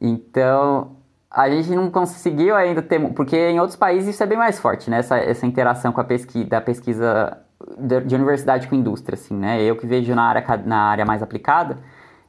Então, 0.00 0.96
a 1.30 1.50
gente 1.50 1.70
não 1.70 1.90
conseguiu 1.90 2.56
ainda 2.56 2.80
ter, 2.80 2.98
porque 3.12 3.36
em 3.36 3.60
outros 3.60 3.76
países 3.76 4.14
isso 4.14 4.22
é 4.22 4.26
bem 4.26 4.38
mais 4.38 4.58
forte, 4.58 4.88
né? 4.88 4.98
Essa, 4.98 5.18
essa 5.18 5.46
interação 5.46 5.92
com 5.92 6.00
a 6.00 6.04
pesquisa, 6.04 6.48
da 6.48 6.60
pesquisa 6.60 7.36
de, 7.76 8.00
de 8.00 8.14
universidade 8.14 8.66
com 8.66 8.74
indústria, 8.74 9.14
assim, 9.14 9.34
né? 9.34 9.60
Eu 9.62 9.76
que 9.76 9.86
vejo 9.86 10.14
na 10.14 10.22
área, 10.22 10.62
na 10.64 10.78
área 10.84 11.04
mais 11.04 11.22
aplicada, 11.22 11.78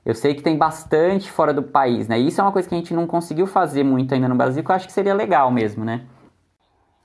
eu 0.10 0.16
sei 0.16 0.34
que 0.34 0.42
tem 0.42 0.58
bastante 0.58 1.32
fora 1.32 1.54
do 1.54 1.62
país, 1.62 2.08
né? 2.08 2.20
E 2.20 2.28
isso 2.28 2.42
é 2.42 2.44
uma 2.44 2.52
coisa 2.52 2.68
que 2.68 2.74
a 2.74 2.78
gente 2.78 2.94
não 2.94 3.06
conseguiu 3.06 3.46
fazer 3.46 3.84
muito 3.84 4.14
ainda 4.14 4.28
no 4.28 4.36
Brasil, 4.36 4.64
que 4.64 4.72
eu 4.72 4.76
acho 4.76 4.88
que 4.88 4.94
seria 4.94 5.14
legal 5.14 5.52
mesmo, 5.52 5.86
né? 5.86 6.02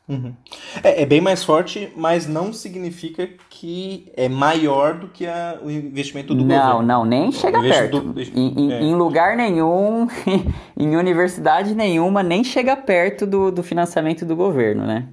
Uhum. 0.06 0.34
É, 0.82 1.02
é, 1.02 1.06
bem 1.06 1.20
mais 1.20 1.42
forte, 1.42 1.90
mas 1.96 2.26
não 2.26 2.52
significa 2.52 3.26
que 3.48 4.12
é 4.14 4.28
maior 4.28 4.98
do 4.98 5.08
que 5.08 5.26
a, 5.26 5.58
o 5.62 5.70
investimento 5.70 6.34
do 6.34 6.44
não, 6.44 6.56
governo. 6.56 6.82
Não, 6.82 6.98
não, 6.98 7.04
nem 7.04 7.32
chega 7.32 7.60
perto. 7.60 8.00
Do... 8.00 8.20
Em, 8.20 8.70
é. 8.70 8.82
em, 8.82 8.94
lugar 8.94 9.34
nenhum, 9.34 10.06
em 10.76 10.96
universidade 10.96 11.74
nenhuma, 11.74 12.22
nem 12.22 12.44
chega 12.44 12.76
perto 12.76 13.26
do, 13.26 13.50
do 13.50 13.62
financiamento 13.62 14.26
do 14.26 14.36
governo, 14.36 14.86
né? 14.86 15.08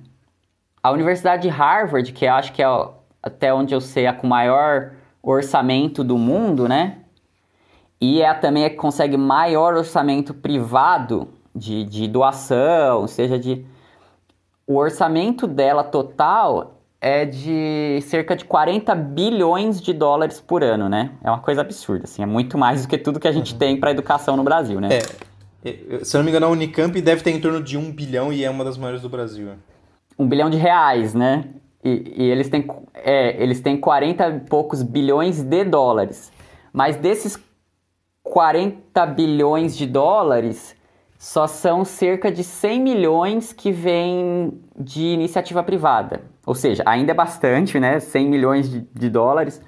A 0.84 0.92
Universidade 0.92 1.44
de 1.44 1.50
Harvard, 1.50 2.12
que 2.12 2.26
eu 2.26 2.34
acho 2.34 2.52
que 2.52 2.62
é 2.62 2.68
até 3.24 3.54
onde 3.54 3.74
eu 3.74 3.80
sei 3.80 4.08
a 4.08 4.14
com 4.14 4.28
maior 4.28 4.92
orçamento 5.24 6.04
do 6.04 6.18
mundo, 6.18 6.68
né? 6.68 6.98
E 8.02 8.22
é 8.22 8.34
também 8.34 8.64
é 8.64 8.70
que 8.70 8.78
consegue 8.78 9.16
maior 9.16 9.76
orçamento 9.76 10.34
privado 10.34 11.28
de, 11.56 11.84
de 11.84 12.08
doação, 12.08 13.06
seja 13.08 13.38
de. 13.38 13.64
O 14.66 14.78
orçamento 14.78 15.46
dela 15.46 15.84
total 15.84 16.82
é 17.00 17.26
de 17.26 18.00
cerca 18.04 18.36
de 18.36 18.46
40 18.46 18.96
bilhões 18.96 19.80
de 19.82 19.94
dólares 19.94 20.40
por 20.40 20.64
ano, 20.64 20.90
né? 20.90 21.12
É 21.24 21.30
uma 21.30 21.40
coisa 21.40 21.62
absurda, 21.62 22.06
assim, 22.06 22.24
é 22.24 22.26
muito 22.26 22.58
mais 22.58 22.84
do 22.84 22.88
que 22.88 22.98
tudo 22.98 23.20
que 23.20 23.28
a 23.28 23.32
gente 23.32 23.54
uhum. 23.54 23.60
tem 23.60 23.80
para 23.80 23.92
educação 23.92 24.36
no 24.36 24.44
Brasil, 24.44 24.80
né? 24.80 24.90
É, 25.64 25.70
é, 25.70 26.04
se 26.04 26.16
eu 26.16 26.20
não 26.20 26.26
me 26.26 26.32
engano, 26.32 26.48
a 26.48 26.50
Unicamp 26.50 27.00
deve 27.02 27.22
ter 27.22 27.32
em 27.32 27.42
torno 27.42 27.62
de 27.62 27.78
um 27.78 27.92
bilhão 27.92 28.32
e 28.32 28.44
é 28.44 28.50
uma 28.50 28.64
das 28.64 28.78
maiores 28.78 29.02
do 29.02 29.10
Brasil. 29.10 29.50
Um 30.18 30.28
bilhão 30.28 30.50
de 30.50 30.58
reais, 30.58 31.14
né? 31.14 31.46
E, 31.84 32.14
e 32.18 32.24
eles, 32.30 32.50
têm, 32.50 32.68
é, 32.94 33.42
eles 33.42 33.60
têm 33.60 33.78
40 33.78 34.28
e 34.30 34.40
poucos 34.42 34.84
bilhões 34.84 35.42
de 35.42 35.64
dólares. 35.64 36.32
Mas 36.72 36.96
desses 36.96 37.36
40 38.24 39.06
bilhões 39.08 39.76
de 39.76 39.86
dólares, 39.86 40.76
só 41.18 41.46
são 41.46 41.86
cerca 41.86 42.32
de 42.32 42.44
100 42.44 42.82
milhões 42.82 43.54
que 43.54 43.72
vêm 43.72 44.60
de 44.78 45.04
iniciativa 45.04 45.62
privada. 45.62 46.22
Ou 46.46 46.56
seja, 46.56 46.82
ainda 46.86 47.12
é 47.12 47.14
bastante, 47.14 47.80
né? 47.80 48.00
100 48.00 48.28
milhões 48.28 48.70
de, 48.70 48.82
de 48.94 49.10
dólares, 49.10 49.62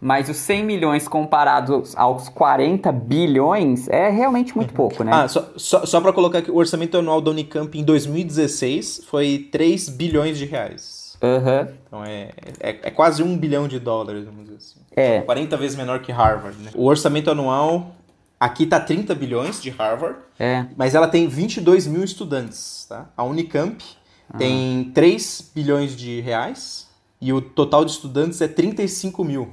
mas 0.00 0.28
os 0.28 0.36
100 0.36 0.64
milhões 0.64 1.08
comparados 1.08 1.96
aos 1.96 2.28
40 2.28 2.90
bilhões 2.92 3.88
é 3.88 4.08
realmente 4.08 4.56
muito 4.56 4.72
pouco, 4.72 5.02
né? 5.02 5.10
Ah, 5.12 5.28
só, 5.28 5.50
só, 5.56 5.84
só 5.84 6.00
para 6.00 6.12
colocar 6.12 6.38
aqui, 6.38 6.50
o 6.50 6.56
orçamento 6.56 6.96
anual 6.96 7.20
da 7.20 7.30
Unicamp 7.30 7.76
em 7.78 7.84
2016 7.84 9.02
foi 9.06 9.48
3 9.50 9.88
bilhões 9.88 10.38
de 10.38 10.46
reais. 10.46 11.00
Uhum. 11.22 11.74
Então 11.86 12.04
é, 12.04 12.30
é, 12.60 12.70
é, 12.82 12.90
quase 12.90 13.22
um 13.22 13.36
bilhão 13.36 13.68
de 13.68 13.78
dólares, 13.78 14.24
vamos 14.24 14.44
dizer 14.44 14.56
assim. 14.56 14.80
É. 14.96 15.20
40 15.20 15.56
vezes 15.56 15.76
menor 15.76 16.00
que 16.00 16.10
Harvard, 16.10 16.56
né? 16.62 16.70
O 16.74 16.86
orçamento 16.86 17.30
anual 17.30 17.94
Aqui 18.40 18.64
tá 18.64 18.80
30 18.80 19.14
bilhões 19.14 19.60
de 19.60 19.68
Harvard, 19.68 20.18
é. 20.38 20.64
mas 20.74 20.94
ela 20.94 21.06
tem 21.06 21.28
22 21.28 21.86
mil 21.86 22.02
estudantes, 22.02 22.86
tá? 22.88 23.10
A 23.14 23.22
Unicamp 23.22 23.84
ah. 24.32 24.38
tem 24.38 24.90
3 24.94 25.52
bilhões 25.54 25.94
de 25.94 26.22
reais 26.22 26.88
e 27.20 27.34
o 27.34 27.42
total 27.42 27.84
de 27.84 27.90
estudantes 27.90 28.40
é 28.40 28.48
35 28.48 29.22
mil. 29.24 29.50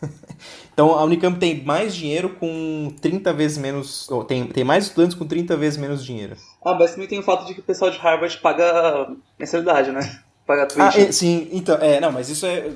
então 0.72 0.96
a 0.96 1.02
Unicamp 1.02 1.40
tem 1.40 1.64
mais 1.64 1.92
dinheiro 1.92 2.36
com 2.38 2.94
30 3.00 3.32
vezes 3.32 3.58
menos. 3.58 4.08
Tem, 4.28 4.46
tem 4.46 4.62
mais 4.62 4.84
estudantes 4.84 5.16
com 5.16 5.26
30 5.26 5.56
vezes 5.56 5.76
menos 5.76 6.04
dinheiro. 6.04 6.36
Ah, 6.64 6.74
mas 6.74 6.92
também 6.92 7.08
tem 7.08 7.18
o 7.18 7.22
fato 7.24 7.44
de 7.46 7.52
que 7.52 7.60
o 7.60 7.64
pessoal 7.64 7.90
de 7.90 7.98
Harvard 7.98 8.38
paga 8.38 9.08
mensalidade, 9.36 9.90
né? 9.90 10.20
Paga 10.46 10.66
Twitch. 10.66 10.94
Ah, 10.94 11.00
é, 11.00 11.10
sim, 11.10 11.48
então, 11.50 11.78
é, 11.80 11.98
não, 11.98 12.12
mas 12.12 12.28
isso 12.28 12.46
é. 12.46 12.70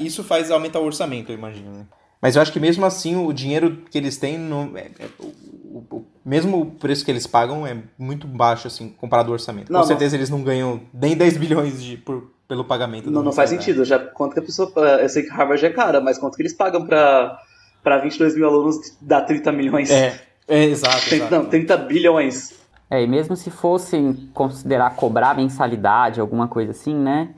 Isso 0.00 0.24
faz 0.24 0.50
aumentar 0.50 0.80
o 0.80 0.86
orçamento, 0.86 1.30
eu 1.30 1.36
imagino, 1.36 1.72
né? 1.72 1.86
Mas 2.20 2.36
eu 2.36 2.42
acho 2.42 2.52
que 2.52 2.60
mesmo 2.60 2.84
assim 2.84 3.16
o 3.16 3.32
dinheiro 3.32 3.82
que 3.90 3.96
eles 3.96 4.16
têm, 4.16 4.38
no, 4.38 4.76
é, 4.76 4.90
é, 4.98 5.08
o, 5.20 5.84
o, 5.90 6.04
mesmo 6.24 6.60
o 6.60 6.66
preço 6.66 7.04
que 7.04 7.10
eles 7.10 7.26
pagam 7.26 7.66
é 7.66 7.76
muito 7.96 8.26
baixo, 8.26 8.66
assim, 8.66 8.88
comparado 8.88 9.28
ao 9.28 9.34
orçamento. 9.34 9.72
Não, 9.72 9.80
Com 9.80 9.86
certeza 9.86 10.16
não. 10.16 10.18
eles 10.18 10.30
não 10.30 10.42
ganham 10.42 10.80
nem 10.92 11.16
10 11.16 11.36
bilhões 11.36 11.82
de, 11.82 11.96
por, 11.96 12.30
pelo 12.48 12.64
pagamento. 12.64 13.10
Não, 13.10 13.22
não 13.22 13.32
faz 13.32 13.50
sentido. 13.50 13.84
Já, 13.84 13.98
quanto 13.98 14.32
que 14.32 14.40
a 14.40 14.42
pessoa. 14.42 14.72
Eh, 14.76 15.04
eu 15.04 15.08
sei 15.08 15.22
que 15.22 15.30
Harvard 15.30 15.64
é 15.64 15.70
cara, 15.70 16.00
mas 16.00 16.18
quanto 16.18 16.34
que 16.34 16.42
eles 16.42 16.54
pagam 16.54 16.84
para 16.84 17.38
para 17.82 17.98
22 17.98 18.34
mil 18.34 18.46
alunos 18.48 18.96
dá 19.00 19.20
30 19.20 19.52
milhões? 19.52 19.90
É, 19.90 20.20
é 20.48 20.64
exato, 20.64 21.14
exato. 21.14 21.34
Não, 21.34 21.44
30 21.44 21.76
bilhões. 21.76 22.52
É, 22.90 23.02
e 23.02 23.06
mesmo 23.06 23.36
se 23.36 23.50
fossem 23.50 24.30
considerar 24.32 24.96
cobrar 24.96 25.36
mensalidade, 25.36 26.20
alguma 26.20 26.48
coisa 26.48 26.70
assim, 26.72 26.94
né? 26.94 27.30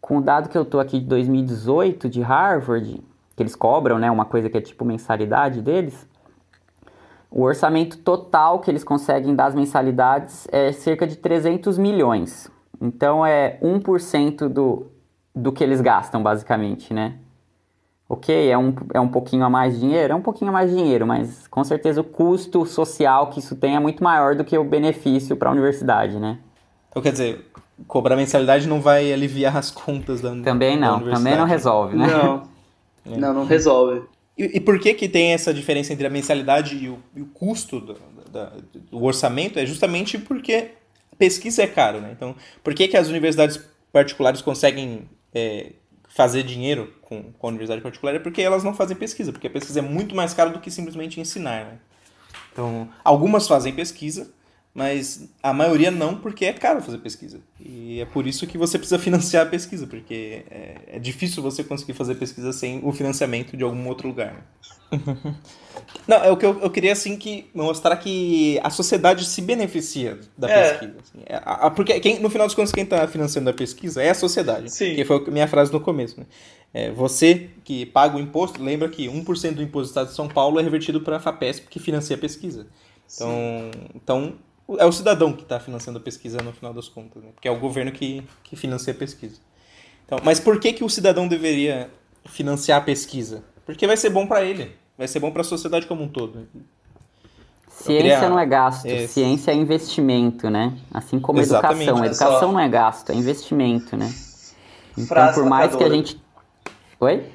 Com 0.00 0.18
o 0.18 0.20
dado 0.20 0.48
que 0.48 0.58
eu 0.58 0.64
tô 0.64 0.78
aqui 0.78 0.98
de 0.98 1.06
2018 1.06 2.08
de 2.08 2.20
Harvard, 2.20 3.02
que 3.36 3.42
eles 3.42 3.54
cobram, 3.54 3.98
né, 3.98 4.10
uma 4.10 4.24
coisa 4.24 4.48
que 4.48 4.56
é 4.56 4.60
tipo 4.60 4.84
mensalidade 4.84 5.60
deles, 5.60 6.08
o 7.30 7.42
orçamento 7.42 7.98
total 7.98 8.60
que 8.60 8.70
eles 8.70 8.82
conseguem 8.82 9.34
das 9.34 9.54
mensalidades 9.54 10.48
é 10.50 10.72
cerca 10.72 11.06
de 11.06 11.16
300 11.16 11.76
milhões. 11.76 12.50
Então 12.80 13.26
é 13.26 13.58
1% 13.62 14.48
do, 14.48 14.86
do 15.34 15.52
que 15.52 15.62
eles 15.62 15.82
gastam, 15.82 16.22
basicamente, 16.22 16.94
né? 16.94 17.16
Ok, 18.08 18.48
é 18.48 18.56
um, 18.56 18.72
é 18.94 19.00
um 19.00 19.08
pouquinho 19.08 19.44
a 19.44 19.50
mais 19.50 19.74
de 19.74 19.80
dinheiro? 19.80 20.12
É 20.12 20.16
um 20.16 20.22
pouquinho 20.22 20.50
a 20.50 20.52
mais 20.52 20.70
de 20.70 20.76
dinheiro, 20.76 21.06
mas 21.06 21.46
com 21.48 21.62
certeza 21.64 22.00
o 22.00 22.04
custo 22.04 22.64
social 22.64 23.28
que 23.28 23.40
isso 23.40 23.56
tem 23.56 23.74
é 23.74 23.80
muito 23.80 24.02
maior 24.02 24.36
do 24.36 24.44
que 24.44 24.56
o 24.56 24.64
benefício 24.64 25.36
para 25.36 25.50
a 25.50 25.52
universidade, 25.52 26.18
né? 26.18 26.38
Então, 26.88 27.02
quer 27.02 27.12
dizer, 27.12 27.50
cobrar 27.86 28.16
mensalidade 28.16 28.68
não 28.68 28.80
vai 28.80 29.12
aliviar 29.12 29.56
as 29.56 29.70
contas 29.70 30.20
da 30.20 30.30
Também 30.36 30.78
não, 30.78 31.02
da 31.02 31.16
também 31.16 31.36
não 31.36 31.44
resolve, 31.44 31.96
né? 31.96 32.06
Não. 32.06 32.42
É. 33.10 33.16
Não, 33.16 33.32
não 33.32 33.44
resolve. 33.44 34.02
E, 34.36 34.56
e, 34.56 34.60
por 34.60 34.78
que 34.78 34.92
que 34.92 35.08
tem 35.08 35.32
essa 35.32 35.52
diferença 35.52 35.92
entre 35.92 36.06
a 36.06 36.10
mensalidade 36.10 36.76
e 36.76 36.88
o, 36.88 36.98
e 37.14 37.22
o 37.22 37.26
custo 37.26 37.80
do, 37.80 37.94
do, 38.90 39.02
orçamento? 39.02 39.58
É 39.58 39.64
justamente 39.64 40.18
porque 40.18 40.72
pesquisa 41.18 41.62
é 41.62 41.66
caro, 41.66 42.00
né? 42.00 42.10
Então, 42.12 42.36
por 42.62 42.74
que 42.74 42.86
que 42.86 42.96
as 42.96 43.08
universidades 43.08 43.58
particulares 43.90 44.42
conseguem 44.42 45.08
é, 45.34 45.72
fazer 46.08 46.42
dinheiro 46.42 46.92
com, 47.00 47.32
com 47.32 47.46
a 47.46 47.50
universidade 47.50 47.80
particular? 47.80 48.14
É 48.14 48.18
porque 48.18 48.42
elas 48.42 48.62
não 48.62 48.74
fazem 48.74 48.96
pesquisa, 48.96 49.32
porque 49.32 49.46
a 49.46 49.50
pesquisa 49.50 49.78
é 49.78 49.82
muito 49.82 50.14
mais 50.14 50.34
cara 50.34 50.50
do 50.50 50.60
que 50.60 50.70
simplesmente 50.70 51.18
ensinar, 51.18 51.64
né? 51.64 51.78
Então, 52.52 52.88
algumas 53.04 53.48
fazem 53.48 53.72
pesquisa, 53.72 54.30
mas 54.76 55.26
a 55.42 55.54
maioria 55.54 55.90
não, 55.90 56.16
porque 56.16 56.44
é 56.44 56.52
caro 56.52 56.82
fazer 56.82 56.98
pesquisa. 56.98 57.40
E 57.58 57.98
é 57.98 58.04
por 58.04 58.26
isso 58.26 58.46
que 58.46 58.58
você 58.58 58.76
precisa 58.76 58.98
financiar 59.00 59.46
a 59.46 59.48
pesquisa, 59.48 59.86
porque 59.86 60.44
é, 60.50 60.76
é 60.88 60.98
difícil 60.98 61.42
você 61.42 61.64
conseguir 61.64 61.94
fazer 61.94 62.16
pesquisa 62.16 62.52
sem 62.52 62.82
o 62.84 62.92
financiamento 62.92 63.56
de 63.56 63.64
algum 63.64 63.88
outro 63.88 64.06
lugar. 64.06 64.46
não, 66.06 66.18
é 66.18 66.30
o 66.30 66.36
que 66.36 66.44
eu, 66.44 66.60
eu 66.60 66.68
queria 66.68 66.92
assim 66.92 67.16
que 67.16 67.48
mostrar 67.54 67.96
que 67.96 68.60
a 68.62 68.68
sociedade 68.68 69.24
se 69.24 69.40
beneficia 69.40 70.20
da 70.36 70.46
é. 70.46 70.68
pesquisa. 70.68 70.96
Assim. 71.02 71.24
É, 71.24 71.36
a, 71.36 71.66
a, 71.66 71.70
porque 71.70 71.98
quem, 71.98 72.20
no 72.20 72.28
final 72.28 72.46
dos 72.46 72.54
contos, 72.54 72.70
quem 72.70 72.84
está 72.84 73.08
financiando 73.08 73.48
a 73.48 73.54
pesquisa 73.54 74.02
é 74.02 74.10
a 74.10 74.14
sociedade. 74.14 74.70
Sim. 74.70 74.94
Que 74.94 75.06
foi 75.06 75.24
a 75.26 75.30
minha 75.30 75.48
frase 75.48 75.72
no 75.72 75.80
começo. 75.80 76.20
Né? 76.20 76.26
É, 76.74 76.90
você 76.90 77.48
que 77.64 77.86
paga 77.86 78.18
o 78.18 78.20
imposto, 78.20 78.62
lembra 78.62 78.90
que 78.90 79.06
1% 79.06 79.54
do 79.54 79.62
imposto 79.62 79.86
do 79.86 79.88
Estado 79.88 80.08
de 80.08 80.14
São 80.14 80.28
Paulo 80.28 80.60
é 80.60 80.62
revertido 80.62 81.00
para 81.00 81.16
a 81.16 81.20
FAPESP, 81.20 81.66
que 81.70 81.78
financia 81.78 82.14
a 82.14 82.18
pesquisa. 82.18 82.66
Então, 83.14 83.70
então 83.94 84.34
é 84.78 84.84
o 84.84 84.92
cidadão 84.92 85.32
que 85.32 85.42
está 85.42 85.60
financiando 85.60 85.98
a 85.98 86.02
pesquisa 86.02 86.38
no 86.42 86.52
final 86.52 86.74
das 86.74 86.88
contas, 86.88 87.22
né? 87.22 87.30
porque 87.32 87.46
é 87.46 87.50
o 87.50 87.58
governo 87.58 87.92
que, 87.92 88.26
que 88.42 88.56
financia 88.56 88.92
a 88.92 88.96
pesquisa. 88.96 89.36
Então, 90.04 90.18
mas 90.24 90.40
por 90.40 90.58
que, 90.58 90.72
que 90.72 90.84
o 90.84 90.88
cidadão 90.88 91.28
deveria 91.28 91.90
financiar 92.24 92.78
a 92.78 92.84
pesquisa? 92.84 93.44
Porque 93.64 93.86
vai 93.86 93.96
ser 93.96 94.10
bom 94.10 94.26
para 94.26 94.44
ele, 94.44 94.76
vai 94.98 95.06
ser 95.06 95.20
bom 95.20 95.30
para 95.30 95.42
a 95.42 95.44
sociedade 95.44 95.86
como 95.86 96.02
um 96.02 96.08
todo. 96.08 96.48
Ciência 97.68 98.16
queria... 98.16 98.28
não 98.28 98.38
é 98.38 98.46
gasto, 98.46 98.86
é... 98.86 99.06
ciência 99.06 99.50
é 99.50 99.54
investimento, 99.54 100.48
né? 100.48 100.76
Assim 100.92 101.20
como 101.20 101.40
Exatamente. 101.40 101.90
educação. 101.90 102.04
Educação 102.06 102.52
não 102.52 102.60
é 102.60 102.68
gasto, 102.68 103.10
é 103.10 103.14
investimento, 103.14 103.96
né? 103.96 104.12
Então, 104.92 105.06
Frase 105.06 105.40
por 105.40 105.48
mais 105.48 105.72
lacradora. 105.72 105.90
que 105.90 105.94
a 105.94 105.96
gente. 105.96 106.22
Oi? 106.98 107.30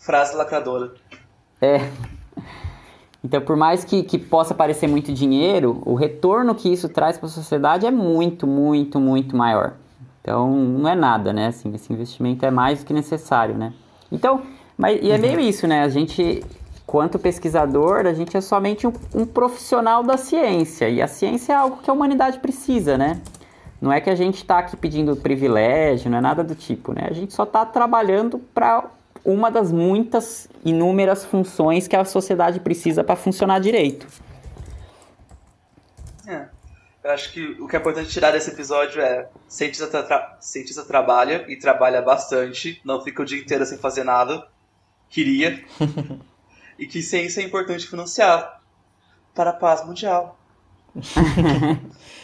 Frase 0.00 0.36
lacradora. 0.36 0.94
É. 1.60 1.88
Então, 3.24 3.40
por 3.40 3.56
mais 3.56 3.84
que, 3.84 4.02
que 4.02 4.18
possa 4.18 4.54
parecer 4.54 4.86
muito 4.86 5.10
dinheiro, 5.10 5.80
o 5.86 5.94
retorno 5.94 6.54
que 6.54 6.70
isso 6.70 6.90
traz 6.90 7.16
para 7.16 7.26
a 7.26 7.30
sociedade 7.30 7.86
é 7.86 7.90
muito, 7.90 8.46
muito, 8.46 9.00
muito 9.00 9.34
maior. 9.34 9.72
Então, 10.20 10.50
não 10.50 10.88
é 10.88 10.94
nada, 10.94 11.32
né? 11.32 11.46
Assim, 11.46 11.74
esse 11.74 11.90
investimento 11.90 12.44
é 12.44 12.50
mais 12.50 12.80
do 12.80 12.86
que 12.86 12.92
necessário, 12.92 13.54
né? 13.54 13.72
Então, 14.12 14.42
mas, 14.76 15.00
e 15.02 15.10
é 15.10 15.16
meio 15.16 15.38
uhum. 15.38 15.48
isso, 15.48 15.66
né? 15.66 15.82
A 15.82 15.88
gente, 15.88 16.44
quanto 16.86 17.18
pesquisador, 17.18 18.06
a 18.06 18.12
gente 18.12 18.36
é 18.36 18.42
somente 18.42 18.86
um, 18.86 18.92
um 19.14 19.24
profissional 19.24 20.02
da 20.02 20.18
ciência. 20.18 20.90
E 20.90 21.00
a 21.00 21.08
ciência 21.08 21.54
é 21.54 21.56
algo 21.56 21.78
que 21.78 21.88
a 21.88 21.94
humanidade 21.94 22.38
precisa, 22.40 22.98
né? 22.98 23.22
Não 23.80 23.90
é 23.90 24.02
que 24.02 24.10
a 24.10 24.14
gente 24.14 24.36
está 24.36 24.58
aqui 24.58 24.76
pedindo 24.76 25.16
privilégio, 25.16 26.10
não 26.10 26.18
é 26.18 26.20
nada 26.20 26.44
do 26.44 26.54
tipo, 26.54 26.92
né? 26.92 27.06
A 27.08 27.14
gente 27.14 27.32
só 27.32 27.44
está 27.44 27.64
trabalhando 27.64 28.38
para 28.38 28.84
uma 29.24 29.50
das 29.50 29.72
muitas 29.72 30.48
inúmeras 30.64 31.24
funções 31.24 31.88
que 31.88 31.96
a 31.96 32.04
sociedade 32.04 32.60
precisa 32.60 33.02
para 33.02 33.16
funcionar 33.16 33.58
direito. 33.58 34.06
É. 36.26 36.48
Eu 37.02 37.10
acho 37.10 37.32
que 37.32 37.44
o 37.60 37.68
que 37.68 37.76
é 37.76 37.78
importante 37.78 38.08
tirar 38.08 38.30
desse 38.30 38.50
episódio 38.50 39.00
é 39.00 39.28
cientista, 39.46 40.02
tra 40.02 40.36
cientista 40.40 40.84
trabalha 40.84 41.44
e 41.48 41.56
trabalha 41.56 42.00
bastante, 42.00 42.80
não 42.84 43.02
fica 43.02 43.22
o 43.22 43.24
dia 43.24 43.38
inteiro 43.38 43.64
sem 43.66 43.78
fazer 43.78 44.04
nada. 44.04 44.46
Queria. 45.08 45.64
e 46.78 46.86
que 46.86 47.02
ciência 47.02 47.40
é 47.40 47.44
importante 47.44 47.86
financiar 47.86 48.60
para 49.34 49.50
a 49.50 49.52
paz 49.54 49.84
mundial. 49.84 50.38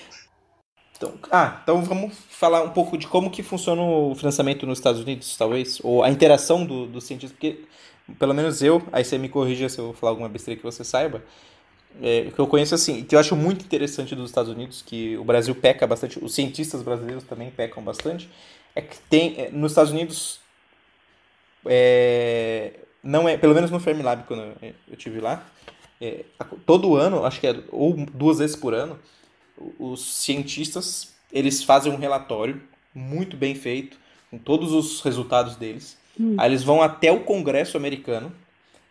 Então, 1.00 1.14
ah, 1.32 1.58
então 1.62 1.82
vamos 1.82 2.12
falar 2.28 2.62
um 2.62 2.68
pouco 2.68 2.98
de 2.98 3.06
como 3.06 3.30
que 3.30 3.42
funciona 3.42 3.80
o 3.80 4.14
financiamento 4.14 4.66
nos 4.66 4.78
Estados 4.78 5.00
Unidos, 5.00 5.34
talvez, 5.34 5.80
ou 5.82 6.04
a 6.04 6.10
interação 6.10 6.62
do, 6.62 6.84
do 6.84 7.00
cientista, 7.00 7.34
porque 7.34 7.64
pelo 8.18 8.34
menos 8.34 8.60
eu, 8.62 8.82
aí 8.92 9.02
você 9.02 9.16
me 9.16 9.30
corrija 9.30 9.66
se 9.70 9.78
eu 9.78 9.94
falar 9.94 10.10
alguma 10.10 10.28
besteira 10.28 10.58
que 10.60 10.62
você 10.64 10.84
saiba, 10.84 11.22
é, 12.02 12.30
que 12.30 12.38
eu 12.38 12.46
conheço 12.46 12.74
assim, 12.74 13.02
que 13.02 13.14
eu 13.14 13.18
acho 13.18 13.34
muito 13.34 13.64
interessante 13.64 14.14
dos 14.14 14.28
Estados 14.28 14.52
Unidos, 14.52 14.82
que 14.82 15.16
o 15.16 15.24
Brasil 15.24 15.54
peca 15.54 15.86
bastante, 15.86 16.22
os 16.22 16.34
cientistas 16.34 16.82
brasileiros 16.82 17.24
também 17.24 17.50
pecam 17.50 17.82
bastante, 17.82 18.28
é 18.74 18.82
que 18.82 18.98
tem, 19.08 19.40
é, 19.40 19.50
nos 19.50 19.72
Estados 19.72 19.92
Unidos, 19.92 20.38
é, 21.64 22.74
não 23.02 23.26
é, 23.26 23.38
pelo 23.38 23.54
menos 23.54 23.70
no 23.70 23.80
Fermilab, 23.80 24.24
quando 24.24 24.42
eu, 24.60 24.74
eu 24.90 24.96
tive 24.98 25.18
lá, 25.18 25.46
é, 25.98 26.26
todo 26.66 26.94
ano, 26.94 27.24
acho 27.24 27.40
que 27.40 27.46
é, 27.46 27.56
ou 27.72 27.94
duas 28.12 28.38
vezes 28.38 28.54
por 28.54 28.74
ano, 28.74 28.98
os 29.78 30.16
cientistas 30.16 31.10
eles 31.32 31.62
fazem 31.62 31.92
um 31.92 31.96
relatório 31.96 32.60
muito 32.94 33.36
bem 33.36 33.54
feito, 33.54 33.96
com 34.30 34.38
todos 34.38 34.72
os 34.72 35.00
resultados 35.00 35.56
deles. 35.56 35.96
Hum. 36.18 36.34
Aí 36.38 36.50
eles 36.50 36.62
vão 36.62 36.82
até 36.82 37.10
o 37.12 37.20
Congresso 37.20 37.76
americano, 37.76 38.32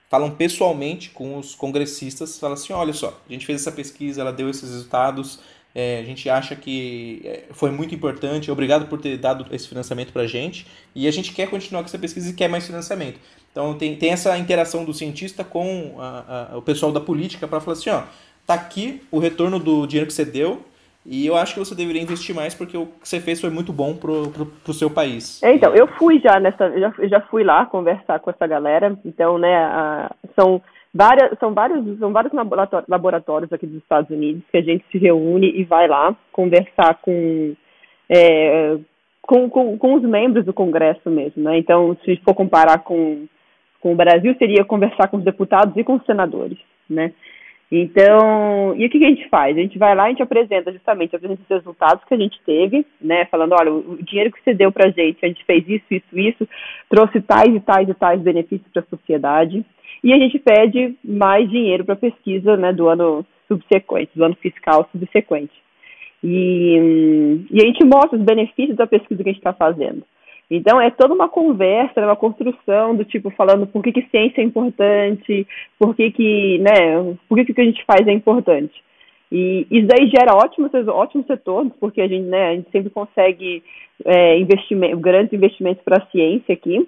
falam 0.10 0.32
pessoalmente 0.32 1.10
com 1.10 1.38
os 1.38 1.54
congressistas, 1.54 2.40
falam 2.40 2.54
assim, 2.54 2.74
olha 2.74 2.94
só, 2.94 3.20
a 3.28 3.32
gente 3.32 3.46
fez 3.46 3.62
essa 3.62 3.72
pesquisa, 3.72 4.22
ela 4.22 4.34
deu 4.34 4.50
esses 4.50 4.70
resultados, 4.70 5.40
é, 5.76 6.00
a 6.00 6.04
gente 6.04 6.28
acha 6.30 6.56
que 6.56 7.22
é, 7.24 7.44
foi 7.52 7.70
muito 7.70 7.94
importante, 7.94 8.50
obrigado 8.50 8.88
por 8.88 9.00
ter 9.00 9.18
dado 9.18 9.46
esse 9.54 9.68
financiamento 9.68 10.12
para 10.12 10.24
a 10.24 10.28
gente, 10.28 10.66
e 10.96 11.08
a 11.08 11.12
gente 11.12 11.32
quer 11.32 11.50
continuar 11.50 11.84
com 11.84 11.88
essa 11.88 12.00
pesquisa 12.00 12.30
e 12.30 12.34
quer 12.34 12.48
mais 12.48 12.66
financiamento. 12.66 13.20
Então 13.52 13.78
tem, 13.78 13.96
tem 13.96 14.12
essa 14.12 14.36
interação 14.38 14.84
do 14.84 14.94
cientista 14.94 15.44
com 15.44 15.96
a, 16.00 16.54
a, 16.54 16.58
o 16.58 16.62
pessoal 16.62 16.92
da 16.92 17.00
política 17.00 17.48
para 17.48 17.60
falar 17.60 17.78
assim, 17.78 17.90
ó, 17.90 18.04
tá 18.50 18.56
aqui 18.56 19.00
o 19.12 19.20
retorno 19.20 19.60
do 19.60 19.86
dinheiro 19.86 20.08
que 20.08 20.14
você 20.14 20.26
deu 20.26 20.62
e 21.06 21.26
eu 21.28 21.38
acho 21.38 21.54
que 21.54 21.60
você 21.60 21.76
deveria 21.76 22.02
investir 22.02 22.36
mais 22.36 22.56
porque 22.56 22.76
o 22.76 22.88
que 22.88 23.08
você 23.08 23.20
fez 23.20 23.40
foi 23.40 23.52
muito 23.52 23.72
bom 23.72 23.96
pro, 23.96 24.32
pro, 24.32 24.46
pro 24.48 24.74
seu 24.74 24.90
país. 24.90 25.42
É, 25.44 25.54
então, 25.54 25.74
eu 25.76 25.88
fui 26.00 26.20
já 26.20 26.40
nessa, 26.40 26.68
já, 26.80 26.94
já 27.04 27.22
fui 27.22 27.44
lá 27.44 27.68
conversar 27.68 28.20
com 28.20 28.32
essa 28.32 28.48
galera, 28.48 28.98
então, 29.06 29.38
né, 29.38 29.56
a, 29.56 30.12
são 30.36 30.60
várias, 30.92 31.38
são 31.40 31.54
vários, 31.54 32.00
são 32.00 32.12
vários 32.12 32.34
laboratórios 32.88 33.54
aqui 33.54 33.68
dos 33.68 33.78
Estados 33.78 34.10
Unidos 34.10 34.42
que 34.52 34.58
a 34.58 34.62
gente 34.62 34.84
se 34.92 34.98
reúne 34.98 35.52
e 35.56 35.64
vai 35.64 35.88
lá 35.88 36.16
conversar 36.32 36.96
com, 37.04 37.54
é, 38.10 38.78
com, 39.22 39.48
com, 39.48 39.78
com 39.78 39.94
os 39.94 40.02
membros 40.02 40.44
do 40.44 40.54
Congresso 40.54 41.08
mesmo, 41.12 41.44
né, 41.44 41.60
então, 41.60 41.96
se 42.04 42.18
for 42.26 42.34
comparar 42.34 42.80
com, 42.80 43.26
com 43.80 43.94
o 43.94 43.96
Brasil, 43.96 44.36
seria 44.40 44.66
conversar 44.66 45.08
com 45.08 45.18
os 45.18 45.24
deputados 45.24 45.78
e 45.78 45.84
com 45.84 45.96
os 45.96 46.06
senadores, 46.06 46.58
né, 46.90 47.14
Então, 47.72 48.76
e 48.76 48.86
o 48.86 48.90
que, 48.90 48.98
que, 48.98 49.06
a 49.06 49.10
gente 49.10 49.30
faz? 49.30 49.56
A 49.56 49.60
gente 49.62 49.78
vai 49.78 49.94
lá, 49.94 50.06
a 50.06 50.10
gente 50.10 50.24
apresenta 50.24 50.72
justamente, 50.72 51.16
apresenta 51.16 51.42
os 51.44 51.50
resultados 51.50 52.04
que 52.04 52.14
a 52.16 52.18
gente 52.18 52.42
teve, 52.44 52.84
né, 53.00 53.26
falando, 53.26 53.54
olha, 53.54 53.72
o 53.72 53.98
dinheiro 54.02 54.32
que 54.32 54.42
você 54.44 54.56
deu 54.56 54.72
para 54.72 54.88
a 54.88 54.92
gente, 54.92 55.24
a 55.24 55.28
gente 55.28 55.46
fez 55.46 55.64
isso, 55.68 55.86
isso, 55.92 56.20
isso, 56.20 56.50
trouxe 56.90 57.22
tais 57.22 57.56
e 57.56 57.60
tais 57.60 57.88
e 57.88 57.94
tais 57.94 58.20
benefícios 58.22 58.68
para 58.74 58.82
a 58.82 58.98
sociedade, 58.98 59.64
e 60.04 60.12
a 60.12 60.18
gente 60.18 60.40
pede 60.40 60.96
mais 61.04 61.48
dinheiro 61.48 61.86
para 61.86 61.96
pesquisa, 61.96 62.58
né, 62.58 62.74
do 62.74 62.88
ano 62.88 63.24
subsequente, 63.48 64.12
do 64.16 64.26
ano 64.26 64.36
fiscal 64.36 64.90
subsequente. 64.92 65.54
E, 66.24 67.46
e 67.52 67.62
a 67.62 67.66
gente 67.66 67.86
mostra 67.86 68.18
os 68.18 68.26
benefícios 68.26 68.78
da 68.78 68.88
pesquisa 68.88 69.24
que 69.24 69.30
a 69.30 69.32
gente 69.32 69.42
está 69.42 69.54
fazendo. 69.54 70.04
Então 70.50 70.82
é 70.82 70.90
toda 70.90 71.14
uma 71.14 71.30
conversa, 71.30 72.02
uma 72.02 72.16
construção 72.16 72.96
do 72.96 73.06
tipo 73.06 73.30
falando 73.30 73.68
por 73.68 73.84
que, 73.84 73.92
que 73.92 74.10
ciência 74.10 74.42
é 74.42 74.44
importante, 74.44 75.48
por 75.78 75.96
que, 75.96 76.10
que, 76.12 76.58
né, 76.60 77.16
por 77.28 77.38
que, 77.38 77.46
que 77.46 77.52
o 77.52 77.56
que 77.56 77.62
a 77.62 77.66
gente 77.66 77.86
faz 77.86 78.08
é 78.08 78.12
importante. 78.12 78.84
E 79.32 79.68
isso 79.70 79.88
daí 79.88 80.10
gera 80.10 80.36
ótimos, 80.36 80.72
ótimos 80.88 81.28
retornos, 81.28 81.74
porque 81.80 82.02
a 82.02 82.08
gente, 82.08 82.26
né, 82.26 82.48
a 82.48 82.56
gente 82.56 82.72
sempre 82.72 82.90
consegue 82.90 83.64
é, 84.04 84.40
investimento, 84.40 84.98
grandes 84.98 85.34
investimentos 85.34 85.84
para 85.84 86.02
a 86.02 86.08
ciência 86.08 86.54
aqui. 86.54 86.88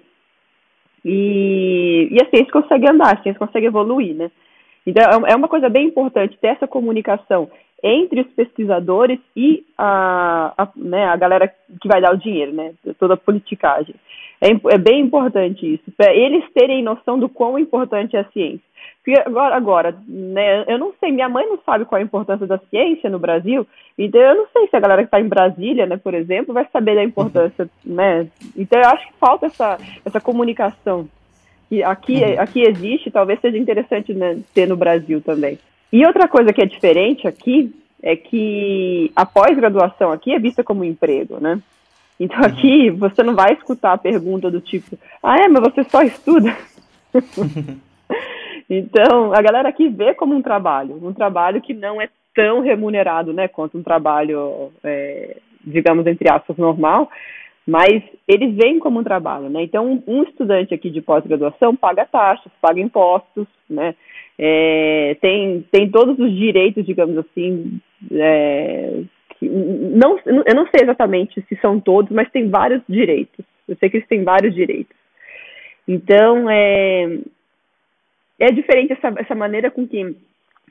E, 1.06 2.08
e 2.12 2.18
a 2.22 2.30
ciência 2.30 2.52
consegue 2.52 2.90
andar, 2.90 3.14
a 3.16 3.22
ciência 3.22 3.40
consegue 3.40 3.68
evoluir, 3.68 4.16
né? 4.16 4.32
Então 4.86 5.04
é, 5.28 5.34
é 5.34 5.36
uma 5.36 5.48
coisa 5.48 5.70
bem 5.70 5.88
importante 5.88 6.38
ter 6.40 6.48
essa 6.48 6.68
comunicação 6.68 7.50
entre 7.84 8.22
os 8.22 8.28
pesquisadores 8.28 9.20
e 9.36 9.66
a, 9.78 10.54
a, 10.58 10.70
né, 10.76 11.06
a 11.06 11.16
galera 11.16 11.52
que 11.82 11.88
vai 11.88 12.02
dar 12.02 12.14
o 12.14 12.18
dinheiro, 12.18 12.52
né, 12.52 12.74
toda 13.00 13.16
a 13.16 13.18
politicagem. 13.18 13.96
É, 14.40 14.50
é 14.74 14.78
bem 14.78 15.02
importante 15.02 15.76
isso, 15.76 15.92
para 15.96 16.14
eles 16.14 16.44
terem 16.54 16.84
noção 16.84 17.20
do 17.20 17.30
quão 17.30 17.60
importante 17.60 18.16
é 18.16 18.22
a 18.22 18.32
ciência. 18.32 18.72
Porque 19.04 19.20
agora, 19.20 19.56
agora 19.56 19.96
né, 20.08 20.64
eu 20.68 20.78
não 20.78 20.94
sei, 21.00 21.12
minha 21.12 21.30
mãe 21.30 21.48
não 21.48 21.60
sabe 21.66 21.86
qual 21.86 21.98
é 21.98 22.02
a 22.02 22.06
importância 22.06 22.46
da 22.46 22.60
ciência 22.70 23.10
no 23.10 23.20
Brasil, 23.20 23.66
então 23.98 24.22
eu 24.22 24.36
não 24.36 24.48
sei 24.54 24.68
se 24.68 24.76
a 24.76 24.80
galera 24.80 25.02
que 25.02 25.08
está 25.08 25.20
em 25.20 25.28
Brasília, 25.28 25.86
né, 25.86 25.98
por 25.98 26.14
exemplo, 26.14 26.54
vai 26.54 26.68
saber 26.72 26.96
da 26.96 27.04
importância, 27.04 27.70
uhum. 27.86 27.96
né, 27.96 28.28
então 28.56 28.80
eu 28.80 28.90
acho 28.90 29.08
que 29.08 29.14
falta 29.20 29.48
essa, 29.48 29.78
essa 30.06 30.22
comunicação 30.22 31.08
que 31.70 31.82
aqui, 31.84 32.16
uhum. 32.16 32.40
aqui 32.40 32.62
existe, 32.62 33.10
talvez 33.10 33.40
seja 33.40 33.58
interessante 33.58 34.14
né, 34.14 34.40
ter 34.54 34.68
no 34.68 34.76
Brasil 34.76 35.22
também. 35.22 35.58
E 35.92 36.06
outra 36.06 36.28
coisa 36.28 36.54
que 36.54 36.62
é 36.62 36.66
diferente 36.66 37.28
aqui 37.28 37.74
é 38.02 38.16
que 38.16 39.12
a 39.16 39.26
pós-graduação 39.26 40.12
aqui 40.12 40.34
é 40.34 40.40
vista 40.40 40.64
como 40.64 40.84
emprego, 40.84 41.40
né? 41.40 41.62
Então 42.20 42.40
uhum. 42.40 42.46
aqui 42.46 42.90
você 42.90 43.24
não 43.24 43.36
vai 43.36 43.54
escutar 43.54 43.94
a 43.94 43.98
pergunta 43.98 44.50
do 44.50 44.62
tipo, 44.62 44.98
ah 45.24 45.38
é, 45.38 45.48
mas 45.48 45.64
você 45.64 45.84
só 45.84 46.02
estuda? 46.02 46.56
então 48.70 49.34
a 49.34 49.42
galera 49.42 49.70
aqui 49.70 49.90
vê 49.90 50.14
como 50.14 50.36
um 50.36 50.42
trabalho, 50.42 51.00
um 51.04 51.14
trabalho 51.14 51.62
que 51.62 51.74
não 51.74 52.02
é 52.02 52.08
tão 52.34 52.62
remunerado, 52.62 53.34
né, 53.34 53.48
quanto 53.48 53.78
um 53.78 53.84
trabalho, 53.84 54.72
é, 54.84 55.38
digamos 55.66 56.08
entre 56.08 56.32
aspas, 56.32 56.56
normal, 56.58 57.10
mas 57.68 58.04
eles 58.28 58.56
veem 58.56 58.80
como 58.80 59.00
um 59.00 59.04
trabalho, 59.04 59.50
né? 59.50 59.64
Então 59.64 60.02
um 60.08 60.24
estudante 60.24 60.74
aqui 60.74 60.90
de 60.90 61.02
pós-graduação 61.02 61.76
paga 61.76 62.06
taxas, 62.06 62.52
paga 62.62 62.80
impostos, 62.80 63.48
né? 63.70 63.96
É, 64.44 65.16
tem, 65.22 65.64
tem 65.72 65.92
todos 65.92 66.18
os 66.18 66.36
direitos, 66.36 66.84
digamos 66.84 67.16
assim, 67.16 67.80
é, 68.12 69.04
que, 69.38 69.48
não, 69.48 70.18
eu 70.26 70.56
não 70.56 70.66
sei 70.66 70.82
exatamente 70.82 71.40
se 71.48 71.56
são 71.58 71.80
todos, 71.80 72.12
mas 72.12 72.32
tem 72.32 72.50
vários 72.50 72.82
direitos. 72.90 73.46
Eu 73.70 73.76
sei 73.76 73.88
que 73.88 73.98
eles 73.98 74.08
têm 74.08 74.24
vários 74.24 74.56
direitos. 74.56 74.96
Então, 75.88 76.50
é, 76.50 77.20
é 78.40 78.48
diferente 78.48 78.94
essa, 78.94 79.14
essa 79.20 79.36
maneira 79.36 79.70
com 79.70 79.88
que 79.88 80.16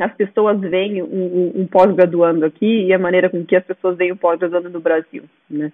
as 0.00 0.12
pessoas 0.14 0.58
veem 0.58 1.00
um, 1.00 1.52
um 1.54 1.66
pós-graduando 1.68 2.44
aqui 2.44 2.86
e 2.86 2.92
a 2.92 2.98
maneira 2.98 3.30
com 3.30 3.46
que 3.46 3.54
as 3.54 3.64
pessoas 3.64 3.96
veem 3.96 4.10
o 4.10 4.16
pós-graduando 4.16 4.68
no 4.68 4.80
Brasil, 4.80 5.22
né? 5.48 5.72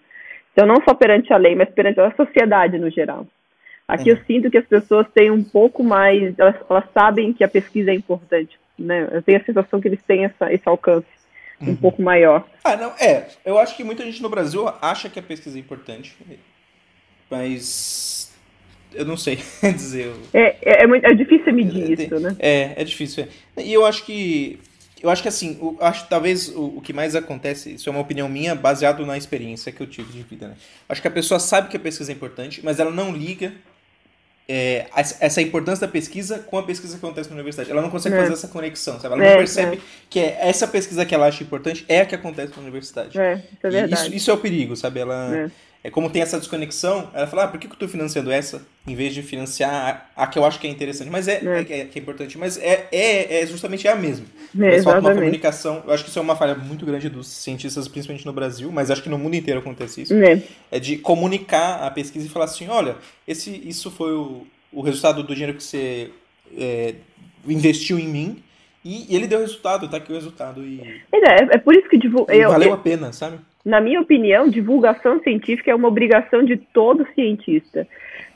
Então, 0.53 0.67
não 0.67 0.77
só 0.87 0.95
perante 0.95 1.33
a 1.33 1.39
lei, 1.39 1.55
mas 1.55 1.71
perante 1.71 2.01
a 2.01 2.15
sociedade 2.15 2.79
no 2.79 2.91
geral. 2.91 3.27
Aqui 3.89 4.09
eu 4.09 4.19
sinto 4.27 4.51
que 4.51 4.59
as 4.59 4.67
pessoas 4.67 5.07
têm 5.15 5.31
um 5.31 5.45
pouco 5.45 5.85
mais, 5.85 6.37
elas, 6.39 6.57
elas 6.69 6.85
sabem 6.93 7.33
que 7.33 7.45
a 7.45 7.49
pesquisa 7.49 7.91
é 7.91 7.95
importante, 7.95 8.59
né? 8.77 9.09
Eu 9.13 9.23
tenho 9.23 9.39
a 9.39 9.45
sensação 9.45 9.81
que 9.81 9.87
eles 9.87 10.03
têm 10.03 10.25
essa, 10.25 10.53
esse 10.53 10.69
alcance 10.69 11.07
um 11.61 11.69
uhum. 11.69 11.77
pouco 11.77 12.03
maior. 12.03 12.47
Ah, 12.63 12.77
não, 12.77 12.91
é. 12.99 13.29
Eu 13.45 13.59
acho 13.59 13.77
que 13.77 13.85
muita 13.85 14.05
gente 14.05 14.23
no 14.23 14.29
Brasil 14.29 14.69
acha 14.81 15.09
que 15.09 15.19
a 15.19 15.23
pesquisa 15.23 15.57
é 15.57 15.61
importante, 15.61 16.17
mas 17.31 18.33
eu 18.93 19.05
não 19.05 19.17
sei 19.17 19.39
dizer. 19.63 20.13
É, 20.33 20.57
é, 20.63 20.83
é, 20.83 20.87
muito, 20.87 21.07
é 21.07 21.15
difícil 21.15 21.53
medir 21.53 21.99
é, 21.99 22.03
isso, 22.05 22.21
né? 22.21 22.37
É, 22.39 22.73
é 22.77 22.85
difícil. 22.85 23.27
É. 23.57 23.63
E 23.63 23.73
eu 23.73 23.85
acho 23.85 24.05
que 24.05 24.59
eu 25.03 25.11
acho 25.11 25.23
que 25.23 25.29
assim, 25.29 25.59
eu 25.61 25.77
acho 25.81 26.09
talvez 26.09 26.49
o, 26.49 26.79
o, 26.79 26.81
que 26.81 26.93
mais 26.93 27.15
acontece, 27.15 27.75
isso 27.75 27.89
é 27.89 27.93
uma 27.93 28.01
opinião 28.01 28.29
minha, 28.29 28.55
baseado 28.55 29.05
na 29.05 29.17
experiência 29.17 29.71
que 29.71 29.81
eu 29.81 29.87
tive 29.87 30.13
de 30.13 30.23
vida, 30.23 30.49
né? 30.49 30.57
Acho 30.89 31.03
que 31.03 31.09
a 31.09 31.11
pessoa 31.11 31.39
sabe 31.39 31.69
que 31.69 31.77
a 31.77 31.81
pesquisa 31.81 32.11
é 32.11 32.15
importante, 32.15 32.61
mas 32.65 32.81
ela 32.81 32.91
não 32.91 33.13
liga 33.15 33.53
é, 34.49 34.87
essa 34.95 35.43
importância 35.43 35.87
da 35.87 35.93
pesquisa 35.93 36.39
com 36.39 36.57
a 36.57 36.63
pesquisa 36.63 36.97
que 36.97 37.05
acontece 37.05 37.29
na 37.29 37.35
universidade. 37.35 37.71
Ela 37.71 37.83
não 37.83 37.91
consegue 37.91 38.15
é. 38.15 38.21
fazer 38.21 38.33
essa 38.33 38.49
conexão, 38.49 39.01
sabe? 39.01 39.15
Ela 39.15 39.25
é, 39.25 39.31
não 39.31 39.39
percebe 39.39 39.77
é. 39.77 39.81
que 40.09 40.21
é 40.21 40.39
essa 40.41 40.69
pesquisa 40.69 41.05
que 41.05 41.15
ela 41.15 41.27
acha 41.27 41.43
importante 41.43 41.85
é 41.89 42.01
a 42.01 42.07
que 42.07 42.15
acontece 42.15 42.53
na 42.57 42.63
universidade. 42.63 43.19
É, 43.19 43.35
isso 43.35 43.45
é 43.63 43.71
verdade. 43.71 43.95
Isso, 43.95 44.15
isso, 44.15 44.31
é 44.31 44.35
o 44.35 44.39
perigo, 44.39 44.77
sabe? 44.77 45.01
Ela, 45.01 45.51
é 45.87 45.91
como 45.91 46.11
tem 46.11 46.21
essa 46.21 46.37
desconexão, 46.37 47.09
ela 47.15 47.29
fala, 47.29 47.45
ah, 47.45 47.47
por 47.47 47.61
que, 47.61 47.69
eu 47.69 47.73
estou 47.73 47.89
financiando 47.89 48.29
essa, 48.29 48.67
em 48.89 48.97
vez 48.97 49.15
de 49.15 49.23
financiar 49.23 50.11
a, 50.17 50.25
a, 50.25 50.27
que 50.27 50.37
eu 50.37 50.45
acho 50.45 50.59
que 50.59 50.67
é 50.67 50.71
interessante, 50.71 51.09
mas 51.09 51.29
é, 51.29 51.41
é. 51.45 51.47
é, 51.47 51.81
é 51.83 51.85
que 51.85 51.97
é 51.97 52.03
importante, 52.03 52.37
mas 52.37 52.59
é, 52.59 52.89
é, 52.91 53.41
é 53.41 53.47
justamente 53.47 53.87
a 53.87 53.95
mesma. 53.95 54.27
É, 54.61 54.83
falta 54.83 54.99
uma 54.99 55.15
comunicação, 55.15 55.85
eu 55.87 55.93
acho 55.93 56.03
que 56.03 56.11
isso 56.11 56.19
é 56.19 56.23
uma 56.23 56.35
falha 56.35 56.57
muito 56.57 56.85
grande 56.85 57.09
dos 57.09 57.29
cientistas, 57.29 57.87
principalmente 57.87 58.27
no 58.27 58.33
Brasil, 58.33 58.73
mas 58.73 58.91
acho 58.91 59.01
que 59.01 59.09
no 59.09 59.17
mundo 59.17 59.37
inteiro 59.37 59.61
acontece 59.61 60.03
isso, 60.03 60.15
é, 60.15 60.43
é 60.73 60.81
de 60.81 60.99
comunicar 60.99 61.77
a 61.85 61.91
pesquisa 61.93 62.27
e 62.27 62.31
falar 62.31 62.47
assim, 62.47 62.67
olha, 62.67 62.97
esse, 63.29 63.51
isso 63.65 63.89
foi 63.89 64.13
o, 64.13 64.45
o 64.73 64.83
resultado 64.83 65.23
do 65.23 65.35
dinheiro 65.35 65.57
que 65.57 65.63
você 65.63 66.11
é, 66.59 66.97
investiu 67.47 67.97
em 67.97 68.09
mim, 68.09 68.43
e 68.85 69.15
ele 69.15 69.29
deu 69.29 69.39
resultado, 69.39 69.89
tá 69.89 69.99
aqui 69.99 70.11
o 70.11 70.17
resultado. 70.17 70.65
E... 70.65 70.81
É, 71.13 71.55
é 71.55 71.59
por 71.59 71.77
isso 71.77 71.89
que 71.89 71.97
divulga. 71.97 72.33
Valeu 72.49 72.73
a 72.73 72.77
pena, 72.77 73.13
sabe? 73.13 73.39
Na 73.67 73.81
minha 73.81 74.01
opinião, 74.01 74.49
divulgação 74.49 75.21
científica 75.25 75.73
é 75.73 75.75
uma 75.75 75.89
obrigação 75.89 76.45
de 76.45 76.57
todo 76.57 77.05
cientista, 77.17 77.85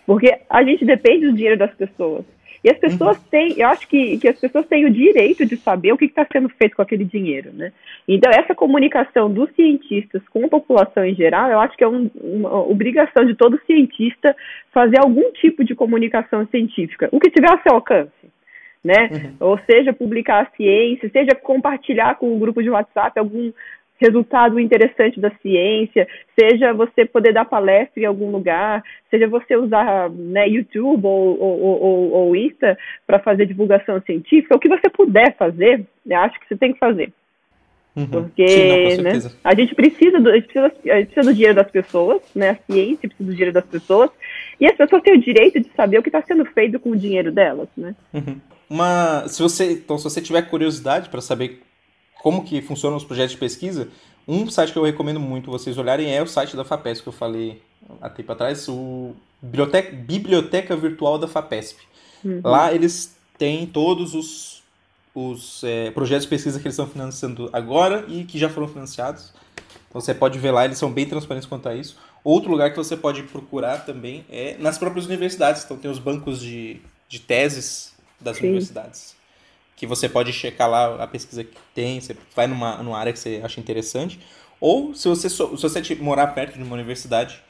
porque 0.04 0.36
a 0.50 0.64
gente 0.64 0.84
depende 0.84 1.26
do 1.26 1.32
dinheiro 1.32 1.56
das 1.56 1.72
pessoas. 1.72 2.24
E 2.64 2.68
as 2.68 2.76
pessoas 2.78 3.16
uhum. 3.16 3.24
têm, 3.30 3.54
eu 3.56 3.68
acho 3.68 3.86
que, 3.86 4.18
que 4.18 4.28
as 4.28 4.38
pessoas 4.38 4.66
têm 4.66 4.84
o 4.84 4.90
direito 4.90 5.46
de 5.46 5.56
saber 5.56 5.92
o 5.92 5.96
que 5.96 6.06
está 6.06 6.26
sendo 6.30 6.48
feito 6.48 6.74
com 6.74 6.82
aquele 6.82 7.04
dinheiro, 7.04 7.50
né? 7.54 7.72
Então, 8.08 8.30
essa 8.30 8.54
comunicação 8.56 9.32
dos 9.32 9.50
cientistas 9.54 10.20
com 10.28 10.44
a 10.44 10.48
população 10.48 11.04
em 11.04 11.14
geral, 11.14 11.48
eu 11.48 11.60
acho 11.60 11.76
que 11.76 11.84
é 11.84 11.88
um, 11.88 12.10
uma 12.14 12.68
obrigação 12.68 13.24
de 13.24 13.34
todo 13.34 13.60
cientista 13.66 14.36
fazer 14.72 14.98
algum 14.98 15.30
tipo 15.32 15.64
de 15.64 15.76
comunicação 15.76 16.44
científica, 16.48 17.08
o 17.12 17.20
que 17.20 17.30
tiver 17.30 17.50
a 17.50 17.62
seu 17.62 17.74
alcance. 17.74 18.10
Né? 18.82 19.10
Uhum. 19.12 19.36
Ou 19.40 19.58
seja, 19.60 19.92
publicar 19.92 20.42
a 20.42 20.56
ciência, 20.56 21.08
seja 21.10 21.34
compartilhar 21.34 22.16
com 22.16 22.26
o 22.26 22.36
um 22.36 22.38
grupo 22.38 22.62
de 22.62 22.70
WhatsApp 22.70 23.18
algum, 23.18 23.52
resultado 24.00 24.58
interessante 24.58 25.20
da 25.20 25.30
ciência, 25.42 26.08
seja 26.38 26.72
você 26.72 27.04
poder 27.04 27.32
dar 27.32 27.44
palestra 27.44 28.02
em 28.02 28.06
algum 28.06 28.30
lugar, 28.30 28.82
seja 29.10 29.28
você 29.28 29.56
usar 29.56 30.08
né, 30.10 30.48
YouTube 30.48 31.06
ou, 31.06 31.38
ou, 31.40 31.82
ou, 31.82 32.10
ou 32.12 32.36
Insta 32.36 32.78
para 33.06 33.18
fazer 33.18 33.46
divulgação 33.46 34.00
científica, 34.02 34.56
o 34.56 34.58
que 34.58 34.68
você 34.68 34.88
puder 34.88 35.36
fazer, 35.36 35.86
eu 36.06 36.18
acho 36.18 36.40
que 36.40 36.48
você 36.48 36.56
tem 36.56 36.72
que 36.72 36.78
fazer. 36.78 37.12
Uhum. 37.94 38.06
Porque 38.06 38.46
Sim, 38.46 38.96
não, 39.02 39.12
né, 39.12 39.30
a, 39.42 39.54
gente 39.54 39.74
precisa 39.74 40.20
do, 40.20 40.30
a, 40.30 40.34
gente 40.36 40.46
precisa, 40.46 40.72
a 40.92 40.96
gente 41.00 41.06
precisa 41.06 41.30
do 41.30 41.34
dinheiro 41.34 41.54
das 41.54 41.70
pessoas, 41.70 42.22
né, 42.34 42.50
a 42.50 42.72
ciência 42.72 43.08
precisa 43.08 43.28
do 43.28 43.32
dinheiro 43.32 43.52
das 43.52 43.66
pessoas, 43.66 44.10
e 44.60 44.66
as 44.66 44.76
pessoas 44.76 45.02
têm 45.02 45.14
o 45.14 45.20
direito 45.20 45.60
de 45.60 45.70
saber 45.74 45.98
o 45.98 46.02
que 46.02 46.08
está 46.08 46.22
sendo 46.22 46.44
feito 46.46 46.78
com 46.78 46.90
o 46.90 46.96
dinheiro 46.96 47.32
delas. 47.32 47.68
Né? 47.76 47.94
Uhum. 48.14 48.40
Uma, 48.68 49.26
se 49.26 49.42
você, 49.42 49.72
então, 49.72 49.98
se 49.98 50.04
você 50.04 50.20
tiver 50.22 50.42
curiosidade 50.42 51.08
para 51.08 51.20
saber 51.20 51.60
como 52.22 52.44
que 52.44 52.60
funcionam 52.60 52.96
os 52.96 53.04
projetos 53.04 53.32
de 53.32 53.38
pesquisa, 53.38 53.88
um 54.28 54.48
site 54.48 54.72
que 54.72 54.78
eu 54.78 54.84
recomendo 54.84 55.18
muito 55.18 55.50
vocês 55.50 55.76
olharem 55.78 56.14
é 56.14 56.22
o 56.22 56.26
site 56.26 56.56
da 56.56 56.64
FAPESP, 56.64 57.02
que 57.02 57.08
eu 57.08 57.12
falei 57.12 57.62
há 58.00 58.08
tempo 58.08 58.30
atrás, 58.30 58.68
o 58.68 59.14
Biblioteca, 59.40 59.96
Biblioteca 59.96 60.76
Virtual 60.76 61.18
da 61.18 61.26
FAPESP. 61.26 61.82
Uhum. 62.24 62.40
Lá 62.44 62.72
eles 62.72 63.16
têm 63.38 63.66
todos 63.66 64.14
os, 64.14 64.62
os 65.14 65.64
é, 65.64 65.90
projetos 65.90 66.24
de 66.24 66.30
pesquisa 66.30 66.60
que 66.60 66.66
eles 66.66 66.74
estão 66.74 66.86
financiando 66.86 67.48
agora 67.52 68.04
e 68.06 68.24
que 68.24 68.38
já 68.38 68.48
foram 68.48 68.68
financiados. 68.68 69.32
Então 69.88 70.00
você 70.00 70.14
pode 70.14 70.38
ver 70.38 70.50
lá, 70.50 70.64
eles 70.64 70.78
são 70.78 70.92
bem 70.92 71.06
transparentes 71.06 71.48
quanto 71.48 71.68
a 71.68 71.74
isso. 71.74 71.96
Outro 72.22 72.50
lugar 72.50 72.70
que 72.70 72.76
você 72.76 72.96
pode 72.96 73.22
procurar 73.24 73.86
também 73.86 74.24
é 74.30 74.56
nas 74.58 74.76
próprias 74.76 75.06
universidades. 75.06 75.64
Então 75.64 75.76
tem 75.76 75.90
os 75.90 75.98
bancos 75.98 76.38
de, 76.40 76.80
de 77.08 77.18
teses 77.18 77.94
das 78.20 78.36
Sim. 78.36 78.44
universidades 78.44 79.18
que 79.80 79.86
você 79.86 80.10
pode 80.10 80.30
checar 80.30 80.68
lá 80.68 81.02
a 81.02 81.06
pesquisa 81.06 81.42
que 81.42 81.56
tem, 81.74 81.98
você 81.98 82.14
vai 82.36 82.46
numa, 82.46 82.82
numa 82.82 82.98
área 82.98 83.14
que 83.14 83.18
você 83.18 83.40
acha 83.42 83.58
interessante. 83.58 84.20
Ou 84.60 84.94
se 84.94 85.08
você, 85.08 85.30
se 85.30 85.38
você 85.38 85.94
morar 85.94 86.26
perto 86.26 86.58
de 86.58 86.62
uma 86.62 86.74
universidade, 86.74 87.42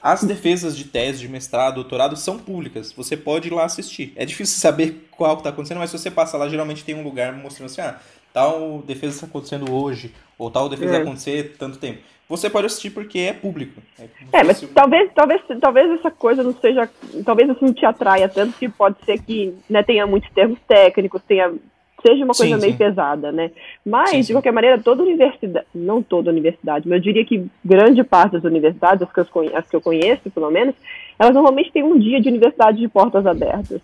as 0.00 0.24
defesas 0.24 0.74
de 0.74 0.84
tese, 0.84 1.18
de 1.18 1.28
mestrado, 1.28 1.74
doutorado 1.74 2.16
são 2.16 2.38
públicas. 2.38 2.90
Você 2.92 3.18
pode 3.18 3.48
ir 3.48 3.52
lá 3.52 3.66
assistir. 3.66 4.14
É 4.16 4.24
difícil 4.24 4.58
saber 4.58 5.10
qual 5.10 5.36
está 5.36 5.50
acontecendo, 5.50 5.76
mas 5.76 5.90
se 5.90 5.98
você 5.98 6.10
passa 6.10 6.38
lá, 6.38 6.48
geralmente 6.48 6.82
tem 6.82 6.94
um 6.94 7.02
lugar 7.02 7.34
mostrando 7.34 7.66
assim, 7.66 7.82
ah, 7.82 8.00
tal 8.32 8.80
defesa 8.80 9.16
está 9.16 9.26
acontecendo 9.26 9.70
hoje, 9.70 10.14
ou 10.38 10.50
tal 10.50 10.70
defesa 10.70 10.92
vai 10.92 11.00
é. 11.00 11.02
acontecer 11.02 11.54
tanto 11.58 11.76
tempo. 11.76 12.00
Você 12.28 12.50
pode 12.50 12.66
assistir 12.66 12.90
porque 12.90 13.20
é 13.20 13.32
público. 13.32 13.80
É, 13.98 14.40
é 14.40 14.44
mas 14.44 14.60
talvez, 14.74 15.10
talvez, 15.14 15.40
talvez 15.60 15.90
essa 15.92 16.10
coisa 16.10 16.42
não 16.42 16.52
seja. 16.52 16.88
Talvez 17.24 17.48
assim 17.48 17.64
não 17.64 17.72
te 17.72 17.86
atraia 17.86 18.28
tanto 18.28 18.58
que 18.58 18.68
pode 18.68 18.96
ser 19.04 19.18
que 19.22 19.54
né, 19.68 19.82
tenha 19.82 20.06
muitos 20.06 20.30
termos 20.32 20.58
técnicos, 20.68 21.22
tenha 21.26 21.52
seja 22.00 22.24
uma 22.24 22.34
coisa 22.34 22.54
sim, 22.54 22.60
meio 22.60 22.72
sim. 22.72 22.78
pesada, 22.78 23.32
né? 23.32 23.50
Mas, 23.84 24.10
sim, 24.10 24.20
de 24.20 24.32
qualquer 24.32 24.52
maneira, 24.52 24.78
toda 24.78 25.02
universidade, 25.02 25.66
não 25.74 26.02
toda 26.02 26.30
universidade, 26.30 26.88
mas 26.88 26.98
eu 26.98 27.02
diria 27.02 27.24
que 27.24 27.46
grande 27.64 28.04
parte 28.04 28.32
das 28.32 28.44
universidades, 28.44 29.02
as 29.02 29.12
que, 29.12 29.18
eu, 29.18 29.56
as 29.56 29.68
que 29.68 29.74
eu 29.74 29.80
conheço, 29.80 30.30
pelo 30.30 30.50
menos, 30.50 30.74
elas 31.18 31.34
normalmente 31.34 31.72
têm 31.72 31.82
um 31.82 31.98
dia 31.98 32.20
de 32.20 32.28
universidade 32.28 32.78
de 32.78 32.88
portas 32.88 33.26
abertas. 33.26 33.80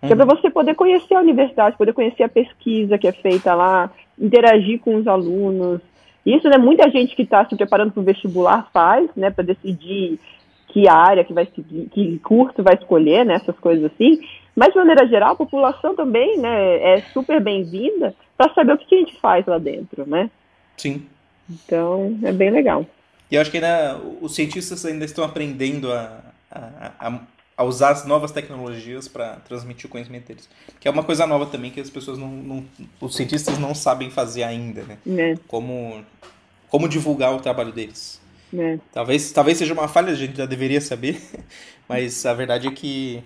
Que 0.00 0.12
é 0.12 0.16
para 0.16 0.24
uhum. 0.24 0.36
você 0.36 0.48
poder 0.48 0.76
conhecer 0.76 1.14
a 1.14 1.20
universidade, 1.20 1.76
poder 1.76 1.92
conhecer 1.92 2.22
a 2.22 2.28
pesquisa 2.28 2.96
que 2.96 3.08
é 3.08 3.12
feita 3.12 3.52
lá, 3.52 3.90
interagir 4.18 4.78
com 4.78 4.94
os 4.94 5.08
alunos. 5.08 5.80
Isso, 6.28 6.46
né, 6.46 6.58
muita 6.58 6.90
gente 6.90 7.16
que 7.16 7.22
está 7.22 7.42
se 7.46 7.56
preparando 7.56 7.92
para 7.92 8.00
o 8.00 8.04
vestibular 8.04 8.68
faz, 8.70 9.08
né, 9.16 9.30
para 9.30 9.44
decidir 9.44 10.20
que 10.68 10.86
área 10.86 11.24
que 11.24 11.32
vai 11.32 11.46
seguir, 11.46 11.88
que 11.90 12.18
curso 12.18 12.62
vai 12.62 12.74
escolher, 12.74 13.24
né, 13.24 13.36
essas 13.36 13.58
coisas 13.58 13.90
assim. 13.90 14.20
Mas, 14.54 14.74
de 14.74 14.78
maneira 14.78 15.08
geral, 15.08 15.32
a 15.32 15.36
população 15.36 15.96
também 15.96 16.36
né, 16.36 16.96
é 16.96 17.00
super 17.14 17.40
bem-vinda 17.40 18.14
para 18.36 18.52
saber 18.52 18.74
o 18.74 18.78
que 18.78 18.94
a 18.94 18.98
gente 18.98 19.18
faz 19.18 19.46
lá 19.46 19.56
dentro, 19.56 20.06
né? 20.06 20.30
Sim. 20.76 21.06
Então, 21.48 22.18
é 22.22 22.30
bem 22.30 22.50
legal. 22.50 22.84
E 23.30 23.36
eu 23.36 23.40
acho 23.40 23.50
que 23.50 23.58
os 24.20 24.34
cientistas 24.34 24.84
ainda 24.84 25.06
estão 25.06 25.24
aprendendo 25.24 25.90
a, 25.90 26.20
a, 26.50 26.92
a 27.08 27.20
usar 27.64 27.90
as 27.90 28.04
novas 28.04 28.30
tecnologias 28.30 29.08
para 29.08 29.36
transmitir 29.36 29.86
o 29.86 29.88
conhecimento 29.88 30.28
deles. 30.28 30.48
Que 30.78 30.88
é 30.88 30.90
uma 30.90 31.02
coisa 31.02 31.26
nova 31.26 31.46
também 31.46 31.70
que 31.70 31.80
as 31.80 31.90
pessoas 31.90 32.18
não, 32.18 32.28
não 32.28 32.64
os 33.00 33.16
cientistas 33.16 33.58
não 33.58 33.74
sabem 33.74 34.10
fazer 34.10 34.44
ainda, 34.44 34.82
né? 34.82 34.98
É. 35.06 35.34
Como, 35.46 36.04
como 36.68 36.88
divulgar 36.88 37.34
o 37.34 37.40
trabalho 37.40 37.72
deles. 37.72 38.20
É. 38.56 38.78
Talvez, 38.92 39.32
talvez 39.32 39.58
seja 39.58 39.74
uma 39.74 39.88
falha, 39.88 40.12
a 40.12 40.16
gente 40.16 40.36
já 40.36 40.46
deveria 40.46 40.80
saber, 40.80 41.20
mas 41.88 42.24
a 42.24 42.32
verdade 42.32 42.68
é 42.68 42.70
que 42.70 43.22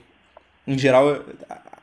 em 0.66 0.78
geral, 0.78 1.20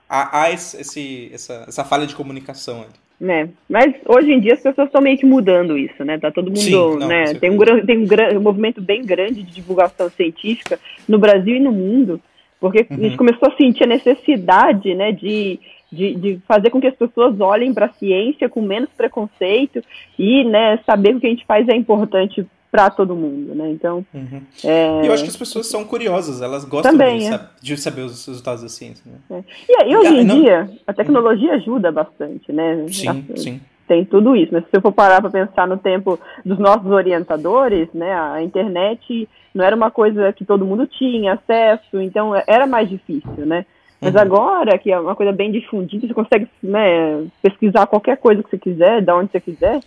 há, 0.08 0.44
há 0.44 0.52
esse, 0.52 1.30
essa, 1.34 1.66
essa 1.68 1.84
falha 1.84 2.08
de 2.08 2.16
comunicação 2.16 2.82
ali. 2.82 2.94
Né? 3.20 3.50
Mas 3.68 3.94
hoje 4.06 4.32
em 4.32 4.40
dia 4.40 4.54
as 4.54 4.62
pessoas 4.62 4.88
estão 4.88 5.02
meio 5.02 5.18
que 5.18 5.26
mudando 5.26 5.78
isso, 5.78 6.06
né? 6.06 6.18
Tá 6.18 6.32
todo 6.32 6.48
mundo, 6.48 6.60
Sim, 6.60 6.72
não, 6.72 6.96
né? 7.00 7.34
Tem 7.34 7.52
um, 7.52 7.86
tem 7.86 7.98
um, 7.98 8.38
um, 8.38 8.42
movimento 8.42 8.82
bem 8.82 9.04
grande 9.04 9.44
de 9.44 9.52
divulgação 9.52 10.10
científica 10.10 10.80
no 11.06 11.20
Brasil 11.20 11.58
e 11.58 11.60
no 11.60 11.74
mundo, 11.74 12.22
porque 12.60 12.86
uhum. 12.90 12.98
a 12.98 13.02
gente 13.02 13.18
começou 13.18 13.50
a 13.50 13.56
sentir 13.56 13.84
a 13.84 13.88
necessidade, 13.88 14.94
né, 14.94 15.12
de, 15.12 15.60
de, 15.92 16.16
de 16.16 16.42
fazer 16.48 16.70
com 16.70 16.82
que 16.82 16.88
as 16.88 16.96
pessoas 16.96 17.40
olhem 17.40 17.74
para 17.74 17.88
a 17.88 17.94
ciência 17.94 18.50
com 18.50 18.62
menos 18.62 18.90
preconceito 18.96 19.82
e, 20.18 20.44
né, 20.44 20.80
saber 20.86 21.12
que 21.12 21.18
o 21.18 21.20
que 21.22 21.28
a 21.28 21.32
gente 21.32 21.46
faz 21.46 21.68
é 21.68 21.76
importante 21.76 22.46
para 22.72 22.90
todo 22.90 23.16
mundo, 23.16 23.56
né? 23.56 23.72
Então. 23.72 24.06
Uhum. 24.14 24.42
É... 24.64 25.08
eu 25.08 25.12
acho 25.12 25.24
que 25.24 25.30
as 25.30 25.38
pessoas 25.38 25.68
são 25.68 25.84
curiosas, 25.84 26.42
elas 26.42 26.64
gostam 26.66 26.92
Também, 26.92 27.20
de, 27.20 27.26
é. 27.26 27.30
saber, 27.32 27.50
de, 27.62 27.78
saber 27.78 28.02
os 28.02 28.26
resultados 28.28 28.62
da 28.62 28.70
ciência. 28.70 29.04
Né? 29.06 29.18
É. 29.40 29.44
E, 29.68 29.92
e, 29.92 29.98
hoje 29.98 30.18
em 30.18 30.24
não... 30.24 30.40
dia, 30.40 30.70
a 30.86 30.94
tecnologia 30.94 31.54
ajuda 31.54 31.92
bastante, 31.92 32.52
né? 32.52 32.86
Sim, 32.90 33.10
assim, 33.10 33.26
sim. 33.36 33.62
Tem 33.90 34.06
tudo 34.06 34.36
isso, 34.36 34.54
né? 34.54 34.64
Se 34.70 34.78
eu 34.78 34.82
for 34.82 34.92
parar 34.92 35.20
para 35.20 35.32
pensar 35.32 35.68
no 35.68 35.76
tempo 35.76 36.20
dos 36.46 36.60
nossos 36.60 36.86
orientadores, 36.92 37.90
né? 37.92 38.14
A 38.14 38.40
internet 38.40 39.28
não 39.52 39.66
era 39.66 39.76
uma 39.76 39.90
coisa 39.90 40.32
que 40.32 40.46
todo 40.46 40.64
mundo 40.64 40.86
tinha 40.86 41.34
acesso, 41.34 42.00
então 42.00 42.34
era 42.46 42.68
mais 42.68 42.88
difícil, 42.88 43.48
né? 43.48 43.66
Mas 44.00 44.14
uhum. 44.14 44.22
agora, 44.22 44.78
que 44.78 44.92
é 44.92 45.00
uma 45.00 45.16
coisa 45.16 45.32
bem 45.32 45.52
difundida, 45.52 46.06
você 46.06 46.14
consegue 46.14 46.48
né, 46.62 47.26
pesquisar 47.42 47.88
qualquer 47.88 48.18
coisa 48.18 48.44
que 48.44 48.52
você 48.52 48.60
quiser, 48.60 49.02
da 49.02 49.18
onde 49.18 49.32
você 49.32 49.42
quiser. 49.42 49.80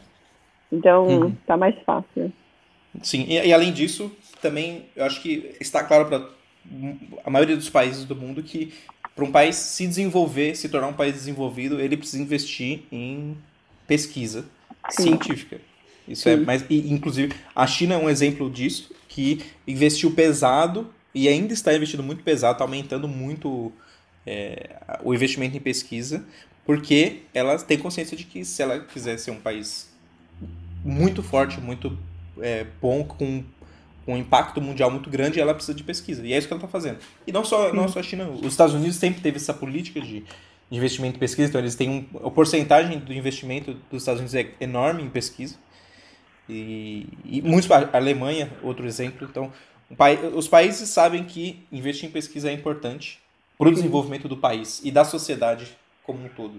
Então, 0.73 1.07
uhum. 1.07 1.33
tá 1.47 1.57
mais 1.57 1.77
fácil. 1.87 2.33
Sim, 3.03 3.24
e, 3.29 3.47
e, 3.47 3.55
além 3.55 3.73
disso, 3.73 4.11
também 4.41 4.87
eu 4.97 5.05
acho 5.05 5.23
que 5.23 5.55
está 5.61 5.85
claro 5.85 6.07
para 6.07 6.27
a 7.24 7.31
maioria 7.31 7.57
dos 7.57 7.70
países 7.70 8.05
do 8.05 8.16
mundo 8.16 8.43
que 8.43 8.74
para 9.15 9.24
um 9.24 9.31
país 9.31 9.55
se 9.55 9.87
desenvolver, 9.87 10.57
se 10.57 10.69
tornar 10.69 10.89
um 10.89 10.93
país 10.93 11.15
desenvolvido, 11.15 11.81
ele 11.81 11.97
precisa 11.97 12.20
investir 12.20 12.81
em 12.91 13.37
pesquisa 13.86 14.44
Sim. 14.90 15.02
científica. 15.04 15.60
Isso 16.06 16.28
é 16.28 16.36
Sim. 16.36 16.42
é 16.42 16.44
mais, 16.44 16.64
e, 16.68 16.92
inclusive 16.92 17.34
a 17.54 17.66
China 17.66 17.94
é 17.94 17.98
um 17.98 18.10
exemplo 18.10 18.50
disso, 18.50 18.92
que 19.09 19.42
investiu 19.66 20.12
pesado 20.12 20.92
e 21.14 21.28
ainda 21.28 21.52
está 21.52 21.74
investindo 21.74 22.02
muito 22.02 22.22
pesado, 22.22 22.54
está 22.54 22.64
aumentando 22.64 23.06
muito 23.06 23.72
é, 24.26 24.76
o 25.02 25.12
investimento 25.14 25.56
em 25.56 25.60
pesquisa, 25.60 26.24
porque 26.64 27.22
ela 27.34 27.59
tem 27.59 27.78
consciência 27.78 28.16
de 28.16 28.24
que 28.24 28.44
se 28.44 28.62
ela 28.62 28.80
quiser 28.80 29.18
ser 29.18 29.30
um 29.30 29.40
país 29.40 29.90
muito 30.84 31.22
forte, 31.22 31.60
muito 31.60 31.96
é, 32.40 32.66
bom, 32.80 33.04
com 33.04 33.44
um 34.06 34.16
impacto 34.16 34.60
mundial 34.60 34.90
muito 34.90 35.09
grande, 35.09 35.40
ela 35.40 35.54
precisa 35.54 35.74
de 35.76 35.84
pesquisa. 35.84 36.26
E 36.26 36.32
é 36.32 36.38
isso 36.38 36.46
que 36.46 36.52
ela 36.52 36.59
está 36.59 36.68
fazendo. 36.68 36.98
E 37.26 37.32
não 37.32 37.44
só, 37.44 37.72
não 37.72 37.88
só 37.88 38.00
a 38.00 38.02
China, 38.02 38.28
os 38.28 38.46
Estados 38.46 38.74
Unidos 38.74 38.96
sempre 38.96 39.20
teve 39.20 39.36
essa 39.36 39.54
política 39.54 40.00
de 40.00 40.24
investimento 40.73 41.16
em 41.16 41.20
pesquisa, 41.20 41.49
então 41.49 41.61
eles 41.61 41.74
têm 41.74 41.90
um, 41.90 42.27
a 42.27 42.31
porcentagem 42.31 42.99
do 42.99 43.12
investimento 43.12 43.74
dos 43.90 44.03
Estados 44.03 44.20
Unidos 44.20 44.35
é 44.35 44.49
enorme 44.59 45.03
em 45.03 45.11
pesquisa. 45.11 45.57
E, 46.49 47.07
e 47.24 47.43
muitos, 47.43 47.70
a 47.70 47.97
Alemanha, 47.97 48.51
outro 48.62 48.86
exemplo. 48.86 49.28
Então, 49.31 49.53
os 50.35 50.49
países 50.49 50.89
sabem 50.89 51.24
que 51.24 51.62
investir 51.70 52.09
em 52.09 52.12
pesquisa 52.12 52.51
é 52.51 52.53
importante 52.53 53.20
para 53.59 53.69
o 53.69 53.73
desenvolvimento 53.73 54.27
do 54.28 54.36
país 54.36 54.82
e 54.85 54.90
da 54.90 55.05
sociedade 55.05 55.77
como 56.03 56.24
um 56.24 56.28
todo. 56.28 56.55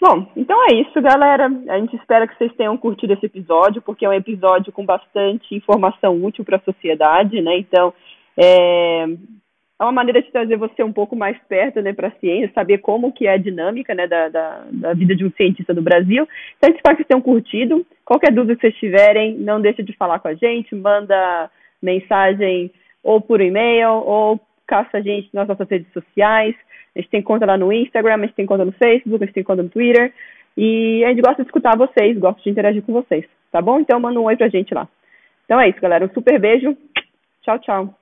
Bom, 0.00 0.26
então 0.34 0.58
é 0.68 0.74
isso, 0.74 1.00
galera. 1.00 1.46
A 1.68 1.78
gente 1.78 1.94
espera 1.96 2.26
que 2.26 2.36
vocês 2.36 2.52
tenham 2.56 2.76
curtido 2.76 3.12
esse 3.12 3.26
episódio, 3.26 3.82
porque 3.82 4.04
é 4.04 4.08
um 4.08 4.14
episódio 4.14 4.72
com 4.72 4.84
bastante 4.84 5.54
informação 5.54 6.24
útil 6.24 6.44
para 6.44 6.56
a 6.56 6.60
sociedade, 6.60 7.40
né? 7.40 7.58
Então, 7.58 7.92
é, 8.36 9.06
é 9.80 9.84
uma 9.84 9.92
maneira 9.92 10.20
de 10.20 10.30
trazer 10.30 10.58
você 10.58 10.82
um 10.82 10.92
pouco 10.92 11.16
mais 11.16 11.38
perto, 11.48 11.80
né, 11.80 11.94
para 11.94 12.08
a 12.08 12.12
ciência, 12.20 12.52
saber 12.54 12.78
como 12.78 13.12
que 13.12 13.26
é 13.26 13.32
a 13.32 13.38
dinâmica, 13.38 13.94
né, 13.94 14.06
da, 14.06 14.28
da, 14.28 14.64
da, 14.70 14.92
vida 14.92 15.16
de 15.16 15.24
um 15.24 15.30
cientista 15.30 15.72
do 15.72 15.80
Brasil. 15.80 16.28
Então, 16.58 16.68
espera 16.68 16.94
que 16.94 17.02
vocês 17.02 17.08
tenham 17.08 17.22
curtido. 17.22 17.86
Qualquer 18.04 18.30
dúvida 18.30 18.56
que 18.56 18.60
vocês 18.60 18.76
tiverem, 18.76 19.38
não 19.38 19.58
deixe 19.58 19.82
de 19.82 19.96
falar 19.96 20.18
com 20.18 20.28
a 20.28 20.34
gente, 20.34 20.74
manda 20.74 21.50
mensagem 21.80 22.70
ou 23.02 23.22
por 23.22 23.40
e-mail, 23.40 23.88
ou 23.88 24.38
caça 24.66 24.98
a 24.98 25.00
gente 25.00 25.30
nas 25.32 25.48
nossas 25.48 25.66
redes 25.66 25.90
sociais. 25.94 26.54
A 26.94 27.00
gente 27.00 27.10
tem 27.10 27.22
conta 27.22 27.46
lá 27.46 27.56
no 27.56 27.72
Instagram, 27.72 28.16
a 28.16 28.18
gente 28.18 28.34
tem 28.34 28.44
conta 28.44 28.66
no 28.66 28.72
Facebook, 28.72 29.22
a 29.22 29.26
gente 29.26 29.34
tem 29.34 29.44
conta 29.44 29.62
no 29.62 29.70
Twitter. 29.70 30.12
E 30.58 31.02
a 31.06 31.08
gente 31.08 31.22
gosta 31.22 31.42
de 31.42 31.48
escutar 31.48 31.78
vocês, 31.78 32.18
gosta 32.18 32.42
de 32.42 32.50
interagir 32.50 32.82
com 32.82 32.92
vocês, 32.92 33.24
tá 33.50 33.62
bom? 33.62 33.80
Então 33.80 33.98
manda 33.98 34.20
um 34.20 34.24
oi 34.24 34.36
pra 34.36 34.48
gente 34.48 34.74
lá. 34.74 34.86
Então 35.46 35.58
é 35.58 35.70
isso, 35.70 35.80
galera. 35.80 36.04
Um 36.04 36.10
super 36.10 36.38
beijo. 36.38 36.76
Tchau, 37.42 37.58
tchau. 37.60 37.99